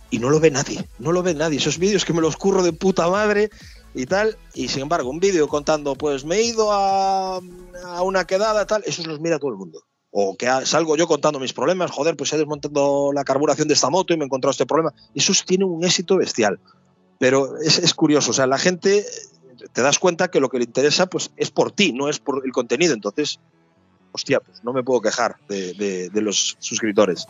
Y 0.09 0.19
no 0.19 0.29
lo 0.29 0.39
ve 0.39 0.51
nadie, 0.51 0.87
no 0.99 1.11
lo 1.11 1.21
ve 1.21 1.33
nadie. 1.33 1.57
Esos 1.57 1.77
vídeos 1.77 2.05
que 2.05 2.13
me 2.13 2.21
los 2.21 2.37
curro 2.37 2.63
de 2.63 2.73
puta 2.73 3.07
madre 3.09 3.49
y 3.93 4.05
tal. 4.05 4.37
Y 4.53 4.69
sin 4.69 4.83
embargo, 4.83 5.09
un 5.09 5.19
vídeo 5.19 5.47
contando, 5.47 5.95
pues 5.95 6.25
me 6.25 6.37
he 6.37 6.43
ido 6.43 6.71
a, 6.71 7.39
a 7.85 8.01
una 8.03 8.25
quedada, 8.25 8.65
tal, 8.65 8.83
esos 8.85 9.05
los 9.05 9.19
mira 9.19 9.37
todo 9.37 9.51
el 9.51 9.57
mundo 9.57 9.83
o 10.11 10.35
que 10.35 10.47
salgo 10.65 10.97
yo 10.97 11.07
contando 11.07 11.39
mis 11.39 11.53
problemas, 11.53 11.91
joder, 11.91 12.15
pues 12.17 12.33
he 12.33 12.37
desmontado 12.37 13.13
la 13.13 13.23
carburación 13.23 13.67
de 13.67 13.75
esta 13.75 13.89
moto 13.89 14.13
y 14.13 14.17
me 14.17 14.23
he 14.23 14.25
encontrado 14.25 14.51
este 14.51 14.65
problema. 14.65 14.93
Eso 15.13 15.33
tiene 15.45 15.65
un 15.65 15.83
éxito 15.83 16.17
bestial. 16.17 16.59
Pero 17.19 17.57
es, 17.61 17.77
es 17.77 17.93
curioso, 17.93 18.31
o 18.31 18.33
sea, 18.33 18.47
la 18.47 18.57
gente 18.57 19.05
te 19.73 19.81
das 19.81 19.99
cuenta 19.99 20.29
que 20.31 20.39
lo 20.39 20.49
que 20.49 20.57
le 20.57 20.63
interesa 20.63 21.05
pues 21.07 21.31
es 21.37 21.51
por 21.51 21.71
ti, 21.71 21.91
no 21.91 22.09
es 22.09 22.19
por 22.19 22.41
el 22.45 22.51
contenido. 22.51 22.93
Entonces, 22.93 23.39
hostia, 24.13 24.39
pues 24.39 24.63
no 24.63 24.73
me 24.73 24.83
puedo 24.83 25.01
quejar 25.01 25.35
de, 25.49 25.73
de- 26.11 26.21
los 26.21 26.55
suscriptores. 26.59 27.25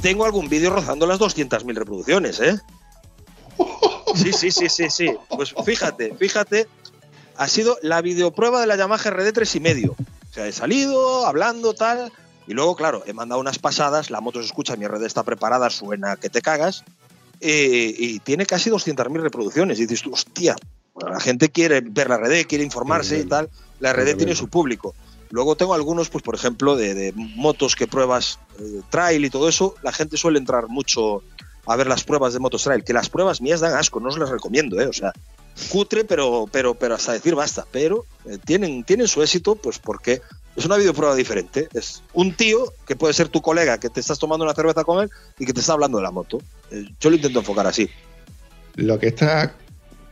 Tengo 0.00 0.24
algún 0.24 0.48
vídeo 0.48 0.70
rozando 0.70 1.06
las 1.06 1.20
200.000 1.20 1.74
reproducciones, 1.76 2.40
¿eh? 2.40 2.58
Sí, 4.16 4.32
sí, 4.32 4.50
sí, 4.50 4.68
sí, 4.68 4.90
sí. 4.90 5.14
Pues 5.28 5.54
fíjate, 5.64 6.14
fíjate, 6.16 6.66
ha 7.36 7.48
sido 7.48 7.78
la 7.82 8.00
videoprueba 8.02 8.60
de 8.60 8.66
la 8.66 8.76
Yamaha 8.76 9.10
RD 9.10 9.32
3 9.32 9.56
y 9.56 9.60
medio. 9.60 9.92
O 9.92 10.34
sea, 10.34 10.46
he 10.46 10.52
salido 10.52 11.26
hablando 11.26 11.74
tal 11.74 12.12
y 12.46 12.54
luego, 12.54 12.74
claro, 12.74 13.02
he 13.06 13.12
mandado 13.12 13.40
unas 13.40 13.58
pasadas, 13.58 14.10
la 14.10 14.20
moto 14.20 14.40
se 14.40 14.46
escucha, 14.46 14.76
mi 14.76 14.86
RD 14.86 15.04
está 15.04 15.22
preparada, 15.22 15.70
suena 15.70 16.16
que 16.16 16.28
te 16.28 16.40
cagas 16.40 16.84
eh, 17.40 17.94
y 17.96 18.18
tiene 18.20 18.46
casi 18.46 18.70
200.000 18.70 19.20
reproducciones. 19.20 19.78
Y 19.78 19.86
dices 19.86 20.06
hostia, 20.10 20.56
la 21.00 21.20
gente 21.20 21.50
quiere 21.50 21.80
ver 21.80 22.08
la 22.08 22.18
RD, 22.18 22.46
quiere 22.46 22.64
informarse 22.64 23.20
y 23.20 23.24
tal. 23.24 23.48
La 23.80 23.92
RD 23.92 24.16
tiene 24.16 24.34
su 24.34 24.48
público. 24.48 24.94
Luego 25.30 25.56
tengo 25.56 25.72
algunos, 25.74 26.10
pues 26.10 26.22
por 26.22 26.34
ejemplo, 26.34 26.76
de, 26.76 26.94
de 26.94 27.12
motos 27.14 27.74
que 27.74 27.86
pruebas 27.86 28.38
eh, 28.58 28.82
trail 28.90 29.24
y 29.24 29.30
todo 29.30 29.48
eso. 29.48 29.74
La 29.82 29.92
gente 29.92 30.16
suele 30.16 30.38
entrar 30.38 30.68
mucho 30.68 31.22
a 31.66 31.76
ver 31.76 31.86
las 31.86 32.04
pruebas 32.04 32.32
de 32.32 32.40
motos 32.40 32.64
trail, 32.64 32.84
que 32.84 32.92
las 32.92 33.08
pruebas 33.08 33.40
mías 33.40 33.60
dan 33.60 33.74
asco, 33.74 34.00
no 34.00 34.08
os 34.08 34.18
las 34.18 34.30
recomiendo, 34.30 34.80
¿eh? 34.80 34.86
O 34.86 34.92
sea, 34.92 35.12
cutre, 35.70 36.04
pero, 36.04 36.48
pero, 36.50 36.74
pero 36.74 36.94
hasta 36.94 37.12
decir 37.12 37.34
basta. 37.34 37.66
Pero 37.70 38.06
eh, 38.26 38.38
tienen, 38.44 38.84
tienen 38.84 39.08
su 39.08 39.22
éxito, 39.22 39.54
pues 39.54 39.78
porque 39.78 40.20
es 40.56 40.64
una 40.64 40.76
videoprueba 40.76 41.14
diferente. 41.14 41.68
Es 41.72 42.02
un 42.12 42.34
tío 42.34 42.72
que 42.86 42.96
puede 42.96 43.14
ser 43.14 43.28
tu 43.28 43.40
colega, 43.40 43.78
que 43.78 43.90
te 43.90 44.00
estás 44.00 44.18
tomando 44.18 44.44
una 44.44 44.54
cerveza 44.54 44.84
con 44.84 45.02
él 45.02 45.10
y 45.38 45.46
que 45.46 45.52
te 45.52 45.60
está 45.60 45.72
hablando 45.72 45.98
de 45.98 46.04
la 46.04 46.10
moto. 46.10 46.38
Eh, 46.70 46.84
yo 47.00 47.10
lo 47.10 47.16
intento 47.16 47.38
enfocar 47.38 47.66
así. 47.66 47.88
Lo 48.74 48.98
que 48.98 49.08
está 49.08 49.54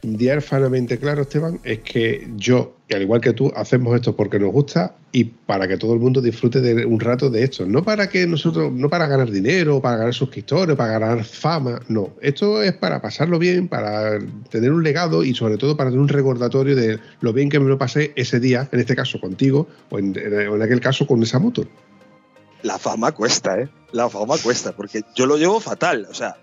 diáfanamente 0.03 0.99
claro, 0.99 1.23
Esteban, 1.23 1.61
es 1.63 1.81
que 1.81 2.29
yo 2.37 2.77
que 2.91 2.97
al 2.97 3.03
igual 3.03 3.21
que 3.21 3.33
tú, 3.33 3.53
hacemos 3.55 3.95
esto 3.95 4.17
porque 4.17 4.41
nos 4.41 4.51
gusta 4.51 4.97
y 5.13 5.23
para 5.23 5.69
que 5.69 5.77
todo 5.77 5.95
el 5.95 6.01
mundo 6.01 6.21
disfrute 6.21 6.61
de 6.61 6.85
un 6.85 6.99
rato 6.99 7.31
de 7.31 7.45
esto. 7.45 7.65
No 7.65 7.85
para 7.85 8.09
que 8.09 8.27
nosotros, 8.27 8.73
no 8.73 8.91
para 8.91 9.07
ganar 9.07 9.31
dinero, 9.31 9.81
para 9.81 9.99
ganar 9.99 10.13
suscriptores, 10.13 10.75
para 10.75 10.99
ganar 10.99 11.25
fama, 11.25 11.79
no. 11.87 12.11
Esto 12.21 12.65
es 12.65 12.73
para 12.73 13.01
pasarlo 13.01 13.39
bien, 13.39 13.69
para 13.69 14.19
tener 14.49 14.73
un 14.73 14.83
legado 14.83 15.23
y 15.23 15.35
sobre 15.35 15.57
todo 15.57 15.77
para 15.77 15.91
tener 15.91 16.03
un 16.03 16.09
recordatorio 16.09 16.75
de 16.75 16.99
lo 17.21 17.33
bien 17.33 17.49
que 17.49 17.61
me 17.61 17.69
lo 17.69 17.79
pasé 17.79 18.13
ese 18.17 18.41
día, 18.41 18.69
en 18.73 18.81
este 18.81 18.97
caso 18.97 19.21
contigo, 19.21 19.69
o 19.91 20.01
en, 20.01 20.19
en 20.19 20.61
aquel 20.61 20.81
caso 20.81 21.07
con 21.07 21.23
esa 21.23 21.39
moto. 21.39 21.65
La 22.63 22.77
fama 22.77 23.13
cuesta, 23.13 23.57
¿eh? 23.61 23.69
La 23.93 24.11
fama 24.11 24.35
cuesta, 24.43 24.73
porque 24.73 25.03
yo 25.15 25.27
lo 25.27 25.37
llevo 25.37 25.61
fatal. 25.61 26.09
O 26.11 26.15
sea, 26.15 26.39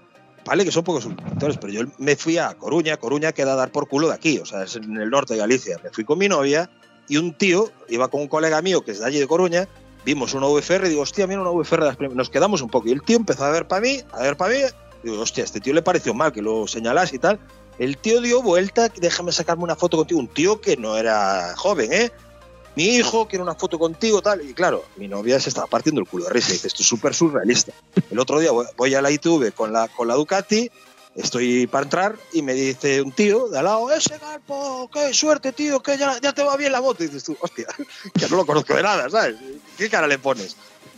vale 0.48 0.64
que 0.64 0.72
son 0.72 0.84
pocos 0.84 1.04
suscriptores, 1.04 1.58
pero 1.58 1.74
yo 1.74 1.82
me 1.98 2.16
fui 2.16 2.38
a 2.38 2.54
Coruña, 2.54 2.98
Coruña 2.98 3.34
queda 3.34 3.54
a 3.54 3.56
dar 3.56 3.72
por 3.72 3.88
culo 3.88 4.08
de 4.08 4.14
aquí, 4.14 4.40
o 4.40 4.46
sea, 4.46 4.64
es 4.64 4.78
en 4.78 4.96
el 4.96 5.10
norte 5.10 5.34
de 5.34 5.40
Galicia. 5.40 5.78
Me 5.84 5.90
fui 5.90 6.06
con 6.06 6.18
mi 6.18 6.30
novia 6.30 6.70
y 7.10 7.18
un 7.18 7.34
tío 7.34 7.70
iba 7.90 8.08
con 8.08 8.22
un 8.22 8.28
colega 8.28 8.62
mío 8.62 8.82
que 8.82 8.92
es 8.92 9.00
de 9.00 9.06
allí 9.06 9.20
de 9.20 9.28
Coruña, 9.28 9.68
vimos 10.06 10.34
una 10.34 10.48
VFR 10.48 10.88
y 10.88 10.90
digo, 10.90 11.02
hostia, 11.02 11.28
mira 11.28 11.42
una 11.42 11.52
VFR 11.52 11.84
de 11.84 11.88
las 11.88 12.16
Nos 12.16 12.30
quedamos 12.30 12.62
un 12.62 12.70
poco 12.70 12.88
y 12.88 12.94
el 12.94 13.04
tío 13.04 13.18
empezó 13.18 13.44
a 13.44 13.52
ver 13.52 13.68
para 13.68 13.82
mí, 13.82 14.00
a 14.14 14.22
ver 14.22 14.38
para 14.38 14.54
mí, 14.54 14.62
digo, 15.04 15.20
hostia, 15.20 15.44
este 15.44 15.60
tío 15.60 15.74
le 15.74 15.82
pareció 15.82 16.14
mal 16.14 16.32
que 16.32 16.42
lo 16.42 16.66
señalas 16.66 17.14
y 17.14 17.20
tal. 17.20 17.40
El 17.78 17.98
tío 17.98 18.22
dio 18.22 18.42
vuelta, 18.42 18.90
déjame 18.90 19.32
sacarme 19.32 19.64
una 19.64 19.76
foto 19.76 19.98
contigo, 19.98 20.20
un 20.20 20.28
tío 20.30 20.62
que 20.62 20.78
no 20.78 20.98
era 20.98 21.54
joven, 21.58 21.94
¿eh? 21.94 22.12
Mi 22.78 22.96
hijo 22.96 23.28
quiere 23.28 23.42
una 23.42 23.56
foto 23.56 23.80
contigo, 23.80 24.22
tal. 24.22 24.48
Y 24.48 24.54
claro, 24.54 24.86
mi 24.98 25.08
novia 25.08 25.40
se 25.40 25.50
estaba 25.50 25.66
partiendo 25.66 26.00
el 26.00 26.08
culo 26.08 26.26
de 26.26 26.30
risa. 26.30 26.50
Y 26.50 26.54
dice, 26.54 26.68
esto 26.68 26.84
es 26.84 26.88
súper 26.88 27.16
surrealista. 27.16 27.74
El 28.12 28.20
otro 28.20 28.40
día 28.40 28.52
voy 28.52 28.94
a 28.94 29.02
la 29.02 29.10
ITV 29.10 29.52
con 29.56 29.74
la, 29.74 29.88
con 29.88 30.08
la 30.08 30.14
Ducati, 30.14 30.70
estoy 31.16 31.66
para 31.66 31.86
entrar 31.86 32.16
y 32.34 32.44
me 32.44 32.54
dice 32.54 33.02
un 33.02 33.12
tío 33.12 33.48
de 33.48 33.58
al 33.58 33.66
lado, 33.66 33.92
ese 33.92 34.20
Galpo, 34.20 34.92
qué 34.94 35.12
suerte, 35.12 35.54
tío, 35.54 35.82
que 35.82 35.98
ya, 35.98 36.20
ya 36.22 36.34
te 36.34 36.44
va 36.44 36.56
bien 36.56 36.72
la 36.72 36.80
moto. 36.80 37.04
Y 37.04 37.08
dices 37.08 37.24
tú, 37.24 37.36
hostia, 37.42 37.66
que 38.14 38.30
no 38.30 38.38
lo 38.38 38.46
conozco 38.46 38.76
de 38.76 38.84
nada, 38.84 39.10
¿sabes? 39.10 39.38
¿Qué 39.76 39.90
cara 39.90 40.06
le 40.06 40.20
pones? 40.20 40.56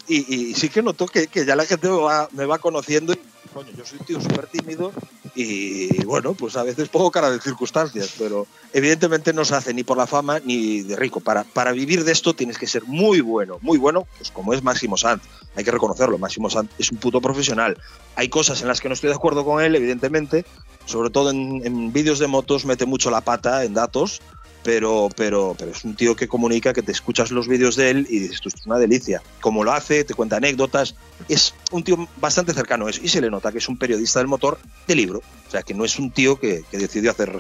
Y, 0.10 0.56
sí 0.56 0.70
que 0.70 0.82
noto 0.82 1.06
que, 1.06 1.28
que, 1.28 1.46
ya 1.46 1.56
la 1.56 1.66
gente 1.66 1.88
me 1.88 1.98
va, 1.98 2.28
me 2.32 2.46
va 2.46 2.58
conociendo 2.58 3.14
y 3.14 3.20
coño, 3.54 3.70
yo 3.78 3.86
soy 3.86 4.00
un 4.00 4.06
tío 4.06 4.22
súper 4.22 4.48
tímido 4.48 4.92
y 5.36 6.04
bueno, 6.04 6.34
pues 6.34 6.56
a 6.58 6.64
veces 6.64 6.90
pongo 6.90 7.12
cara 7.12 7.30
de 7.32 7.40
circunstancias, 7.40 8.14
pero 8.18 8.48
evidentemente 8.74 9.34
no 9.34 9.46
se 9.46 9.56
hace 9.56 9.74
ni 9.74 9.84
por 9.84 9.98
la 9.98 10.08
fama 10.08 10.40
ni 10.44 10.82
de 10.82 10.96
rico. 10.96 11.20
Para, 11.20 11.44
para 11.44 11.72
vivir 11.72 12.04
de 12.04 12.12
esto 12.12 12.34
tienes 12.34 12.58
que 12.58 12.68
ser 12.68 12.84
muy 12.86 13.22
bueno, 13.22 13.58
muy 13.62 13.78
bueno, 13.78 14.08
pues 14.18 14.32
como 14.32 14.54
es 14.54 14.64
Máximo 14.64 14.98
Sanz. 14.98 15.22
Hay 15.56 15.64
que 15.64 15.72
reconocerlo, 15.72 16.18
Máximo 16.18 16.50
Sanz 16.50 16.72
es 16.78 16.92
un 16.92 16.98
puto 16.98 17.22
profesional. 17.22 17.78
Hay 18.16 18.30
cosas 18.30 18.62
en 18.62 18.68
las 18.68 18.82
que 18.82 18.90
no 18.90 18.94
estoy 18.94 19.10
de 19.10 19.16
acuerdo 19.16 19.46
con 19.46 19.64
él, 19.64 19.76
evidentemente, 19.76 20.46
sobre 20.86 21.10
todo 21.10 21.30
en, 21.32 21.62
en 21.66 21.94
vídeos 21.94 22.20
de 22.20 22.28
motos 22.28 22.66
mete 22.66 22.86
mucho 22.86 23.12
la 23.12 23.22
pata 23.22 23.64
en 23.64 23.74
datos, 23.74 24.22
pero, 24.64 25.10
pero, 25.16 25.56
pero 25.58 25.72
es 25.72 25.84
un 25.86 25.96
tío 25.96 26.16
que 26.16 26.28
comunica, 26.28 26.74
que 26.74 26.82
te 26.82 26.92
escuchas 26.92 27.32
los 27.32 27.48
vídeos 27.48 27.76
de 27.76 27.92
él 27.92 28.08
y 28.10 28.20
dices, 28.20 28.36
esto 28.36 28.50
es 28.50 28.66
una 28.66 28.78
delicia. 28.78 29.22
Como 29.42 29.64
lo 29.64 29.72
hace, 29.72 30.04
te 30.04 30.14
cuenta 30.14 30.38
anécdotas. 30.38 30.96
Es 31.28 31.54
un 31.72 31.84
tío 31.84 32.08
bastante 32.18 32.54
cercano 32.54 32.88
a 32.88 32.90
eso. 32.90 33.02
Y 33.04 33.08
se 33.08 33.22
le 33.22 33.30
nota 33.30 33.52
que 33.52 33.60
es 33.60 33.70
un 33.70 33.78
periodista 33.78 34.20
del 34.20 34.28
motor 34.28 34.60
de 34.88 34.96
libro. 34.96 35.20
O 35.48 35.52
sea, 35.52 35.64
que 35.64 35.74
no 35.74 35.86
es 35.86 35.98
un 35.98 36.12
tío 36.12 36.40
que, 36.40 36.64
decidió 36.72 37.12
hacer 37.12 37.32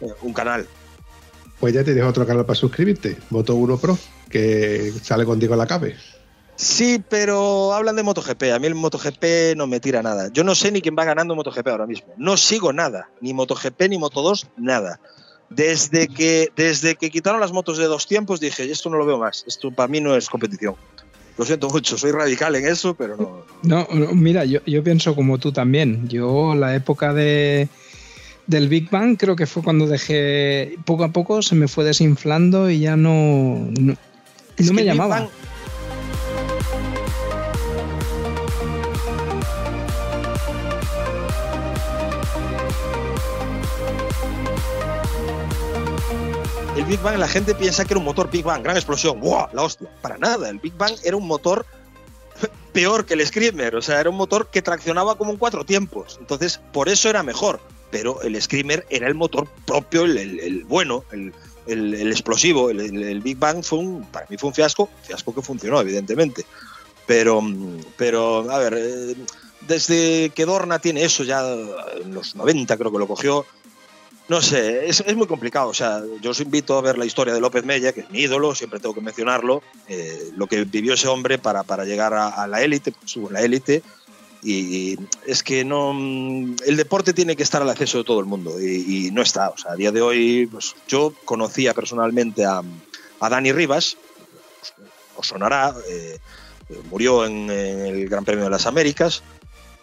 eh, 0.00 0.08
un 0.22 0.32
canal. 0.32 0.66
Pues 1.60 1.74
ya 1.74 1.84
tienes 1.84 2.04
otro 2.04 2.26
canal 2.26 2.44
para 2.44 2.58
suscribirte, 2.58 3.16
Moto 3.30 3.54
1 3.54 3.76
Pro, 3.78 3.96
que 4.28 4.92
sale 5.02 5.24
contigo 5.24 5.54
a 5.54 5.56
la 5.56 5.66
cabe. 5.66 5.96
Sí, 6.56 7.02
pero 7.08 7.72
hablan 7.72 7.96
de 7.96 8.02
MotoGP. 8.02 8.44
A 8.54 8.58
mí 8.58 8.66
el 8.66 8.74
MotoGP 8.74 9.56
no 9.56 9.66
me 9.66 9.80
tira 9.80 10.02
nada. 10.02 10.28
Yo 10.32 10.44
no 10.44 10.54
sé 10.54 10.70
ni 10.70 10.80
quién 10.80 10.96
va 10.98 11.04
ganando 11.04 11.34
MotoGP 11.34 11.66
ahora 11.68 11.86
mismo. 11.86 12.12
No 12.16 12.36
sigo 12.36 12.72
nada. 12.72 13.08
Ni 13.20 13.32
MotoGP 13.32 13.88
ni 13.88 13.98
Moto2, 13.98 14.48
nada. 14.56 15.00
Desde 15.54 16.08
que, 16.08 16.50
desde 16.56 16.96
que 16.96 17.10
quitaron 17.10 17.40
las 17.40 17.52
motos 17.52 17.78
de 17.78 17.84
dos 17.84 18.06
tiempos 18.06 18.40
dije, 18.40 18.70
esto 18.70 18.90
no 18.90 18.96
lo 18.98 19.06
veo 19.06 19.18
más, 19.18 19.44
esto 19.46 19.70
para 19.70 19.88
mí 19.88 20.00
no 20.00 20.16
es 20.16 20.28
competición. 20.28 20.74
Lo 21.38 21.44
siento 21.44 21.70
mucho, 21.70 21.96
soy 21.96 22.12
radical 22.12 22.54
en 22.56 22.66
eso, 22.66 22.94
pero 22.94 23.16
no. 23.16 23.44
No, 23.62 24.12
mira, 24.12 24.44
yo, 24.44 24.60
yo 24.66 24.84
pienso 24.84 25.14
como 25.14 25.38
tú 25.38 25.50
también. 25.50 26.06
Yo 26.08 26.54
la 26.54 26.74
época 26.74 27.14
de, 27.14 27.68
del 28.46 28.68
Big 28.68 28.90
Bang 28.90 29.16
creo 29.16 29.34
que 29.34 29.46
fue 29.46 29.62
cuando 29.62 29.86
dejé, 29.86 30.76
poco 30.84 31.04
a 31.04 31.08
poco 31.08 31.42
se 31.42 31.54
me 31.54 31.68
fue 31.68 31.84
desinflando 31.84 32.70
y 32.70 32.80
ya 32.80 32.96
no, 32.96 33.70
no, 33.80 33.96
me 34.72 34.84
llamaba. 34.84 35.28
Big 46.92 47.00
Bang 47.00 47.16
la 47.16 47.26
gente 47.26 47.54
piensa 47.54 47.86
que 47.86 47.94
era 47.94 48.00
un 48.00 48.04
motor 48.04 48.30
Big 48.30 48.44
Bang, 48.44 48.62
gran 48.62 48.76
explosión, 48.76 49.18
¡guau! 49.18 49.48
La 49.54 49.62
hostia. 49.62 49.88
Para 50.02 50.18
nada, 50.18 50.50
el 50.50 50.58
Big 50.58 50.76
Bang 50.76 50.92
era 51.02 51.16
un 51.16 51.26
motor 51.26 51.64
peor 52.74 53.06
que 53.06 53.14
el 53.14 53.26
Screamer, 53.26 53.76
o 53.76 53.80
sea, 53.80 53.98
era 53.98 54.10
un 54.10 54.16
motor 54.16 54.50
que 54.50 54.60
traccionaba 54.60 55.16
como 55.16 55.30
en 55.30 55.38
cuatro 55.38 55.64
tiempos, 55.64 56.18
entonces 56.20 56.60
por 56.70 56.90
eso 56.90 57.08
era 57.08 57.22
mejor, 57.22 57.60
pero 57.90 58.20
el 58.20 58.40
Screamer 58.42 58.84
era 58.90 59.08
el 59.08 59.14
motor 59.14 59.48
propio, 59.64 60.04
el, 60.04 60.64
bueno, 60.68 61.02
el, 61.12 61.32
explosivo, 62.10 62.68
el, 62.68 63.20
Big 63.22 63.38
Bang 63.38 63.64
fue 63.64 63.78
un, 63.78 64.04
para 64.04 64.26
mí 64.28 64.36
fue 64.36 64.48
un 64.48 64.54
fiasco, 64.54 64.90
fiasco 65.02 65.34
que 65.34 65.40
funcionó 65.40 65.80
evidentemente, 65.80 66.44
pero, 67.06 67.42
pero 67.96 68.50
a 68.50 68.58
ver, 68.58 68.74
eh, 68.76 69.14
desde 69.62 70.28
que 70.34 70.44
Dorna 70.44 70.78
tiene 70.78 71.04
eso 71.04 71.24
ya 71.24 71.42
en 71.42 72.12
los 72.12 72.36
90 72.36 72.76
creo 72.76 72.92
que 72.92 72.98
lo 72.98 73.08
cogió, 73.08 73.46
no 74.32 74.40
sé, 74.40 74.88
es, 74.88 75.14
muy 75.14 75.26
complicado. 75.26 75.68
O 75.68 75.74
sea, 75.74 76.02
yo 76.22 76.30
os 76.30 76.40
invito 76.40 76.78
a 76.78 76.80
ver 76.80 76.96
la 76.96 77.04
historia 77.04 77.34
de 77.34 77.40
López 77.40 77.66
Mella, 77.66 77.92
que 77.92 78.00
es 78.00 78.10
mi 78.10 78.20
ídolo, 78.20 78.54
siempre 78.54 78.80
tengo 78.80 78.94
que 78.94 79.02
mencionarlo, 79.02 79.62
eh, 79.88 80.30
lo 80.38 80.46
que 80.46 80.64
vivió 80.64 80.94
ese 80.94 81.06
hombre 81.06 81.36
para, 81.36 81.64
para 81.64 81.84
llegar 81.84 82.14
a, 82.14 82.46
la 82.46 82.62
élite, 82.62 82.92
pues 82.92 83.14
en 83.14 83.30
la 83.30 83.42
élite. 83.42 83.82
Y, 84.42 84.98
es 85.26 85.42
que 85.42 85.66
no 85.66 85.92
el 85.92 86.76
deporte 86.78 87.12
tiene 87.12 87.36
que 87.36 87.42
estar 87.42 87.60
al 87.60 87.68
acceso 87.68 87.98
de 87.98 88.04
todo 88.04 88.20
el 88.20 88.24
mundo 88.24 88.58
y, 88.58 89.10
no 89.12 89.20
está. 89.20 89.50
O 89.50 89.58
sea, 89.58 89.72
a 89.72 89.76
día 89.76 89.92
de 89.92 90.00
hoy, 90.00 90.48
pues 90.50 90.76
yo 90.88 91.12
conocía 91.26 91.74
personalmente 91.74 92.46
a, 92.46 92.62
a 93.20 93.28
Dani 93.28 93.52
Rivas, 93.52 93.98
os 95.14 95.26
sonará, 95.26 95.74
eh, 95.90 96.18
murió 96.90 97.26
en, 97.26 97.50
el 97.50 98.08
Gran 98.08 98.24
Premio 98.24 98.44
de 98.44 98.50
las 98.50 98.64
Américas, 98.64 99.22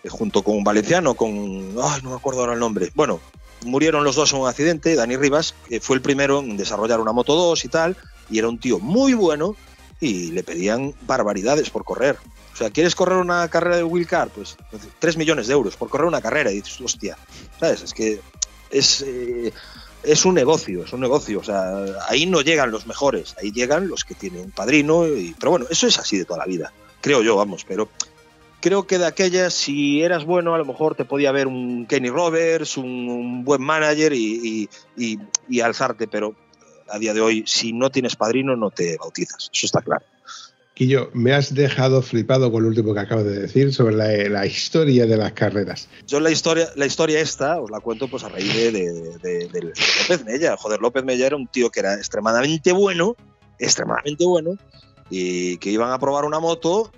eh, 0.03 0.09
junto 0.09 0.41
con 0.41 0.55
un 0.55 0.63
valenciano, 0.63 1.13
con. 1.13 1.75
Ay, 1.83 2.01
no 2.01 2.09
me 2.09 2.15
acuerdo 2.15 2.39
ahora 2.39 2.53
el 2.53 2.59
nombre. 2.59 2.91
Bueno, 2.95 3.19
murieron 3.65 4.03
los 4.03 4.15
dos 4.15 4.33
en 4.33 4.39
un 4.39 4.47
accidente. 4.47 4.95
Dani 4.95 5.17
Rivas 5.17 5.53
fue 5.81 5.95
el 5.95 6.01
primero 6.01 6.39
en 6.39 6.57
desarrollar 6.57 6.99
una 6.99 7.11
Moto 7.11 7.35
2 7.35 7.65
y 7.65 7.67
tal, 7.67 7.97
y 8.29 8.39
era 8.39 8.47
un 8.47 8.59
tío 8.59 8.79
muy 8.79 9.13
bueno 9.13 9.55
y 9.99 10.31
le 10.31 10.43
pedían 10.43 10.93
barbaridades 11.01 11.69
por 11.69 11.83
correr. 11.83 12.17
O 12.53 12.57
sea, 12.57 12.69
¿quieres 12.69 12.95
correr 12.95 13.17
una 13.17 13.47
carrera 13.47 13.77
de 13.77 13.83
wheelcar? 13.83 14.29
Pues 14.29 14.57
3 14.99 15.17
millones 15.17 15.47
de 15.47 15.53
euros 15.53 15.75
por 15.75 15.89
correr 15.89 16.07
una 16.07 16.21
carrera. 16.21 16.51
Y 16.51 16.55
dices, 16.55 16.79
hostia, 16.81 17.17
¿sabes? 17.59 17.83
Es 17.83 17.93
que 17.93 18.19
es, 18.69 19.01
eh, 19.05 19.53
es 20.03 20.25
un 20.25 20.35
negocio, 20.35 20.83
es 20.83 20.93
un 20.93 21.01
negocio. 21.01 21.39
O 21.39 21.43
sea, 21.43 21.85
ahí 22.07 22.25
no 22.25 22.41
llegan 22.41 22.71
los 22.71 22.87
mejores, 22.87 23.35
ahí 23.41 23.51
llegan 23.51 23.87
los 23.87 24.03
que 24.03 24.15
tienen 24.15 24.51
padrino. 24.51 25.07
Y, 25.07 25.35
pero 25.39 25.51
bueno, 25.51 25.67
eso 25.69 25.87
es 25.87 25.99
así 25.99 26.17
de 26.17 26.25
toda 26.25 26.39
la 26.39 26.45
vida, 26.45 26.73
creo 27.01 27.21
yo, 27.21 27.35
vamos. 27.35 27.65
Pero 27.67 27.89
creo 28.59 28.85
que 28.85 28.97
de 28.97 29.05
aquellas, 29.05 29.53
si 29.53 30.01
eras 30.01 30.25
bueno, 30.25 30.53
a 30.53 30.57
lo 30.57 30.65
mejor 30.65 30.95
te 30.95 31.05
podía 31.05 31.31
ver 31.31 31.47
un 31.47 31.85
Kenny 31.85 32.09
Roberts, 32.09 32.77
un, 32.77 33.43
buen 33.43 33.61
manager 33.61 34.13
y, 34.13 34.69
alzarte, 35.61 36.07
pero 36.07 36.35
a 36.89 36.99
día 36.99 37.13
de 37.13 37.21
hoy, 37.21 37.43
si 37.45 37.73
no 37.73 37.89
tienes 37.89 38.15
padrino, 38.15 38.55
no 38.55 38.71
te 38.71 38.97
bautizas. 38.97 39.49
Eso 39.53 39.65
está 39.65 39.81
claro. 39.81 40.03
Quillo, 40.73 41.09
me 41.13 41.33
has 41.33 41.53
dejado 41.53 42.01
flipado 42.01 42.53
con 42.53 42.63
lo 42.63 42.69
último 42.69 42.93
que 42.93 43.01
acabas 43.01 43.25
de 43.25 43.37
decir 43.37 43.73
sobre 43.73 44.29
la, 44.29 44.45
historia 44.45 45.05
de 45.05 45.17
las 45.17 45.33
carreras. 45.33 45.89
Yo 46.07 46.21
la 46.21 46.31
historia, 46.31 46.69
la 46.75 46.85
historia 46.85 47.19
esta 47.19 47.59
os 47.59 47.69
la 47.69 47.81
cuento 47.81 48.07
pues 48.07 48.23
a 48.23 48.29
raíz 48.29 48.53
de, 48.53 48.71
de 48.71 49.61
López 49.61 50.23
Mella. 50.25 50.55
Joder, 50.55 50.79
López 50.79 51.03
Mella 51.03 51.27
era 51.27 51.35
un 51.35 51.47
tío 51.47 51.69
que 51.69 51.81
era 51.81 51.95
extremadamente 51.95 52.71
bueno, 52.71 53.17
extremadamente 53.59 54.25
bueno, 54.25 54.57
y 55.09 55.57
que 55.57 55.71
iban 55.71 55.91
a 55.91 55.99
probar 55.99 56.25
una 56.25 56.39
moto, 56.39 56.91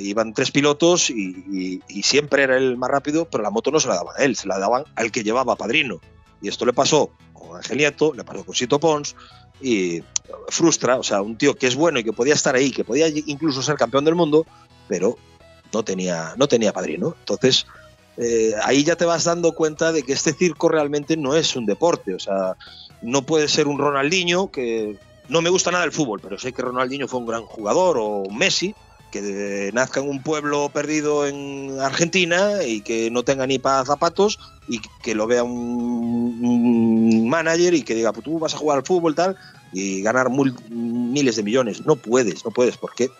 iban 0.00 0.34
tres 0.34 0.50
pilotos 0.50 1.10
y, 1.10 1.80
siempre 2.02 2.42
era 2.42 2.56
el 2.56 2.76
más 2.76 2.90
rápido, 2.90 3.28
pero 3.30 3.42
la 3.42 3.50
moto 3.50 3.70
no 3.70 3.78
se 3.78 3.88
la 3.88 3.94
daban 3.94 4.14
a 4.18 4.24
él, 4.24 4.36
se 4.36 4.48
la 4.48 4.58
daban 4.58 4.84
al 4.96 5.12
que 5.12 5.22
llevaba 5.22 5.56
padrino. 5.56 6.00
Y 6.40 6.48
esto 6.48 6.66
le 6.66 6.72
pasó 6.72 7.10
con 7.32 7.56
Ángel 7.56 7.78
Nieto, 7.78 8.12
le 8.12 8.24
pasó 8.24 8.44
con 8.44 8.54
Sito 8.54 8.80
Pons 8.80 9.14
y 9.60 10.02
frustra, 10.48 10.96
o 10.96 11.04
sea, 11.04 11.22
un 11.22 11.38
tío 11.38 11.54
que 11.54 11.68
es 11.68 11.76
bueno 11.76 12.00
y 12.00 12.04
que 12.04 12.12
podía 12.12 12.34
estar 12.34 12.56
ahí, 12.56 12.72
que 12.72 12.82
podía 12.82 13.06
incluso 13.08 13.62
ser 13.62 13.76
campeón 13.76 14.04
del 14.04 14.16
mundo, 14.16 14.44
pero 14.88 15.16
no 15.72 15.84
tenía, 15.84 16.34
no 16.36 16.48
tenía 16.48 16.72
padrino. 16.72 17.14
Entonces, 17.20 17.66
eh, 18.16 18.54
ahí 18.64 18.82
ya 18.82 18.96
te 18.96 19.04
vas 19.04 19.24
dando 19.24 19.52
cuenta 19.52 19.92
de 19.92 20.02
que 20.02 20.12
este 20.12 20.32
circo 20.32 20.68
realmente 20.68 21.16
no 21.16 21.36
es 21.36 21.54
un 21.54 21.64
deporte, 21.64 22.14
o 22.14 22.18
sea, 22.18 22.56
no 23.00 23.22
puede 23.22 23.48
ser 23.48 23.68
un 23.68 23.78
Ronaldinho 23.78 24.50
que 24.50 24.98
no 25.28 25.42
me 25.42 25.50
gusta 25.50 25.70
nada 25.70 25.84
el 25.84 25.92
fútbol, 25.92 26.20
pero 26.20 26.38
sé 26.38 26.52
que 26.52 26.62
Ronaldinho 26.62 27.08
fue 27.08 27.20
un 27.20 27.26
gran 27.26 27.42
jugador 27.42 27.96
o 28.00 28.24
Messi, 28.30 28.74
que 29.12 29.70
nazca 29.74 30.00
en 30.00 30.08
un 30.08 30.22
pueblo 30.22 30.70
perdido 30.70 31.26
en 31.26 31.78
Argentina 31.80 32.64
y 32.64 32.80
que 32.80 33.10
no 33.10 33.22
tenga 33.22 33.46
ni 33.46 33.58
para 33.58 33.84
zapatos 33.84 34.40
y 34.66 34.80
que 35.02 35.14
lo 35.14 35.26
vea 35.26 35.44
un, 35.44 37.28
manager 37.28 37.74
y 37.74 37.82
que 37.82 37.94
diga, 37.94 38.12
pues 38.12 38.24
tú 38.24 38.38
vas 38.38 38.54
a 38.54 38.58
jugar 38.58 38.78
al 38.78 38.84
fútbol 38.84 39.14
tal, 39.14 39.36
y 39.72 40.02
ganar 40.02 40.28
miles 40.30 41.36
de 41.36 41.42
millones. 41.42 41.86
No 41.86 41.96
puedes, 41.96 42.44
no 42.44 42.50
puedes, 42.50 42.76
porque 42.76 43.10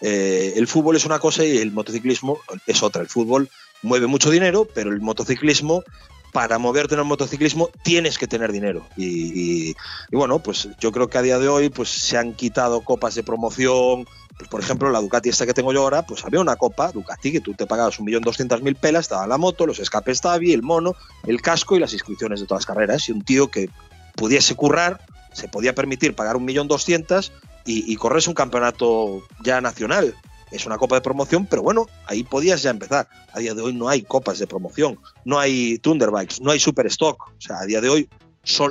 eh, 0.00 0.54
el 0.56 0.66
fútbol 0.66 0.96
es 0.96 1.06
una 1.06 1.18
cosa 1.18 1.44
y 1.44 1.56
el 1.58 1.72
motociclismo 1.72 2.38
es 2.66 2.82
otra. 2.82 3.02
El 3.02 3.08
fútbol 3.08 3.48
mueve 3.82 4.06
mucho 4.06 4.30
dinero, 4.30 4.66
pero 4.74 4.90
el 4.90 5.00
motociclismo, 5.00 5.84
para 6.32 6.58
moverte 6.58 6.94
en 6.94 7.00
el 7.00 7.06
motociclismo, 7.06 7.70
tienes 7.82 8.18
que 8.18 8.26
tener 8.26 8.52
dinero. 8.52 8.86
Y, 8.96 9.74
bueno, 10.12 10.38
pues 10.38 10.68
yo 10.78 10.92
creo 10.92 11.08
que 11.08 11.18
a 11.18 11.22
día 11.22 11.38
de 11.38 11.48
hoy 11.48 11.68
pues, 11.70 11.88
se 11.88 12.18
han 12.18 12.34
quitado 12.34 12.82
copas 12.82 13.14
de 13.14 13.22
promoción. 13.22 14.06
Pues, 14.36 14.48
por 14.50 14.60
ejemplo, 14.60 14.90
la 14.90 15.00
Ducati 15.00 15.30
esta 15.30 15.46
que 15.46 15.54
tengo 15.54 15.72
yo 15.72 15.82
ahora, 15.82 16.04
pues 16.04 16.24
había 16.24 16.40
una 16.40 16.56
copa 16.56 16.92
Ducati 16.92 17.32
que 17.32 17.40
tú 17.40 17.54
te 17.54 17.66
pagabas 17.66 17.98
un 17.98 18.04
millón 18.04 18.22
doscientas 18.22 18.60
mil 18.60 18.76
pelas, 18.76 19.06
estaba 19.06 19.26
la 19.26 19.38
moto, 19.38 19.66
los 19.66 19.78
escapes 19.78 20.20
Tavi, 20.20 20.52
el 20.52 20.62
mono, 20.62 20.94
el 21.26 21.40
casco 21.40 21.76
y 21.76 21.80
las 21.80 21.94
inscripciones 21.94 22.40
de 22.40 22.46
todas 22.46 22.62
las 22.62 22.66
carreras. 22.66 23.08
Y 23.08 23.12
un 23.12 23.24
tío 23.24 23.50
que 23.50 23.70
pudiese 24.14 24.54
currar, 24.54 25.00
se 25.32 25.48
podía 25.48 25.74
permitir 25.74 26.14
pagar 26.14 26.36
un 26.36 26.44
millón 26.44 26.68
doscientas 26.68 27.32
y, 27.64 27.90
y 27.90 27.96
corres 27.96 28.28
un 28.28 28.34
campeonato 28.34 29.22
ya 29.42 29.60
nacional. 29.60 30.14
Es 30.50 30.64
una 30.66 30.78
copa 30.78 30.94
de 30.94 31.00
promoción, 31.00 31.46
pero 31.46 31.62
bueno, 31.62 31.86
ahí 32.06 32.22
podías 32.22 32.62
ya 32.62 32.70
empezar. 32.70 33.08
A 33.32 33.40
día 33.40 33.54
de 33.54 33.62
hoy 33.62 33.74
no 33.74 33.88
hay 33.88 34.02
copas 34.02 34.38
de 34.38 34.46
promoción, 34.46 34.98
no 35.24 35.38
hay 35.38 35.78
Thunderbikes, 35.78 36.40
no 36.40 36.52
hay 36.52 36.60
Super 36.60 36.86
Stock. 36.86 37.28
O 37.36 37.40
sea, 37.40 37.58
a 37.60 37.66
día 37.66 37.80
de 37.80 37.88
hoy 37.88 38.08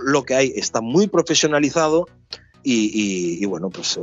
lo 0.04 0.24
que 0.24 0.36
hay 0.36 0.54
está 0.56 0.82
muy 0.82 1.08
profesionalizado 1.08 2.08
y, 2.64 3.46
bueno, 3.46 3.70
pues 3.70 3.98
eh, 3.98 4.02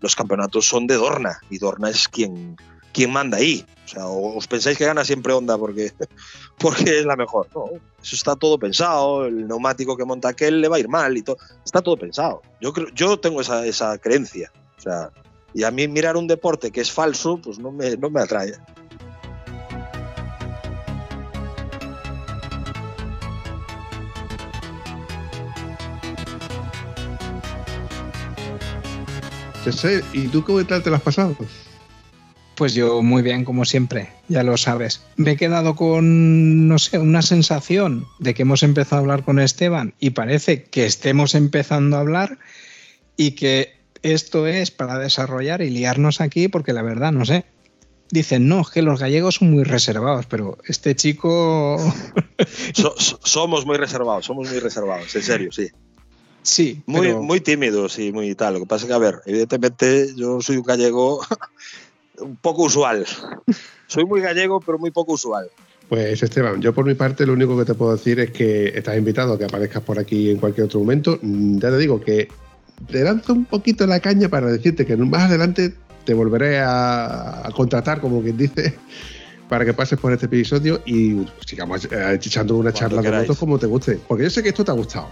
los 0.00 0.16
campeonatos 0.16 0.66
son 0.66 0.86
de 0.86 0.96
Dorna 0.96 1.38
y 1.50 1.58
Dorna 1.58 1.90
es 1.90 2.08
quien, 2.08 2.56
quien 2.92 3.12
manda 3.12 3.38
ahí. 3.38 3.64
O 3.84 3.88
sea, 3.88 4.06
os 4.06 4.46
pensáis 4.48 4.76
que 4.76 4.84
gana 4.84 5.04
siempre 5.04 5.32
Honda 5.32 5.56
porque, 5.56 5.92
porque 6.58 6.98
es 6.98 7.04
la 7.04 7.16
mejor. 7.16 7.48
No, 7.54 7.66
eso 8.02 8.16
está 8.16 8.34
todo 8.34 8.58
pensado. 8.58 9.26
El 9.26 9.46
neumático 9.46 9.96
que 9.96 10.04
monta 10.04 10.28
aquel 10.28 10.60
le 10.60 10.68
va 10.68 10.76
a 10.76 10.80
ir 10.80 10.88
mal 10.88 11.16
y 11.16 11.22
todo. 11.22 11.36
Está 11.64 11.80
todo 11.80 11.96
pensado. 11.96 12.42
Yo, 12.60 12.72
creo, 12.72 12.88
yo 12.94 13.18
tengo 13.18 13.40
esa, 13.40 13.64
esa 13.64 13.96
creencia. 13.98 14.50
O 14.76 14.80
sea, 14.80 15.10
y 15.54 15.64
a 15.64 15.70
mí 15.70 15.88
mirar 15.88 16.16
un 16.16 16.26
deporte 16.26 16.70
que 16.70 16.80
es 16.80 16.90
falso, 16.92 17.40
pues 17.42 17.58
no 17.58 17.72
me, 17.72 17.96
no 17.96 18.10
me 18.10 18.20
atrae. 18.20 18.54
¿Y 30.14 30.28
tú 30.28 30.42
cómo 30.44 30.64
tal 30.64 30.82
te 30.82 30.88
lo 30.88 30.96
has 30.96 31.02
pasado? 31.02 31.36
Pues 32.54 32.74
yo 32.74 33.02
muy 33.02 33.22
bien, 33.22 33.44
como 33.44 33.64
siempre, 33.64 34.08
ya 34.28 34.42
lo 34.42 34.56
sabes. 34.56 35.04
Me 35.16 35.32
he 35.32 35.36
quedado 35.36 35.76
con, 35.76 36.66
no 36.66 36.78
sé, 36.78 36.98
una 36.98 37.22
sensación 37.22 38.06
de 38.18 38.32
que 38.32 38.42
hemos 38.42 38.62
empezado 38.62 38.96
a 38.96 39.00
hablar 39.00 39.24
con 39.24 39.38
Esteban 39.38 39.94
y 40.00 40.10
parece 40.10 40.64
que 40.64 40.86
estemos 40.86 41.34
empezando 41.34 41.96
a 41.96 42.00
hablar 42.00 42.38
y 43.16 43.32
que 43.32 43.77
esto 44.02 44.46
es 44.46 44.70
para 44.70 44.98
desarrollar 44.98 45.62
y 45.62 45.70
liarnos 45.70 46.20
aquí 46.20 46.48
porque 46.48 46.72
la 46.72 46.82
verdad, 46.82 47.12
no 47.12 47.24
sé. 47.24 47.44
Dicen, 48.10 48.48
no, 48.48 48.62
es 48.62 48.70
que 48.70 48.80
los 48.80 49.00
gallegos 49.00 49.36
son 49.36 49.50
muy 49.50 49.64
reservados, 49.64 50.26
pero 50.26 50.56
este 50.66 50.96
chico... 50.96 51.76
somos 53.24 53.66
muy 53.66 53.76
reservados, 53.76 54.24
somos 54.24 54.48
muy 54.48 54.58
reservados, 54.60 55.14
en 55.14 55.22
serio, 55.22 55.52
sí. 55.52 55.68
Sí. 56.42 56.82
Muy, 56.86 57.12
muy 57.14 57.40
tímidos 57.40 57.98
y 57.98 58.10
muy 58.10 58.34
tal. 58.34 58.54
Lo 58.54 58.60
que 58.60 58.66
pasa 58.66 58.84
es 58.84 58.88
que, 58.88 58.94
a 58.94 58.98
ver, 58.98 59.20
evidentemente 59.26 60.14
yo 60.16 60.40
soy 60.40 60.56
un 60.56 60.62
gallego 60.62 61.20
un 62.18 62.36
poco 62.36 62.62
usual. 62.62 63.04
Soy 63.86 64.04
muy 64.04 64.22
gallego, 64.22 64.60
pero 64.60 64.78
muy 64.78 64.90
poco 64.90 65.12
usual. 65.12 65.50
Pues 65.88 66.22
Esteban, 66.22 66.60
yo 66.60 66.74
por 66.74 66.84
mi 66.84 66.94
parte 66.94 67.24
lo 67.26 67.32
único 67.32 67.56
que 67.58 67.64
te 67.64 67.74
puedo 67.74 67.92
decir 67.92 68.20
es 68.20 68.30
que 68.30 68.68
estás 68.68 68.96
invitado 68.96 69.34
a 69.34 69.38
que 69.38 69.44
aparezcas 69.44 69.82
por 69.82 69.98
aquí 69.98 70.30
en 70.30 70.38
cualquier 70.38 70.66
otro 70.66 70.80
momento. 70.80 71.18
Mm, 71.20 71.58
ya 71.58 71.70
te 71.70 71.78
digo 71.78 72.00
que 72.00 72.28
te 72.86 73.04
lanzo 73.04 73.32
un 73.32 73.44
poquito 73.44 73.86
la 73.86 74.00
caña 74.00 74.28
para 74.28 74.46
decirte 74.46 74.86
que 74.86 74.96
más 74.96 75.22
adelante 75.22 75.74
te 76.04 76.14
volveré 76.14 76.60
a, 76.60 77.48
contratar, 77.54 78.00
como 78.00 78.22
quien 78.22 78.36
dice, 78.36 78.78
para 79.48 79.64
que 79.64 79.74
pases 79.74 79.98
por 79.98 80.12
este 80.12 80.26
episodio 80.26 80.80
y 80.86 81.26
sigamos 81.44 81.84
eh, 81.84 82.14
echando 82.14 82.56
una 82.56 82.72
charla 82.72 83.02
de 83.02 83.10
motos 83.10 83.38
como 83.38 83.58
te 83.58 83.66
guste. 83.66 84.00
Porque 84.08 84.24
yo 84.24 84.30
sé 84.30 84.42
que 84.42 84.50
esto 84.50 84.64
te 84.64 84.70
ha 84.70 84.74
gustado. 84.74 85.08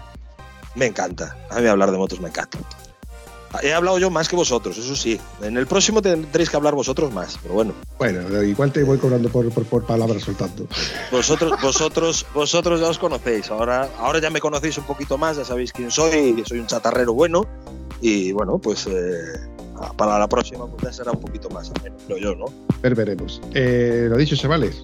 Me 0.75 0.85
encanta. 0.85 1.35
A 1.49 1.59
mí 1.59 1.67
hablar 1.67 1.91
de 1.91 1.97
motos 1.97 2.19
me 2.19 2.29
encanta. 2.29 2.59
He 3.63 3.73
hablado 3.73 3.97
yo 3.97 4.09
más 4.09 4.27
que 4.27 4.35
vosotros, 4.35 4.77
eso 4.77 4.95
sí. 4.95 5.19
En 5.41 5.57
el 5.57 5.67
próximo 5.67 6.01
tendréis 6.01 6.49
que 6.49 6.57
hablar 6.57 6.75
vosotros 6.75 7.13
más, 7.13 7.39
pero 7.41 7.53
bueno. 7.53 7.73
Bueno, 7.97 8.43
igual 8.43 8.71
te 8.71 8.83
voy 8.83 8.97
cobrando 8.97 9.29
por, 9.29 9.49
por, 9.51 9.85
palabras 9.85 10.23
soltando. 10.23 10.67
Vosotros, 11.11 11.53
vosotros, 11.61 12.25
vosotros 12.33 12.79
ya 12.79 12.89
os 12.89 12.99
conocéis. 12.99 13.49
Ahora, 13.49 13.89
ahora 13.99 14.19
ya 14.19 14.29
me 14.29 14.39
conocéis 14.39 14.77
un 14.77 14.83
poquito 14.83 15.17
más, 15.17 15.37
ya 15.37 15.45
sabéis 15.45 15.71
quién 15.71 15.91
soy, 15.91 16.35
que 16.35 16.45
soy 16.45 16.59
un 16.59 16.67
chatarrero 16.67 17.13
bueno. 17.13 17.45
Y 18.01 18.31
bueno, 18.31 18.59
pues 18.59 18.85
eh, 18.87 19.39
para 19.95 20.19
la 20.19 20.27
próxima 20.27 20.67
pues 20.67 20.83
ya 20.83 20.93
será 20.93 21.11
un 21.11 21.19
poquito 21.19 21.49
más 21.49 21.71
creo 22.05 22.17
yo, 22.17 22.35
¿no? 22.35 22.45
Ver, 22.81 22.95
veremos. 22.95 23.41
Eh, 23.53 24.07
lo 24.09 24.17
dicho, 24.17 24.35
chavales. 24.35 24.83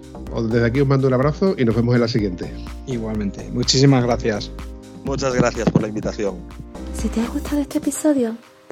Desde 0.49 0.65
aquí 0.65 0.81
os 0.81 0.87
mando 0.87 1.07
un 1.07 1.13
abrazo 1.13 1.55
y 1.57 1.65
nos 1.65 1.75
vemos 1.75 1.95
en 1.95 2.01
la 2.01 2.07
siguiente. 2.07 2.51
Igualmente. 2.87 3.49
Muchísimas 3.51 4.03
gracias. 4.03 4.51
Muchas 5.03 5.33
gracias 5.35 5.69
por 5.69 5.81
la 5.81 5.89
invitación. 5.89 6.37
Si 6.93 7.07
te 7.09 7.21
ha 7.21 7.27
gustado 7.27 7.61
este 7.61 7.79
episodio, 7.79 8.35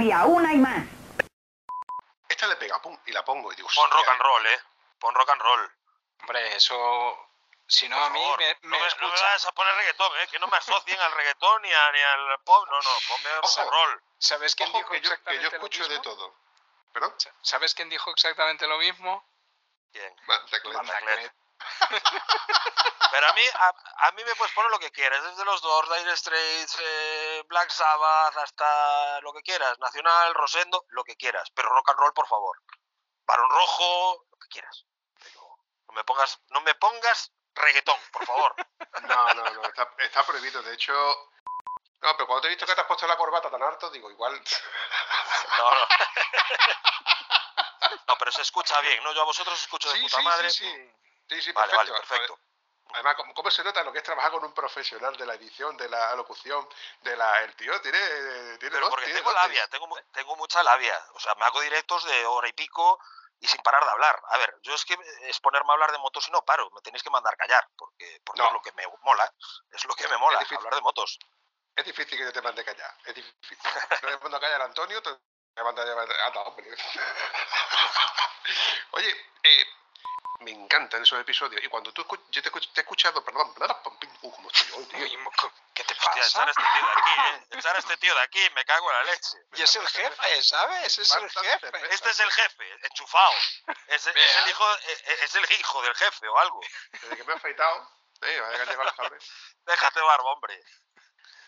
Una 0.00 0.52
y 0.52 0.56
más. 0.56 0.84
Esta 2.28 2.46
le 2.46 2.56
pega, 2.56 2.80
pum, 2.80 2.98
y 3.06 3.12
la 3.12 3.24
pongo 3.24 3.52
y 3.52 3.56
digo... 3.56 3.68
Pon 3.74 3.90
rock 3.90 4.08
and 4.08 4.20
roll, 4.20 4.46
eh. 4.46 4.60
Pon 4.98 5.14
rock 5.14 5.30
and 5.30 5.42
roll. 5.42 5.70
Hombre, 6.20 6.56
eso... 6.56 7.26
Si 7.66 7.88
no, 7.88 8.02
a 8.02 8.10
mí 8.10 8.20
me, 8.38 8.58
me 8.62 8.78
no, 8.78 8.86
escucha. 8.86 9.06
no 9.06 9.12
me 9.12 9.20
vas 9.20 9.46
a 9.46 9.52
poner 9.52 9.72
reggaetón, 9.76 10.12
¿eh? 10.20 10.28
Que 10.28 10.40
no 10.40 10.48
me 10.48 10.56
asocien 10.56 11.00
al 11.00 11.12
reggaetón 11.12 11.62
ni, 11.62 11.72
a, 11.72 11.92
ni 11.92 12.00
al 12.00 12.40
pop. 12.40 12.66
No, 12.68 12.82
no, 12.82 12.90
ponme 13.06 13.30
rock 13.36 13.58
and 13.58 13.70
roll. 13.70 14.02
¿Sabes 14.18 14.56
quién 14.56 14.72
dijo 14.72 14.88
que 14.88 15.00
yo, 15.00 15.10
exactamente 15.10 15.44
que 15.44 15.50
yo 15.50 15.56
escucho 15.56 15.82
lo 15.82 15.88
mismo? 15.88 16.02
de 16.02 16.02
todo. 16.02 16.34
¿Perdón? 16.92 17.14
¿Sabes 17.42 17.74
quién 17.74 17.88
dijo 17.88 18.10
exactamente 18.10 18.66
lo 18.66 18.78
mismo? 18.78 19.24
¿Quién? 19.92 20.16
Pero 23.10 23.26
a 23.28 23.32
mí, 23.32 23.42
a, 23.54 23.74
a, 24.06 24.12
mí 24.12 24.24
me 24.24 24.34
puedes 24.34 24.54
poner 24.54 24.70
lo 24.70 24.78
que 24.78 24.90
quieras, 24.92 25.22
desde 25.22 25.44
los 25.44 25.60
Doors, 25.62 25.90
Dire 25.90 26.16
Straits, 26.16 26.78
eh, 26.80 27.19
Black 27.44 27.70
Sabbath, 27.70 28.36
hasta 28.38 29.20
lo 29.20 29.32
que 29.32 29.42
quieras, 29.42 29.78
Nacional, 29.78 30.34
Rosendo, 30.34 30.84
lo 30.88 31.04
que 31.04 31.16
quieras, 31.16 31.48
pero 31.54 31.68
rock 31.70 31.90
and 31.90 31.98
roll, 31.98 32.12
por 32.12 32.26
favor. 32.28 32.56
Barón 33.26 33.50
Rojo, 33.50 34.26
lo 34.30 34.36
que 34.38 34.48
quieras. 34.48 34.84
Pero 35.22 35.40
no 35.88 35.94
me 35.94 36.04
pongas, 36.04 36.40
no 36.48 36.60
me 36.62 36.74
pongas 36.74 37.32
reggaetón, 37.54 37.98
por 38.12 38.26
favor. 38.26 38.54
No, 39.02 39.34
no, 39.34 39.44
no, 39.44 39.62
está, 39.62 39.88
está 39.98 40.24
prohibido. 40.26 40.62
De 40.62 40.74
hecho, 40.74 40.92
no, 42.02 42.16
pero 42.16 42.26
cuando 42.26 42.42
te 42.42 42.46
he 42.48 42.50
visto 42.50 42.66
que 42.66 42.74
te 42.74 42.80
has 42.80 42.86
puesto 42.86 43.06
la 43.06 43.16
corbata 43.16 43.50
tan 43.50 43.62
harto, 43.62 43.88
digo, 43.90 44.10
igual. 44.10 44.42
No, 45.58 45.70
no. 45.70 45.86
No, 48.06 48.16
pero 48.18 48.32
se 48.32 48.42
escucha 48.42 48.80
bien, 48.80 49.02
¿no? 49.04 49.12
Yo 49.12 49.22
a 49.22 49.24
vosotros 49.24 49.54
os 49.54 49.62
escucho 49.62 49.88
de 49.88 49.96
sí, 49.96 50.02
puta 50.02 50.16
sí, 50.16 50.22
madre. 50.22 50.50
Sí, 50.50 50.64
sí. 50.64 50.92
Sí, 51.28 51.42
sí, 51.42 51.52
Vale, 51.52 51.70
perfecto. 51.70 51.92
vale, 51.92 52.06
perfecto. 52.06 52.38
Además, 52.94 53.16
¿cómo, 53.34 53.50
se 53.50 53.62
nota 53.64 53.82
lo 53.84 53.92
que 53.92 53.98
es 53.98 54.04
trabajar 54.04 54.30
con 54.32 54.44
un 54.44 54.52
profesional 54.52 55.16
de 55.16 55.26
la 55.26 55.34
edición, 55.34 55.76
de 55.76 55.88
la 55.88 56.14
locución, 56.16 56.68
de 57.02 57.16
la... 57.16 57.42
El 57.42 57.54
tío 57.56 57.80
tiene... 57.80 57.98
tiene 58.58 58.74
Pero 58.76 58.90
porque 58.90 59.06
tiene 59.06 59.20
tengo 59.20 59.30
dotes. 59.30 59.44
labia, 59.44 59.68
tengo, 59.68 59.88
tengo 60.12 60.36
mucha 60.36 60.62
labia. 60.62 60.98
O 61.14 61.20
sea, 61.20 61.34
me 61.36 61.44
hago 61.44 61.60
directos 61.60 62.04
de 62.04 62.26
hora 62.26 62.48
y 62.48 62.52
pico 62.52 62.98
y 63.38 63.46
sin 63.48 63.62
parar 63.62 63.84
de 63.84 63.90
hablar. 63.90 64.20
A 64.28 64.38
ver, 64.38 64.54
yo 64.62 64.74
es 64.74 64.84
que 64.84 64.96
es 65.22 65.40
ponerme 65.40 65.70
a 65.70 65.74
hablar 65.74 65.92
de 65.92 65.98
motos 65.98 66.26
y 66.28 66.30
no 66.30 66.44
paro. 66.44 66.70
Me 66.72 66.80
tenéis 66.82 67.02
que 67.02 67.10
mandar 67.10 67.36
callar, 67.36 67.66
porque, 67.76 68.20
porque 68.24 68.40
No. 68.42 68.48
es 68.48 68.52
lo 68.52 68.62
que 68.62 68.72
me 68.72 68.84
mola. 69.02 69.32
Es 69.70 69.84
lo 69.84 69.94
que 69.94 70.08
me 70.08 70.18
mola, 70.18 70.38
hablar 70.38 70.74
de 70.74 70.80
motos. 70.82 71.18
Es 71.76 71.84
difícil 71.84 72.18
que 72.18 72.24
yo 72.24 72.32
te 72.32 72.42
mande 72.42 72.64
callar. 72.64 72.94
Es 73.04 73.14
difícil. 73.14 73.58
No 74.02 74.10
le 74.10 74.18
mando 74.18 74.36
a 74.36 74.40
callar 74.40 74.60
a 74.60 74.64
Antonio, 74.64 75.00
te 75.02 75.62
manda 75.62 75.82
a 75.82 75.86
llamar. 75.86 76.08
Anda, 76.26 76.40
hombre. 76.42 76.66
Oye, 78.92 79.16
eh, 79.44 79.64
me 80.40 80.52
encantan 80.52 81.02
esos 81.02 81.20
episodios. 81.20 81.62
Y 81.62 81.68
cuando 81.68 81.92
tú 81.92 82.02
escu- 82.02 82.20
yo 82.30 82.42
te, 82.42 82.50
escuch- 82.50 82.72
te 82.72 82.80
he 82.80 82.82
escuchado, 82.82 83.22
perdón, 83.24 83.52
uh, 84.22 84.30
como 84.30 84.50
estoy 84.50 84.70
hoy, 84.78 84.84
tío. 84.86 85.30
¿Qué 85.74 85.84
te 85.84 85.94
Hostia, 85.94 86.22
echar 86.26 86.46
pasa? 86.46 86.46
a 86.46 86.50
este 86.50 86.62
tío 86.72 86.86
de 86.86 87.00
aquí, 87.00 87.10
¿eh? 87.20 87.46
Echar 87.58 87.76
a 87.76 87.78
este 87.78 87.96
tío 87.98 88.14
de 88.14 88.20
aquí, 88.22 88.50
me 88.54 88.64
cago 88.64 88.90
en 88.90 88.96
la 88.98 89.04
leche. 89.12 89.38
Y 89.56 89.62
es 89.62 89.76
el 89.76 89.86
jefe, 89.88 90.42
¿sabes? 90.42 90.98
Es 90.98 91.10
el 91.14 91.30
jefe. 91.30 91.70
Este 91.94 92.10
es 92.10 92.20
el 92.20 92.30
jefe, 92.32 92.78
enchufado. 92.86 93.32
Es, 93.88 94.06
el 94.06 94.48
hijo, 94.48 94.76
es, 94.88 95.02
es 95.22 95.34
el 95.34 95.52
hijo 95.52 95.82
del 95.82 95.94
jefe 95.94 96.28
o 96.28 96.38
algo. 96.38 96.60
Desde 96.92 97.16
que 97.16 97.24
me 97.24 97.32
he 97.32 97.36
afeitado, 97.36 97.90
eh, 98.22 98.76
los 98.76 98.92
cabres. 98.94 99.30
Déjate 99.64 100.00
barba, 100.00 100.32
hombre. 100.32 100.62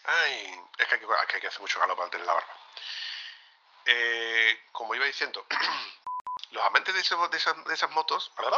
Ay, 0.05 0.61
es 0.79 0.87
que 0.89 0.95
hay 0.95 1.01
que, 1.01 1.07
es 1.07 1.27
que 1.29 1.35
hay 1.37 1.41
que 1.41 1.47
hacer 1.47 1.61
mucho 1.61 1.79
calor 1.79 1.97
para 1.97 2.11
tener 2.11 2.27
la 2.27 2.35
barba. 2.35 2.57
Eh, 3.85 4.69
como 4.73 4.95
iba 4.95 5.05
diciendo, 5.05 5.47
Los 6.51 6.65
amantes 6.65 6.95
de, 6.95 7.01
esos, 7.01 7.31
de, 7.31 7.37
esas, 7.75 7.91
motos. 7.91 8.31
Para 8.37 8.51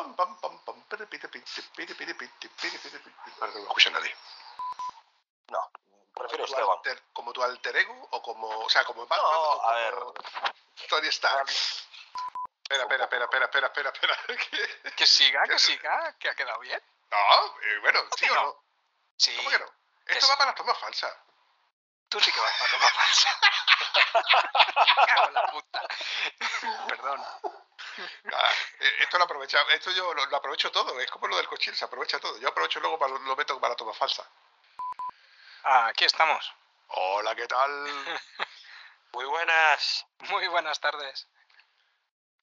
que 3.52 3.58
no 3.58 3.64
escucha 3.64 3.90
nadie. 3.90 4.16
No, 5.48 5.70
prefiero 6.14 6.46
como 6.46 6.74
Esteban. 6.74 7.02
¿Como 7.12 7.32
tu 7.32 7.42
alter 7.42 7.76
ego 7.76 8.08
o 8.10 8.22
como. 8.22 8.48
O 8.48 8.70
sea, 8.70 8.84
como 8.84 9.06
Batman? 9.06 9.30
No, 9.30 9.40
o 9.40 9.58
como 9.58 9.68
a 9.68 9.74
ver. 9.74 9.94
Tony 10.88 11.08
Stark. 11.08 11.48
Espera, 11.48 12.82
espera, 12.82 13.04
espera, 13.04 13.24
espera, 13.24 13.44
espera, 13.44 13.66
espera, 13.66 14.14
espera. 14.14 14.94
Que, 14.96 15.06
siga, 15.06 15.42
que 15.44 15.58
siga, 15.58 16.16
que 16.18 16.28
ha 16.28 16.34
quedado 16.34 16.58
bien. 16.60 16.82
No, 17.10 17.54
bueno, 17.82 18.00
sí 18.16 18.28
o 18.28 18.34
no. 18.34 18.56
Sí. 19.16 19.36
¿Cómo 19.36 19.50
que 19.50 19.58
no? 19.58 19.66
Esto 20.06 20.28
va 20.28 20.36
para 20.36 20.50
las 20.50 20.56
tomas 20.56 20.78
falsas. 20.78 21.14
Tú 22.08 22.20
sí 22.20 22.32
que 22.32 22.40
vas 22.40 22.52
para 22.58 22.72
la 22.72 22.78
toma 22.78 22.90
falsa. 22.90 23.28
La 25.32 25.46
puta. 25.50 25.82
Perdón. 26.88 27.24
Ah, 28.32 28.50
eh, 28.80 28.92
esto 29.00 29.18
lo 29.18 29.24
aprovecha, 29.24 29.60
esto 29.72 29.90
yo 29.92 30.12
lo, 30.14 30.26
lo 30.26 30.36
aprovecho 30.36 30.70
todo, 30.72 30.98
es 31.00 31.10
como 31.10 31.28
lo 31.28 31.36
del 31.36 31.46
cochín, 31.48 31.74
se 31.74 31.84
aprovecha 31.84 32.18
todo. 32.18 32.38
Yo 32.38 32.48
aprovecho 32.48 32.80
luego 32.80 32.98
para 32.98 33.12
lo 33.12 33.36
meto 33.36 33.60
para 33.60 33.72
la 33.72 33.76
toma 33.76 33.94
falsa. 33.94 34.28
Ah, 35.64 35.86
aquí 35.86 36.04
estamos. 36.04 36.52
Hola, 36.88 37.34
¿qué 37.34 37.46
tal? 37.46 37.70
Muy 39.12 39.24
buenas. 39.24 40.06
Muy 40.28 40.46
buenas 40.48 40.80
tardes. 40.80 41.28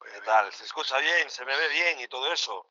¿Qué 0.02 0.22
tal? 0.22 0.52
¿Se 0.54 0.66
escucha 0.66 0.98
bien? 0.98 1.30
¿Se 1.30 1.46
me 1.46 1.56
ve 1.56 1.68
bien 1.68 2.00
y 2.00 2.08
todo 2.08 2.32
eso? 2.32 2.66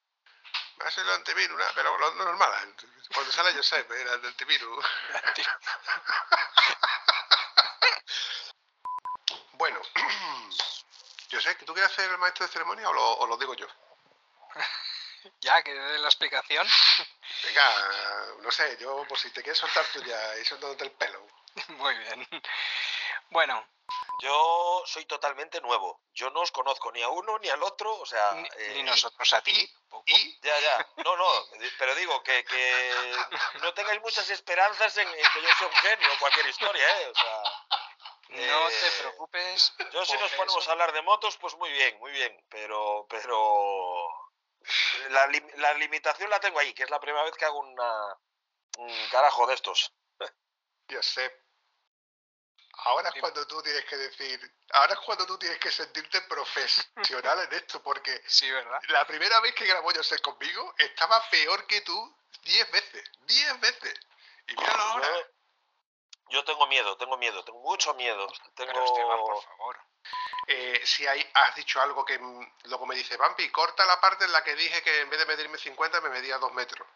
Me 0.78 0.86
hace 0.86 1.02
el 1.02 1.10
antivirus, 1.10 1.58
¿no? 1.58 1.64
pero 1.74 1.96
lo, 1.98 2.10
lo 2.14 2.24
normal. 2.24 2.74
Cuando 3.12 3.30
sale 3.30 3.54
Josep, 3.54 3.90
era 3.90 4.14
el 4.14 4.26
antivirus. 4.26 4.84
Bueno, 9.60 9.78
Josep, 11.30 11.66
¿tú 11.66 11.74
quieres 11.74 11.92
hacer 11.92 12.10
el 12.10 12.16
maestro 12.16 12.46
de 12.46 12.52
ceremonia 12.52 12.88
o 12.88 12.94
lo, 12.94 13.12
o 13.18 13.26
lo 13.26 13.36
digo 13.36 13.54
yo? 13.54 13.66
Ya, 15.42 15.62
que 15.62 15.74
dé 15.74 15.98
la 15.98 16.08
explicación. 16.08 16.66
Venga, 17.44 18.36
no 18.38 18.50
sé, 18.50 18.78
yo 18.80 19.04
por 19.06 19.18
si 19.18 19.30
te 19.30 19.42
quieres 19.42 19.58
soltar 19.58 19.84
tú 19.92 20.02
ya 20.02 20.38
y 20.38 20.44
soltándote 20.46 20.84
el 20.84 20.92
pelo. 20.92 21.26
Muy 21.76 21.94
bien. 21.98 22.26
Bueno, 23.28 23.62
Yo 24.22 24.82
soy 24.86 25.04
totalmente 25.04 25.60
nuevo. 25.60 26.00
Yo 26.14 26.30
no 26.30 26.40
os 26.40 26.50
conozco 26.50 26.90
ni 26.92 27.02
a 27.02 27.08
uno 27.10 27.38
ni 27.38 27.50
al 27.50 27.62
otro. 27.62 27.94
O 28.00 28.06
sea, 28.06 28.32
ni, 28.32 28.48
eh, 28.56 28.72
ni 28.76 28.82
nosotros 28.82 29.30
a 29.34 29.42
ti. 29.42 29.70
Y 30.06 30.40
Ya, 30.40 30.58
ya. 30.58 30.88
No, 31.04 31.16
no. 31.16 31.28
Pero 31.78 31.94
digo 31.96 32.22
que, 32.22 32.42
que 32.44 32.94
no 33.60 33.74
tengáis 33.74 34.00
muchas 34.00 34.28
esperanzas 34.30 34.96
en, 34.96 35.08
en 35.08 35.30
que 35.32 35.42
yo 35.42 35.48
sea 35.58 35.66
un 35.66 35.74
genio 35.74 36.12
o 36.14 36.18
cualquier 36.18 36.46
historia, 36.48 37.00
¿eh? 37.02 37.08
O 37.08 37.14
sea, 37.14 37.42
No 38.30 38.68
te 38.68 38.86
eh, 38.86 38.92
preocupes. 39.00 39.72
yo 39.92 40.04
si 40.04 40.16
nos 40.18 40.30
ponemos 40.32 40.62
eso. 40.62 40.70
a 40.70 40.72
hablar 40.72 40.92
de 40.92 41.02
motos, 41.02 41.36
pues 41.38 41.54
muy 41.56 41.70
bien, 41.72 41.98
muy 41.98 42.12
bien. 42.12 42.44
Pero, 42.48 43.06
pero 43.08 44.06
la, 45.10 45.26
lim- 45.28 45.52
la 45.56 45.74
limitación 45.74 46.30
la 46.30 46.38
tengo 46.40 46.58
ahí, 46.58 46.72
que 46.74 46.84
es 46.84 46.90
la 46.90 47.00
primera 47.00 47.24
vez 47.24 47.34
que 47.34 47.44
hago 47.44 47.58
una, 47.58 48.16
un 48.78 49.08
carajo 49.10 49.46
de 49.46 49.54
estos. 49.54 49.92
Josep, 50.90 51.32
ahora 52.84 53.10
es 53.14 53.20
cuando 53.20 53.46
tú 53.46 53.62
tienes 53.62 53.84
que 53.84 53.96
decir, 53.96 54.54
ahora 54.72 54.94
es 54.94 55.00
cuando 55.00 55.26
tú 55.26 55.38
tienes 55.38 55.58
que 55.58 55.70
sentirte 55.70 56.20
profesional 56.22 57.40
en 57.44 57.52
esto, 57.52 57.82
porque 57.82 58.20
Sí, 58.26 58.50
¿verdad? 58.50 58.80
la 58.88 59.06
primera 59.06 59.38
vez 59.40 59.54
que 59.54 59.66
grabó 59.66 59.92
Josep 59.94 60.20
conmigo 60.20 60.74
estaba 60.78 61.22
peor 61.30 61.66
que 61.66 61.80
tú 61.82 62.16
diez 62.42 62.68
veces, 62.72 63.04
diez 63.20 63.60
veces. 63.60 63.94
Y 64.48 64.54
míralo 64.56 64.82
ahora. 64.82 65.06
Yo, 65.08 65.26
yo 66.30 66.44
tengo 66.44 66.66
miedo, 66.66 66.96
tengo 66.96 67.16
miedo, 67.16 67.44
tengo 67.44 67.60
mucho 67.60 67.94
miedo. 67.94 68.26
Pero 68.56 68.72
Tengo... 68.72 68.84
Esteban, 68.84 69.18
por 69.20 69.42
favor. 69.42 69.78
Eh, 70.46 70.80
si 70.84 71.06
hay, 71.06 71.28
has 71.34 71.54
dicho 71.54 71.80
algo 71.80 72.04
que 72.04 72.18
mm, 72.18 72.52
luego 72.64 72.86
me 72.86 72.94
dice, 72.94 73.16
Vampi, 73.16 73.50
corta 73.50 73.84
la 73.84 74.00
parte 74.00 74.24
en 74.24 74.32
la 74.32 74.42
que 74.42 74.54
dije 74.56 74.82
que 74.82 75.00
en 75.00 75.10
vez 75.10 75.18
de 75.18 75.26
medirme 75.26 75.58
50 75.58 76.00
me 76.00 76.08
medía 76.10 76.38
2 76.38 76.52
metros. 76.54 76.88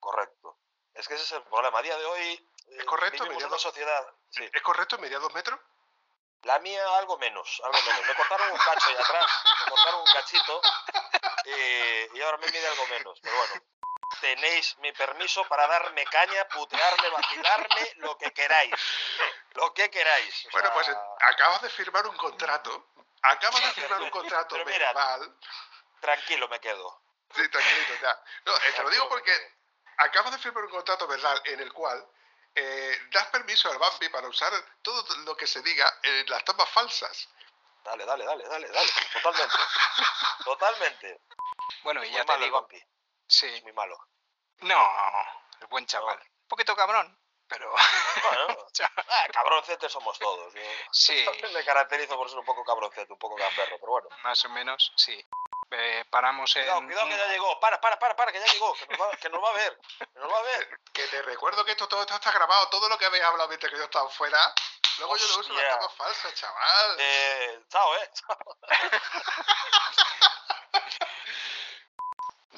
Correcto. 0.00 0.58
Es 0.92 1.06
que 1.08 1.14
ese 1.14 1.24
es 1.24 1.32
el 1.32 1.42
problema. 1.44 1.78
A 1.78 1.82
día 1.82 1.96
de 1.96 2.04
hoy 2.04 2.20
eh, 2.68 2.76
¿Es 2.78 2.84
correcto? 2.84 3.24
Mediano- 3.26 3.48
una 3.48 3.58
sociedad... 3.58 4.06
Sí. 4.30 4.48
¿Es 4.52 4.62
correcto? 4.62 4.98
¿Medía 4.98 5.18
2 5.18 5.32
metros? 5.34 5.58
La 6.42 6.58
mía 6.58 6.82
algo 6.98 7.16
menos, 7.18 7.62
algo 7.64 7.78
menos. 7.86 8.06
Me 8.06 8.14
cortaron 8.14 8.50
un 8.52 8.58
cacho 8.58 8.88
ahí 8.90 8.96
atrás, 8.96 9.26
me 9.64 9.70
cortaron 9.70 10.00
un 10.00 10.12
cachito 10.12 10.60
eh, 11.46 12.10
y 12.12 12.20
ahora 12.20 12.36
me 12.36 12.46
mide 12.48 12.66
algo 12.68 12.86
menos. 12.88 13.18
Pero 13.22 13.34
bueno, 13.34 13.54
tenéis 14.20 14.76
mi 14.78 14.92
permiso 14.92 15.44
para 15.48 15.66
darme 15.66 16.04
caña, 16.06 16.46
putearme, 16.48 17.08
vacilarme, 17.10 17.92
lo 17.96 18.16
que 18.18 18.32
queráis. 18.32 18.74
Lo 19.54 19.72
que 19.74 19.90
queráis. 19.90 20.46
O 20.46 20.50
Bueno, 20.50 20.72
pues 20.72 20.86
sea, 20.86 20.98
acabas 21.20 21.62
de 21.62 21.70
firmar 21.70 22.06
un 22.06 22.16
contrato. 22.16 22.90
Acabas 23.22 23.62
de 23.62 23.70
firmar 23.80 24.02
un 24.02 24.10
contrato 24.10 24.56
mira, 24.64 24.92
verbal. 24.92 25.36
tranquilo 26.00 26.48
me 26.48 26.60
quedo. 26.60 27.02
Sí, 27.34 27.48
tranquilito, 27.48 27.94
ya. 28.02 28.22
No, 28.44 28.56
eh, 28.56 28.72
te 28.76 28.82
lo 28.82 28.90
digo 28.90 29.08
porque 29.08 29.32
acabas 29.98 30.32
de 30.32 30.38
firmar 30.38 30.64
un 30.64 30.70
contrato 30.70 31.06
verbal 31.06 31.40
en 31.46 31.60
el 31.60 31.72
cual 31.72 32.06
eh, 32.54 32.98
das 33.10 33.26
permiso 33.28 33.70
al 33.70 33.78
Bambi 33.78 34.08
para 34.10 34.28
usar 34.28 34.52
todo 34.82 35.04
lo 35.24 35.36
que 35.36 35.46
se 35.46 35.62
diga 35.62 35.92
en 36.02 36.28
las 36.30 36.44
tomas 36.44 36.68
falsas. 36.70 37.28
Dale, 37.82 38.04
dale, 38.06 38.24
dale, 38.24 38.44
dale, 38.48 38.68
dale. 38.68 38.90
Totalmente. 39.12 39.56
Totalmente. 40.44 41.20
Bueno, 41.82 42.02
y 42.04 42.08
Muy 42.08 42.16
ya 42.16 42.24
te 42.24 42.36
digo. 42.38 42.60
vampi. 42.60 42.82
Sí. 43.26 43.46
Es 43.46 43.62
muy 43.62 43.72
malo. 43.72 43.98
No, 44.60 44.88
el 45.60 45.66
buen 45.68 45.86
chaval. 45.86 46.18
Un 46.18 46.48
poquito 46.48 46.76
cabrón, 46.76 47.18
pero. 47.48 47.70
Bueno, 47.70 48.66
ah, 49.08 49.26
cabroncete 49.32 49.88
somos 49.88 50.18
todos. 50.18 50.52
Yo 50.54 50.60
Sí, 50.92 51.24
me 51.52 51.64
caracterizo 51.64 52.16
por 52.16 52.28
ser 52.28 52.38
un 52.38 52.44
poco 52.44 52.64
cabroncete, 52.64 53.12
un 53.12 53.18
poco 53.18 53.36
gamberro, 53.36 53.78
pero 53.78 53.92
bueno. 53.92 54.08
más 54.22 54.44
o 54.44 54.48
menos, 54.50 54.92
sí. 54.96 55.24
Eh, 55.70 56.04
paramos 56.08 56.54
en. 56.56 56.62
Cuidado, 56.62 56.84
cuidado 56.84 57.08
que 57.08 57.16
ya 57.16 57.28
llegó. 57.28 57.58
Para, 57.60 57.80
para, 57.80 57.98
para, 57.98 58.14
para, 58.14 58.32
que 58.32 58.38
ya 58.38 58.46
llegó. 58.52 58.74
Que 58.74 58.86
nos 58.86 59.00
va, 59.00 59.10
que 59.16 59.28
nos 59.28 59.42
va 59.42 59.48
a 59.48 59.52
ver. 59.52 59.80
Que 59.98 60.20
nos 60.20 60.32
va 60.32 60.38
a 60.38 60.42
ver. 60.42 60.80
Que 60.92 61.08
te 61.08 61.22
recuerdo 61.22 61.64
que 61.64 61.72
esto 61.72 61.88
todo 61.88 62.02
esto 62.02 62.14
está 62.14 62.30
grabado, 62.30 62.68
todo 62.68 62.88
lo 62.88 62.96
que 62.96 63.06
habéis 63.06 63.24
hablado 63.24 63.48
mientras 63.48 63.72
que 63.72 63.78
yo 63.78 63.84
estaba 63.84 64.08
fuera. 64.10 64.38
Luego 64.98 65.16
yo 65.16 65.26
lo 65.26 65.38
uso 65.40 65.50
en 65.50 65.56
las 65.56 65.78
tomas 65.78 65.94
falsas, 65.96 66.34
chaval. 66.34 66.96
Eh, 67.00 67.64
chao, 67.68 67.96
eh. 67.96 68.10
Chao. 68.14 68.38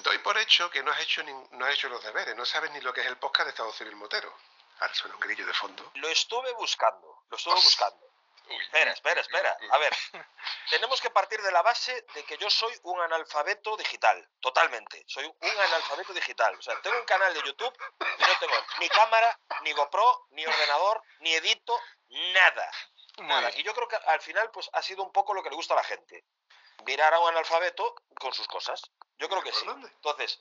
Doy 0.07 0.19
por 0.19 0.39
hecho 0.39 0.71
que 0.71 0.85
no 0.85 0.93
has 0.93 1.01
hecho 1.01 1.21
ni- 1.25 1.33
no 1.59 1.67
has 1.67 1.75
hecho 1.75 1.89
los 1.89 2.01
deberes, 2.01 2.37
no 2.37 2.45
sabes 2.45 2.71
ni 2.71 2.81
lo 2.81 2.93
que 2.93 3.01
es 3.01 3.09
el 3.09 3.17
podcast 3.19 3.47
de 3.47 3.51
Estado 3.51 3.73
Civil 3.73 3.97
Motero. 3.97 4.33
Ahora 4.79 4.95
suena 4.95 5.17
un 5.17 5.21
grillo 5.21 5.45
de 5.45 5.53
fondo. 5.53 5.91
Lo 5.95 6.09
estuve 6.09 6.53
buscando. 6.53 7.25
Lo 7.29 7.37
estuve 7.37 7.55
Os- 7.55 7.65
buscando. 7.65 8.07
Espera, 8.49 8.93
espera, 8.93 9.21
espera. 9.21 9.59
A 9.73 9.79
ver, 9.79 9.93
tenemos 10.71 11.01
que 11.01 11.11
partir 11.11 11.43
de 11.43 11.51
la 11.51 11.61
base 11.63 12.07
de 12.15 12.25
que 12.25 12.39
yo 12.39 12.49
soy 12.49 12.73
un 12.85 13.01
analfabeto 13.01 13.77
digital, 13.77 14.31
totalmente. 14.41 15.03
Soy 15.09 15.25
un 15.25 15.51
analfabeto 15.61 16.13
digital. 16.13 16.55
O 16.57 16.63
sea, 16.63 16.81
tengo 16.83 16.97
un 16.97 17.05
canal 17.05 17.35
de 17.35 17.43
YouTube 17.43 17.77
y 17.99 18.23
no 18.23 18.39
tengo 18.39 18.55
ni 18.79 18.89
cámara, 18.89 19.37
ni 19.63 19.73
GoPro, 19.73 20.29
ni 20.31 20.47
ordenador, 20.47 21.03
ni 21.19 21.35
edito, 21.35 21.77
nada. 22.33 22.71
Nada. 23.17 23.51
Y 23.57 23.65
yo 23.65 23.75
creo 23.75 23.89
que 23.89 23.97
al 23.97 24.21
final 24.21 24.53
pues 24.53 24.71
ha 24.73 24.83
sido 24.83 25.03
un 25.03 25.11
poco 25.11 25.35
lo 25.35 25.43
que 25.43 25.51
le 25.51 25.57
gusta 25.57 25.75
a 25.75 25.79
la 25.79 25.85
gente. 25.85 26.25
Mirar 26.85 27.15
a 27.15 27.21
un 27.21 27.29
analfabeto 27.29 27.95
con 28.21 28.33
sus 28.33 28.47
cosas. 28.47 28.81
Yo 29.19 29.29
creo 29.29 29.43
que 29.43 29.51
¿Por 29.51 29.61
sí. 29.61 29.67
dónde? 29.67 29.89
Entonces, 29.89 30.41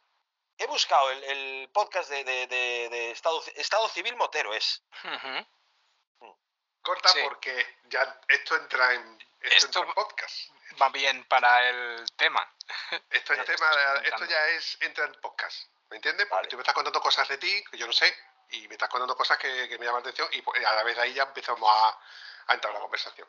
he 0.57 0.67
buscado 0.67 1.11
el, 1.11 1.23
el 1.23 1.69
podcast 1.71 2.09
de, 2.09 2.23
de- 2.23 2.47
de- 2.47 2.89
de 2.89 3.11
Estado, 3.11 3.41
Estado 3.55 3.87
Civil 3.89 4.15
Motero, 4.15 4.53
es. 4.53 4.83
Ujú. 5.03 6.35
Corta 6.81 7.09
Sí. 7.09 7.19
porque 7.23 7.77
ya 7.85 8.19
esto 8.27 8.55
entra 8.57 8.93
en 8.93 9.21
esto, 9.41 9.55
Esto- 9.55 9.65
entra 9.79 9.81
en 9.83 9.93
podcast. 9.93 10.49
Va 10.81 10.89
bien 10.89 11.23
para 11.25 11.69
el 11.69 12.05
tema. 12.15 12.47
Esto 13.09 13.33
es 13.33 13.45
tema, 13.45 13.71
esto 14.03 14.25
ya 14.25 14.47
es 14.49 14.77
entra 14.81 15.05
en 15.05 15.13
podcast. 15.21 15.67
¿Me 15.89 15.97
entiendes? 15.97 16.25
Porque 16.27 16.35
Vale. 16.35 16.47
tú 16.49 16.57
me 16.57 16.61
estás 16.61 16.75
contando 16.75 17.01
cosas 17.01 17.27
de 17.27 17.37
ti 17.37 17.63
que 17.71 17.77
yo 17.77 17.87
no 17.87 17.93
sé 17.93 18.13
y 18.49 18.67
me 18.67 18.73
estás 18.75 18.89
contando 18.89 19.15
cosas 19.15 19.37
que, 19.37 19.67
que 19.69 19.77
me 19.79 19.85
llaman 19.85 20.03
la 20.03 20.09
atención 20.09 20.27
y 20.31 20.41
pues, 20.41 20.63
a 20.65 20.73
la 20.73 20.83
vez 20.83 20.95
de 20.95 21.01
ahí 21.03 21.13
ya 21.13 21.23
empezamos 21.23 21.69
a, 21.71 21.99
a 22.47 22.53
entrar 22.53 22.71
en 22.71 22.75
la 22.75 22.81
conversación. 22.81 23.27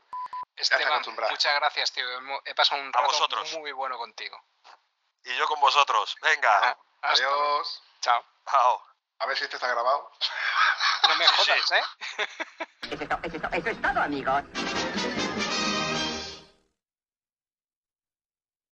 Esteban, 0.56 1.02
muchas 1.30 1.54
gracias, 1.56 1.92
tío. 1.92 2.06
He 2.44 2.54
pasado 2.54 2.80
un 2.80 2.92
rato 2.92 3.06
vosotros. 3.06 3.52
muy 3.54 3.72
bueno 3.72 3.98
contigo. 3.98 4.40
Y 5.24 5.36
yo 5.36 5.46
con 5.48 5.60
vosotros. 5.60 6.16
Venga. 6.22 6.50
Ah, 6.70 6.76
hasta. 7.02 7.24
Adiós. 7.26 7.82
Chao. 8.00 8.24
Chao. 8.50 8.82
A 9.18 9.26
ver 9.26 9.36
si 9.36 9.44
este 9.44 9.56
está 9.56 9.68
grabado. 9.68 10.10
No 11.08 11.14
me 11.16 11.26
Sí, 11.26 11.34
sí. 11.36 11.50
jodas, 11.52 11.70
¿eh? 11.72 11.82
Eso, 12.90 13.02
es 13.02 13.08
to- 13.08 13.18
eso 13.22 13.36
es 13.36 13.42
to- 13.42 13.48
eso 13.52 13.68
es 13.70 13.82
todo, 13.82 14.00
amigos. 14.02 14.42